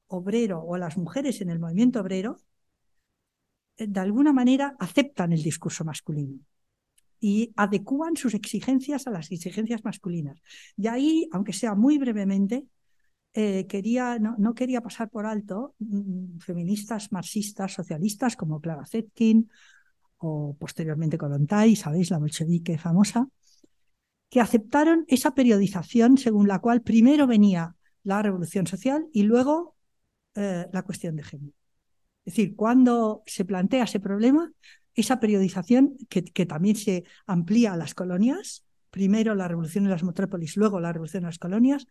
obrero 0.07 0.63
o 0.63 0.76
las 0.78 0.97
mujeres 0.97 1.39
en 1.41 1.51
el 1.51 1.59
movimiento 1.59 2.01
obrero 2.01 2.39
eh, 3.78 3.86
de 3.88 3.99
alguna 3.99 4.34
manera 4.34 4.76
aceptan 4.80 5.34
el 5.34 5.43
discurso 5.43 5.86
masculino 5.86 6.39
y 7.20 7.53
adecúan 7.55 8.18
sus 8.18 8.34
exigencias 8.34 9.05
a 9.05 9.11
las 9.11 9.32
exigencias 9.32 9.84
masculinas. 9.84 10.41
Y 10.78 10.88
ahí, 10.88 11.30
aunque 11.32 11.53
sea 11.53 11.76
muy 11.76 11.99
brevemente, 11.99 12.66
eh, 13.38 13.68
quería, 13.68 14.18
no, 14.18 14.56
quería 14.56 14.80
pasar 14.80 15.10
por 15.10 15.26
alto 15.26 15.76
mm, 15.80 16.40
feministas 16.40 17.12
marxistas, 17.12 17.74
socialistas 17.74 18.38
como 18.38 18.62
Clara 18.62 18.86
Zetkin 18.86 19.50
o 20.20 20.56
posteriormente 20.58 21.18
Kolontai, 21.18 21.76
sabéis, 21.76 22.12
la 22.12 22.18
bolchevique 22.18 22.78
famosa, 22.78 23.28
que 24.30 24.40
aceptaron 24.40 25.04
esa 25.10 25.36
periodización 25.36 26.18
según 26.18 26.48
la 26.48 26.60
cual 26.60 26.82
primero 26.82 27.28
venía 27.28 27.76
la 28.04 28.22
revolución 28.22 28.68
social 28.68 29.06
y 29.12 29.24
luego 29.24 29.76
eh, 30.36 30.68
la 30.72 30.84
cuestión 30.84 31.18
de 31.18 31.24
género. 31.24 31.54
Es 32.24 32.36
decir, 32.36 32.56
cuando 32.56 33.22
se 33.26 33.44
plantea 33.44 33.84
ese 33.84 34.00
problema, 34.00 34.50
esa 34.94 35.20
periodización 35.20 35.98
que, 36.08 36.24
que, 36.24 36.46
también 36.46 36.78
se 36.78 37.04
amplía 37.28 37.74
a 37.74 37.78
las 37.78 37.94
colonias, 37.96 38.66
primero 38.92 39.36
la 39.36 39.50
revolución 39.50 39.84
de 39.84 39.90
las 39.90 40.06
metrópolis, 40.06 40.56
luego 40.56 40.80
la 40.80 40.94
revolución 40.94 41.24
de 41.24 41.28
las 41.28 41.38
colonias, 41.38 41.86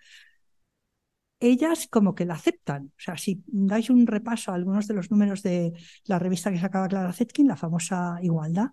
ellas 1.49 1.89
como 1.89 2.15
que 2.15 2.25
la 2.25 2.35
aceptan. 2.35 2.87
O 2.87 3.01
sea, 3.01 3.17
si 3.17 3.43
dais 3.47 3.91
un 3.91 4.07
repaso 4.07 4.51
a 4.51 4.55
algunos 4.55 4.87
de 4.89 4.95
los 4.95 5.11
números 5.11 5.43
de 5.43 5.73
la 6.07 6.19
revista 6.19 6.51
que 6.51 6.59
sacaba 6.59 6.89
Clara 6.89 7.13
Zetkin, 7.13 7.49
la 7.49 7.57
famosa 7.57 8.19
Igualdad, 8.23 8.71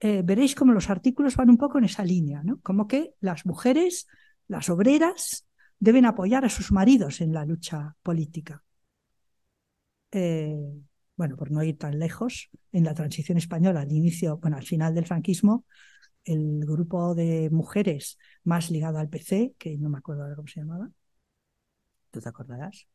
eh, 0.00 0.22
veréis 0.24 0.54
como 0.54 0.72
los 0.72 0.90
artículos 0.90 1.36
van 1.36 1.50
un 1.50 1.56
poco 1.56 1.78
en 1.78 1.84
esa 1.84 2.04
línea, 2.04 2.42
¿no? 2.42 2.60
Como 2.60 2.86
que 2.86 3.14
las 3.20 3.46
mujeres, 3.46 4.06
las 4.48 4.68
obreras, 4.68 5.46
deben 5.78 6.04
apoyar 6.06 6.44
a 6.44 6.48
sus 6.50 6.72
maridos 6.72 7.20
en 7.20 7.32
la 7.32 7.44
lucha 7.44 7.96
política. 8.02 8.62
Eh, 10.12 10.56
bueno, 11.16 11.36
por 11.36 11.50
no 11.50 11.62
ir 11.62 11.78
tan 11.78 11.98
lejos, 11.98 12.50
en 12.72 12.84
la 12.84 12.94
transición 12.94 13.38
española, 13.38 13.80
al 13.80 13.92
inicio, 13.92 14.38
bueno, 14.38 14.56
al 14.56 14.64
final 14.64 14.94
del 14.94 15.06
franquismo, 15.06 15.64
el 16.24 16.64
grupo 16.66 17.14
de 17.14 17.48
mujeres 17.50 18.18
más 18.44 18.70
ligado 18.70 18.98
al 18.98 19.08
PC, 19.08 19.54
que 19.58 19.78
no 19.78 19.88
me 19.88 19.98
acuerdo 19.98 20.22
ahora 20.22 20.36
cómo 20.36 20.48
se 20.48 20.60
llamaba, 20.60 20.90
¿Tú 22.16 22.22
te 22.22 22.30
acordarás? 22.30 22.88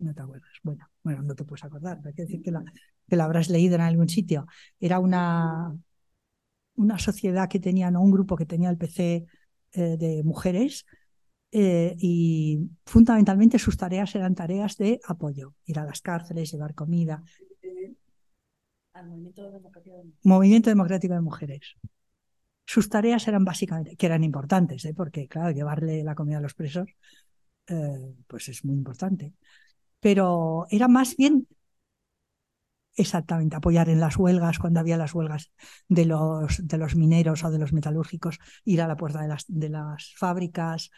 No 0.00 0.12
te 0.12 0.22
acuerdas. 0.22 0.50
Bueno, 0.64 0.90
bueno, 1.04 1.22
no 1.22 1.36
te 1.36 1.44
puedes 1.44 1.62
acordar, 1.62 2.00
pero 2.02 2.12
quiero 2.16 2.26
decir 2.26 2.42
que 2.42 2.50
la, 2.50 2.64
que 3.08 3.14
la 3.14 3.24
habrás 3.24 3.48
leído 3.48 3.76
en 3.76 3.82
algún 3.82 4.08
sitio. 4.08 4.48
Era 4.80 4.98
una, 4.98 5.72
una 6.74 6.98
sociedad 6.98 7.48
que 7.48 7.60
tenía, 7.60 7.92
no 7.92 8.02
un 8.02 8.10
grupo 8.10 8.36
que 8.36 8.44
tenía 8.44 8.68
el 8.68 8.76
PC 8.76 9.24
eh, 9.70 9.96
de 9.96 10.24
mujeres 10.24 10.84
eh, 11.52 11.94
y 12.00 12.58
fundamentalmente 12.84 13.60
sus 13.60 13.76
tareas 13.76 14.12
eran 14.16 14.34
tareas 14.34 14.76
de 14.78 14.98
apoyo, 15.06 15.54
ir 15.64 15.78
a 15.78 15.84
las 15.84 16.00
cárceles, 16.00 16.50
llevar 16.50 16.74
comida. 16.74 17.22
Al 18.94 19.06
movimiento 19.06 19.48
democrático 19.48 19.96
de, 19.96 20.12
movimiento 20.24 20.70
democrático 20.70 21.14
de 21.14 21.20
mujeres. 21.20 21.76
Sus 22.64 22.88
tareas 22.88 23.28
eran 23.28 23.44
básicamente, 23.44 23.94
que 23.94 24.06
eran 24.06 24.24
importantes, 24.24 24.84
¿eh? 24.86 24.92
porque 24.92 25.28
claro, 25.28 25.52
llevarle 25.52 26.02
la 26.02 26.16
comida 26.16 26.38
a 26.38 26.40
los 26.40 26.54
presos 26.54 26.88
eh, 27.68 28.14
pues 28.26 28.48
es 28.48 28.64
muy 28.64 28.76
importante. 28.76 29.34
Pero 30.00 30.66
era 30.70 30.88
más 30.88 31.16
bien 31.16 31.46
exactamente, 32.96 33.56
apoyar 33.56 33.88
en 33.88 34.00
las 34.00 34.16
huelgas, 34.16 34.58
cuando 34.58 34.80
había 34.80 34.96
las 34.96 35.14
huelgas 35.14 35.52
de 35.88 36.06
los, 36.06 36.66
de 36.66 36.78
los 36.78 36.96
mineros 36.96 37.44
o 37.44 37.50
de 37.50 37.58
los 37.58 37.72
metalúrgicos, 37.72 38.38
ir 38.64 38.80
a 38.80 38.88
la 38.88 38.96
puerta 38.96 39.20
de 39.20 39.28
las, 39.28 39.44
de 39.48 39.68
las 39.68 40.14
fábricas, 40.16 40.90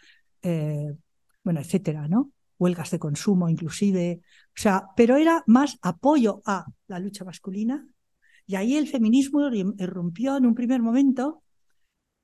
eh, 0.42 0.94
bueno, 1.42 1.60
etcétera, 1.60 2.08
¿no? 2.08 2.32
Huelgas 2.58 2.90
de 2.90 2.98
consumo, 2.98 3.48
inclusive. 3.48 4.20
O 4.48 4.60
sea, 4.60 4.84
pero 4.96 5.16
era 5.16 5.42
más 5.46 5.78
apoyo 5.82 6.40
a 6.46 6.66
la 6.86 6.98
lucha 6.98 7.24
masculina. 7.24 7.86
Y 8.46 8.56
ahí 8.56 8.76
el 8.76 8.88
feminismo 8.88 9.48
irrumpió 9.52 10.36
en 10.36 10.46
un 10.46 10.54
primer 10.54 10.80
momento 10.80 11.42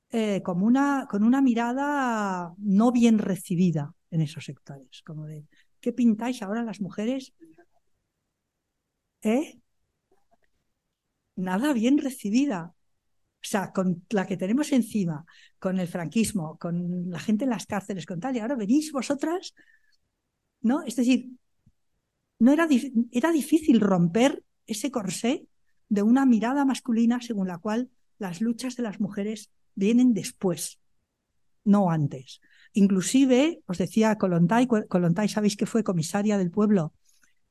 eh, 0.09 0.41
como 0.43 0.65
una, 0.65 1.07
con 1.09 1.23
una 1.23 1.41
mirada 1.41 2.53
no 2.57 2.91
bien 2.91 3.19
recibida 3.19 3.93
en 4.15 4.21
esos 4.21 4.45
sectores, 4.45 5.01
como 5.03 5.25
de, 5.25 5.45
¿qué 5.81 5.91
pintáis 5.93 6.41
ahora 6.41 6.63
las 6.63 6.81
mujeres? 6.81 7.33
¿Eh? 9.21 9.59
Nada 11.35 11.73
bien 11.73 11.97
recibida. 11.97 12.73
O 12.73 13.47
sea, 13.47 13.71
con 13.71 14.05
la 14.09 14.25
que 14.25 14.37
tenemos 14.37 14.71
encima, 14.71 15.25
con 15.59 15.79
el 15.79 15.87
franquismo, 15.87 16.57
con 16.57 17.11
la 17.11 17.19
gente 17.19 17.43
en 17.43 17.51
las 17.51 17.67
cárceles, 17.67 18.05
con 18.05 18.19
tal, 18.19 18.35
y 18.35 18.39
ahora 18.39 18.55
venís 18.55 18.91
vosotras, 18.91 19.53
¿no? 20.61 20.81
Es 20.83 20.95
decir, 20.95 21.29
no 22.39 22.53
era, 22.53 22.67
era 23.11 23.31
difícil 23.31 23.79
romper 23.81 24.43
ese 24.65 24.89
corsé 24.89 25.47
de 25.89 26.01
una 26.01 26.25
mirada 26.25 26.65
masculina 26.65 27.21
según 27.21 27.47
la 27.47 27.59
cual 27.59 27.91
las 28.17 28.41
luchas 28.41 28.75
de 28.75 28.83
las 28.83 28.99
mujeres 28.99 29.51
vienen 29.75 30.13
después, 30.13 30.79
no 31.63 31.91
antes. 31.91 32.41
Inclusive, 32.75 33.61
os 33.71 33.77
decía 33.77 34.17
Colontay, 34.17 34.67
Colontay 34.67 35.29
sabéis 35.29 35.55
que 35.55 35.65
fue 35.65 35.83
comisaria 35.83 36.37
del 36.37 36.51
pueblo 36.51 36.93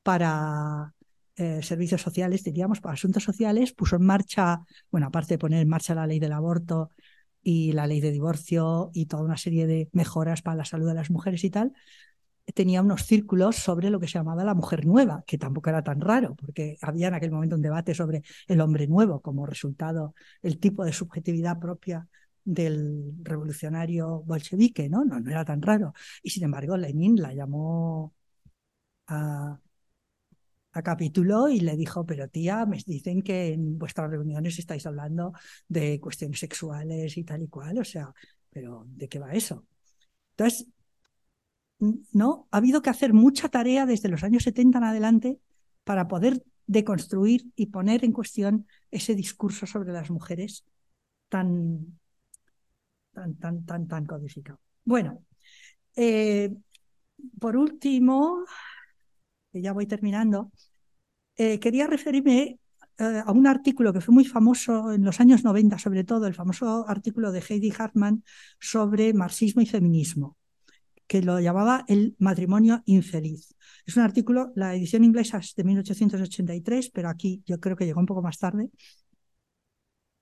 para 0.03 0.93
eh, 1.37 1.63
servicios 1.63 2.03
sociales, 2.03 2.45
diríamos, 2.45 2.83
para 2.83 2.93
asuntos 2.93 3.25
sociales, 3.25 3.73
puso 3.73 3.97
en 3.97 4.05
marcha, 4.05 4.61
bueno, 4.91 5.07
aparte 5.07 5.35
de 5.35 5.39
poner 5.39 5.63
en 5.63 5.69
marcha 5.69 5.95
la 5.95 6.07
ley 6.07 6.21
del 6.21 6.33
aborto 6.33 6.91
y 7.43 7.73
la 7.73 7.87
ley 7.87 8.01
de 8.03 8.13
divorcio 8.13 8.91
y 8.93 9.07
toda 9.07 9.23
una 9.23 9.39
serie 9.39 9.67
de 9.67 9.89
mejoras 9.93 10.43
para 10.43 10.59
la 10.59 10.67
salud 10.67 10.89
de 10.89 10.95
las 10.95 11.11
mujeres 11.11 11.43
y 11.43 11.49
tal, 11.49 11.73
tenía 12.53 12.83
unos 12.83 13.05
círculos 13.07 13.57
sobre 13.57 13.89
lo 13.89 13.99
que 14.01 14.09
se 14.09 14.19
llamaba 14.19 14.45
la 14.45 14.55
mujer 14.55 14.85
nueva, 14.85 15.25
que 15.27 15.39
tampoco 15.39 15.71
era 15.71 15.83
tan 15.83 16.03
raro, 16.03 16.35
porque 16.37 16.77
había 16.83 17.09
en 17.09 17.15
aquel 17.15 17.31
momento 17.31 17.57
un 17.57 17.63
debate 17.63 17.95
sobre 17.95 18.23
el 18.47 18.61
hombre 18.61 18.87
nuevo 18.89 19.23
como 19.23 19.47
resultado, 19.47 20.15
el 20.43 20.59
tipo 20.59 20.85
de 20.85 20.93
subjetividad 20.93 21.59
propia 21.59 22.07
del 22.45 23.15
revolucionario 23.23 24.23
bolchevique, 24.23 24.89
¿no? 24.89 25.05
No, 25.05 25.21
no 25.21 25.31
era 25.31 25.45
tan 25.45 25.63
raro. 25.63 25.95
Y 26.23 26.31
sin 26.31 26.45
embargo, 26.45 26.77
Lenin 26.77 27.17
la 27.21 27.33
llamó 27.35 28.15
a, 29.09 29.61
a 30.73 30.83
capítulo 30.83 31.49
y 31.49 31.61
le 31.61 31.77
dijo, 31.77 32.05
pero 32.05 32.29
tía, 32.29 32.67
me 32.67 32.79
dicen 32.85 33.23
que 33.23 33.53
en 33.53 33.79
vuestras 33.79 34.11
reuniones 34.11 34.59
estáis 34.59 34.87
hablando 34.87 35.33
de 35.69 36.01
cuestiones 36.01 36.41
sexuales 36.41 37.17
y 37.17 37.25
tal 37.25 37.43
y 37.43 37.49
cual, 37.49 37.79
o 37.79 37.85
sea, 37.85 38.13
pero 38.51 38.85
¿de 38.89 39.09
qué 39.09 39.19
va 39.21 39.33
eso? 39.33 39.67
Entonces, 40.33 40.69
¿no? 42.13 42.49
Ha 42.51 42.59
habido 42.59 42.83
que 42.83 42.91
hacer 42.91 43.13
mucha 43.13 43.49
tarea 43.49 43.87
desde 43.87 44.09
los 44.09 44.23
años 44.25 44.45
70 44.45 44.79
en 44.79 44.85
adelante 44.85 45.39
para 45.85 46.09
poder 46.09 46.45
deconstruir 46.67 47.47
y 47.57 47.67
poner 47.67 48.05
en 48.05 48.13
cuestión 48.13 48.67
ese 48.91 49.15
discurso 49.15 49.67
sobre 49.67 49.93
las 49.93 50.11
mujeres 50.11 50.65
tan, 51.29 51.99
tan, 53.15 53.37
tan, 53.37 53.65
tan, 53.65 53.89
tan 53.89 54.05
codificado. 54.05 54.61
Bueno, 54.85 55.25
eh, 55.97 56.53
por 57.41 57.57
último, 57.57 58.45
que 59.53 59.63
ya 59.63 59.73
voy 59.73 59.87
terminando, 59.87 60.51
eh, 61.37 61.59
quería 61.59 61.87
referirme 61.87 62.59
eh, 62.99 63.23
a 63.25 63.33
un 63.33 63.47
artículo 63.47 63.93
que 63.93 64.01
fue 64.01 64.15
muy 64.15 64.25
famoso 64.25 64.93
en 64.93 65.05
los 65.05 65.21
años 65.21 65.45
90, 65.45 65.79
sobre 65.79 66.05
todo 66.05 66.27
el 66.27 66.35
famoso 66.35 66.87
artículo 66.89 67.33
de 67.33 67.43
Heidi 67.49 67.73
Hartman 67.77 68.23
sobre 68.61 69.15
marxismo 69.15 69.63
y 69.63 69.67
feminismo 69.67 70.37
que 71.07 71.23
lo 71.23 71.41
llamaba 71.41 71.85
El 71.89 72.17
matrimonio 72.19 72.83
infeliz. 72.87 73.55
Es 73.87 73.97
un 73.97 74.03
artículo, 74.03 74.53
la 74.55 74.75
edición 74.75 75.05
inglesa 75.05 75.39
es 75.39 75.55
de 75.55 75.65
1883, 75.65 76.91
pero 76.91 77.09
aquí 77.09 77.43
yo 77.47 77.61
creo 77.61 77.77
que 77.77 77.85
llegó 77.85 78.01
un 78.01 78.07
poco 78.07 78.23
más 78.23 78.39
tarde. 78.39 78.71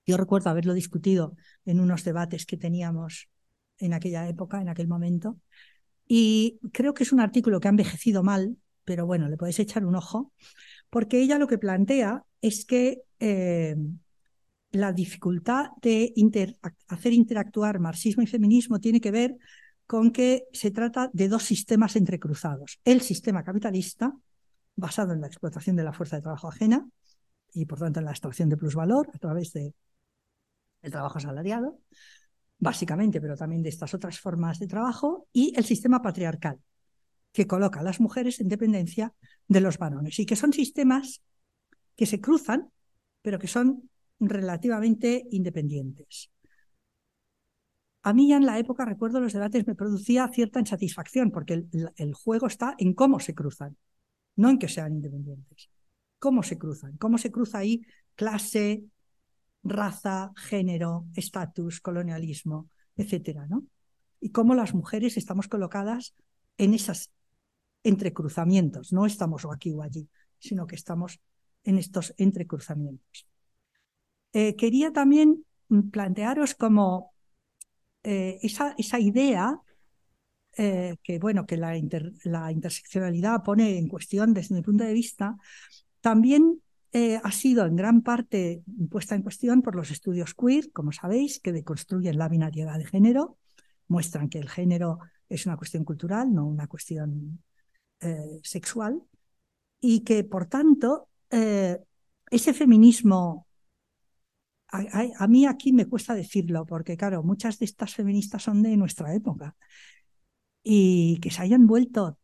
Yo 0.05 0.17
recuerdo 0.17 0.49
haberlo 0.49 0.73
discutido 0.73 1.35
en 1.65 1.79
unos 1.79 2.03
debates 2.03 2.45
que 2.45 2.57
teníamos 2.57 3.29
en 3.79 3.93
aquella 3.93 4.27
época, 4.27 4.61
en 4.61 4.69
aquel 4.69 4.87
momento, 4.87 5.39
y 6.07 6.59
creo 6.71 6.93
que 6.93 7.03
es 7.03 7.13
un 7.13 7.19
artículo 7.19 7.59
que 7.59 7.67
ha 7.67 7.71
envejecido 7.71 8.23
mal, 8.23 8.57
pero 8.83 9.05
bueno, 9.05 9.29
le 9.29 9.37
podéis 9.37 9.59
echar 9.59 9.85
un 9.85 9.95
ojo, 9.95 10.33
porque 10.89 11.21
ella 11.21 11.39
lo 11.39 11.47
que 11.47 11.57
plantea 11.57 12.23
es 12.41 12.65
que 12.65 13.01
eh, 13.19 13.75
la 14.71 14.91
dificultad 14.91 15.67
de 15.81 16.13
hacer 16.87 17.13
interactuar 17.13 17.79
marxismo 17.79 18.23
y 18.23 18.27
feminismo 18.27 18.79
tiene 18.79 18.99
que 18.99 19.11
ver 19.11 19.37
con 19.85 20.11
que 20.11 20.45
se 20.51 20.71
trata 20.71 21.09
de 21.13 21.29
dos 21.29 21.43
sistemas 21.43 21.95
entrecruzados. 21.95 22.79
El 22.83 23.01
sistema 23.01 23.43
capitalista, 23.43 24.13
basado 24.75 25.13
en 25.13 25.21
la 25.21 25.27
explotación 25.27 25.75
de 25.75 25.83
la 25.83 25.93
fuerza 25.93 26.15
de 26.15 26.23
trabajo 26.23 26.47
ajena 26.47 26.87
y 27.53 27.65
por 27.65 27.79
tanto 27.79 27.99
en 27.99 28.05
la 28.05 28.11
extracción 28.11 28.49
de 28.49 28.57
plusvalor 28.57 29.09
a 29.13 29.19
través 29.19 29.53
del 30.83 30.91
trabajo 30.91 31.17
asalariado, 31.17 31.79
básicamente, 32.59 33.19
pero 33.19 33.35
también 33.35 33.63
de 33.63 33.69
estas 33.69 33.93
otras 33.93 34.19
formas 34.19 34.59
de 34.59 34.67
trabajo, 34.67 35.27
y 35.33 35.53
el 35.57 35.63
sistema 35.63 36.01
patriarcal, 36.01 36.59
que 37.31 37.47
coloca 37.47 37.79
a 37.79 37.83
las 37.83 37.99
mujeres 37.99 38.39
en 38.39 38.47
dependencia 38.47 39.13
de 39.47 39.61
los 39.61 39.79
varones 39.79 40.19
y 40.19 40.25
que 40.25 40.35
son 40.35 40.53
sistemas 40.53 41.23
que 41.95 42.05
se 42.05 42.21
cruzan, 42.21 42.69
pero 43.21 43.39
que 43.39 43.47
son 43.47 43.89
relativamente 44.19 45.25
independientes. 45.31 46.29
A 48.03 48.13
mí 48.13 48.27
ya 48.27 48.37
en 48.37 48.45
la 48.45 48.59
época, 48.59 48.85
recuerdo 48.85 49.21
los 49.21 49.33
debates, 49.33 49.65
me 49.65 49.75
producía 49.75 50.27
cierta 50.27 50.59
insatisfacción, 50.59 51.31
porque 51.31 51.65
el, 51.95 52.13
juego 52.13 52.47
está 52.47 52.75
en 52.77 52.93
cómo 52.93 53.19
se 53.19 53.33
cruzan, 53.33 53.77
no 54.35 54.49
en 54.49 54.59
que 54.59 54.67
sean 54.67 54.93
independientes. 54.93 55.69
¿Cómo 56.19 56.43
se 56.43 56.57
cruzan? 56.57 56.97
¿Cómo 56.97 57.17
se 57.17 57.31
cruza 57.31 57.59
ahí 57.59 57.81
clase, 58.15 58.83
raza, 59.63 60.31
género, 60.35 61.05
estatus, 61.15 61.79
colonialismo, 61.79 62.69
etcétera, 62.95 63.47
¿no? 63.47 63.65
Y 64.19 64.29
cómo 64.29 64.55
las 64.55 64.73
mujeres 64.73 65.17
estamos 65.17 65.47
colocadas 65.47 66.13
en 66.57 66.73
esos 66.73 67.11
entrecruzamientos. 67.83 68.93
No 68.93 69.05
estamos 69.05 69.45
o 69.45 69.51
aquí 69.51 69.71
o 69.71 69.81
allí, 69.81 70.07
sino 70.39 70.67
que 70.67 70.75
estamos 70.75 71.19
en 71.63 71.77
estos 71.77 72.13
entrecruzamientos. 72.17 73.27
Eh, 74.33 74.55
quería 74.55 74.91
también 74.91 75.45
plantearos 75.91 76.55
como 76.55 77.13
eh, 78.03 78.39
esa, 78.41 78.75
esa, 78.77 78.99
idea 78.99 79.59
eh, 80.57 80.95
que, 81.03 81.19
bueno, 81.19 81.45
que 81.45 81.57
la, 81.57 81.73
la, 82.23 82.51
interseccionalidad 82.51 83.43
pone 83.43 83.77
en 83.77 83.87
cuestión 83.87 84.33
desde 84.33 84.55
mi 84.55 84.61
punto 84.61 84.83
de 84.83 84.93
vista, 84.93 85.37
también 86.01 86.62
eh, 86.93 87.19
ha 87.21 87.31
sido 87.31 87.65
en 87.65 87.75
gran 87.75 88.01
parte 88.01 88.63
puesta 88.89 89.15
en 89.15 89.23
cuestión 89.23 89.61
por 89.61 89.75
los 89.75 89.91
estudios 89.91 90.33
queer, 90.33 90.71
como 90.71 90.91
sabéis, 90.91 91.39
que 91.39 91.51
deconstruyen 91.51 92.17
la 92.17 92.29
binariedad 92.29 92.77
de 92.77 92.85
género, 92.85 93.37
muestran 93.87 94.29
que 94.29 94.39
el 94.39 94.49
género 94.49 94.99
es 95.27 95.45
una 95.45 95.57
cuestión 95.57 95.83
cultural, 95.83 96.33
no 96.33 96.47
una 96.47 96.67
cuestión 96.67 97.43
sexual, 98.43 99.01
y 99.79 100.01
que, 100.01 100.25
por 100.25 100.47
tanto, 100.47 101.09
ese 101.29 102.53
feminismo 102.53 103.47
a, 104.73 105.27
mí 105.27 105.45
aquí 105.45 105.71
me 105.71 105.85
cuesta 105.85 106.15
decirlo, 106.15 106.65
porque 106.65 106.97
claro, 106.97 107.23
muchas 107.23 107.59
de 107.59 107.65
estas 107.65 107.93
feministas 107.93 108.43
son 108.43 108.63
de 108.63 108.75
nuestra 108.75 109.13
época 109.13 109.55
y 110.63 111.19
que 111.19 111.29
se 111.29 111.43
hayan 111.43 111.67
vuelto 111.67 112.17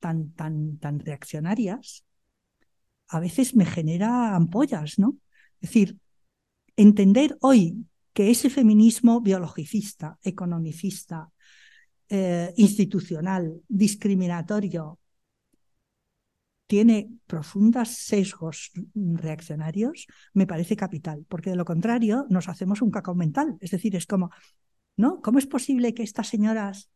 tan, 0.00 0.32
tan, 0.32 0.78
tan 0.78 0.98
reaccionarias, 0.98 2.05
a 3.08 3.20
veces 3.20 3.54
me 3.54 3.64
genera 3.66 4.34
ampollas, 4.34 4.98
¿no? 4.98 5.16
Es 5.60 5.70
decir, 5.70 5.98
entender 6.76 7.36
hoy 7.40 7.86
que 8.12 8.30
ese 8.30 8.50
feminismo 8.50 9.20
biologicista, 9.20 10.18
economicista, 10.22 11.30
eh, 12.08 12.52
institucional, 12.56 13.60
discriminatorio, 13.68 14.98
tiene 16.66 17.10
profundos 17.26 17.90
sesgos 17.90 18.72
reaccionarios, 18.94 20.06
me 20.32 20.46
parece 20.46 20.76
capital, 20.76 21.24
porque 21.28 21.50
de 21.50 21.56
lo 21.56 21.64
contrario 21.64 22.26
nos 22.28 22.48
hacemos 22.48 22.82
un 22.82 22.90
cacao 22.90 23.14
mental. 23.14 23.56
Es 23.60 23.70
decir, 23.70 23.94
es 23.94 24.06
como, 24.06 24.30
¿no? 24.96 25.20
¿Cómo 25.22 25.38
es 25.38 25.46
posible 25.46 25.94
que 25.94 26.02
estas 26.02 26.28
señoras 26.28 26.90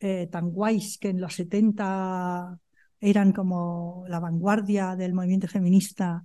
eh, 0.00 0.28
tan 0.32 0.50
guays 0.50 0.98
que 0.98 1.10
en 1.10 1.20
los 1.20 1.34
70 1.34 2.58
eran 3.02 3.32
como 3.32 4.04
la 4.08 4.20
vanguardia 4.20 4.94
del 4.94 5.12
movimiento 5.12 5.48
feminista, 5.48 6.24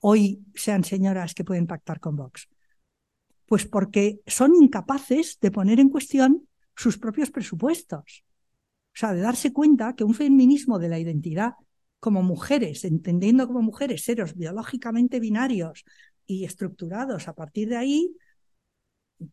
hoy 0.00 0.44
sean 0.54 0.84
señoras 0.84 1.34
que 1.34 1.44
pueden 1.44 1.66
pactar 1.66 1.98
con 1.98 2.14
Vox? 2.14 2.46
Pues 3.46 3.66
porque 3.66 4.20
son 4.26 4.54
incapaces 4.54 5.38
de 5.40 5.50
poner 5.50 5.80
en 5.80 5.88
cuestión 5.88 6.46
sus 6.76 6.98
propios 6.98 7.30
presupuestos. 7.30 8.24
O 8.88 8.98
sea, 8.98 9.14
de 9.14 9.22
darse 9.22 9.52
cuenta 9.52 9.94
que 9.96 10.04
un 10.04 10.12
feminismo 10.12 10.78
de 10.78 10.90
la 10.90 10.98
identidad 10.98 11.54
como 12.00 12.22
mujeres, 12.22 12.84
entendiendo 12.84 13.46
como 13.46 13.62
mujeres 13.62 14.04
seres 14.04 14.36
biológicamente 14.36 15.20
binarios 15.20 15.84
y 16.26 16.44
estructurados 16.44 17.28
a 17.28 17.34
partir 17.34 17.70
de 17.70 17.78
ahí, 17.78 18.14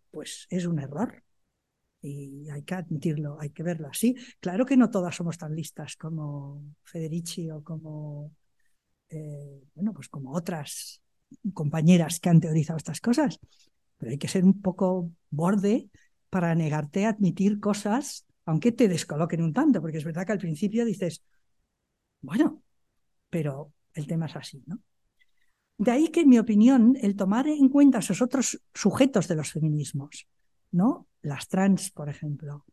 pues 0.10 0.48
es 0.50 0.66
un 0.66 0.80
error. 0.80 1.25
Y 2.06 2.50
hay 2.50 2.64
que 2.64 2.76
admitirlo, 2.76 3.38
hay 3.40 3.50
que 3.50 3.64
verlo 3.64 3.88
así. 3.88 4.16
Claro 4.40 4.66
que 4.66 4.78
no 4.78 4.90
todas 4.90 5.16
somos 5.16 5.38
tan 5.38 5.56
listas 5.56 5.96
como 5.96 6.64
Federici 6.84 7.50
o 7.50 7.64
como, 7.64 8.32
eh, 9.10 9.64
bueno, 9.74 9.94
pues 9.94 10.08
como 10.10 10.34
otras 10.34 11.02
compañeras 11.54 12.20
que 12.20 12.30
han 12.30 12.40
teorizado 12.40 12.78
estas 12.78 13.02
cosas. 13.02 13.40
Pero 13.98 14.12
hay 14.12 14.18
que 14.18 14.28
ser 14.28 14.44
un 14.44 14.62
poco 14.62 15.12
borde 15.30 15.90
para 16.30 16.54
negarte 16.54 17.06
a 17.06 17.10
admitir 17.10 17.60
cosas, 17.60 18.26
aunque 18.46 18.72
te 18.72 18.88
descoloquen 18.88 19.42
un 19.42 19.54
tanto, 19.54 19.82
porque 19.82 19.98
es 19.98 20.04
verdad 20.04 20.26
que 20.26 20.34
al 20.34 20.40
principio 20.40 20.86
dices, 20.86 21.24
bueno, 22.22 22.62
pero 23.30 23.74
el 23.94 24.06
tema 24.06 24.28
es 24.28 24.36
así, 24.36 24.64
¿no? 24.68 24.80
De 25.78 25.92
ahí 25.92 26.08
que, 26.10 26.22
en 26.22 26.30
mi 26.30 26.40
opinión, 26.40 26.98
el 27.02 27.16
tomar 27.16 27.48
en 27.48 27.68
cuenta 27.70 28.00
esos 28.00 28.22
otros 28.22 28.62
sujetos 28.74 29.28
de 29.28 29.36
los 29.36 29.52
feminismos, 29.52 30.28
¿no? 30.72 31.08
Las 31.22 31.48
trans, 31.48 31.92
por 31.92 32.10
ejemplo. 32.10 32.66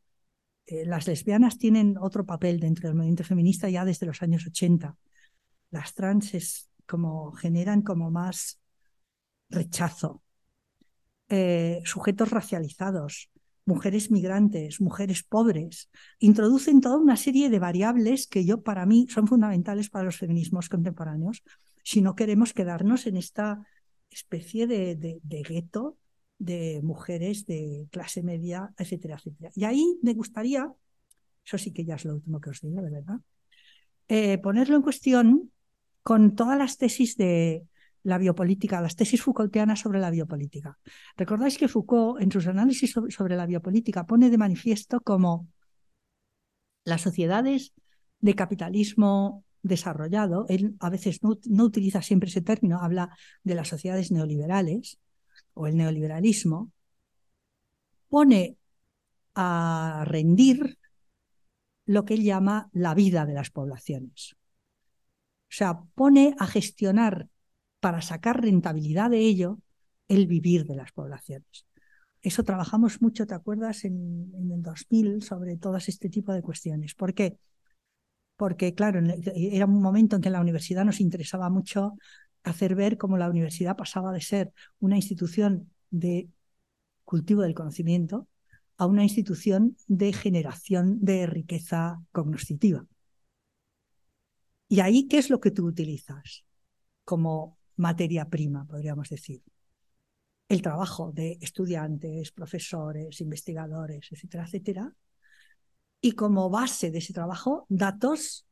Eh, 0.67 0.85
las 0.87 1.07
lesbianas 1.07 1.59
tienen 1.59 1.97
otro 1.99 2.25
papel 2.25 2.61
dentro 2.61 2.89
del 2.89 2.97
movimiento 2.97 3.25
feminista 3.25 3.69
ya 3.69 3.85
desde 3.85 4.07
los 4.07 4.23
años 4.23 4.47
80. 4.47 4.97
Las 5.71 5.95
trans 5.95 6.35
es 6.35 6.71
como 6.87 7.33
generan 7.33 7.83
como 7.83 8.11
más 8.11 8.61
rechazo. 9.49 10.23
Eh, 11.29 11.81
sujetos 11.85 12.31
racializados, 12.31 13.31
mujeres 13.65 14.11
migrantes, 14.11 14.81
mujeres 14.81 15.23
pobres, 15.23 15.89
introducen 16.19 16.81
toda 16.81 16.99
una 16.99 17.17
serie 17.17 17.49
de 17.49 17.59
variables 17.59 18.27
que 18.27 18.45
yo 18.45 18.63
para 18.63 18.85
mí 18.87 19.07
son 19.09 19.27
fundamentales 19.27 19.89
para 19.89 20.05
los 20.05 20.19
feminismos 20.19 20.69
contemporáneos 20.69 21.43
si 21.83 22.01
no 22.01 22.15
queremos 22.15 22.53
quedarnos 22.53 23.07
en 23.07 23.17
esta 23.17 23.67
especie 24.11 24.67
de, 24.67 24.97
de, 24.97 25.43
gueto 25.43 25.97
de 26.43 26.81
mujeres 26.83 27.47
de 27.47 27.87
clase 27.91 28.23
media, 28.23 28.73
etcétera, 28.77 29.17
etcétera. 29.17 29.51
Y 29.55 29.65
ahí 29.65 29.99
me 30.03 30.15
gustaría, 30.15 30.73
eso 31.45 31.59
sí 31.59 31.73
que 31.73 31.85
ya 31.85 31.95
es 31.95 32.05
lo 32.05 32.15
último 32.15 32.41
que 32.41 32.51
os 32.51 32.61
digo, 32.61 32.83
de 32.83 32.91
verdad, 32.91 33.21
eh, 34.09 34.39
ponerlo 34.39 34.77
en 34.77 34.83
cuestión 34.83 35.53
con 36.03 36.35
todas 36.35 36.59
las 36.59 36.79
tesis 36.79 37.17
de, 37.17 37.65
la 38.05 38.19
biopolítica, 38.19 38.81
las 38.81 38.97
tesis 38.97 39.23
Foucaultianas 39.23 39.81
sobre 39.81 40.01
la 40.01 40.11
biopolítica. 40.11 40.79
Recordáis 41.17 41.57
que 41.59 41.69
Foucault, 41.69 42.21
en 42.21 42.33
sus 42.33 42.47
análisis 42.47 42.93
sobre, 43.09 43.37
la 43.37 43.47
biopolítica, 43.47 44.07
pone 44.07 44.31
de 44.31 44.39
manifiesto 44.39 45.01
como 45.01 45.49
las 46.85 47.01
sociedades 47.01 47.73
de 48.21 48.35
capitalismo 48.35 49.45
desarrollado, 49.63 50.47
él 50.49 50.75
a 50.81 50.91
veces 50.91 51.23
no, 51.23 51.39
no, 51.49 51.65
utiliza 51.65 52.03
siempre 52.03 52.29
ese 52.29 52.43
término, 52.43 52.81
habla 52.81 53.17
de 53.45 53.55
las 53.55 53.69
sociedades 53.69 54.11
neoliberales 54.11 54.99
o 55.55 55.67
el 55.67 55.77
neoliberalismo, 55.77 56.71
pone 58.09 58.57
a 59.35 60.05
rendir 60.07 60.79
lo 61.87 62.05
que 62.05 62.15
él 62.15 62.23
llama 62.23 62.69
la 62.73 62.95
vida 62.95 63.27
de 63.27 63.35
las 63.35 63.51
poblaciones. 63.51 64.37
O 65.45 65.55
sea, 65.55 65.83
pone 65.95 66.35
a 66.39 66.47
gestionar 66.47 67.29
para 67.81 68.01
sacar 68.01 68.41
rentabilidad 68.41 69.11
de 69.11 69.19
ello 69.19 69.59
el 70.09 70.27
vivir 70.27 70.65
de 70.67 70.77
las 70.77 70.93
poblaciones. 70.93 71.67
Eso 72.23 72.45
trabajamos 72.45 73.03
mucho, 73.03 73.27
¿te 73.27 73.35
acuerdas? 73.35 73.85
En, 73.85 74.33
el 74.35 74.63
2000 74.63 75.23
sobre 75.23 75.57
todas 75.57 75.89
este 75.89 76.09
tipo 76.09 76.33
de 76.33 76.43
cuestiones. 76.43 76.95
¿Por 76.95 77.15
qué? 77.15 77.39
Porque, 78.37 78.75
claro, 78.75 79.01
era 79.35 79.67
un 79.67 79.83
momento 79.83 80.17
en 80.17 80.23
que 80.23 80.29
en 80.29 80.35
la 80.35 80.41
universidad 80.41 80.85
nos 80.85 81.01
interesaba 81.01 81.51
mucho 81.51 81.95
hacer 82.45 82.75
ver 82.75 82.99
cómo 82.99 83.17
la 83.19 83.31
universidad 83.31 83.77
pasaba 83.77 84.13
de 84.13 84.21
ser 84.21 84.53
una 84.81 84.97
institución 84.97 85.71
de 85.91 86.29
cultivo 87.05 87.43
del 87.43 87.55
conocimiento 87.55 88.29
a 88.77 88.87
una 88.87 89.03
institución 89.03 89.77
de 89.87 90.13
generación 90.13 90.99
de 91.01 91.27
riqueza 91.27 92.03
cognoscitiva. 92.11 92.87
Y 94.69 94.81
ahí, 94.81 95.07
¿qué 95.07 95.19
es 95.19 95.29
lo 95.31 95.41
que 95.41 95.51
tú 95.51 95.67
utilizas 95.67 96.45
como 97.05 97.59
materia 97.77 98.29
prima, 98.29 98.67
podríamos 98.67 99.09
decir. 99.09 99.43
El 100.49 100.63
trabajo 100.63 101.13
de 101.13 101.39
estudiantes, 101.41 102.31
profesores, 102.33 103.21
investigadores, 103.21 104.09
etcétera, 104.11 104.45
etcétera. 104.45 104.95
Y 106.01 106.13
como 106.13 106.51
base 106.51 106.91
de 106.91 106.99
ese 106.99 107.13
trabajo, 107.13 107.67
datos 107.69 108.47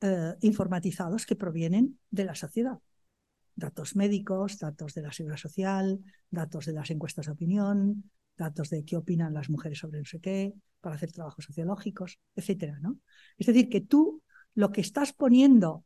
eh, 0.00 0.34
informatizados 0.40 1.26
que 1.26 1.36
provienen 1.36 1.98
de 2.10 2.24
la 2.24 2.34
sociedad. 2.34 2.78
Datos 3.66 3.94
médicos, 3.94 4.58
datos 4.58 4.94
de 4.94 5.02
la 5.02 5.12
seguridad 5.12 5.38
social, 5.38 6.00
datos 6.30 6.66
de 6.66 6.72
las 6.72 6.90
encuestas 6.90 7.26
de 7.26 7.32
opinión, 7.32 8.10
datos 8.36 8.70
de 8.70 8.84
qué 8.84 8.96
opinan 8.96 9.34
las 9.34 9.50
mujeres 9.50 9.78
sobre 9.78 9.98
no 9.98 10.06
sé 10.06 10.18
qué, 10.20 10.54
para 10.80 10.96
hacer 10.96 11.12
trabajos 11.12 11.44
sociológicos, 11.44 12.18
etcétera, 12.34 12.78
¿no? 12.80 12.98
Es 13.36 13.46
decir, 13.46 13.68
que 13.68 13.82
tú 13.82 14.22
lo 14.54 14.72
que 14.72 14.80
estás 14.80 15.12
poniendo 15.12 15.84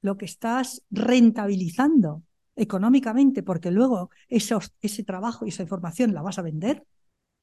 lo 0.00 0.16
que 0.16 0.24
estás 0.24 0.82
rentabilizando 0.90 2.22
económicamente, 2.56 3.42
porque 3.42 3.70
luego 3.70 4.10
ese 4.28 5.04
trabajo 5.04 5.46
y 5.46 5.50
esa 5.50 5.62
información 5.62 6.14
la 6.14 6.22
vas 6.22 6.38
a 6.38 6.42
vender, 6.42 6.84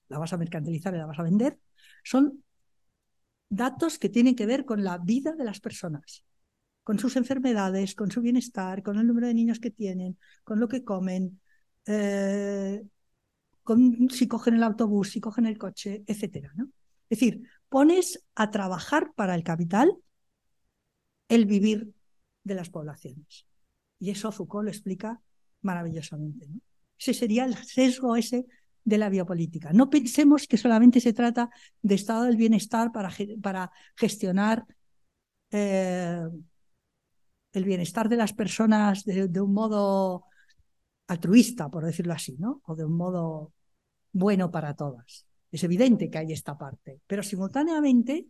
la 0.07 0.19
vas 0.19 0.33
a 0.33 0.37
mercantilizar 0.37 0.93
y 0.93 0.97
la 0.97 1.05
vas 1.05 1.19
a 1.19 1.23
vender, 1.23 1.59
son 2.03 2.43
datos 3.49 3.97
que 3.97 4.09
tienen 4.09 4.35
que 4.35 4.45
ver 4.45 4.65
con 4.65 4.83
la 4.83 4.97
vida 4.97 5.33
de 5.33 5.45
las 5.45 5.59
personas, 5.59 6.25
con 6.85 6.99
sus 6.99 7.15
enfermedades, 7.15 7.95
con 7.95 8.11
su 8.11 8.21
bienestar, 8.21 8.83
con 8.83 8.99
el 8.99 9.07
número 9.07 9.25
de 9.25 9.33
niños 9.33 9.59
que 9.59 9.71
tienen, 9.71 10.19
con 10.43 10.59
lo 10.59 10.67
que 10.67 10.83
comen, 10.83 11.41
eh, 11.87 12.85
con 13.63 14.07
si 14.11 14.27
cogen 14.27 14.53
el 14.53 14.63
autobús, 14.63 15.09
si 15.09 15.19
cogen 15.19 15.47
el 15.47 15.57
coche, 15.57 16.03
etcétera. 16.05 16.51
¿no? 16.55 16.65
Es 17.09 17.19
decir, 17.19 17.41
pones 17.69 18.23
a 18.35 18.51
trabajar 18.51 19.11
para 19.15 19.33
el 19.33 19.43
capital 19.43 19.97
el 21.27 21.47
vivir 21.47 21.91
de 22.43 22.53
las 22.53 22.69
poblaciones. 22.69 23.47
Y 23.99 24.11
eso 24.11 24.31
Foucault 24.31 24.65
lo 24.65 24.69
explica 24.69 25.19
maravillosamente. 25.61 26.47
Ese 26.99 27.15
sería 27.15 27.45
el 27.45 27.55
sesgo 27.55 28.15
ese 28.15 28.45
de 28.83 28.99
la 28.99 29.09
biopolítica. 29.09 29.73
No 29.73 29.89
pensemos 29.89 30.45
que 30.45 30.57
solamente 30.57 30.99
se 30.99 31.13
trata 31.13 31.49
de 31.81 31.95
estado 31.95 32.25
del 32.25 32.37
bienestar 32.37 32.91
para, 32.91 33.11
para 33.41 33.71
gestionar 33.95 34.67
eh, 35.49 36.21
el 37.55 37.65
bienestar 37.65 38.09
de 38.09 38.17
las 38.17 38.33
personas 38.33 39.03
de, 39.05 39.41
un 39.41 39.53
modo 39.53 40.25
altruista, 41.07 41.69
por 41.69 41.85
decirlo 41.85 42.13
así, 42.13 42.35
¿no? 42.37 42.61
O 42.65 42.75
de 42.75 42.85
un 42.85 42.95
modo 42.95 43.53
bueno 44.11 44.51
para 44.51 44.75
todas. 44.75 45.25
Es 45.51 45.63
evidente 45.63 46.09
que 46.09 46.17
hay 46.17 46.31
esta 46.31 46.57
parte, 46.57 47.01
pero 47.07 47.23
simultáneamente 47.23 48.27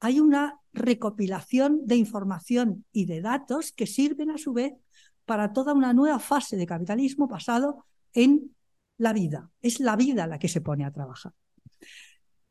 hay 0.00 0.20
una 0.20 0.60
recopilación 0.72 1.86
de 1.86 1.96
información 1.96 2.84
y 2.92 3.06
de 3.06 3.20
datos 3.20 3.72
que 3.72 3.86
sirven 3.86 4.30
a 4.30 4.38
su 4.38 4.52
vez 4.52 4.74
para 5.24 5.52
toda 5.52 5.74
una 5.74 5.92
nueva 5.92 6.18
fase 6.18 6.56
de 6.56 6.66
capitalismo 6.66 7.26
basado 7.26 7.86
en 8.12 8.54
la 8.96 9.12
vida. 9.12 9.50
Es 9.60 9.80
la 9.80 9.96
vida 9.96 10.26
la 10.26 10.38
que 10.38 10.48
se 10.48 10.60
pone 10.60 10.84
a 10.84 10.92
trabajar. 10.92 11.32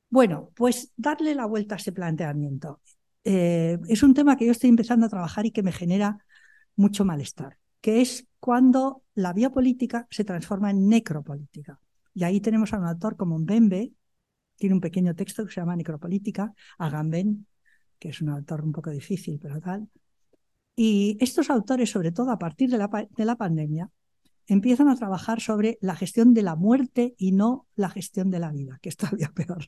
Bueno, 0.10 0.52
pues 0.56 0.94
darle 0.96 1.36
la 1.36 1.46
vuelta 1.46 1.76
a 1.76 1.78
ese 1.78 1.92
planteamiento. 1.92 2.82
Eh, 3.30 3.78
es 3.90 4.04
un 4.04 4.14
tema 4.14 4.38
que 4.38 4.46
yo 4.46 4.54
estoy 4.54 4.70
empezando 4.70 5.06
a 5.06 5.10
trabajar 5.10 5.46
y 5.46 5.52
que 5.52 5.62
me 5.62 5.74
genera 5.74 6.18
mucho 6.78 7.04
malestar, 7.04 7.58
que 7.82 8.00
es 8.00 8.26
cuando 8.40 9.04
la 9.16 9.34
biopolítica 9.34 10.08
se 10.10 10.24
transforma 10.24 10.72
en 10.72 10.88
necropolítica. 10.88 11.78
Y 12.14 12.24
ahí 12.24 12.40
tenemos 12.40 12.72
a 12.72 12.78
un 12.78 12.86
autor 12.86 13.18
como 13.18 13.38
Mbembe, 13.38 13.92
tiene 14.56 14.76
un 14.76 14.80
pequeño 14.80 15.14
texto 15.14 15.46
que 15.46 15.52
se 15.52 15.60
llama 15.60 15.76
Necropolítica, 15.76 16.54
Agamben, 16.78 17.46
que 18.00 18.10
es 18.10 18.22
un 18.22 18.30
autor 18.30 18.64
un 18.64 18.72
poco 18.72 18.92
difícil, 18.92 19.40
pero 19.42 19.60
tal. 19.60 19.90
Y 20.74 21.18
estos 21.20 21.50
autores, 21.50 21.90
sobre 21.90 22.14
todo 22.14 22.32
a 22.32 22.40
partir 22.40 22.70
de 22.70 22.78
la, 22.78 22.88
de 22.88 23.26
la 23.26 23.36
pandemia, 23.36 23.92
empiezan 24.46 24.88
a 24.88 24.96
trabajar 24.96 25.42
sobre 25.42 25.78
la 25.82 25.98
gestión 25.98 26.34
de 26.34 26.44
la 26.44 26.56
muerte 26.56 27.14
y 27.18 27.34
no 27.34 27.68
la 27.76 27.90
gestión 27.90 28.32
de 28.32 28.40
la 28.40 28.54
vida, 28.54 28.80
que 28.82 28.88
es 28.88 28.96
todavía 28.96 29.34
peor. 29.36 29.66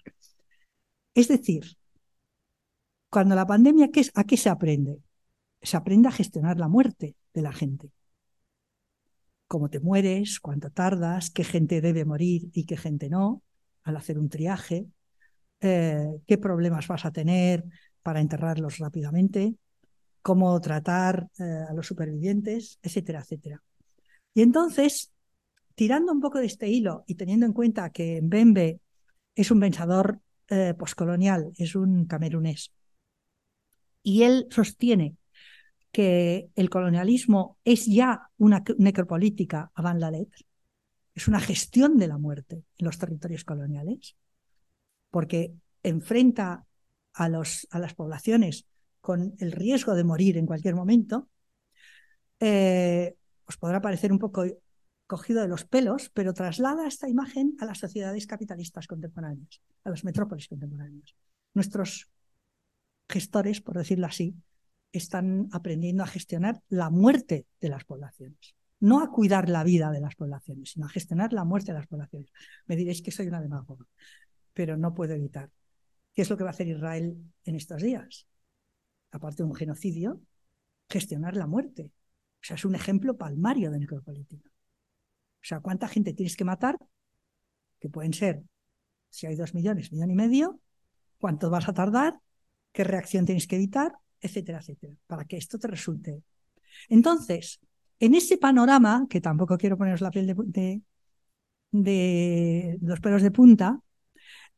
Es 1.14 1.27
decir, 1.27 1.76
cuando 3.10 3.36
la 3.36 3.45
pandemia, 3.45 3.90
¿a 4.15 4.23
qué 4.23 4.38
se 4.38 4.49
aprende? 4.49 4.99
Se 5.61 5.77
aprende 5.77 6.07
a 6.07 6.11
gestionar 6.11 6.60
la 6.60 6.68
muerte 6.68 7.15
de 7.34 7.41
la 7.41 7.52
gente. 7.52 7.91
Cómo 9.48 9.69
te 9.69 9.80
mueres, 9.80 10.40
cuánto 10.40 10.69
tardas, 10.69 11.31
qué 11.31 11.44
gente 11.44 11.81
debe 11.81 12.06
morir 12.06 12.49
y 12.53 12.65
qué 12.65 12.77
gente 12.77 13.10
no, 13.10 13.41
al 13.84 13.98
hacer 13.98 14.19
un 14.19 14.30
triaje, 14.30 14.86
eh, 15.61 16.07
qué 16.27 16.38
problemas 16.38 16.88
vas 16.88 17.06
a 17.06 17.11
tener 17.11 17.65
para 18.03 18.22
enterrarlos 18.22 18.77
rápidamente, 18.77 19.56
cómo 20.22 20.60
tratar 20.61 21.27
eh, 21.40 21.65
a 21.68 21.73
los 21.73 21.88
supervivientes, 21.88 22.77
etcétera, 22.81 23.22
etcétera. 23.22 23.61
Y 24.36 24.44
entonces, 24.44 25.11
tirando 25.73 26.11
un 26.11 26.22
poco 26.22 26.38
de 26.40 26.45
este 26.45 26.69
hilo 26.69 27.03
y 27.07 27.15
teniendo 27.15 27.45
en 27.45 27.53
cuenta 27.53 27.90
que 27.90 28.22
Mbembe 28.22 28.80
es 29.36 29.49
un 29.49 29.60
pensador 29.60 30.19
eh, 30.48 30.76
poscolonial, 30.77 31.52
es 31.57 31.76
un 31.76 32.06
camerunés, 32.06 32.72
y 34.10 34.23
él 34.23 34.48
sostiene 34.49 35.15
que 35.91 36.49
el 36.56 36.72
colonialismo 36.72 37.60
es 37.64 37.86
ya 37.86 38.30
una 38.38 38.64
necropolítica 38.80 39.72
avant 39.76 39.99
la 39.99 40.10
lettre, 40.10 40.48
es 41.14 41.27
una 41.27 41.40
gestión 41.40 41.98
de 41.99 42.07
la 42.07 42.18
muerte 42.18 42.64
en 42.77 42.86
los 42.86 42.98
territorios 42.98 43.44
coloniales, 43.44 44.15
porque 45.11 45.53
enfrenta 45.84 46.65
a, 47.14 47.30
los, 47.30 47.68
a 47.69 47.77
las 47.77 47.94
poblaciones 47.94 48.65
con 48.99 49.36
el 49.38 49.52
riesgo 49.52 49.94
de 49.94 50.03
morir 50.03 50.38
en 50.38 50.48
cualquier 50.48 50.73
momento, 50.73 51.30
eh, 52.40 53.15
os 53.45 53.57
podrá 53.57 53.80
parecer 53.80 54.11
un 54.11 54.18
poco 54.18 54.44
cogido 55.06 55.41
de 55.41 55.48
los 55.48 55.65
pelos, 55.65 56.10
pero 56.10 56.34
traslada 56.34 56.88
esta 56.88 57.07
imagen 57.07 57.56
a 57.60 57.65
las 57.65 57.77
sociedades 57.77 58.26
capitalistas 58.26 58.88
contemporáneas, 58.88 59.61
a 59.84 59.91
las 59.91 60.03
metrópolis 60.03 60.48
contemporáneas. 60.48 61.15
Nuestros 61.53 62.10
gestores, 63.10 63.61
por 63.61 63.77
decirlo 63.77 64.06
así, 64.06 64.36
están 64.91 65.49
aprendiendo 65.52 66.03
a 66.03 66.07
gestionar 66.07 66.61
la 66.69 66.90
muerte 66.90 67.45
de 67.60 67.69
las 67.69 67.84
poblaciones. 67.84 68.56
No 68.80 69.03
a 69.03 69.11
cuidar 69.11 69.49
la 69.49 69.64
vida 69.64 69.91
de 69.91 69.99
las 69.99 70.15
poblaciones, 70.15 70.72
sino 70.72 70.86
a 70.86 70.90
gestionar 70.90 71.34
la 71.34 71.44
muerte 71.44 71.73
de 71.73 71.80
las 71.80 71.88
poblaciones. 71.88 72.31
Me 72.65 72.76
diréis 72.76 73.02
que 73.02 73.11
soy 73.11 73.27
una 73.27 73.41
demagoga, 73.41 73.86
pero 74.53 74.77
no 74.77 74.94
puedo 74.94 75.14
evitar. 75.14 75.49
¿Qué 76.14 76.22
es 76.22 76.30
lo 76.30 76.38
que 76.38 76.44
va 76.44 76.52
a 76.52 76.53
hacer 76.53 76.68
Israel 76.68 77.18
en 77.44 77.56
estos 77.56 77.81
días? 77.81 78.27
Aparte 79.11 79.44
de 79.44 79.49
un 79.49 79.56
genocidio, 79.56 80.22
gestionar 80.90 81.36
la 81.36 81.48
muerte. 81.48 81.91
O 82.41 82.44
sea, 82.44 82.56
es 82.56 82.64
un 82.64 82.76
ejemplo 82.76 83.18
palmario 83.18 83.69
de 83.72 83.80
necropolítica. 83.80 84.49
O 84.49 85.45
sea, 85.45 85.60
¿cuánta 85.60 85.88
gente 85.88 86.14
tienes 86.14 86.38
que 86.38 86.45
matar? 86.45 86.77
Que 87.80 87.90
pueden 87.90 88.14
ser, 88.14 88.44
si 89.10 89.27
hay 89.27 89.36
dos 89.36 89.53
millones, 89.53 89.91
millón 89.91 90.11
y 90.11 90.15
medio, 90.15 90.60
¿cuánto 91.18 91.49
vas 91.49 91.68
a 91.68 91.73
tardar? 91.73 92.19
¿Qué 92.71 92.83
reacción 92.83 93.25
tienes 93.25 93.47
que 93.47 93.55
evitar? 93.55 93.93
Etcétera, 94.21 94.59
etcétera, 94.59 94.93
para 95.07 95.25
que 95.25 95.37
esto 95.37 95.57
te 95.57 95.67
resulte. 95.67 96.21
Entonces, 96.87 97.59
en 97.99 98.15
ese 98.15 98.37
panorama, 98.37 99.07
que 99.09 99.21
tampoco 99.21 99.57
quiero 99.57 99.77
poneros 99.77 100.01
la 100.01 100.11
piel 100.11 100.27
de, 100.27 100.81
de 101.71 102.77
los 102.81 102.99
pelos 102.99 103.21
de 103.21 103.31
punta, 103.31 103.81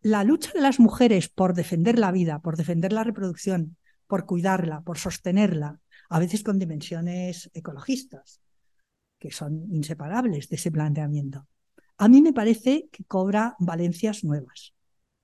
la 0.02 0.24
lucha 0.24 0.52
de 0.54 0.62
las 0.62 0.80
mujeres 0.80 1.30
por 1.30 1.54
defender 1.54 2.00
la 2.00 2.12
vida, 2.12 2.40
por 2.40 2.58
defender 2.58 2.92
la 2.92 3.04
reproducción, 3.04 3.78
por 4.08 4.26
cuidarla, 4.26 4.82
por 4.82 4.98
sostenerla, 4.98 5.80
a 6.10 6.20
veces 6.20 6.44
con 6.44 6.60
dimensiones 6.60 7.50
ecologistas, 7.54 8.42
que 9.20 9.32
son 9.32 9.68
inseparables 9.72 10.50
de 10.50 10.56
ese 10.56 10.72
planteamiento. 10.72 11.48
A 11.98 12.08
mí 12.08 12.22
me 12.22 12.34
parece 12.34 12.90
que 12.92 13.04
cobra 13.06 13.56
valencias 13.60 14.24
nuevas 14.24 14.74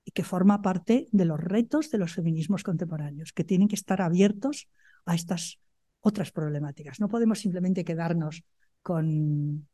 y 0.07 0.11
que 0.11 0.23
forma 0.23 0.61
parte 0.61 1.09
de 1.11 1.25
los 1.25 1.37
retos 1.37 1.91
de 1.91 1.97
los 1.97 2.13
feminismos 2.13 2.63
contemporáneos, 2.63 3.33
que 3.33 3.43
tienen 3.43 3.67
que 3.67 3.75
estar 3.75 4.01
abiertos 4.01 4.69
a 5.05 5.15
estas 5.15 5.59
otras 5.99 6.31
problemáticas. 6.31 7.01
No 7.01 7.09
podemos 7.09 7.39
simplemente 7.39 7.83
quedarnos 7.83 8.45
con 8.81 9.67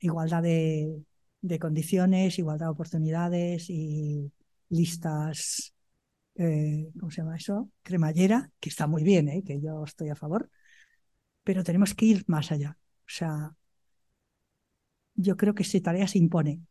igualdad 0.00 0.42
de, 0.42 1.04
condiciones, 1.60 2.38
igualdad 2.38 2.68
de 2.68 2.72
oportunidades 2.72 3.68
y 3.68 4.32
listas, 4.70 5.74
eh, 6.36 6.88
¿cómo 6.98 7.10
se 7.10 7.20
llama 7.20 7.36
eso? 7.36 7.68
Cremallera, 7.82 8.50
que 8.60 8.70
está 8.70 8.86
muy 8.86 9.02
bien, 9.04 9.28
¿eh? 9.28 9.42
que 9.44 9.60
yo 9.60 9.84
estoy 9.84 10.08
a 10.08 10.16
favor, 10.16 10.48
pero 11.44 11.62
tenemos 11.62 11.92
que 11.94 12.06
ir 12.06 12.24
más 12.26 12.52
allá. 12.52 12.78
O 13.00 13.10
sea, 13.10 13.54
yo 15.14 15.36
creo 15.36 15.54
que 15.54 15.62
esa 15.62 15.78
tarea 15.82 16.08
se 16.08 16.16
impone. 16.16 16.62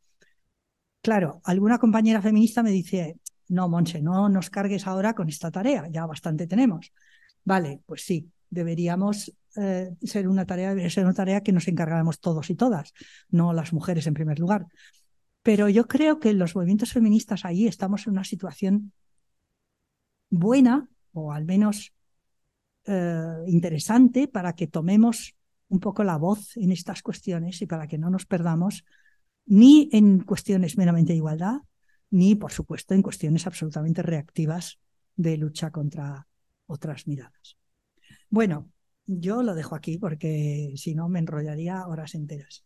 Claro, 1.08 1.40
alguna 1.46 1.78
compañera 1.78 2.22
feminista 2.22 2.62
me 2.62 2.70
dice, 2.70 3.18
no, 3.48 3.70
Monche, 3.70 4.02
no 4.02 4.28
nos 4.28 4.50
cargues 4.50 4.88
ahora 4.88 5.14
con 5.14 5.30
esta 5.30 5.50
tarea, 5.50 5.88
ya 5.90 6.06
bastante 6.06 6.48
tenemos. 6.48 6.92
Vale, 7.46 7.80
pues 7.86 8.02
sí, 8.06 8.30
deberíamos 8.50 9.34
eh, 9.56 9.96
ser 10.04 10.28
una 10.28 10.46
tarea, 10.46 10.90
ser 10.90 11.06
una 11.06 11.14
tarea 11.14 11.40
que 11.40 11.54
nos 11.54 11.70
encargáramos 11.70 12.20
todos 12.20 12.50
y 12.50 12.56
todas, 12.56 12.92
no 13.30 13.54
las 13.54 13.72
mujeres 13.72 14.06
en 14.06 14.16
primer 14.16 14.38
lugar. 14.38 14.68
Pero 15.44 15.70
yo 15.70 15.88
creo 15.88 16.20
que 16.20 16.34
los 16.34 16.58
movimientos 16.58 16.92
feministas 16.92 17.46
ahí 17.46 17.68
estamos 17.68 18.06
en 18.06 18.12
una 18.12 18.26
situación 18.26 18.92
buena, 20.30 20.90
o 21.14 21.32
al 21.32 21.46
menos 21.46 21.94
eh, 22.84 23.44
interesante, 23.48 24.28
para 24.28 24.52
que 24.56 24.68
tomemos 24.68 25.38
un 25.70 25.80
poco 25.80 26.04
la 26.04 26.18
voz 26.18 26.58
en 26.58 26.74
estas 26.74 27.02
cuestiones 27.02 27.62
y 27.62 27.66
para 27.66 27.88
que 27.88 27.98
no 27.98 28.10
nos 28.10 28.26
perdamos 28.26 28.84
ni 29.48 29.90
en 29.92 30.20
cuestiones 30.20 30.78
meramente 30.78 31.14
de 31.14 31.18
igualdad, 31.18 31.62
ni, 32.10 32.36
por 32.36 32.52
supuesto, 32.52 32.94
en 32.94 33.02
cuestiones 33.02 33.48
absolutamente 33.48 34.02
reactivas 34.04 34.80
de 35.16 35.38
lucha 35.38 35.72
contra 35.72 36.28
otras 36.68 37.08
miradas. 37.08 37.58
Bueno, 38.30 38.70
yo 39.06 39.42
lo 39.42 39.56
dejo 39.56 39.76
aquí 39.76 39.98
porque 39.98 40.74
si 40.76 40.96
no 40.96 41.10
me 41.10 41.20
enrollaría 41.20 41.88
horas 41.88 42.14
enteras. 42.14 42.64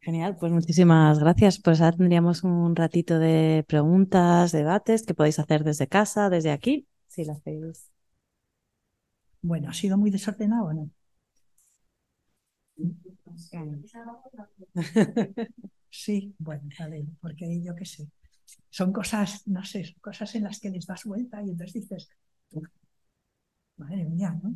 Genial, 0.00 0.36
pues 0.38 0.52
muchísimas 0.52 1.18
gracias. 1.18 1.58
Pues 1.60 1.80
ahora 1.80 1.96
tendríamos 1.96 2.44
un 2.44 2.76
ratito 2.76 3.18
de 3.18 3.64
preguntas, 3.66 4.52
debates 4.52 5.04
que 5.04 5.14
podéis 5.14 5.38
hacer 5.38 5.64
desde 5.64 5.88
casa, 5.88 6.28
desde 6.28 6.50
aquí, 6.50 6.86
si 7.08 7.24
lo 7.24 7.32
hacéis. 7.32 7.90
Bueno, 9.40 9.70
¿ha 9.70 9.74
sido 9.74 9.96
muy 9.96 10.10
desordenado 10.10 10.72
no? 10.74 10.90
Sí, 16.02 16.34
bueno, 16.38 16.68
vale, 16.78 17.06
porque 17.22 17.62
yo 17.62 17.74
qué 17.74 17.84
sé. 17.86 18.08
Son 18.70 18.92
cosas, 18.92 19.46
no 19.48 19.64
sé, 19.64 19.96
cosas 20.02 20.34
en 20.36 20.44
las 20.44 20.60
que 20.60 20.70
les 20.70 20.86
das 20.86 21.04
vuelta 21.04 21.42
y 21.42 21.50
entonces 21.50 21.74
dices, 21.82 22.10
madre 23.76 24.04
mía, 24.04 24.30
¿no? 24.42 24.52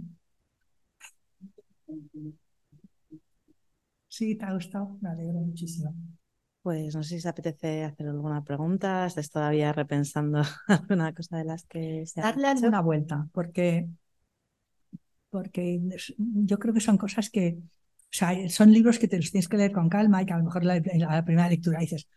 Sí, 4.08 4.36
te 4.36 4.44
ha 4.44 4.52
gustado, 4.52 4.98
me 5.00 5.10
alegro 5.10 5.40
muchísimo. 5.40 5.94
Pues 6.62 6.94
no 6.94 7.02
sé 7.02 7.10
si 7.16 7.20
se 7.20 7.28
apetece 7.28 7.84
hacer 7.84 8.08
alguna 8.08 8.44
pregunta, 8.44 9.06
estás 9.06 9.30
todavía 9.30 9.72
repensando 9.72 10.42
alguna 10.68 11.14
cosa 11.14 11.38
de 11.38 11.44
las 11.44 11.64
que 11.64 12.04
se 12.06 12.20
Darle 12.20 12.48
alguna 12.48 12.80
vuelta, 12.82 13.26
porque, 13.32 13.88
porque 15.30 15.80
yo 16.50 16.58
creo 16.58 16.74
que 16.74 16.80
son 16.80 16.96
cosas 16.98 17.30
que, 17.30 17.58
o 18.10 18.16
sea, 18.16 18.48
son 18.48 18.72
libros 18.72 18.98
que 18.98 19.08
te 19.08 19.16
los 19.16 19.30
tienes 19.30 19.48
que 19.48 19.58
leer 19.58 19.72
con 19.72 19.88
calma 19.88 20.22
y 20.22 20.26
que 20.26 20.32
a 20.32 20.38
lo 20.38 20.44
mejor 20.44 20.64
la, 20.64 20.80
la 20.80 21.24
primera 21.24 21.48
lectura 21.48 21.80
dices, 21.80 22.08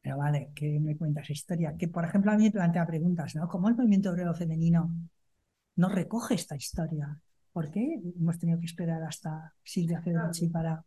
pero 0.00 0.16
vale, 0.16 0.52
que 0.54 0.78
me 0.80 0.96
cuentas 0.96 1.28
historia. 1.28 1.76
Que, 1.76 1.88
por 1.88 2.04
ejemplo, 2.04 2.30
a 2.30 2.36
mí 2.36 2.44
me 2.44 2.50
plantea 2.50 2.86
preguntas, 2.86 3.34
¿no? 3.34 3.48
¿Cómo 3.48 3.68
el 3.68 3.74
movimiento 3.74 4.10
obrero 4.10 4.32
femenino 4.34 4.90
no 5.76 5.88
recoge 5.88 6.34
esta 6.34 6.56
historia? 6.56 7.18
¿Por 7.52 7.70
qué 7.70 8.00
hemos 8.18 8.38
tenido 8.38 8.60
que 8.60 8.66
esperar 8.66 9.02
hasta 9.02 9.52
Silvia 9.62 10.00
Federici 10.00 10.48
para... 10.48 10.84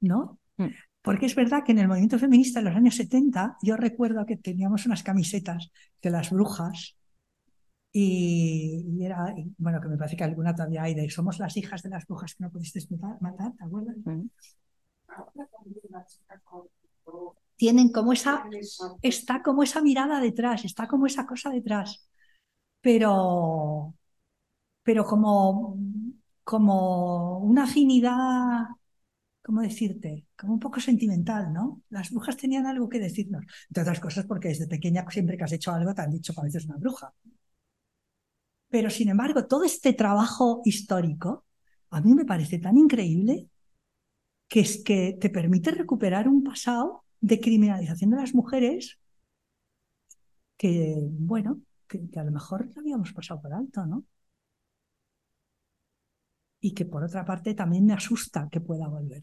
¿No? 0.00 0.38
Mm. 0.58 0.66
Porque 1.00 1.26
es 1.26 1.34
verdad 1.34 1.64
que 1.64 1.72
en 1.72 1.78
el 1.78 1.88
movimiento 1.88 2.18
feminista 2.18 2.58
en 2.58 2.66
los 2.66 2.76
años 2.76 2.96
70 2.96 3.56
yo 3.62 3.76
recuerdo 3.76 4.24
que 4.26 4.36
teníamos 4.36 4.86
unas 4.86 5.02
camisetas 5.02 5.70
de 6.02 6.10
las 6.10 6.30
brujas 6.30 6.96
y, 7.96 9.04
era, 9.04 9.32
bueno, 9.56 9.80
que 9.80 9.86
me 9.86 9.96
parece 9.96 10.16
que 10.16 10.24
alguna 10.24 10.52
todavía 10.52 10.82
hay 10.82 10.94
de 10.94 11.08
somos 11.08 11.38
las 11.38 11.56
hijas 11.56 11.80
de 11.80 11.90
las 11.90 12.04
brujas 12.08 12.34
que 12.34 12.42
no 12.42 12.50
pudiste 12.50 12.80
matar, 13.20 13.52
¿te 13.56 13.62
acuerdas? 13.62 13.96
Mm. 14.04 14.26
Tienen 17.54 17.92
como 17.92 18.12
esa, 18.12 18.46
está 19.00 19.44
como 19.44 19.62
esa 19.62 19.80
mirada 19.80 20.18
detrás, 20.18 20.64
está 20.64 20.88
como 20.88 21.06
esa 21.06 21.24
cosa 21.24 21.50
detrás, 21.50 22.08
pero, 22.80 23.94
pero 24.82 25.04
como, 25.04 25.78
como 26.42 27.38
una 27.38 27.62
afinidad, 27.62 28.66
¿cómo 29.40 29.60
decirte? 29.60 30.26
Como 30.36 30.54
un 30.54 30.58
poco 30.58 30.80
sentimental, 30.80 31.52
¿no? 31.52 31.82
Las 31.90 32.10
brujas 32.10 32.36
tenían 32.36 32.66
algo 32.66 32.88
que 32.88 32.98
decirnos, 32.98 33.44
entre 33.68 33.82
otras 33.82 34.00
cosas 34.00 34.26
porque 34.26 34.48
desde 34.48 34.66
pequeña 34.66 35.08
siempre 35.08 35.36
que 35.36 35.44
has 35.44 35.52
hecho 35.52 35.70
algo 35.70 35.94
te 35.94 36.02
han 36.02 36.10
dicho 36.10 36.34
que 36.34 36.40
a 36.40 36.44
veces 36.44 36.64
una 36.64 36.76
bruja. 36.76 37.14
Pero 38.74 38.90
sin 38.90 39.08
embargo, 39.08 39.46
todo 39.46 39.62
este 39.62 39.92
trabajo 39.92 40.60
histórico 40.64 41.44
a 41.90 42.00
mí 42.00 42.12
me 42.12 42.24
parece 42.24 42.58
tan 42.58 42.76
increíble 42.76 43.48
que 44.48 44.58
es 44.58 44.82
que 44.82 45.16
te 45.20 45.30
permite 45.30 45.70
recuperar 45.70 46.26
un 46.26 46.42
pasado 46.42 47.04
de 47.20 47.38
criminalización 47.38 48.10
de 48.10 48.16
las 48.16 48.34
mujeres 48.34 48.98
que, 50.56 50.96
bueno, 51.08 51.60
que, 51.86 52.00
a 52.16 52.24
lo 52.24 52.32
mejor 52.32 52.68
habíamos 52.76 53.12
pasado 53.12 53.40
por 53.40 53.54
alto, 53.54 53.86
¿no? 53.86 54.04
Y 56.60 56.74
que 56.74 56.84
por 56.84 57.04
otra 57.04 57.24
parte 57.24 57.54
también 57.54 57.86
me 57.86 57.94
asusta 57.94 58.48
que 58.50 58.60
pueda 58.60 58.88
volver, 58.88 59.22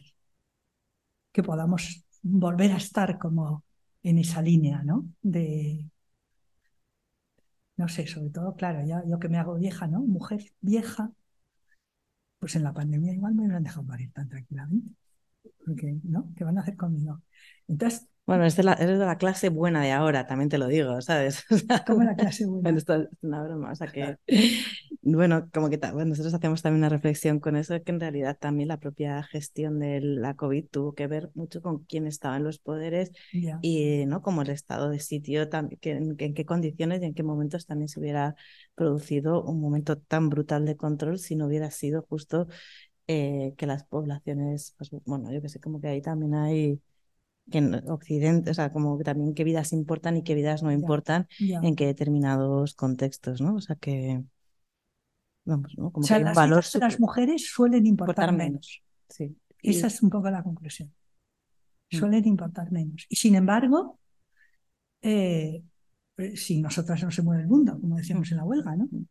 que 1.30 1.42
podamos 1.42 2.06
volver 2.22 2.72
a 2.72 2.78
estar 2.78 3.18
como 3.18 3.64
en 4.02 4.16
esa 4.16 4.40
línea, 4.40 4.82
¿no? 4.82 5.10
De, 5.20 5.90
no 7.82 7.88
sé, 7.88 8.06
sobre 8.06 8.30
todo, 8.30 8.54
claro, 8.56 8.84
ya 8.86 9.02
yo 9.06 9.18
que 9.18 9.28
me 9.28 9.38
hago 9.38 9.54
vieja, 9.56 9.86
¿no? 9.88 10.00
Mujer 10.00 10.40
vieja, 10.60 11.12
pues 12.38 12.56
en 12.56 12.64
la 12.64 12.72
pandemia 12.74 13.12
igual 13.14 13.34
me 13.34 13.42
hubieran 13.44 13.62
dejado 13.64 13.84
morir 13.84 14.12
tan 14.12 14.28
tranquilamente. 14.28 14.94
Porque, 15.64 15.98
¿no? 16.04 16.32
¿Qué 16.36 16.44
van 16.44 16.58
a 16.58 16.62
hacer 16.62 16.76
conmigo? 16.76 17.22
Entonces. 17.68 18.08
Bueno, 18.24 18.44
eres 18.44 18.56
de, 18.56 18.62
la, 18.62 18.74
eres 18.74 19.00
de 19.00 19.04
la 19.04 19.18
clase 19.18 19.48
buena 19.48 19.82
de 19.82 19.90
ahora, 19.90 20.28
también 20.28 20.48
te 20.48 20.56
lo 20.56 20.68
digo, 20.68 21.00
¿sabes? 21.00 21.44
¿Cómo 21.88 22.04
la 22.04 22.14
clase 22.14 22.46
buena? 22.46 22.70
Esto 22.70 22.94
es 22.94 23.08
una 23.20 23.42
broma, 23.42 23.72
o 23.72 23.74
sea 23.74 23.88
que. 23.88 24.16
bueno, 25.02 25.50
como 25.52 25.68
que 25.68 25.76
bueno, 25.76 26.10
nosotros 26.10 26.32
hacemos 26.32 26.62
también 26.62 26.82
una 26.82 26.88
reflexión 26.88 27.40
con 27.40 27.56
eso, 27.56 27.82
que 27.82 27.90
en 27.90 27.98
realidad 27.98 28.38
también 28.38 28.68
la 28.68 28.78
propia 28.78 29.24
gestión 29.24 29.80
de 29.80 30.00
la 30.00 30.34
COVID 30.34 30.66
tuvo 30.68 30.94
que 30.94 31.08
ver 31.08 31.30
mucho 31.34 31.62
con 31.62 31.80
quién 31.84 32.06
estaba 32.06 32.36
en 32.36 32.44
los 32.44 32.60
poderes 32.60 33.10
y 33.60 34.06
no 34.06 34.22
como 34.22 34.42
el 34.42 34.50
estado 34.50 34.88
de 34.88 35.00
sitio, 35.00 35.50
que, 35.80 35.90
en, 35.90 36.16
qué 36.16 36.46
condiciones 36.46 37.02
y 37.02 37.06
en 37.06 37.14
qué 37.14 37.24
momentos 37.24 37.66
también 37.66 37.88
se 37.88 37.98
hubiera 37.98 38.36
producido 38.76 39.42
un 39.42 39.60
momento 39.60 39.98
tan 39.98 40.28
brutal 40.28 40.64
de 40.64 40.76
control 40.76 41.18
si 41.18 41.34
no 41.34 41.46
hubiera 41.46 41.72
sido 41.72 42.06
justo 42.08 42.46
eh, 43.08 43.54
que 43.58 43.66
las 43.66 43.84
poblaciones, 43.84 44.74
pues, 44.78 44.90
bueno, 45.04 45.32
yo 45.32 45.42
que 45.42 45.48
sé, 45.48 45.58
como 45.58 45.80
que 45.80 45.88
ahí 45.88 46.00
también 46.00 46.34
hay 46.34 46.80
que 47.50 47.58
en 47.58 47.74
Occidente, 47.90 48.50
o 48.50 48.54
sea, 48.54 48.72
como 48.72 48.96
que 48.98 49.04
también 49.04 49.34
qué 49.34 49.44
vidas 49.44 49.72
importan 49.72 50.16
y 50.16 50.22
qué 50.22 50.34
vidas 50.34 50.62
no 50.62 50.72
importan 50.72 51.28
en 51.38 51.76
qué 51.76 51.86
determinados 51.86 52.74
contextos, 52.74 53.40
¿no? 53.40 53.56
O 53.56 53.60
sea 53.60 53.76
que, 53.76 54.22
vamos, 55.44 55.74
¿no? 55.76 55.90
Como 55.90 56.06
que 56.06 56.14
hay 56.14 56.20
un 56.20 56.26
las 56.26 56.36
valor 56.36 56.64
de 56.64 56.78
las 56.78 57.00
mujeres 57.00 57.50
suelen 57.50 57.86
importar, 57.86 58.32
menos. 58.32 58.82
Sí. 59.08 59.36
Esa 59.62 59.86
es 59.88 60.02
un 60.02 60.10
poco 60.10 60.30
la 60.30 60.42
conclusión. 60.42 60.92
Mm. 61.90 61.96
Suelen 61.96 62.26
importar 62.26 62.72
menos. 62.72 63.06
Y 63.08 63.16
sin 63.16 63.34
embargo, 63.34 63.98
eh, 65.00 65.62
eh, 66.16 66.36
si 66.36 66.60
nosotras 66.60 67.02
no 67.02 67.10
se 67.10 67.22
mueve 67.22 67.42
el 67.42 67.48
mundo, 67.48 67.78
como 67.80 67.96
decíamos 67.96 68.30
en 68.30 68.38
la 68.38 68.44
huelga, 68.44 68.76
¿no? 68.76 68.88
Mm. 68.90 69.06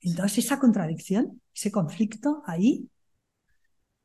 Entonces 0.00 0.44
esa 0.44 0.58
contradicción, 0.58 1.40
ese 1.54 1.72
conflicto 1.72 2.42
ahí, 2.46 2.88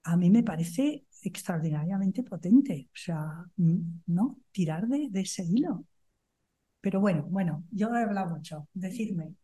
a 0.03 0.15
mí 0.15 0.29
me 0.29 0.43
parece 0.43 1.03
extraordinariamente 1.23 2.23
potente. 2.23 2.89
O 2.93 2.97
sea, 2.97 3.45
¿no? 4.07 4.39
Tirar 4.51 4.87
de, 4.87 5.09
ese 5.21 5.43
hilo. 5.43 5.85
Pero 6.81 6.99
bueno, 7.01 7.25
bueno, 7.29 7.63
yo 7.71 7.93
he 7.95 8.03
hablado 8.03 8.29
mucho. 8.35 8.67
Decirme. 8.73 9.35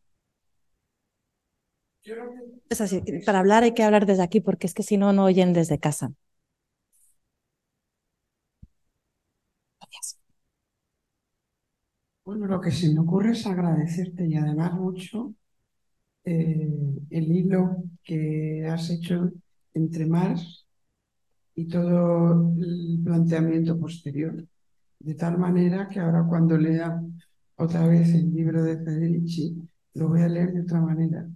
Es 2.70 2.82
así, 2.82 3.02
para 3.26 3.40
hablar 3.40 3.64
hay 3.64 3.74
que 3.74 3.84
hablar 3.84 4.06
desde 4.06 4.24
aquí 4.24 4.40
porque 4.40 4.68
es 4.68 4.74
que 4.74 4.84
si 4.84 4.98
no, 4.98 5.12
no 5.12 5.24
oyen 5.26 5.54
desde 5.54 5.80
casa. 5.80 6.14
Gracias. 9.80 10.18
Bueno, 12.24 12.48
lo 12.48 12.60
que 12.60 12.72
se 12.72 12.92
me 12.92 13.00
ocurre 13.00 13.32
es 13.32 13.46
agradecerte 13.46 14.28
y 14.28 14.36
además 14.36 14.74
mucho 14.74 15.34
eh, 16.26 16.70
el 17.12 17.32
hilo 17.32 17.84
que 18.04 18.68
has 18.68 18.90
hecho 18.90 19.32
entre 19.74 20.06
más 20.08 20.65
y 21.56 21.68
todo 21.68 22.54
el 22.60 23.02
planteamiento 23.04 23.80
posterior. 23.80 24.46
De 25.00 25.16
tal 25.16 25.38
manera 25.38 25.88
que 25.88 26.00
ahora 26.00 26.26
cuando 26.28 26.58
lea 26.58 27.02
otra 27.58 27.88
vez 27.88 28.14
el 28.14 28.34
libro 28.34 28.64
de 28.64 28.78
Federici, 28.78 29.56
lo 29.94 30.10
voy 30.10 30.22
a 30.22 30.28
leer 30.28 30.54
de 30.54 30.62
otra 30.62 30.82
manera. 30.82 31.30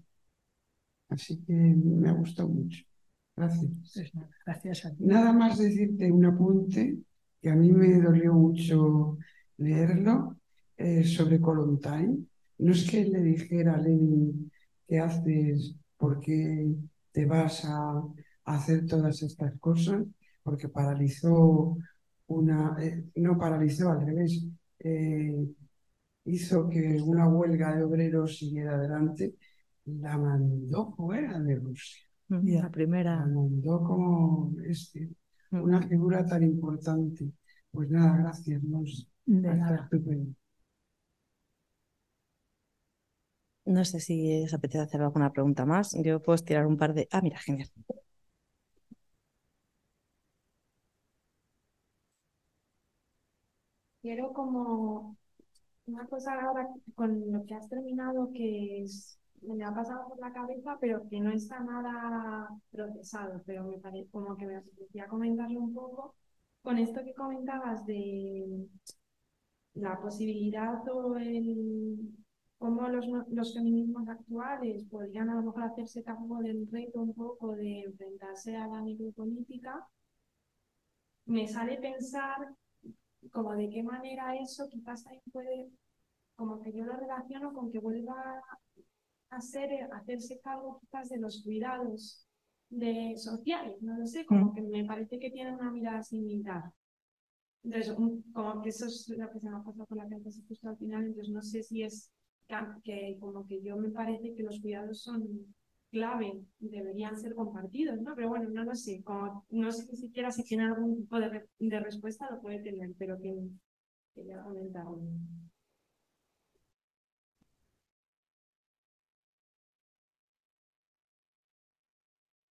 Así 1.09 1.37
que 1.43 1.53
me 1.53 2.09
ha 2.09 2.13
gustado 2.13 2.49
mucho. 2.49 2.83
Gracias. 3.35 3.71
Pues 3.93 4.11
gracias 4.45 4.85
a 4.85 4.93
ti. 4.93 5.03
Nada 5.05 5.31
más 5.31 5.57
decirte 5.57 6.11
un 6.11 6.25
apunte 6.25 6.97
que 7.41 7.49
a 7.49 7.55
mí 7.55 7.71
me 7.71 8.01
dolió 8.01 8.33
mucho 8.33 9.17
leerlo 9.57 10.37
eh, 10.77 11.03
sobre 11.05 11.39
Colontay. 11.39 12.07
No 12.59 12.71
es 12.71 12.89
que 12.89 13.05
le 13.05 13.21
dijera 13.21 13.75
a 13.75 13.77
Lenin 13.77 14.51
qué 14.87 14.99
haces, 14.99 15.75
por 15.97 16.19
qué 16.19 16.67
te 17.11 17.25
vas 17.25 17.63
a, 17.63 18.03
hacer 18.45 18.85
todas 18.85 19.21
estas 19.23 19.57
cosas, 19.59 20.03
porque 20.43 20.69
paralizó 20.69 21.77
una, 22.27 22.75
eh, 22.79 23.05
no 23.15 23.37
paralizó 23.37 23.91
al 23.91 24.05
revés, 24.05 24.45
eh, 24.79 25.35
hizo 26.25 26.69
que 26.69 27.01
una 27.01 27.27
huelga 27.27 27.75
de 27.75 27.83
obreros 27.83 28.37
siguiera 28.37 28.75
adelante, 28.75 29.35
la 29.85 30.17
mandó 30.17 30.93
fuera 30.95 31.39
de 31.39 31.55
Rusia. 31.55 32.03
La 32.29 32.69
primera. 32.69 33.15
La 33.17 33.25
mandó 33.25 33.83
como 33.83 34.53
este, 34.65 35.09
una 35.51 35.81
figura 35.81 36.25
tan 36.25 36.43
importante. 36.43 37.31
Pues 37.71 37.89
nada, 37.89 38.17
gracias, 38.17 38.61
No 43.65 43.85
sé 43.85 43.99
si 43.99 44.43
os 44.43 44.53
apetece 44.53 44.83
hacer 44.83 45.01
alguna 45.01 45.31
pregunta 45.31 45.65
más. 45.65 45.95
Yo 46.03 46.21
puedo 46.21 46.37
tirar 46.39 46.65
un 46.67 46.77
par 46.77 46.93
de. 46.93 47.07
Ah, 47.11 47.21
mira, 47.21 47.39
genial. 47.39 47.69
Quiero 54.10 54.34
como 54.34 55.15
una 55.86 56.07
cosa 56.07 56.34
ahora 56.34 56.68
con 56.95 57.31
lo 57.31 57.45
que 57.45 57.53
has 57.53 57.69
terminado 57.69 58.31
que 58.34 58.81
es, 58.81 59.19
me 59.44 59.64
ha 59.64 59.72
pasado 59.72 60.07
por 60.07 60.19
la 60.19 60.34
cabeza, 60.34 60.77
pero 60.81 61.07
que 61.07 61.19
no 61.19 61.31
está 61.31 61.60
nada 61.60 62.49
procesado, 62.72 63.44
pero 63.45 63.65
me 63.65 63.77
parece 63.77 64.10
como 64.10 64.36
que 64.36 64.48
me 64.48 64.57
apetecía 64.57 65.07
comentarlo 65.07 65.60
un 65.60 65.76
poco 65.76 66.15
con 66.64 66.80
esto 66.80 67.03
que 67.03 67.14
comentabas 67.14 67.86
de 67.86 68.68
la 69.76 70.02
posibilidad 70.02 70.81
o 70.91 71.15
el 71.18 71.99
cómo 72.57 72.90
los, 72.90 73.06
los 73.30 73.53
feminismos 73.53 74.10
actuales 74.10 74.86
podrían 74.86 75.30
a 75.30 75.36
lo 75.36 75.44
mejor 75.44 75.64
hacerse 75.65 76.03
cargo 76.03 76.40
del 76.40 76.68
reto 76.72 76.99
un 77.02 77.14
poco 77.14 77.56
de 77.56 77.81
enfrentarse 77.81 78.57
a 78.57 78.65
la 78.68 78.81
necropolítica, 78.81 79.88
me 81.26 81.48
sale 81.48 81.77
pensar 81.77 82.56
como 83.31 83.55
de 83.55 83.69
qué 83.69 83.83
manera 83.83 84.35
eso 84.35 84.67
quizás 84.69 85.03
también 85.03 85.23
puede, 85.31 85.69
como 86.35 86.61
que 86.61 86.71
yo 86.71 86.85
lo 86.85 86.95
relaciono 86.95 87.53
con 87.53 87.71
que 87.71 87.79
vuelva 87.79 88.41
a 89.29 89.41
ser, 89.41 89.69
hacerse 89.93 90.39
cargo 90.39 90.79
quizás 90.79 91.09
de 91.09 91.19
los 91.19 91.43
cuidados 91.43 92.25
de 92.69 93.15
sociales, 93.17 93.81
no 93.81 93.97
lo 93.97 94.05
sé, 94.05 94.25
como 94.25 94.45
mm. 94.45 94.53
que 94.53 94.61
me 94.61 94.85
parece 94.85 95.19
que 95.19 95.31
tienen 95.31 95.55
una 95.55 95.71
mirada 95.71 96.03
similar. 96.03 96.71
Entonces, 97.63 97.93
como 97.93 98.61
que 98.61 98.69
eso 98.69 98.85
es 98.85 99.09
lo 99.09 99.29
que 99.31 99.39
se 99.39 99.49
me 99.49 99.57
ha 99.57 99.63
pasado 99.63 99.85
con 99.85 99.97
la 99.97 100.07
cabeza 100.07 100.41
justo 100.47 100.69
al 100.69 100.77
final, 100.77 101.05
entonces 101.05 101.33
no 101.33 101.41
sé 101.41 101.61
si 101.63 101.83
es 101.83 102.11
que 102.83 103.17
como 103.19 103.45
que 103.45 103.61
yo 103.61 103.77
me 103.77 103.89
parece 103.89 104.33
que 104.33 104.43
los 104.43 104.59
cuidados 104.59 105.01
son 105.03 105.53
clave 105.91 106.41
deberían 106.59 107.17
ser 107.17 107.35
compartidos, 107.35 107.99
¿no? 108.01 108.15
Pero 108.15 108.29
bueno, 108.29 108.49
no 108.49 108.63
lo 108.63 108.75
sé, 108.75 109.03
como, 109.03 109.45
no 109.51 109.71
sé 109.71 109.85
si 109.87 109.95
siquiera 109.97 110.31
si 110.31 110.43
tiene 110.43 110.65
algún 110.65 110.95
tipo 110.97 111.19
de, 111.19 111.47
de 111.59 111.79
respuesta 111.79 112.29
lo 112.31 112.41
puede 112.41 112.59
tener, 112.61 112.91
pero 112.97 113.19
que 113.19 113.35
quería 114.15 114.41
comentarlo. 114.43 114.99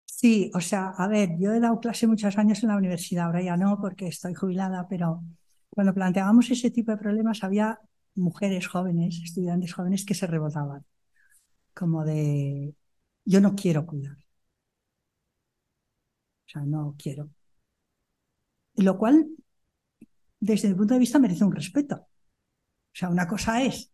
Sí, 0.04 0.50
o 0.54 0.60
sea, 0.60 0.90
a 0.90 1.08
ver, 1.08 1.30
yo 1.38 1.52
he 1.52 1.60
dado 1.60 1.80
clase 1.80 2.06
muchos 2.06 2.38
años 2.38 2.62
en 2.62 2.68
la 2.68 2.76
universidad, 2.76 3.26
ahora 3.26 3.42
ya 3.42 3.56
no 3.56 3.78
porque 3.80 4.06
estoy 4.06 4.34
jubilada, 4.34 4.86
pero 4.88 5.22
cuando 5.70 5.94
planteábamos 5.94 6.50
ese 6.50 6.70
tipo 6.70 6.92
de 6.92 6.98
problemas 6.98 7.42
había 7.42 7.80
mujeres 8.14 8.68
jóvenes, 8.68 9.20
estudiantes 9.24 9.72
jóvenes 9.74 10.04
que 10.04 10.14
se 10.14 10.26
rebotaban, 10.28 10.84
como 11.74 12.04
de, 12.04 12.74
yo 13.24 13.40
no 13.40 13.54
quiero 13.54 13.86
cuidar. 13.86 14.16
O 16.46 16.48
sea, 16.52 16.62
no 16.62 16.94
quiero. 16.98 17.30
Lo 18.76 18.98
cual, 18.98 19.26
desde 20.40 20.68
mi 20.68 20.74
punto 20.74 20.94
de 20.94 21.00
vista, 21.00 21.18
merece 21.18 21.44
un 21.44 21.54
respeto. 21.54 21.96
O 21.96 22.94
sea, 22.94 23.08
una 23.08 23.26
cosa 23.26 23.62
es 23.62 23.92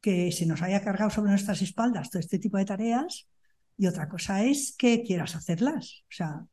que 0.00 0.32
se 0.32 0.46
nos 0.46 0.62
haya 0.62 0.82
cargado 0.82 1.10
sobre 1.10 1.30
nuestras 1.30 1.62
espaldas 1.62 2.10
todo 2.10 2.20
este 2.20 2.38
tipo 2.38 2.56
de 2.58 2.64
tareas 2.64 3.28
y 3.76 3.86
otra 3.86 4.08
cosa 4.08 4.44
es 4.44 4.74
que 4.76 5.02
quieras 5.02 5.36
hacerlas. 5.36 6.04
O 6.08 6.12
sea, 6.12 6.46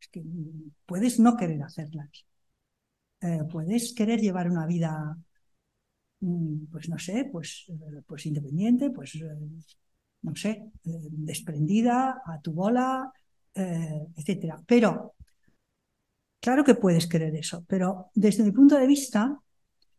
es 0.00 0.08
que 0.08 0.22
puedes 0.86 1.20
no 1.20 1.36
querer 1.36 1.62
hacerlas. 1.62 2.26
Eh, 3.20 3.40
puedes 3.50 3.94
querer 3.94 4.20
llevar 4.20 4.50
una 4.50 4.66
vida, 4.66 5.16
mm, 6.20 6.66
pues 6.70 6.88
no 6.88 6.98
sé, 6.98 7.28
pues, 7.30 7.66
eh, 7.68 8.02
pues 8.06 8.26
independiente, 8.26 8.90
pues 8.90 9.14
eh, 9.16 9.28
no 10.22 10.34
sé, 10.36 10.50
eh, 10.84 11.08
desprendida, 11.10 12.22
a 12.24 12.40
tu 12.40 12.52
bola, 12.52 13.12
eh, 13.54 14.06
etcétera. 14.16 14.62
Pero, 14.66 15.14
claro 16.40 16.64
que 16.64 16.74
puedes 16.74 17.06
querer 17.06 17.34
eso, 17.36 17.64
pero 17.68 18.10
desde 18.14 18.44
mi 18.44 18.52
punto 18.52 18.76
de 18.76 18.86
vista, 18.86 19.38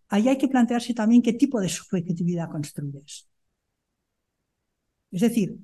ahí 0.09 0.27
hay 0.29 0.37
que 0.37 0.47
plantearse 0.47 0.93
también 0.93 1.21
qué 1.21 1.33
tipo 1.33 1.59
de 1.59 1.69
subjetividad 1.69 2.49
construyes. 2.49 3.27
Es 5.11 5.21
decir, 5.21 5.57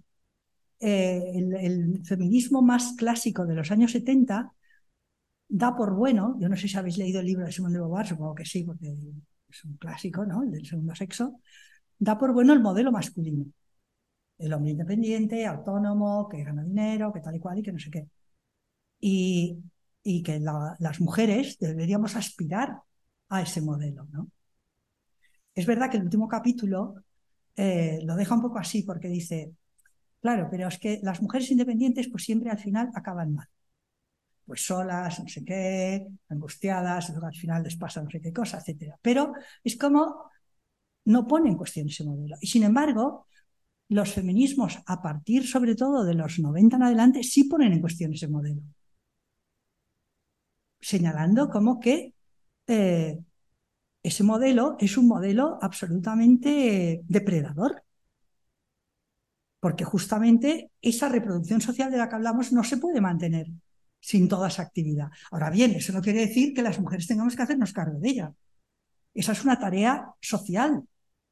eh, 0.79 1.31
el, 1.35 2.03
feminismo 2.05 2.61
más 2.61 2.93
clásico 2.97 3.45
de 3.45 3.55
los 3.55 3.71
años 3.71 3.91
70 3.91 4.53
da 5.49 5.75
por 5.75 5.93
bueno, 5.95 6.37
yo 6.39 6.49
no 6.49 6.57
sé 6.57 6.67
si 6.67 6.77
habéis 6.77 6.97
leído 6.97 7.19
el 7.21 7.25
libro 7.25 7.45
de 7.45 7.51
Simone 7.51 7.73
de 7.75 7.79
Beauvoir, 7.79 8.07
supongo 8.07 8.35
que 8.35 8.45
sí, 8.45 8.63
porque 8.63 8.93
es 9.49 9.63
un 9.65 9.77
clásico, 9.77 10.25
¿no? 10.25 10.43
El 10.43 10.51
del 10.51 10.65
segundo 10.65 10.93
sexo, 10.95 11.39
da 11.97 12.17
por 12.17 12.33
bueno 12.33 12.53
el 12.53 12.61
modelo 12.61 12.91
masculino 12.91 13.45
el 14.37 14.53
hombre 14.53 14.71
independiente, 14.71 15.45
autónomo, 15.45 16.27
que 16.29 16.43
gana 16.43 16.63
dinero, 16.63 17.11
que 17.13 17.21
tal 17.21 17.35
y 17.35 17.39
cual 17.39 17.59
y 17.59 17.63
que 17.63 17.71
no 17.71 17.79
sé 17.79 17.89
qué. 17.91 18.07
Y, 18.99 19.57
y 20.03 20.23
que 20.23 20.39
las 20.39 21.01
mujeres 21.01 21.57
deberíamos 21.59 22.15
aspirar 22.15 22.79
a 23.29 23.41
ese 23.41 23.61
modelo, 23.61 24.07
¿no? 24.11 24.29
Es 25.53 25.65
verdad 25.65 25.89
que 25.89 25.97
el 25.97 26.03
último 26.03 26.27
capítulo 26.27 26.95
eh, 27.55 27.99
lo 28.03 28.15
deja 28.15 28.35
un 28.35 28.41
poco 28.41 28.59
así 28.59 28.83
porque 28.83 29.07
dice, 29.09 29.53
claro, 30.21 30.47
pero 30.51 30.67
es 30.67 30.79
que 30.79 30.99
las 31.03 31.21
mujeres 31.21 31.51
independientes 31.51 32.09
pues 32.09 32.23
siempre 32.23 32.51
al 32.51 32.59
final 32.59 32.89
acaban 32.95 33.33
mal. 33.33 33.47
Pues 34.45 34.65
solas, 34.65 35.19
no 35.19 35.27
sé 35.27 35.43
qué, 35.43 36.07
angustiadas, 36.29 37.09
luego 37.09 37.27
al 37.27 37.35
final 37.35 37.63
les 37.63 37.75
pasa 37.75 38.01
no 38.01 38.09
sé 38.09 38.21
qué 38.21 38.31
cosa, 38.31 38.59
etc. 38.65 38.95
Pero 39.01 39.33
es 39.63 39.77
como 39.77 40.29
no 41.05 41.27
pone 41.27 41.49
en 41.49 41.57
cuestión 41.57 41.87
ese 41.87 42.03
modelo. 42.05 42.35
Y 42.41 42.47
sin 42.47 42.63
embargo, 42.63 43.27
los 43.89 44.13
feminismos, 44.13 44.79
a 44.85 45.01
partir 45.01 45.47
sobre 45.47 45.75
todo 45.75 46.03
de 46.03 46.13
los 46.13 46.39
90 46.39 46.75
en 46.75 46.83
adelante, 46.83 47.23
sí 47.23 47.45
ponen 47.45 47.73
en 47.73 47.81
cuestión 47.81 48.13
ese 48.13 48.27
modelo. 48.27 48.61
Señalando 50.79 51.49
como 51.49 51.79
que 51.79 52.13
eh, 52.67 53.19
ese 54.03 54.23
modelo 54.23 54.75
es 54.79 54.97
un 54.97 55.07
modelo 55.07 55.57
absolutamente 55.61 57.01
depredador. 57.07 57.83
Porque 59.59 59.83
justamente 59.83 60.71
esa 60.81 61.09
reproducción 61.09 61.61
social 61.61 61.91
de 61.91 61.97
la 61.97 62.07
que 62.07 62.15
hablamos 62.15 62.51
no 62.53 62.63
se 62.63 62.77
puede 62.77 63.01
mantener 63.01 63.47
sin 63.99 64.27
toda 64.27 64.49
esa 64.49 64.61
actividad. 64.61 65.09
Ahora 65.31 65.49
bien, 65.49 65.71
eso 65.71 65.91
no 65.93 66.01
quiere 66.01 66.19
decir 66.19 66.53
que 66.53 66.61
las 66.61 66.79
mujeres 66.79 67.07
tengamos 67.07 67.35
que 67.35 67.41
hacernos 67.41 67.73
cargo 67.73 67.99
de 67.99 68.09
ella. 68.09 68.33
Esa 69.13 69.31
es 69.31 69.43
una 69.43 69.59
tarea 69.59 70.13
social 70.21 70.83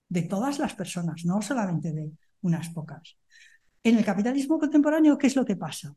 de 0.10 0.24
todas 0.24 0.60
las 0.60 0.74
personas, 0.74 1.24
no 1.24 1.42
solamente 1.42 1.94
de 1.94 2.12
unas 2.46 2.70
pocas. 2.70 3.18
En 3.84 3.98
el 3.98 4.06
capitalismo 4.06 4.58
contemporáneo, 4.60 5.18
¿qué 5.18 5.28
es 5.28 5.36
lo 5.36 5.46
que 5.46 5.56
pasa? 5.56 5.96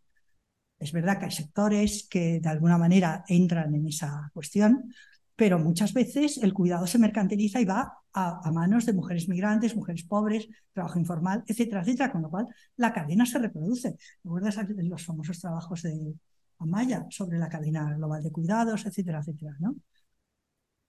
Es 0.79 0.93
verdad 0.93 1.19
que 1.19 1.27
hay 1.27 1.31
sectores 1.31 2.07
que 2.09 2.41
de 2.41 2.49
alguna 2.49 2.79
manera 2.79 3.25
entran 3.29 3.75
en 3.75 3.87
esa 3.87 4.31
cuestión, 4.33 4.93
pero 5.35 5.59
muchas 5.59 5.93
veces 5.93 6.39
el 6.39 6.53
cuidado 6.53 6.87
se 6.87 6.99
mercantiliza 6.99 7.61
y 7.61 7.65
va 7.65 7.99
a, 8.13 8.51
manos 8.53 8.87
de 8.87 8.93
mujeres 8.93 9.29
migrantes, 9.29 9.77
mujeres 9.77 10.03
pobres, 10.05 10.49
trabajo 10.73 10.99
informal, 10.99 11.45
etcétera, 11.47 11.83
etcétera, 11.83 12.11
con 12.11 12.23
lo 12.23 12.31
cual 12.31 12.47
la 12.77 12.93
cadena 12.93 13.25
se 13.25 13.39
reproduce. 13.39 13.97
¿Recuerdas 14.25 14.59
los 14.79 15.05
famosos 15.05 15.41
trabajos 15.41 15.83
de 15.83 16.15
Amaya 16.59 17.07
sobre 17.11 17.39
la 17.39 17.49
cadena 17.49 17.95
global 17.95 18.23
de 18.23 18.33
cuidados, 18.33 18.85
etcétera, 18.87 19.21
etcétera? 19.21 19.57
¿no? 19.61 19.77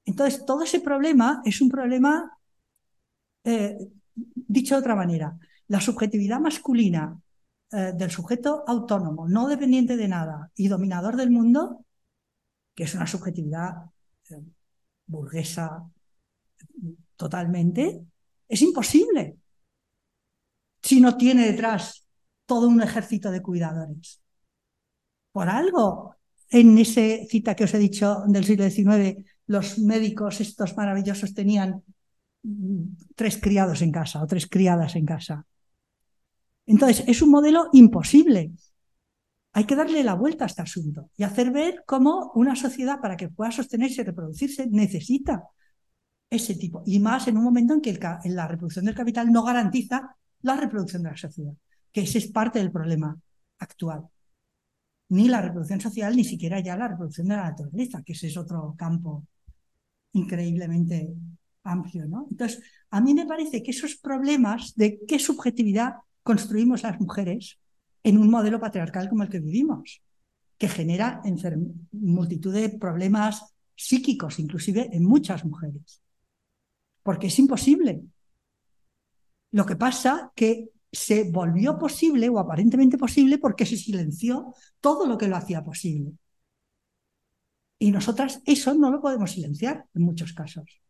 Entonces, 0.06 0.44
todo 0.44 0.64
ese 0.64 0.80
problema 0.80 1.42
es 1.46 1.62
un 1.62 1.70
problema, 1.70 2.36
eh, 3.44 3.78
dicho 4.36 4.76
de 4.76 4.82
otra 4.82 4.96
manera, 4.96 5.38
la 5.68 5.82
subjetividad 5.82 6.40
masculina 6.40 7.20
eh, 7.72 7.94
del 7.96 8.12
sujeto 8.12 8.64
autónomo, 8.68 9.28
no 9.28 9.48
dependiente 9.48 9.96
de 9.98 10.08
nada 10.08 10.52
y 10.56 10.68
dominador 10.68 11.16
del 11.16 11.32
mundo, 11.32 11.86
que 12.76 12.84
es 12.84 12.96
una 12.96 13.08
subjetividad 13.08 13.76
burguesa 15.06 15.90
totalmente, 17.16 18.02
es 18.48 18.62
imposible 18.62 19.38
si 20.82 21.02
no 21.02 21.18
tiene 21.18 21.46
detrás 21.46 22.08
todo 22.46 22.68
un 22.68 22.82
ejército 22.82 23.32
de 23.32 23.42
cuidadores. 23.42 24.22
Por 25.32 25.50
algo, 25.50 26.16
en 26.50 26.78
esa 26.78 27.02
cita 27.30 27.56
que 27.56 27.66
os 27.66 27.74
he 27.74 27.78
dicho 27.78 28.24
del 28.28 28.46
siglo 28.46 28.68
XIX, 28.70 29.26
los 29.48 29.78
médicos 29.80 30.42
estos 30.42 30.76
maravillosos 30.76 31.34
tenían 31.34 31.84
tres 33.16 33.38
criados 33.38 33.82
en 33.82 33.92
casa 33.92 34.22
o 34.22 34.28
tres 34.28 34.48
criadas 34.48 34.96
en 34.96 35.06
casa. 35.06 35.46
Entonces, 36.66 37.04
es 37.08 37.22
un 37.22 37.32
modelo 37.32 37.70
imposible. 37.74 38.52
Hay 39.54 39.66
que 39.66 39.76
darle 39.76 40.04
la 40.04 40.14
vuelta 40.14 40.46
a 40.46 40.48
este 40.48 40.62
asunto 40.62 41.10
y 41.18 41.24
hacer 41.24 41.52
ver 41.52 41.84
cómo 41.86 42.32
una 42.36 42.56
sociedad 42.56 43.02
para 43.02 43.18
que 43.18 43.30
pueda 43.30 43.52
sostenerse 43.52 44.02
y 44.02 44.06
reproducirse 44.06 44.68
necesita 44.68 45.44
ese 46.30 46.56
tipo. 46.56 46.84
Y 46.86 47.00
más 47.00 47.28
en 47.28 47.38
un 47.38 47.44
momento 47.44 47.74
en 47.74 47.82
que 47.82 47.98
la 48.26 48.48
reproducción 48.48 48.86
del 48.86 48.96
capital 48.96 49.32
no 49.32 49.44
garantiza 49.44 50.16
la 50.42 50.56
reproducción 50.56 51.04
de 51.04 51.10
la 51.10 51.18
sociedad, 51.18 51.54
que 51.92 52.02
ese 52.02 52.20
es 52.20 52.28
parte 52.28 52.60
del 52.60 52.72
problema 52.72 53.18
actual. 53.58 54.08
Ni 55.10 55.28
la 55.28 55.42
reproducción 55.42 55.82
social, 55.82 56.16
ni 56.16 56.24
siquiera 56.24 56.60
ya 56.60 56.78
la 56.78 56.88
reproducción 56.88 57.28
de 57.28 57.36
la 57.36 57.50
naturaleza, 57.50 58.04
que 58.04 58.14
ese 58.14 58.28
es 58.28 58.38
otro 58.38 58.76
campo 58.78 59.26
increíblemente 60.14 61.16
amplio. 61.64 62.06
¿no? 62.06 62.28
Entonces, 62.30 62.62
a 62.90 63.02
mí 63.02 63.14
me 63.14 63.26
parece 63.26 63.64
que 63.64 63.72
esos 63.72 63.96
problemas 63.96 64.76
de 64.76 65.00
qué 65.08 65.20
subjetividad 65.20 65.96
construimos 66.24 66.84
las 66.84 67.00
mujeres 67.00 67.60
en 68.04 68.18
un 68.18 68.30
modelo 68.30 68.60
patriarcal 68.60 69.10
como 69.10 69.24
el 69.24 69.30
que 69.30 69.40
vivimos, 69.40 70.02
que 70.58 70.68
genera 70.68 71.22
multitud 71.92 72.54
de 72.54 72.70
problemas 72.70 73.56
psíquicos, 73.76 74.40
inclusive 74.40 74.90
en 74.92 75.06
muchas 75.06 75.46
mujeres. 75.46 76.02
Porque 77.04 77.28
es 77.28 77.40
imposible. 77.40 78.02
Lo 79.52 79.66
que 79.66 79.76
pasa 79.76 80.32
que 80.36 80.70
se 80.92 81.24
volvió 81.30 81.78
posible 81.78 82.30
o 82.30 82.40
aparentemente 82.40 82.98
posible 82.98 83.38
porque 83.38 83.66
se 83.66 83.78
silenció 83.78 84.54
todo 84.80 85.08
lo 85.08 85.18
que 85.18 85.28
lo 85.28 85.36
hacía 85.36 85.64
posible. 85.64 86.14
Y 87.80 87.92
nosotras 87.92 88.42
eso 88.46 88.74
no 88.74 88.92
lo 88.92 89.02
podemos 89.02 89.32
silenciar 89.32 89.86
en 89.94 90.02
muchos 90.02 90.34
casos. 90.34 90.82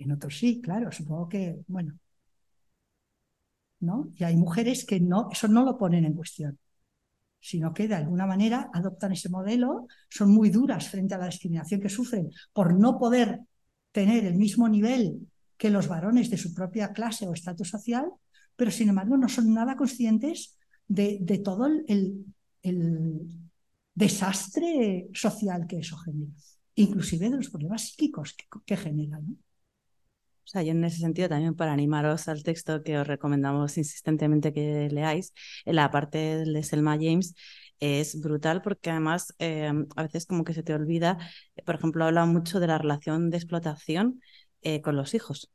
En 0.00 0.12
otros 0.12 0.36
sí, 0.38 0.60
claro, 0.60 0.90
supongo 0.90 1.28
que, 1.28 1.62
bueno, 1.68 1.98
y 4.14 4.24
hay 4.24 4.36
mujeres 4.36 4.84
que 4.84 5.00
no, 5.00 5.28
eso 5.32 5.48
no 5.48 5.64
lo 5.64 5.78
ponen 5.78 6.04
en 6.04 6.14
cuestión, 6.14 6.58
sino 7.40 7.72
que 7.72 7.88
de 7.88 7.94
alguna 7.94 8.26
manera 8.26 8.70
adoptan 8.74 9.12
ese 9.12 9.30
modelo, 9.30 9.86
son 10.10 10.30
muy 10.30 10.50
duras 10.50 10.88
frente 10.88 11.14
a 11.14 11.18
la 11.18 11.26
discriminación 11.26 11.80
que 11.80 11.88
sufren 11.88 12.30
por 12.52 12.78
no 12.78 12.98
poder 12.98 13.40
tener 13.92 14.26
el 14.26 14.34
mismo 14.34 14.68
nivel 14.68 15.26
que 15.56 15.70
los 15.70 15.88
varones 15.88 16.30
de 16.30 16.36
su 16.36 16.52
propia 16.54 16.92
clase 16.92 17.26
o 17.26 17.32
estatus 17.32 17.68
social, 17.68 18.06
pero 18.56 18.70
sin 18.70 18.90
embargo 18.90 19.16
no 19.16 19.28
son 19.28 19.52
nada 19.54 19.76
conscientes 19.76 20.58
de, 20.86 21.40
todo 21.42 21.66
el, 21.66 22.24
desastre 23.94 25.08
social 25.12 25.66
que 25.66 25.78
eso 25.78 25.96
genera, 25.96 26.32
inclusive 26.74 27.30
de 27.30 27.36
los 27.36 27.48
problemas 27.48 27.88
psíquicos 27.88 28.34
que, 28.34 28.44
que 28.66 28.76
genera. 28.76 29.18
O 29.18 29.49
sea, 30.50 30.62
yo 30.62 30.72
en 30.72 30.84
ese 30.84 30.98
sentido 30.98 31.28
también 31.28 31.54
para 31.54 31.72
animaros 31.72 32.28
al 32.28 32.42
texto 32.42 32.82
que 32.82 32.98
os 32.98 33.06
recomendamos 33.06 33.78
insistentemente 33.78 34.52
que 34.52 34.88
leáis, 34.90 35.32
la 35.64 35.90
parte 35.90 36.18
de 36.44 36.62
Selma 36.62 36.96
James 36.96 37.34
es 37.80 38.20
brutal 38.20 38.62
porque 38.62 38.90
además 38.90 39.34
eh, 39.38 39.72
a 39.96 40.02
veces 40.02 40.26
como 40.26 40.44
que 40.44 40.54
se 40.54 40.62
te 40.62 40.74
olvida, 40.74 41.18
por 41.64 41.76
ejemplo, 41.76 42.04
habla 42.04 42.26
mucho 42.26 42.60
de 42.60 42.66
la 42.66 42.78
relación 42.78 43.30
de 43.30 43.36
explotación 43.38 44.20
eh, 44.62 44.82
con 44.82 44.96
los 44.96 45.14
hijos 45.14 45.50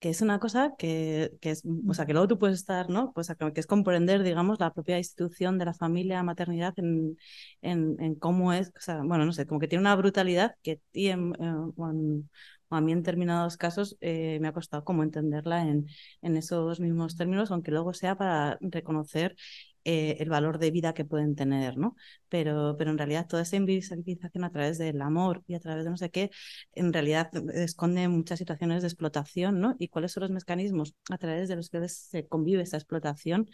que 0.00 0.08
es 0.08 0.22
una 0.22 0.40
cosa 0.40 0.74
que, 0.78 1.32
que, 1.40 1.50
es, 1.50 1.62
o 1.86 1.94
sea, 1.94 2.06
que 2.06 2.12
luego 2.12 2.26
tú 2.28 2.38
puedes 2.38 2.58
estar, 2.58 2.88
¿no? 2.88 3.12
Pues 3.12 3.30
que 3.54 3.60
es 3.60 3.66
comprender, 3.66 4.22
digamos, 4.22 4.58
la 4.58 4.72
propia 4.72 4.96
institución 4.98 5.58
de 5.58 5.66
la 5.66 5.74
familia, 5.74 6.22
maternidad, 6.22 6.72
en, 6.78 7.18
en, 7.60 8.14
cómo 8.16 8.52
es, 8.54 8.68
o 8.76 8.80
sea, 8.80 9.02
bueno, 9.04 9.26
no 9.26 9.32
sé, 9.32 9.46
como 9.46 9.60
que 9.60 9.68
tiene 9.68 9.82
una 9.82 9.96
brutalidad 9.96 10.54
que 10.62 10.80
en, 10.94 11.34
a 12.70 12.80
mí 12.80 12.92
en 12.92 13.02
determinados 13.02 13.56
casos 13.56 13.96
eh, 14.00 14.38
me 14.40 14.48
ha 14.48 14.52
costado 14.52 14.84
como 14.84 15.02
entenderla 15.02 15.62
en, 15.62 15.86
en 16.22 16.36
esos 16.36 16.80
mismos 16.80 17.16
términos, 17.16 17.50
aunque 17.50 17.70
luego 17.70 17.92
sea 17.94 18.16
para 18.16 18.58
reconocer 18.60 19.36
eh, 19.84 20.16
el 20.20 20.28
valor 20.28 20.58
de 20.58 20.70
vida 20.70 20.92
que 20.92 21.04
pueden 21.06 21.34
tener, 21.34 21.78
¿no? 21.78 21.96
Pero, 22.28 22.76
pero 22.78 22.90
en 22.90 22.98
realidad 22.98 23.26
toda 23.26 23.42
esa 23.42 23.56
invisibilización 23.56 24.44
a 24.44 24.50
través 24.50 24.76
del 24.78 25.00
amor 25.00 25.42
y 25.46 25.54
a 25.54 25.60
través 25.60 25.84
de 25.84 25.90
no 25.90 25.96
sé 25.96 26.10
qué, 26.10 26.30
en 26.74 26.92
realidad 26.92 27.30
esconde 27.54 28.06
muchas 28.08 28.38
situaciones 28.38 28.82
de 28.82 28.88
explotación, 28.88 29.60
¿no? 29.60 29.76
Y 29.78 29.88
cuáles 29.88 30.12
son 30.12 30.22
los 30.22 30.30
mecanismos 30.30 30.94
a 31.10 31.16
través 31.18 31.48
de 31.48 31.56
los 31.56 31.70
que 31.70 31.88
se 31.88 32.26
convive 32.28 32.62
esa 32.62 32.76
explotación, 32.76 33.48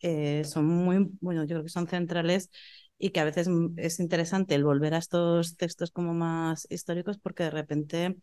eh, 0.00 0.44
son 0.44 0.66
muy, 0.66 1.08
bueno, 1.20 1.42
yo 1.44 1.48
creo 1.56 1.62
que 1.64 1.68
son 1.70 1.88
centrales 1.88 2.50
y 2.98 3.10
que 3.10 3.20
a 3.20 3.24
veces 3.24 3.48
es 3.76 4.00
interesante 4.00 4.54
el 4.54 4.64
volver 4.64 4.94
a 4.94 4.98
estos 4.98 5.56
textos 5.56 5.90
como 5.90 6.14
más 6.14 6.66
históricos 6.70 7.18
porque 7.18 7.44
de 7.44 7.50
repente 7.50 8.16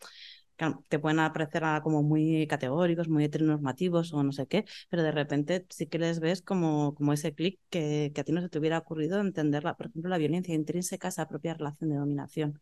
te 0.89 0.99
pueden 0.99 1.19
aparecer 1.19 1.63
como 1.81 2.03
muy 2.03 2.47
categóricos, 2.47 3.09
muy 3.09 3.25
heteronormativos 3.25 4.13
o 4.13 4.23
no 4.23 4.31
sé 4.31 4.47
qué, 4.47 4.65
pero 4.89 5.03
de 5.03 5.11
repente 5.11 5.65
sí 5.69 5.87
que 5.87 5.99
les 5.99 6.19
ves 6.19 6.41
como, 6.41 6.93
como 6.95 7.13
ese 7.13 7.33
clic 7.33 7.59
que, 7.69 8.11
que, 8.13 8.21
a 8.21 8.23
ti 8.23 8.31
no 8.31 8.41
se 8.41 8.49
te 8.49 8.59
hubiera 8.59 8.77
ocurrido 8.77 9.19
entender, 9.19 9.63
por 9.63 9.87
ejemplo, 9.87 10.09
la 10.09 10.17
violencia 10.17 10.53
intrínseca 10.55 11.07
a 11.07 11.09
esa 11.09 11.27
propia 11.27 11.53
relación 11.55 11.89
de 11.89 11.97
dominación 11.97 12.59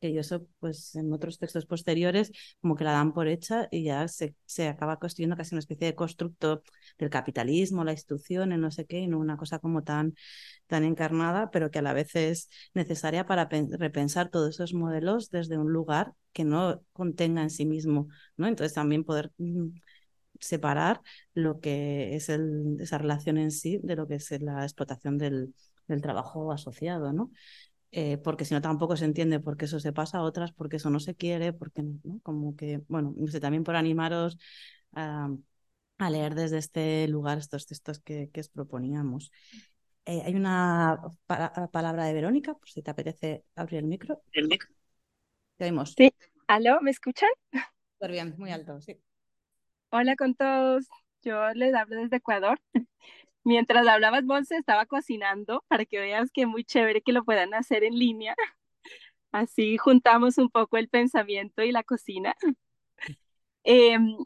que 0.00 0.18
eso, 0.18 0.46
pues 0.60 0.94
en 0.96 1.12
otros 1.12 1.38
textos 1.38 1.66
posteriores, 1.66 2.32
como 2.60 2.74
que 2.76 2.84
la 2.84 2.92
dan 2.92 3.12
por 3.12 3.28
hecha 3.28 3.68
y 3.70 3.84
ya 3.84 4.08
se, 4.08 4.34
se 4.46 4.68
acaba 4.68 4.98
construyendo 4.98 5.36
casi 5.36 5.54
una 5.54 5.60
especie 5.60 5.86
de 5.88 5.94
constructo 5.94 6.62
del 6.98 7.10
capitalismo, 7.10 7.84
la 7.84 7.92
institución, 7.92 8.48
no 8.60 8.70
sé 8.70 8.86
qué, 8.86 9.00
y 9.00 9.08
no 9.08 9.18
una 9.18 9.36
cosa 9.36 9.58
como 9.58 9.82
tan, 9.82 10.14
tan 10.66 10.84
encarnada, 10.84 11.50
pero 11.50 11.70
que 11.70 11.78
a 11.80 11.82
la 11.82 11.92
vez 11.92 12.14
es 12.16 12.48
necesaria 12.74 13.26
para 13.26 13.48
repensar 13.78 14.30
todos 14.30 14.50
esos 14.54 14.74
modelos 14.74 15.30
desde 15.30 15.58
un 15.58 15.72
lugar 15.72 16.12
que 16.32 16.44
no 16.44 16.82
contenga 16.92 17.42
en 17.42 17.50
sí 17.50 17.66
mismo, 17.66 18.08
¿no? 18.36 18.46
Entonces 18.46 18.74
también 18.74 19.04
poder 19.04 19.32
mm, 19.38 19.68
separar 20.40 21.00
lo 21.34 21.60
que 21.60 22.14
es 22.16 22.28
el, 22.28 22.76
esa 22.80 22.98
relación 22.98 23.38
en 23.38 23.50
sí 23.50 23.80
de 23.82 23.96
lo 23.96 24.06
que 24.08 24.16
es 24.16 24.30
la 24.40 24.62
explotación 24.64 25.18
del, 25.18 25.54
del 25.88 26.02
trabajo 26.02 26.52
asociado, 26.52 27.12
¿no? 27.12 27.30
Eh, 27.92 28.18
porque 28.18 28.44
si 28.44 28.54
no 28.54 28.60
tampoco 28.60 28.96
se 28.96 29.04
entiende 29.04 29.40
por 29.40 29.56
qué 29.56 29.64
eso 29.64 29.80
se 29.80 29.92
pasa 29.92 30.18
a 30.18 30.22
otras, 30.22 30.52
porque 30.52 30.76
eso 30.76 30.90
no 30.90 31.00
se 31.00 31.14
quiere, 31.16 31.52
porque 31.52 31.82
¿no? 31.82 32.20
como 32.22 32.56
que, 32.56 32.82
bueno, 32.88 33.14
no 33.16 33.26
sé, 33.28 33.40
también 33.40 33.64
por 33.64 33.76
animaros 33.76 34.38
a, 34.92 35.28
a 35.98 36.10
leer 36.10 36.34
desde 36.34 36.58
este 36.58 37.08
lugar 37.08 37.38
estos 37.38 37.66
textos 37.66 38.00
que, 38.00 38.30
que 38.32 38.40
os 38.40 38.48
proponíamos. 38.48 39.32
Eh, 40.06 40.22
hay 40.24 40.34
una 40.34 41.00
palabra 41.72 42.04
de 42.04 42.14
Verónica, 42.14 42.54
por 42.54 42.68
si 42.68 42.82
te 42.82 42.90
apetece 42.90 43.44
abrir 43.56 43.80
el 43.80 43.86
micro. 43.86 44.22
El 44.32 44.48
micro. 44.48 44.68
Te 45.56 45.64
oímos. 45.66 45.94
Sí. 45.96 46.12
¿Aló? 46.48 46.80
¿Me 46.80 46.90
escuchan? 46.90 47.28
Súper 47.94 48.10
bien, 48.12 48.34
muy 48.38 48.50
alto, 48.50 48.80
sí. 48.80 49.00
Hola 49.90 50.16
con 50.16 50.34
todos. 50.34 50.88
Yo 51.22 51.50
les 51.54 51.74
hablo 51.74 51.96
desde 52.00 52.16
Ecuador. 52.16 52.60
Mientras 53.50 53.84
hablabas, 53.88 54.22
Monse, 54.22 54.56
estaba 54.56 54.86
cocinando 54.86 55.64
para 55.66 55.84
que 55.84 55.98
veas 55.98 56.30
que 56.30 56.46
muy 56.46 56.62
chévere 56.62 57.02
que 57.02 57.12
lo 57.12 57.24
puedan 57.24 57.52
hacer 57.52 57.82
en 57.82 57.98
línea. 57.98 58.36
Así 59.32 59.76
juntamos 59.76 60.38
un 60.38 60.50
poco 60.50 60.76
el 60.76 60.88
pensamiento 60.88 61.62
y 61.64 61.72
la 61.72 61.82
cocina. 61.82 62.36
Em, 63.64 64.16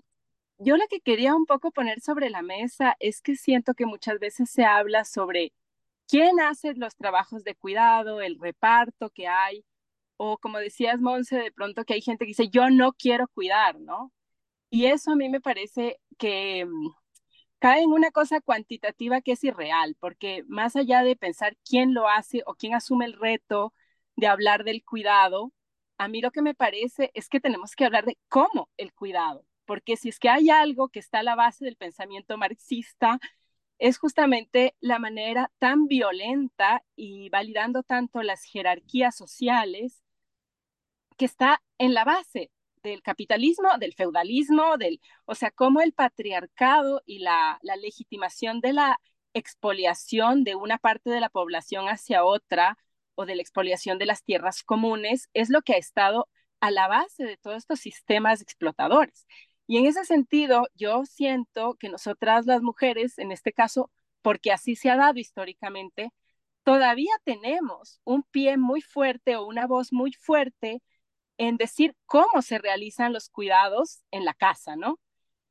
yo 0.59 0.77
lo 0.77 0.87
que 0.89 1.01
quería 1.01 1.35
un 1.35 1.47
poco 1.47 1.71
poner 1.73 2.01
sobre 2.01 2.29
la 2.31 2.43
mesa 2.43 2.97
es 3.01 3.23
que 3.23 3.35
siento 3.37 3.75
que 3.75 3.87
muchas 3.87 4.19
veces 4.21 4.51
se 4.51 4.65
habla 4.65 5.05
sobre 5.05 5.53
quién 6.07 6.39
hace 6.41 6.75
los 6.75 6.95
trabajos 6.97 7.45
de 7.45 7.55
cuidado, 7.55 8.21
el 8.21 8.39
reparto 8.39 9.11
que 9.11 9.27
hay, 9.27 9.65
o 10.19 10.39
como 10.39 10.59
decías, 10.59 11.01
Monse, 11.01 11.37
de 11.39 11.53
pronto 11.53 11.85
que 11.85 11.95
hay 11.95 12.03
gente 12.03 12.27
que 12.27 12.31
dice, 12.31 12.51
yo 12.51 12.69
no 12.71 12.93
quiero 12.93 13.29
cuidar, 13.29 13.81
¿no? 13.81 14.13
Y 14.71 14.87
eso 14.87 15.13
a 15.13 15.17
mí 15.17 15.29
me 15.31 15.41
parece 15.41 16.01
que 16.19 16.67
mm, 16.67 16.91
cae 17.65 17.81
en 17.83 17.93
una 17.93 18.11
cosa 18.11 18.43
cuantitativa 18.43 19.23
que 19.23 19.33
es 19.33 19.43
irreal, 19.43 19.97
porque 19.99 20.45
más 20.49 20.77
allá 20.77 21.03
de 21.03 21.17
pensar 21.17 21.57
quién 21.67 21.95
lo 21.95 22.11
hace 22.11 22.43
o 22.45 22.55
quién 22.57 22.75
asume 22.75 23.07
el 23.07 23.15
reto 23.15 23.73
de 24.17 24.27
hablar 24.27 24.65
del 24.65 24.85
cuidado, 24.85 25.51
a 25.97 26.07
mí 26.09 26.21
lo 26.21 26.31
que 26.31 26.43
me 26.43 26.55
parece 26.55 27.11
es 27.15 27.31
que 27.31 27.41
tenemos 27.41 27.75
que 27.75 27.87
hablar 27.87 28.05
de 28.05 28.19
cómo 28.29 28.69
el 28.77 28.93
cuidado, 28.93 29.47
porque 29.65 29.97
si 29.97 30.11
es 30.11 30.19
que 30.19 30.29
hay 30.29 30.51
algo 30.51 30.91
que 30.91 30.99
está 30.99 31.21
a 31.21 31.23
la 31.23 31.37
base 31.37 31.65
del 31.65 31.77
pensamiento 31.77 32.37
marxista, 32.37 33.19
es 33.79 33.97
justamente 33.97 34.77
la 34.81 34.99
manera 34.99 35.51
tan 35.59 35.87
violenta 35.87 36.85
y 36.97 37.31
validando 37.31 37.83
tanto 37.83 38.23
las 38.23 38.45
jerarquías 38.45 39.17
sociales 39.17 40.03
que 41.17 41.25
está 41.25 41.63
en 41.79 41.95
la 41.95 42.05
base 42.05 42.51
del 42.85 43.03
capitalismo, 43.03 43.69
del 43.79 43.95
feudalismo, 43.95 44.77
del, 44.79 45.01
o 45.25 45.35
sea, 45.35 45.51
cómo 45.51 45.81
el 45.81 45.93
patriarcado 45.93 47.03
y 47.07 47.21
la, 47.21 47.59
la 47.63 47.77
legitimación 47.77 48.61
de 48.61 48.75
la 48.75 49.01
expoliación 49.35 50.45
de 50.45 50.55
una 50.55 50.79
parte 50.79 51.11
de 51.11 51.21
la 51.21 51.31
población 51.31 51.87
hacia 51.89 52.25
otra 52.25 52.79
o 53.17 53.27
de 53.27 53.37
la 53.37 53.43
expoliación 53.43 53.99
de 53.99 54.07
las 54.07 54.23
tierras 54.23 54.63
comunes 54.63 55.29
es 55.35 55.51
lo 55.51 55.63
que 55.63 55.75
ha 55.75 55.79
estado 55.79 56.29
a 56.61 56.71
la 56.71 56.89
base 56.89 57.25
de 57.25 57.37
todos 57.37 57.59
estos 57.59 57.81
sistemas 57.81 58.41
explotadores. 58.43 59.27
Y 59.67 59.79
en 59.79 59.87
ese 59.87 60.05
sentido, 60.05 60.69
yo 60.75 61.05
siento 61.07 61.75
que 61.75 61.89
nosotras 61.89 62.47
las 62.47 62.63
mujeres, 62.63 63.19
en 63.19 63.33
este 63.33 63.53
caso, 63.53 63.91
porque 64.23 64.53
así 64.53 64.77
se 64.77 64.91
ha 64.91 64.97
dado 64.97 65.19
históricamente, 65.19 66.11
todavía 66.65 67.13
tenemos 67.25 68.01
un 68.05 68.23
pie 68.25 68.57
muy 68.57 68.81
fuerte 68.83 69.37
o 69.37 69.47
una 69.47 69.67
voz 69.67 69.93
muy 69.93 70.13
fuerte 70.13 70.83
en 71.39 71.57
decir 71.57 71.97
cómo 72.07 72.43
se 72.43 72.59
realizan 72.59 73.13
los 73.13 73.29
cuidados 73.29 74.03
en 74.11 74.25
la 74.25 74.35
casa, 74.35 74.77
¿no? 74.77 75.01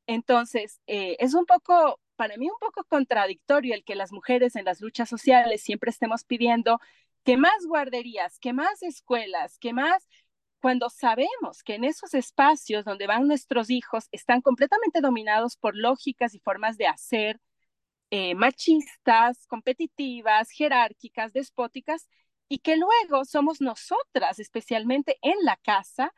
Entonces, 0.06 0.80
eh, 0.86 1.16
es 1.20 1.34
un 1.34 1.46
poco, 1.46 2.00
para 2.16 2.36
mí, 2.36 2.48
un 2.48 2.58
poco 2.60 2.84
contradictorio 2.84 3.74
el 3.74 3.84
que 3.84 3.94
las 3.94 4.12
mujeres 4.12 4.56
en 4.56 4.64
las 4.66 4.80
luchas 4.80 5.08
sociales 5.08 5.62
siempre 5.62 5.90
estemos 5.90 6.24
pidiendo 6.24 6.80
que 7.24 7.36
más 7.36 7.66
guarderías, 7.66 8.38
que 8.38 8.52
más 8.52 8.82
escuelas, 8.82 9.58
que 9.58 9.72
más, 9.72 10.06
cuando 10.60 10.88
sabemos 10.90 11.62
que 11.62 11.74
en 11.74 11.84
esos 11.84 12.14
espacios 12.14 12.84
donde 12.84 13.06
van 13.06 13.28
nuestros 13.28 13.70
hijos 13.70 14.08
están 14.12 14.40
completamente 14.42 15.00
dominados 15.00 15.56
por 15.56 15.76
lógicas 15.76 16.34
y 16.34 16.40
formas 16.40 16.78
de 16.78 16.86
hacer 16.86 17.40
eh, 18.10 18.34
machistas, 18.34 19.46
competitivas, 19.46 20.50
jerárquicas, 20.50 21.32
despóticas, 21.32 22.08
y 22.48 22.58
que 22.58 22.76
luego 22.76 23.24
somos 23.24 23.60
nosotras, 23.60 24.38
especialmente 24.38 25.18
en 25.22 25.36
la 25.42 25.56
casa, 25.56 26.12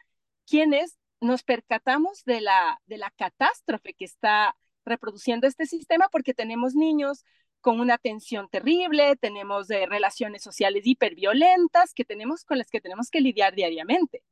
quienes 0.47 0.98
nos 1.20 1.43
percatamos 1.43 2.24
de 2.24 2.40
la, 2.40 2.81
de 2.86 2.98
la 2.98 3.11
catástrofe 3.11 3.94
que 3.94 4.05
está 4.05 4.57
reproduciendo 4.85 5.47
este 5.47 5.66
sistema 5.66 6.09
porque 6.11 6.35
tenemos 6.35 6.74
niños 6.74 7.24
con 7.61 7.81
una 7.81 7.98
tensión 7.98 8.48
terrible, 8.48 9.16
tenemos 9.16 9.66
de 9.66 9.86
relaciones 9.86 10.43
sociales 10.43 10.86
hiperviolentas 10.86 11.94
que 11.94 12.05
tenemos 12.05 12.44
con 12.44 12.59
las 12.59 12.70
que 12.70 12.81
tenemos 12.81 13.11
que 13.11 13.20
lidiar 13.20 13.55
diariamente. 13.55 14.23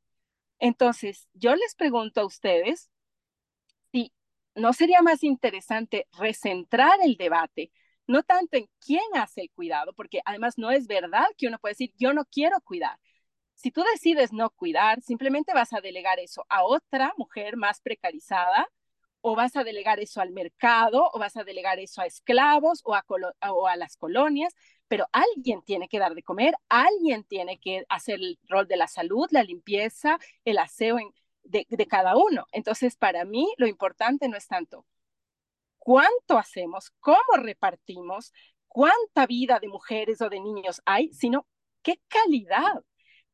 Entonces, 0.60 1.28
yo 1.34 1.56
les 1.56 1.74
pregunto 1.74 2.20
a 2.20 2.26
ustedes 2.26 2.90
si 3.90 4.12
no 4.54 4.72
sería 4.72 5.02
más 5.02 5.24
interesante 5.24 6.06
recentrar 6.18 6.98
el 7.02 7.16
debate 7.16 7.72
no 8.06 8.22
tanto 8.22 8.56
en 8.56 8.68
quién 8.80 9.02
hace 9.14 9.42
el 9.42 9.50
cuidado, 9.50 9.92
porque 9.94 10.20
además 10.24 10.58
no 10.58 10.70
es 10.70 10.86
verdad 10.86 11.26
que 11.38 11.48
uno 11.48 11.58
puede 11.58 11.72
decir, 11.72 11.92
yo 11.98 12.12
no 12.12 12.24
quiero 12.26 12.60
cuidar. 12.62 12.98
Si 13.54 13.70
tú 13.70 13.82
decides 13.92 14.32
no 14.32 14.50
cuidar, 14.50 15.00
simplemente 15.02 15.54
vas 15.54 15.72
a 15.72 15.80
delegar 15.80 16.18
eso 16.20 16.44
a 16.48 16.64
otra 16.64 17.14
mujer 17.16 17.56
más 17.56 17.80
precarizada, 17.80 18.68
o 19.26 19.34
vas 19.36 19.56
a 19.56 19.64
delegar 19.64 20.00
eso 20.00 20.20
al 20.20 20.32
mercado, 20.32 21.10
o 21.12 21.18
vas 21.18 21.36
a 21.38 21.44
delegar 21.44 21.78
eso 21.80 22.02
a 22.02 22.06
esclavos 22.06 22.82
o 22.84 22.94
a, 22.94 23.76
las 23.76 23.96
colonias, 23.96 24.54
pero 24.86 25.06
alguien 25.12 25.62
tiene 25.62 25.88
que 25.88 25.98
dar 25.98 26.14
de 26.14 26.22
comer, 26.22 26.54
alguien 26.68 27.24
tiene 27.24 27.58
que 27.58 27.84
hacer 27.88 28.16
el 28.16 28.38
rol 28.48 28.68
de 28.68 28.76
la 28.76 28.86
salud, 28.86 29.26
la 29.30 29.42
limpieza, 29.42 30.18
el 30.44 30.58
aseo 30.58 30.98
de 31.44 31.86
cada 31.88 32.16
uno. 32.16 32.46
Entonces, 32.52 32.96
para 32.96 33.24
mí, 33.24 33.48
lo 33.56 33.66
importante 33.66 34.28
no 34.28 34.36
es 34.36 34.46
tanto 34.46 34.84
cuánto 35.84 36.38
hacemos, 36.38 36.90
cómo 36.98 37.18
repartimos, 37.36 38.32
cuánta 38.68 39.26
vida 39.26 39.60
de 39.60 39.68
mujeres 39.68 40.22
o 40.22 40.30
de 40.30 40.40
niños 40.40 40.80
hay, 40.86 41.12
sino 41.12 41.46
qué 41.82 42.00
calidad, 42.08 42.82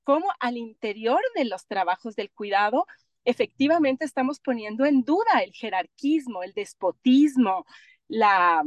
cómo 0.03 0.27
al 0.41 0.57
interior 0.57 1.21
de 1.37 1.45
los 1.45 1.67
trabajos 1.67 2.17
del 2.17 2.33
cuidado 2.33 2.87
efectivamente 3.25 4.05
estamos 4.05 4.41
poniendo 4.41 4.85
en 4.85 5.05
duda 5.05 5.43
el 5.45 5.53
jerarquismo, 5.53 6.43
el 6.43 6.53
despotismo, 6.53 7.67
la, 8.09 8.65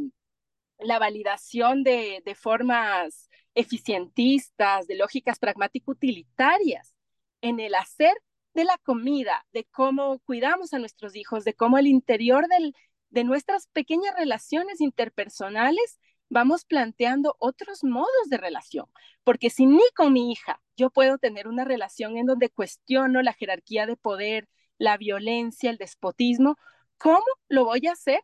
la 0.80 0.97
validación 0.97 1.84
de, 1.84 2.22
de 2.26 2.35
formas 2.35 3.30
eficientistas, 3.53 4.88
de 4.88 4.95
lógicas 4.95 5.39
pragmático-utilitarias 5.39 6.93
en 7.41 7.60
el 7.60 7.76
hacer 7.76 8.14
de 8.53 8.64
la 8.64 8.77
comida, 8.77 9.45
de 9.51 9.65
cómo 9.65 10.19
cuidamos 10.19 10.73
a 10.73 10.80
nuestros 10.80 11.18
hijos, 11.18 11.43
de 11.43 11.53
cómo 11.53 11.77
el 11.77 11.88
interior 11.88 12.47
del, 12.47 12.73
de 13.14 13.23
nuestras 13.23 13.68
pequeñas 13.68 14.15
relaciones 14.18 14.81
interpersonales 14.81 15.99
vamos 16.30 16.65
planteando 16.65 17.35
otros 17.38 17.84
modos 17.84 18.27
de 18.30 18.38
relación, 18.38 18.88
porque 19.23 19.52
si 19.52 19.68
ni 19.68 19.84
con 19.95 20.14
mi 20.14 20.31
hija 20.31 20.60
yo 20.76 20.90
puedo 20.90 21.19
tener 21.19 21.48
una 21.48 21.64
relación 21.64 22.18
en 22.18 22.26
donde 22.26 22.49
cuestiono 22.49 23.22
la 23.22 23.34
jerarquía 23.34 23.85
de 23.85 23.98
poder, 23.98 24.49
la 24.80 24.98
violencia, 24.98 25.69
el 25.69 25.77
despotismo, 25.77 26.57
¿cómo 26.98 27.23
lo 27.49 27.65
voy 27.65 27.85
a 27.85 27.91
hacer 27.91 28.22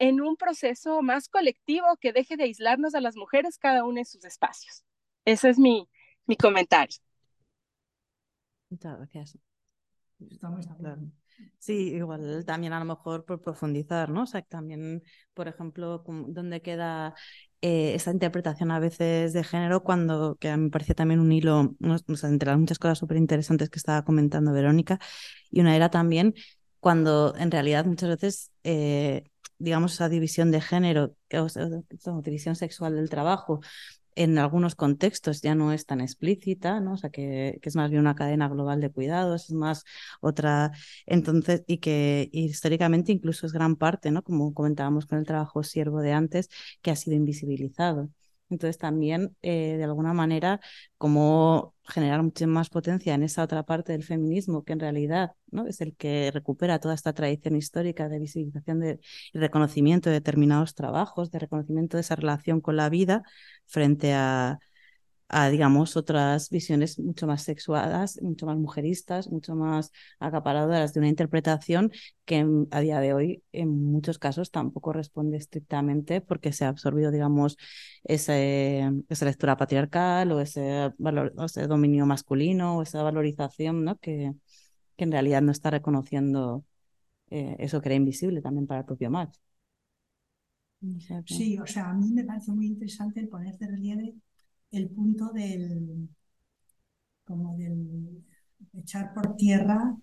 en 0.00 0.20
un 0.20 0.36
proceso 0.36 1.00
más 1.00 1.28
colectivo 1.28 1.86
que 2.00 2.12
deje 2.12 2.36
de 2.36 2.44
aislarnos 2.44 2.96
a 2.96 3.00
las 3.00 3.14
mujeres 3.14 3.56
cada 3.58 3.84
una 3.84 4.00
en 4.00 4.06
sus 4.06 4.24
espacios? 4.24 4.84
Ese 5.24 5.48
es 5.48 5.58
mi, 5.60 5.88
mi 6.26 6.36
comentario. 6.36 6.96
Muchas 8.68 8.96
gracias. 8.96 9.38
Sí, 11.58 11.94
igual 11.94 12.44
también 12.44 12.72
a 12.72 12.78
lo 12.78 12.84
mejor 12.84 13.24
por 13.24 13.40
profundizar, 13.40 14.10
¿no? 14.10 14.22
O 14.22 14.26
sea, 14.26 14.42
también, 14.42 15.02
por 15.32 15.48
ejemplo, 15.48 16.04
dónde 16.06 16.60
queda 16.60 17.14
eh, 17.62 17.94
esa 17.94 18.10
interpretación 18.10 18.70
a 18.70 18.78
veces 18.78 19.32
de 19.32 19.44
género 19.44 19.82
cuando, 19.82 20.36
que 20.36 20.50
a 20.50 20.56
mí 20.56 20.64
me 20.64 20.70
parece 20.70 20.94
también 20.94 21.20
un 21.20 21.32
hilo, 21.32 21.74
entre 22.24 22.50
las 22.50 22.58
muchas 22.58 22.78
cosas 22.78 22.98
súper 22.98 23.16
interesantes 23.16 23.70
que 23.70 23.78
estaba 23.78 24.04
comentando 24.04 24.52
Verónica, 24.52 24.98
y 25.50 25.60
una 25.60 25.74
era 25.74 25.90
también 25.90 26.34
cuando 26.80 27.34
en 27.36 27.50
realidad 27.50 27.86
muchas 27.86 28.10
veces, 28.10 28.52
eh, 28.62 29.24
digamos, 29.58 29.94
esa 29.94 30.10
división 30.10 30.50
de 30.50 30.60
género, 30.60 31.16
o 31.32 31.48
división 32.22 32.56
sexual 32.56 32.96
del 32.96 33.08
trabajo, 33.08 33.60
en 34.16 34.38
algunos 34.38 34.74
contextos 34.74 35.42
ya 35.42 35.54
no 35.54 35.72
es 35.72 35.86
tan 35.86 36.00
explícita, 36.00 36.80
¿no? 36.80 36.94
O 36.94 36.96
sea, 36.96 37.10
que, 37.10 37.58
es 37.62 37.76
más 37.76 37.90
bien 37.90 38.00
una 38.00 38.14
cadena 38.14 38.48
global 38.48 38.80
de 38.80 38.90
cuidados, 38.90 39.44
es 39.44 39.52
más 39.52 39.84
otra, 40.20 40.72
entonces, 41.06 41.64
y 41.66 41.78
que 41.78 42.28
históricamente 42.32 43.12
incluso 43.12 43.46
es 43.46 43.52
gran 43.52 43.76
parte, 43.76 44.10
¿no? 44.10 44.22
Como 44.22 44.54
comentábamos 44.54 45.06
con 45.06 45.18
el 45.18 45.26
trabajo 45.26 45.62
siervo 45.62 46.00
de 46.00 46.12
antes, 46.12 46.48
que 46.82 46.90
ha 46.90 46.96
sido 46.96 47.16
invisibilizado. 47.16 48.10
Entonces 48.50 48.78
también, 48.78 49.36
eh, 49.42 49.76
de 49.78 49.84
alguna 49.84 50.12
manera, 50.12 50.60
como 50.98 51.74
generar 51.84 52.22
mucha 52.22 52.46
más 52.46 52.70
potencia 52.70 53.14
en 53.14 53.22
esa 53.22 53.42
otra 53.42 53.64
parte 53.64 53.92
del 53.92 54.04
feminismo, 54.04 54.64
que 54.64 54.72
en 54.74 54.80
realidad 54.80 55.32
¿no? 55.50 55.66
es 55.66 55.80
el 55.80 55.96
que 55.96 56.30
recupera 56.32 56.78
toda 56.78 56.94
esta 56.94 57.12
tradición 57.12 57.56
histórica 57.56 58.08
de 58.08 58.18
visibilización 58.18 58.80
de, 58.80 59.00
y 59.32 59.38
reconocimiento 59.38 60.10
de 60.10 60.14
determinados 60.16 60.74
trabajos, 60.74 61.30
de 61.30 61.38
reconocimiento 61.40 61.96
de 61.96 62.02
esa 62.02 62.16
relación 62.16 62.60
con 62.60 62.76
la 62.76 62.88
vida 62.88 63.22
frente 63.66 64.12
a, 64.14 64.58
a, 65.28 65.48
digamos, 65.48 65.96
otras 65.96 66.50
visiones 66.50 66.98
mucho 66.98 67.26
más 67.26 67.42
sexuadas, 67.42 68.20
mucho 68.22 68.46
más 68.46 68.56
mujeristas, 68.58 69.30
mucho 69.30 69.54
más 69.56 69.90
acaparadoras 70.18 70.92
de 70.92 71.00
una 71.00 71.08
interpretación 71.08 71.90
que 72.24 72.46
a 72.70 72.80
día 72.80 73.00
de 73.00 73.14
hoy 73.14 73.42
en 73.52 73.68
muchos 73.70 74.18
casos 74.18 74.50
tampoco 74.50 74.92
responde 74.92 75.36
estrictamente 75.38 76.20
porque 76.20 76.52
se 76.52 76.64
ha 76.64 76.68
absorbido, 76.68 77.10
digamos, 77.10 77.56
ese, 78.04 78.90
esa 79.08 79.24
lectura 79.24 79.56
patriarcal 79.56 80.30
o 80.32 80.40
ese, 80.40 80.92
valor, 80.98 81.34
ese 81.44 81.66
dominio 81.66 82.06
masculino 82.06 82.78
o 82.78 82.82
esa 82.82 83.02
valorización 83.02 83.84
¿no? 83.84 83.96
que, 83.98 84.32
que 84.96 85.04
en 85.04 85.12
realidad 85.12 85.42
no 85.42 85.52
está 85.52 85.70
reconociendo 85.70 86.64
eh, 87.30 87.56
eso 87.58 87.80
que 87.80 87.88
era 87.88 87.96
invisible 87.96 88.42
también 88.42 88.66
para 88.66 88.80
el 88.80 88.86
propio 88.86 89.10
Max. 89.10 89.40
Sí, 91.24 91.58
o 91.58 91.66
sea, 91.66 91.90
a 91.90 91.94
mí 91.94 92.12
me 92.12 92.24
parece 92.24 92.52
muy 92.52 92.66
interesante 92.66 93.20
el 93.20 93.28
poner 93.28 93.56
de 93.56 93.66
relieve 93.66 94.14
el 94.74 94.88
punto 94.88 95.30
del, 95.32 96.08
como 97.24 97.56
del 97.56 98.24
echar 98.74 99.14
por 99.14 99.36
tierra 99.36 99.96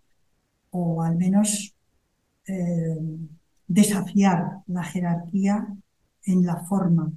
o 0.72 1.03
al 1.03 1.18
menos 1.18 1.76
eh, 2.48 2.98
desafiar 3.68 4.60
la 4.68 4.84
jerarquía 4.84 5.68
en 6.23 6.45
la 6.45 6.57
forma, 6.57 7.11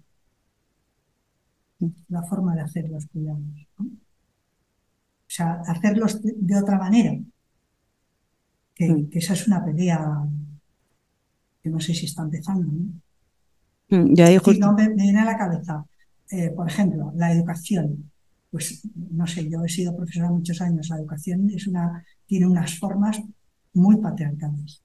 la 2.08 2.22
forma 2.22 2.54
de 2.54 2.62
hacer 2.62 2.88
los 2.88 3.06
cuidados. 3.06 3.40
O 3.78 5.36
sea, 5.36 5.62
hacerlos 5.66 6.20
de, 6.22 6.56
otra 6.56 6.78
manera. 6.78 7.18
Que, 8.74 8.88
mm. 8.88 9.10
que, 9.10 9.18
esa 9.18 9.34
es 9.34 9.46
una 9.46 9.64
pelea 9.64 10.26
que 11.62 11.70
no 11.70 11.80
sé 11.80 11.94
si 11.94 12.06
está 12.06 12.22
empezando. 12.22 12.66
¿no? 12.70 13.96
Mm, 13.96 14.14
ya 14.14 14.28
dijo... 14.28 14.52
no, 14.54 14.72
me, 14.74 14.88
me 14.88 15.02
viene 15.02 15.20
a 15.20 15.24
la 15.24 15.38
cabeza 15.38 15.84
eh, 16.34 16.50
por 16.50 16.68
ejemplo, 16.68 17.12
la 17.14 17.32
educación. 17.32 18.10
Pues 18.50 18.88
no 18.94 19.26
sé, 19.26 19.48
yo 19.48 19.64
he 19.64 19.68
sido 19.68 19.96
profesora 19.96 20.30
muchos 20.30 20.60
años. 20.60 20.88
La 20.88 20.96
educación 20.98 21.48
es 21.50 21.66
una, 21.68 22.04
tiene 22.26 22.46
unas 22.46 22.78
formas 22.78 23.22
muy 23.74 23.96
patriarcales, 23.98 24.82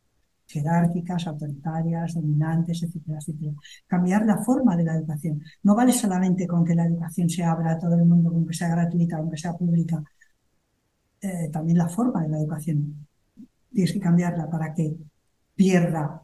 jerárquicas, 0.48 1.26
autoritarias, 1.28 2.14
dominantes, 2.14 2.84
etcétera, 2.84 3.18
etcétera. 3.20 3.54
Cambiar 3.88 4.26
la 4.26 4.38
forma 4.38 4.76
de 4.78 4.84
la 4.84 4.96
educación. 4.96 5.42
No 5.64 5.76
vale 5.76 5.92
solamente 5.92 6.46
con 6.48 6.64
que 6.64 6.76
la 6.76 6.86
educación 6.86 7.30
se 7.30 7.44
abra 7.44 7.72
a 7.74 7.80
todo 7.80 7.96
el 7.96 8.06
mundo, 8.06 8.32
con 8.32 8.46
que 8.46 8.54
sea 8.54 8.70
gratuita, 8.70 9.18
con 9.18 9.32
que 9.32 9.38
sea 9.38 9.54
pública. 9.54 10.04
Eh, 11.22 11.50
también 11.52 11.78
la 11.80 11.90
forma 11.90 12.22
de 12.24 12.30
la 12.30 12.38
educación. 12.38 13.08
Tienes 13.72 13.94
que 13.94 14.00
cambiarla 14.00 14.50
para 14.50 14.74
que 14.74 14.96
pierda 15.56 16.22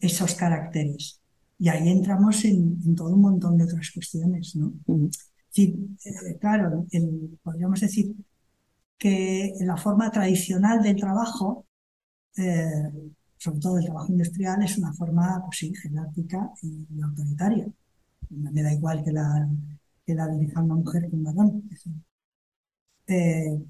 esos 0.00 0.34
caracteres 0.34 1.23
y 1.58 1.68
ahí 1.68 1.88
entramos 1.88 2.44
en, 2.44 2.94
todo 2.94 3.14
un 3.14 3.22
montón 3.22 3.56
de 3.56 3.64
otras 3.64 3.90
cuestiones, 3.92 4.56
¿no? 4.56 4.72
Sí, 5.50 5.96
eh, 6.04 6.36
claro, 6.40 6.84
podríamos 7.42 7.80
decir 7.80 8.14
que 8.98 9.54
la 9.60 9.76
forma 9.76 10.10
tradicional 10.10 10.82
del 10.82 10.96
trabajo, 10.96 11.66
eh, 12.36 12.90
sobre 13.36 13.60
todo 13.60 13.78
el 13.78 13.84
trabajo 13.84 14.10
industrial, 14.10 14.62
es 14.62 14.78
una 14.78 14.92
forma, 14.92 15.42
pues 15.44 15.58
sí, 15.58 15.74
jerárquica 15.74 16.50
y, 16.62 17.00
autoritaria. 17.00 17.66
Me 18.30 18.62
da 18.62 18.72
igual 18.72 19.04
que 19.04 19.12
la, 19.12 19.48
que 20.04 20.14
la 20.14 20.26
dirija 20.28 20.62
una 20.62 20.74
mujer 20.74 21.08
que 21.08 21.16
un 21.16 21.24
varón. 21.24 21.70
Eh, 23.06 23.62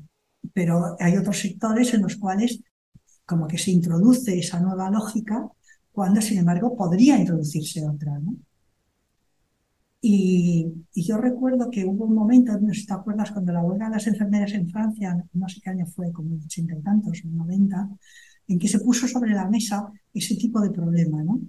pero 0.53 0.97
hay 1.01 1.17
otros 1.17 1.39
sectores 1.41 1.93
en 1.95 2.03
los 2.03 2.17
cuales 2.17 2.63
como 3.27 3.47
que 3.49 3.59
se 3.59 3.73
introduce 3.73 4.39
esa 4.39 4.61
nueva 4.61 4.91
lógica 4.91 5.49
cuando 5.95 6.21
sin 6.21 6.39
embargo 6.39 6.77
podría 6.77 7.17
introducirse 7.17 7.87
otra. 7.87 8.19
¿no? 8.19 8.35
Y, 10.01 10.67
yo 10.93 11.19
recuerdo 11.19 11.71
que 11.71 11.85
hubo 11.85 12.05
un 12.07 12.15
momento, 12.15 12.59
no 12.61 12.75
sé 12.75 12.81
si 12.81 12.87
te 12.87 12.95
acuerdas, 12.95 13.31
cuando 13.31 13.53
la 13.53 13.63
huelga 13.63 13.87
de 13.87 13.93
las 13.93 14.07
enfermeras 14.09 14.53
en 14.55 14.69
Francia, 14.69 15.25
no 15.33 15.49
sé 15.49 15.61
qué 15.63 15.71
año 15.71 15.87
fue, 15.87 16.11
como 16.13 16.35
ochenta 16.35 16.75
y 16.77 16.83
tantos, 16.83 17.25
noventa, 17.25 17.89
en 18.49 18.59
que 18.59 18.69
se 18.69 18.81
puso 18.81 19.07
sobre 19.07 19.33
la 19.35 19.49
mesa 19.49 19.89
ese 20.13 20.35
tipo 20.35 20.61
de 20.61 20.71
problema, 20.71 21.23
¿no? 21.23 21.41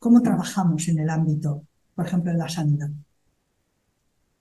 ¿Cómo 0.00 0.20
trabajamos 0.20 0.88
en 0.88 0.98
el 0.98 1.08
ámbito, 1.08 1.64
por 1.94 2.06
ejemplo, 2.06 2.32
en 2.32 2.38
la 2.38 2.48
sanidad? 2.48 2.90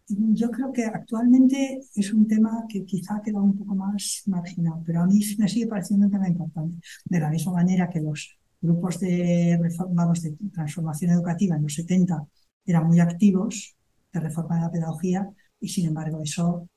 Yo 0.08 0.50
creo 0.50 0.74
que 0.74 0.86
actualmente 0.86 1.82
es 1.96 2.12
un 2.12 2.28
tema 2.28 2.66
que 2.68 2.84
quizá 2.84 3.22
queda 3.24 3.40
un 3.40 3.56
poco 3.56 3.76
más 3.76 4.24
marginal, 4.26 4.82
pero 4.86 5.04
a 5.04 5.06
mí 5.06 5.20
me 5.38 5.48
sigue 5.48 5.68
pareciendo 5.68 6.08
un 6.08 6.12
tema 6.12 6.28
importante. 6.28 6.82
De 7.06 7.20
la 7.20 7.30
misma 7.30 7.54
manera 7.54 7.88
que 7.90 8.02
los 8.02 8.41
grupos 8.62 9.00
de, 9.00 9.60
vamos, 9.90 10.22
de 10.22 10.36
transformación 10.54 11.12
educativa 11.12 11.56
en 11.56 11.64
los 11.64 11.74
70 11.74 12.26
eran 12.66 12.88
muy 12.88 13.00
activos 13.00 13.76
de 14.14 14.20
reforma 14.20 14.56
de 14.56 14.62
la 14.62 14.72
pedagogía 14.72 15.30
y 15.60 15.68
sin 15.68 15.88
embargo 15.88 16.22
eso 16.24 16.68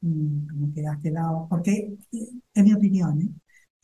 mm, 0.00 0.46
como 0.48 0.74
que 0.74 0.86
ha 0.86 0.98
quedado, 1.00 1.46
porque 1.48 1.94
en 2.54 2.64
mi 2.64 2.72
opinión, 2.72 3.20
¿eh? 3.22 3.28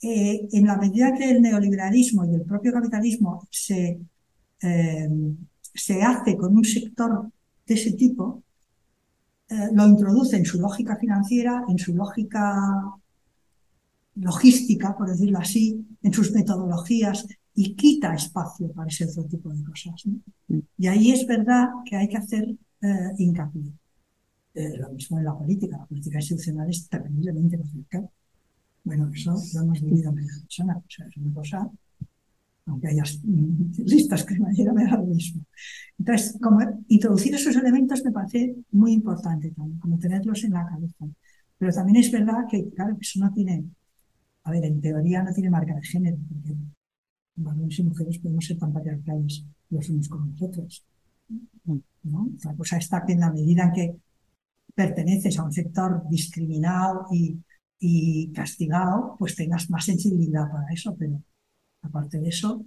Eh, 0.04 0.48
en 0.52 0.66
la 0.66 0.76
medida 0.76 1.14
que 1.14 1.30
el 1.30 1.40
neoliberalismo 1.40 2.24
y 2.24 2.34
el 2.34 2.42
propio 2.42 2.72
capitalismo 2.72 3.46
se, 3.50 4.00
eh, 4.60 5.08
se 5.74 6.02
hace 6.02 6.36
con 6.36 6.56
un 6.56 6.64
sector 6.64 7.30
de 7.66 7.74
ese 7.74 7.92
tipo, 7.92 8.42
lo 9.72 9.86
introduce 9.86 10.36
en 10.36 10.46
su 10.46 10.58
lógica 10.58 10.96
financiera, 10.96 11.64
en 11.68 11.78
su 11.78 11.94
lógica 11.94 12.56
logística, 14.16 14.96
por 14.96 15.08
decirlo 15.08 15.38
así, 15.38 15.86
en 16.02 16.12
sus 16.12 16.32
metodologías 16.32 17.26
y 17.54 17.74
quita 17.74 18.14
espacio 18.14 18.72
para 18.72 18.88
ese 18.88 19.04
otro 19.06 19.24
tipo 19.24 19.50
de 19.50 19.62
cosas. 19.64 20.02
Y 20.78 20.86
ahí 20.86 21.12
es 21.12 21.26
verdad 21.26 21.68
que 21.84 21.96
hay 21.96 22.08
que 22.08 22.16
hacer 22.16 22.48
eh, 22.80 23.10
hincapié. 23.18 23.72
Eh, 24.54 24.76
lo 24.76 24.90
mismo 24.90 25.18
en 25.18 25.24
la 25.24 25.36
política. 25.36 25.78
La 25.78 25.86
política 25.86 26.18
institucional 26.18 26.68
es 26.68 26.88
terriblemente 26.88 27.58
patriarcal. 27.58 28.10
Bueno, 28.84 29.10
eso 29.14 29.34
lo 29.54 29.62
hemos 29.62 29.80
vivido 29.80 30.10
en 30.10 30.16
primera 30.16 30.40
persona. 30.40 30.76
O 30.76 30.84
sea, 30.88 31.06
es 31.06 31.16
una 31.16 31.34
cosa, 31.34 31.70
aunque 32.66 32.88
haya 32.88 33.04
listas 33.84 34.24
cremallera, 34.24 34.72
me 34.72 34.84
da 34.84 34.96
lo 34.96 35.04
mismo. 35.04 35.42
Entonces, 35.98 36.36
como 36.40 36.60
introducir 36.88 37.34
esos 37.34 37.56
elementos 37.56 38.04
me 38.04 38.12
parece 38.12 38.56
muy 38.72 38.92
importante 38.92 39.50
también, 39.52 39.78
como 39.78 39.98
tenerlos 39.98 40.44
en 40.44 40.52
la 40.52 40.66
cabeza. 40.66 41.06
Pero 41.58 41.72
también 41.72 41.96
es 41.96 42.10
verdad 42.10 42.44
que, 42.50 42.68
eso 43.00 43.20
no 43.20 43.32
tiene 43.32 43.64
a 44.44 44.50
ver, 44.50 44.64
en 44.64 44.80
teoría 44.80 45.22
no 45.22 45.32
tiene 45.32 45.50
marca 45.50 45.74
de 45.74 45.82
género, 45.82 46.18
porque 46.28 46.56
varones 47.36 47.78
y 47.78 47.82
mujeres 47.84 48.18
podemos 48.18 48.44
ser 48.44 48.58
tan 48.58 48.72
patriarcales 48.72 49.44
los 49.70 49.88
unos 49.88 50.08
como 50.08 50.26
nosotros. 50.26 50.84
¿no? 52.02 52.28
La 52.44 52.54
cosa 52.54 52.76
está 52.76 53.04
que 53.04 53.12
en 53.12 53.20
la 53.20 53.32
medida 53.32 53.64
en 53.64 53.72
que 53.72 53.96
perteneces 54.74 55.38
a 55.38 55.44
un 55.44 55.52
sector 55.52 56.02
discriminado 56.08 57.06
y, 57.12 57.38
y 57.78 58.32
castigado, 58.32 59.16
pues 59.18 59.36
tengas 59.36 59.70
más 59.70 59.84
sensibilidad 59.84 60.50
para 60.50 60.72
eso, 60.72 60.94
pero 60.96 61.22
aparte 61.82 62.18
de 62.18 62.28
eso, 62.28 62.64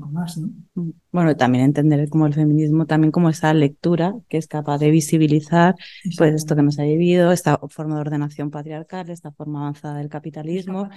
más, 0.00 0.36
¿no? 0.38 0.48
Mm. 0.74 0.90
Bueno, 1.12 1.36
también 1.36 1.64
entender 1.64 2.08
como 2.08 2.26
el 2.26 2.34
feminismo, 2.34 2.86
también 2.86 3.10
como 3.10 3.28
esa 3.28 3.52
lectura 3.54 4.14
que 4.28 4.36
es 4.36 4.46
capaz 4.46 4.78
de 4.78 4.90
visibilizar 4.90 5.74
pues 6.16 6.34
esto 6.34 6.56
que 6.56 6.62
nos 6.62 6.78
ha 6.78 6.84
vivido, 6.84 7.32
esta 7.32 7.58
forma 7.68 7.96
de 7.96 8.02
ordenación 8.02 8.50
patriarcal, 8.50 9.10
esta 9.10 9.32
forma 9.32 9.60
avanzada 9.60 9.98
del 9.98 10.08
capitalismo 10.08 10.88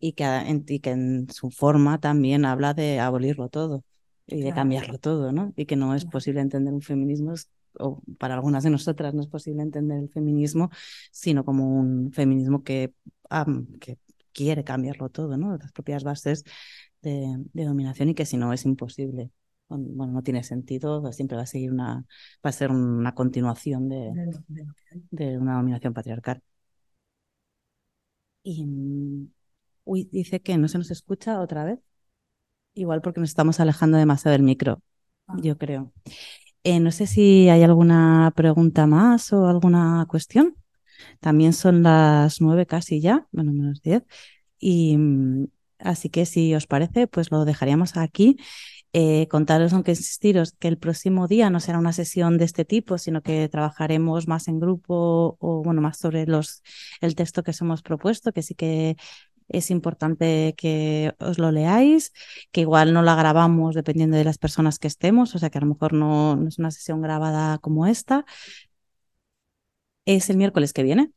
y 0.00 0.12
que, 0.12 0.24
en, 0.24 0.64
que 0.64 0.90
en 0.90 1.30
su 1.30 1.50
forma 1.50 1.98
también 1.98 2.44
habla 2.44 2.74
de 2.74 3.00
abolirlo 3.00 3.48
todo 3.48 3.84
y 4.26 4.42
de 4.42 4.52
cambiarlo 4.52 4.98
todo, 4.98 5.32
¿no? 5.32 5.52
Y 5.56 5.66
que 5.66 5.76
no 5.76 5.94
es 5.94 6.04
posible 6.04 6.40
entender 6.40 6.72
un 6.72 6.82
feminismo 6.82 7.34
o 7.78 8.00
para 8.18 8.34
algunas 8.34 8.62
de 8.64 8.70
nosotras 8.70 9.14
no 9.14 9.22
es 9.22 9.28
posible 9.28 9.62
entender 9.62 9.98
el 9.98 10.08
feminismo, 10.08 10.70
sino 11.10 11.44
como 11.44 11.68
un 11.68 12.12
feminismo 12.12 12.62
que, 12.62 12.92
que 13.80 13.98
quiere 14.32 14.64
cambiarlo 14.64 15.08
todo, 15.08 15.36
¿no? 15.36 15.56
Las 15.56 15.72
propias 15.72 16.04
bases 16.04 16.44
de, 17.04 17.64
dominación 17.64 18.10
y 18.10 18.14
que 18.14 18.26
si 18.26 18.36
no 18.36 18.52
es 18.52 18.64
imposible. 18.64 19.30
Bueno, 19.68 20.12
no 20.12 20.22
tiene 20.22 20.42
sentido, 20.44 21.12
siempre 21.12 21.36
va 21.36 21.44
a 21.44 21.46
seguir 21.46 21.72
una, 21.72 22.04
va 22.44 22.50
a 22.50 22.52
ser 22.52 22.70
una 22.70 23.14
continuación 23.14 23.88
de, 23.88 24.12
de 25.10 25.38
una 25.38 25.56
dominación 25.56 25.94
patriarcal. 25.94 26.42
Y 28.42 28.64
mm, 28.64 29.28
uy, 29.84 30.08
dice 30.12 30.40
que 30.40 30.56
no 30.58 30.68
se 30.68 30.78
nos 30.78 30.90
escucha 30.90 31.40
otra 31.40 31.64
vez. 31.64 31.80
Igual 32.74 33.02
porque 33.02 33.20
nos 33.20 33.30
estamos 33.30 33.60
alejando 33.60 33.98
demasiado 33.98 34.32
del 34.32 34.42
micro, 34.42 34.82
ah. 35.28 35.36
yo 35.42 35.58
creo. 35.58 35.92
Eh, 36.64 36.80
no 36.80 36.90
sé 36.92 37.06
si 37.06 37.48
hay 37.48 37.62
alguna 37.62 38.32
pregunta 38.36 38.86
más 38.86 39.32
o 39.32 39.48
alguna 39.48 40.06
cuestión. 40.08 40.56
También 41.20 41.52
son 41.52 41.82
las 41.82 42.40
nueve 42.40 42.66
casi 42.66 43.00
ya, 43.00 43.28
bueno, 43.32 43.52
menos 43.52 43.82
diez. 43.82 44.04
Y, 44.58 44.96
mm, 44.96 45.46
Así 45.84 46.10
que 46.10 46.26
si 46.26 46.54
os 46.54 46.66
parece, 46.66 47.06
pues 47.06 47.30
lo 47.30 47.44
dejaríamos 47.44 47.96
aquí. 47.96 48.36
Eh, 48.96 49.26
contaros, 49.28 49.72
aunque 49.72 49.90
insistiros, 49.92 50.52
que 50.52 50.68
el 50.68 50.78
próximo 50.78 51.26
día 51.26 51.50
no 51.50 51.58
será 51.60 51.78
una 51.78 51.92
sesión 51.92 52.38
de 52.38 52.44
este 52.44 52.64
tipo, 52.64 52.96
sino 52.96 53.22
que 53.22 53.48
trabajaremos 53.48 54.28
más 54.28 54.46
en 54.48 54.60
grupo 54.60 55.36
o, 55.40 55.62
bueno, 55.64 55.80
más 55.80 55.98
sobre 55.98 56.26
los, 56.26 56.62
el 57.00 57.16
texto 57.16 57.42
que 57.42 57.50
os 57.50 57.60
hemos 57.60 57.82
propuesto, 57.82 58.32
que 58.32 58.42
sí 58.42 58.54
que 58.54 58.96
es 59.48 59.70
importante 59.70 60.54
que 60.56 61.14
os 61.18 61.38
lo 61.38 61.50
leáis, 61.52 62.12
que 62.52 62.62
igual 62.62 62.92
no 62.94 63.02
la 63.02 63.14
grabamos 63.16 63.74
dependiendo 63.74 64.16
de 64.16 64.24
las 64.24 64.38
personas 64.38 64.78
que 64.78 64.88
estemos, 64.88 65.34
o 65.34 65.38
sea 65.38 65.50
que 65.50 65.58
a 65.58 65.62
lo 65.62 65.66
mejor 65.68 65.92
no, 65.92 66.36
no 66.36 66.48
es 66.48 66.58
una 66.58 66.70
sesión 66.70 67.02
grabada 67.02 67.58
como 67.58 67.86
esta, 67.86 68.24
es 70.06 70.30
el 70.30 70.36
miércoles 70.36 70.72
que 70.72 70.82
viene. 70.82 71.12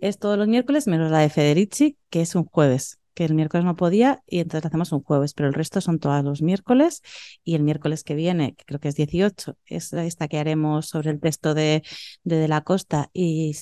Es 0.00 0.18
todos 0.18 0.38
los 0.38 0.48
miércoles 0.48 0.86
menos 0.86 1.10
la 1.10 1.18
de 1.18 1.30
Federici, 1.30 1.96
que 2.10 2.20
es 2.20 2.34
un 2.34 2.44
jueves, 2.44 2.98
que 3.18 3.24
el 3.24 3.34
miércoles 3.34 3.64
no 3.64 3.74
podía 3.74 4.22
y 4.28 4.38
entonces 4.38 4.66
hacemos 4.66 4.92
un 4.92 5.02
jueves, 5.02 5.34
pero 5.34 5.48
el 5.48 5.54
resto 5.54 5.80
son 5.80 5.98
todos 5.98 6.22
los 6.24 6.40
miércoles 6.40 7.02
y 7.42 7.56
el 7.56 7.64
miércoles 7.64 8.04
que 8.04 8.14
viene, 8.14 8.54
que 8.54 8.64
creo 8.64 8.78
que 8.78 8.88
es 8.88 8.94
18, 8.94 9.56
es 9.66 9.92
esta 9.92 10.28
que 10.28 10.38
haremos 10.38 10.86
sobre 10.86 11.10
el 11.10 11.18
texto 11.20 11.52
de 11.52 11.82
De, 12.22 12.46
la 12.46 12.60
Costa 12.62 13.10
y, 13.12 13.54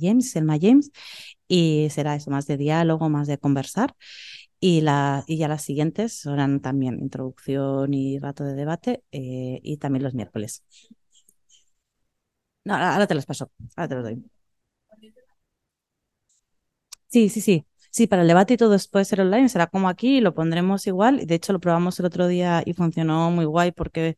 James, 0.00 0.30
Selma 0.30 0.56
James, 0.58 0.90
y 1.46 1.88
será 1.90 2.16
eso, 2.16 2.30
más 2.30 2.46
de 2.46 2.56
diálogo, 2.56 3.10
más 3.10 3.26
de 3.28 3.36
conversar. 3.38 3.94
Y, 4.60 4.80
la, 4.80 5.24
y 5.26 5.38
ya 5.38 5.48
las 5.48 5.62
siguientes 5.62 6.14
serán 6.20 6.60
también 6.60 6.98
introducción 7.00 7.92
y 7.94 8.18
rato 8.18 8.44
de 8.44 8.54
debate 8.54 9.02
eh, 9.12 9.60
y 9.62 9.76
también 9.78 10.04
los 10.04 10.14
miércoles. 10.14 10.64
No, 12.64 12.74
ahora 12.74 13.06
te 13.06 13.14
las 13.14 13.26
paso, 13.26 13.50
ahora 13.76 13.88
te 13.88 13.94
los 13.96 14.04
doy. 14.04 14.41
Sí, 17.12 17.28
sí, 17.28 17.40
sí. 17.40 17.66
Sí, 17.90 18.06
para 18.06 18.22
el 18.22 18.28
debate 18.28 18.54
y 18.54 18.56
todo 18.56 18.74
puede 18.90 19.04
ser 19.04 19.20
online, 19.20 19.50
será 19.50 19.66
como 19.66 19.86
aquí, 19.90 20.22
lo 20.22 20.32
pondremos 20.32 20.86
igual. 20.86 21.26
De 21.26 21.34
hecho, 21.34 21.52
lo 21.52 21.60
probamos 21.60 22.00
el 22.00 22.06
otro 22.06 22.26
día 22.26 22.62
y 22.64 22.72
funcionó 22.72 23.30
muy 23.30 23.44
guay 23.44 23.70
porque 23.72 24.16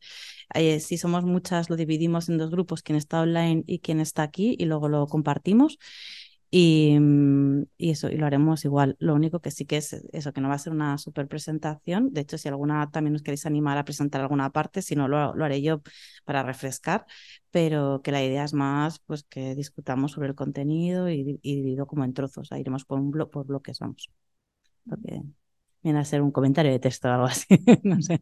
eh, 0.53 0.81
si 0.81 0.97
somos 0.97 1.23
muchas, 1.25 1.69
lo 1.69 1.77
dividimos 1.77 2.29
en 2.29 2.37
dos 2.37 2.51
grupos, 2.51 2.83
quien 2.83 2.97
está 2.97 3.21
online 3.21 3.63
y 3.67 3.79
quien 3.79 4.01
está 4.01 4.23
aquí, 4.23 4.55
y 4.59 4.65
luego 4.65 4.89
lo 4.89 5.07
compartimos. 5.07 5.77
Y, 6.57 6.97
mm, 6.99 7.63
y, 7.77 7.91
eso, 7.91 8.09
y 8.09 8.15
lo 8.17 8.25
haremos 8.25 8.63
igual. 8.63 8.95
Lo 8.99 9.13
único 9.13 9.41
que 9.41 9.51
sí 9.51 9.65
que 9.65 9.75
es 9.77 9.91
eso, 10.13 10.31
que 10.31 10.39
no 10.39 10.47
va 10.47 10.55
a 10.55 10.57
ser 10.59 10.71
una 10.71 10.97
super 10.97 11.27
presentación. 11.27 12.13
De 12.13 12.21
hecho, 12.21 12.37
si 12.37 12.47
alguna 12.47 12.89
también 12.91 13.13
os 13.15 13.21
queréis 13.23 13.45
animar 13.45 13.77
a 13.77 13.83
presentar 13.83 14.21
alguna 14.21 14.51
parte, 14.51 14.81
si 14.81 14.95
no, 14.95 15.07
lo, 15.09 15.35
lo 15.35 15.43
haré 15.45 15.61
yo 15.61 15.81
para 16.23 16.43
refrescar, 16.43 17.05
pero 17.51 18.01
que 18.03 18.11
la 18.13 18.23
idea 18.23 18.45
es 18.45 18.53
más 18.53 18.99
pues 18.99 19.23
que 19.23 19.53
discutamos 19.55 20.13
sobre 20.13 20.29
el 20.29 20.35
contenido 20.35 21.09
y, 21.09 21.39
y 21.41 21.55
dividido 21.57 21.87
como 21.87 22.05
en 22.05 22.13
trozos. 22.13 22.51
Ahí 22.53 22.61
iremos 22.61 22.85
por, 22.85 22.99
un 22.99 23.11
blo 23.11 23.29
por 23.29 23.45
bloques, 23.45 23.79
vamos. 23.79 24.09
Porque 24.89 25.21
viene 25.83 25.99
a 25.99 26.05
ser 26.05 26.21
un 26.21 26.31
comentario 26.31 26.71
de 26.71 26.79
texto 26.79 27.09
o 27.09 27.11
algo 27.13 27.25
así, 27.27 27.47
no 27.83 28.01
sé. 28.01 28.21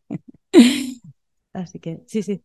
Así 1.54 1.80
que 1.80 2.04
sí, 2.08 2.24
sí. 2.24 2.44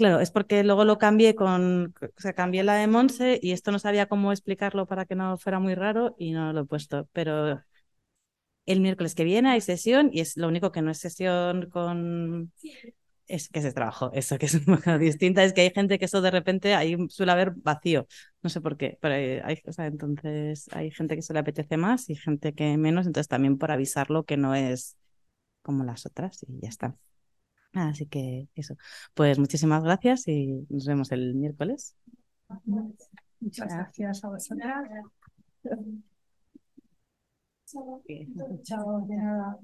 Claro, 0.00 0.20
es 0.20 0.30
porque 0.30 0.64
luego 0.64 0.84
lo 0.86 0.96
cambié 0.98 1.34
con, 1.34 1.94
o 2.00 2.20
sea, 2.20 2.32
cambié 2.32 2.64
la 2.64 2.74
de 2.76 2.86
Monse 2.86 3.38
y 3.42 3.52
esto 3.52 3.70
no 3.70 3.78
sabía 3.78 4.06
cómo 4.08 4.32
explicarlo 4.32 4.86
para 4.86 5.04
que 5.04 5.14
no 5.14 5.36
fuera 5.36 5.58
muy 5.60 5.74
raro 5.74 6.14
y 6.18 6.32
no 6.32 6.52
lo 6.54 6.62
he 6.62 6.64
puesto. 6.64 7.06
Pero 7.12 7.60
el 8.66 8.80
miércoles 8.80 9.14
que 9.14 9.24
viene 9.24 9.50
hay 9.50 9.60
sesión 9.60 10.10
y 10.12 10.20
es 10.20 10.36
lo 10.36 10.48
único 10.48 10.72
que 10.72 10.82
no 10.82 10.90
es 10.90 10.98
sesión 10.98 11.68
con... 11.70 12.52
Es 13.26 13.48
que 13.48 13.60
es 13.60 13.74
trabajo, 13.74 14.10
eso 14.14 14.38
que 14.38 14.46
es 14.46 14.54
un 14.66 14.66
poco 14.66 14.98
distinta, 14.98 15.44
es 15.44 15.52
que 15.52 15.62
hay 15.62 15.70
gente 15.70 15.98
que 15.98 16.06
eso 16.06 16.20
de 16.20 16.30
repente 16.32 16.74
ahí 16.74 16.96
suele 17.10 17.32
haber 17.32 17.52
vacío, 17.52 18.06
no 18.42 18.50
sé 18.50 18.60
por 18.60 18.76
qué, 18.76 18.98
pero 19.00 19.14
hay, 19.14 19.60
entonces 19.78 20.68
hay 20.72 20.90
gente 20.90 21.16
que 21.16 21.22
se 21.22 21.32
le 21.34 21.40
apetece 21.40 21.76
más 21.76 22.10
y 22.10 22.16
gente 22.16 22.54
que 22.54 22.76
menos, 22.76 23.06
entonces 23.06 23.28
también 23.28 23.58
por 23.58 23.70
avisarlo 23.72 24.24
que 24.24 24.36
no 24.36 24.54
es 24.56 24.96
como 25.62 25.84
las 25.84 26.06
otras 26.06 26.42
y 26.44 26.60
ya 26.62 26.68
está. 26.70 26.96
Así 27.72 28.06
que 28.06 28.48
eso. 28.54 28.76
Pues 29.14 29.38
muchísimas 29.38 29.82
gracias 29.84 30.26
y 30.28 30.66
nos 30.68 30.86
vemos 30.86 31.12
el 31.12 31.34
miércoles. 31.34 31.94
Muchas 33.40 33.74
gracias 33.74 34.24
a 34.24 34.28
vosotras. 34.28 34.88
Chao, 38.64 39.06
de 39.06 39.16
nada. 39.16 39.58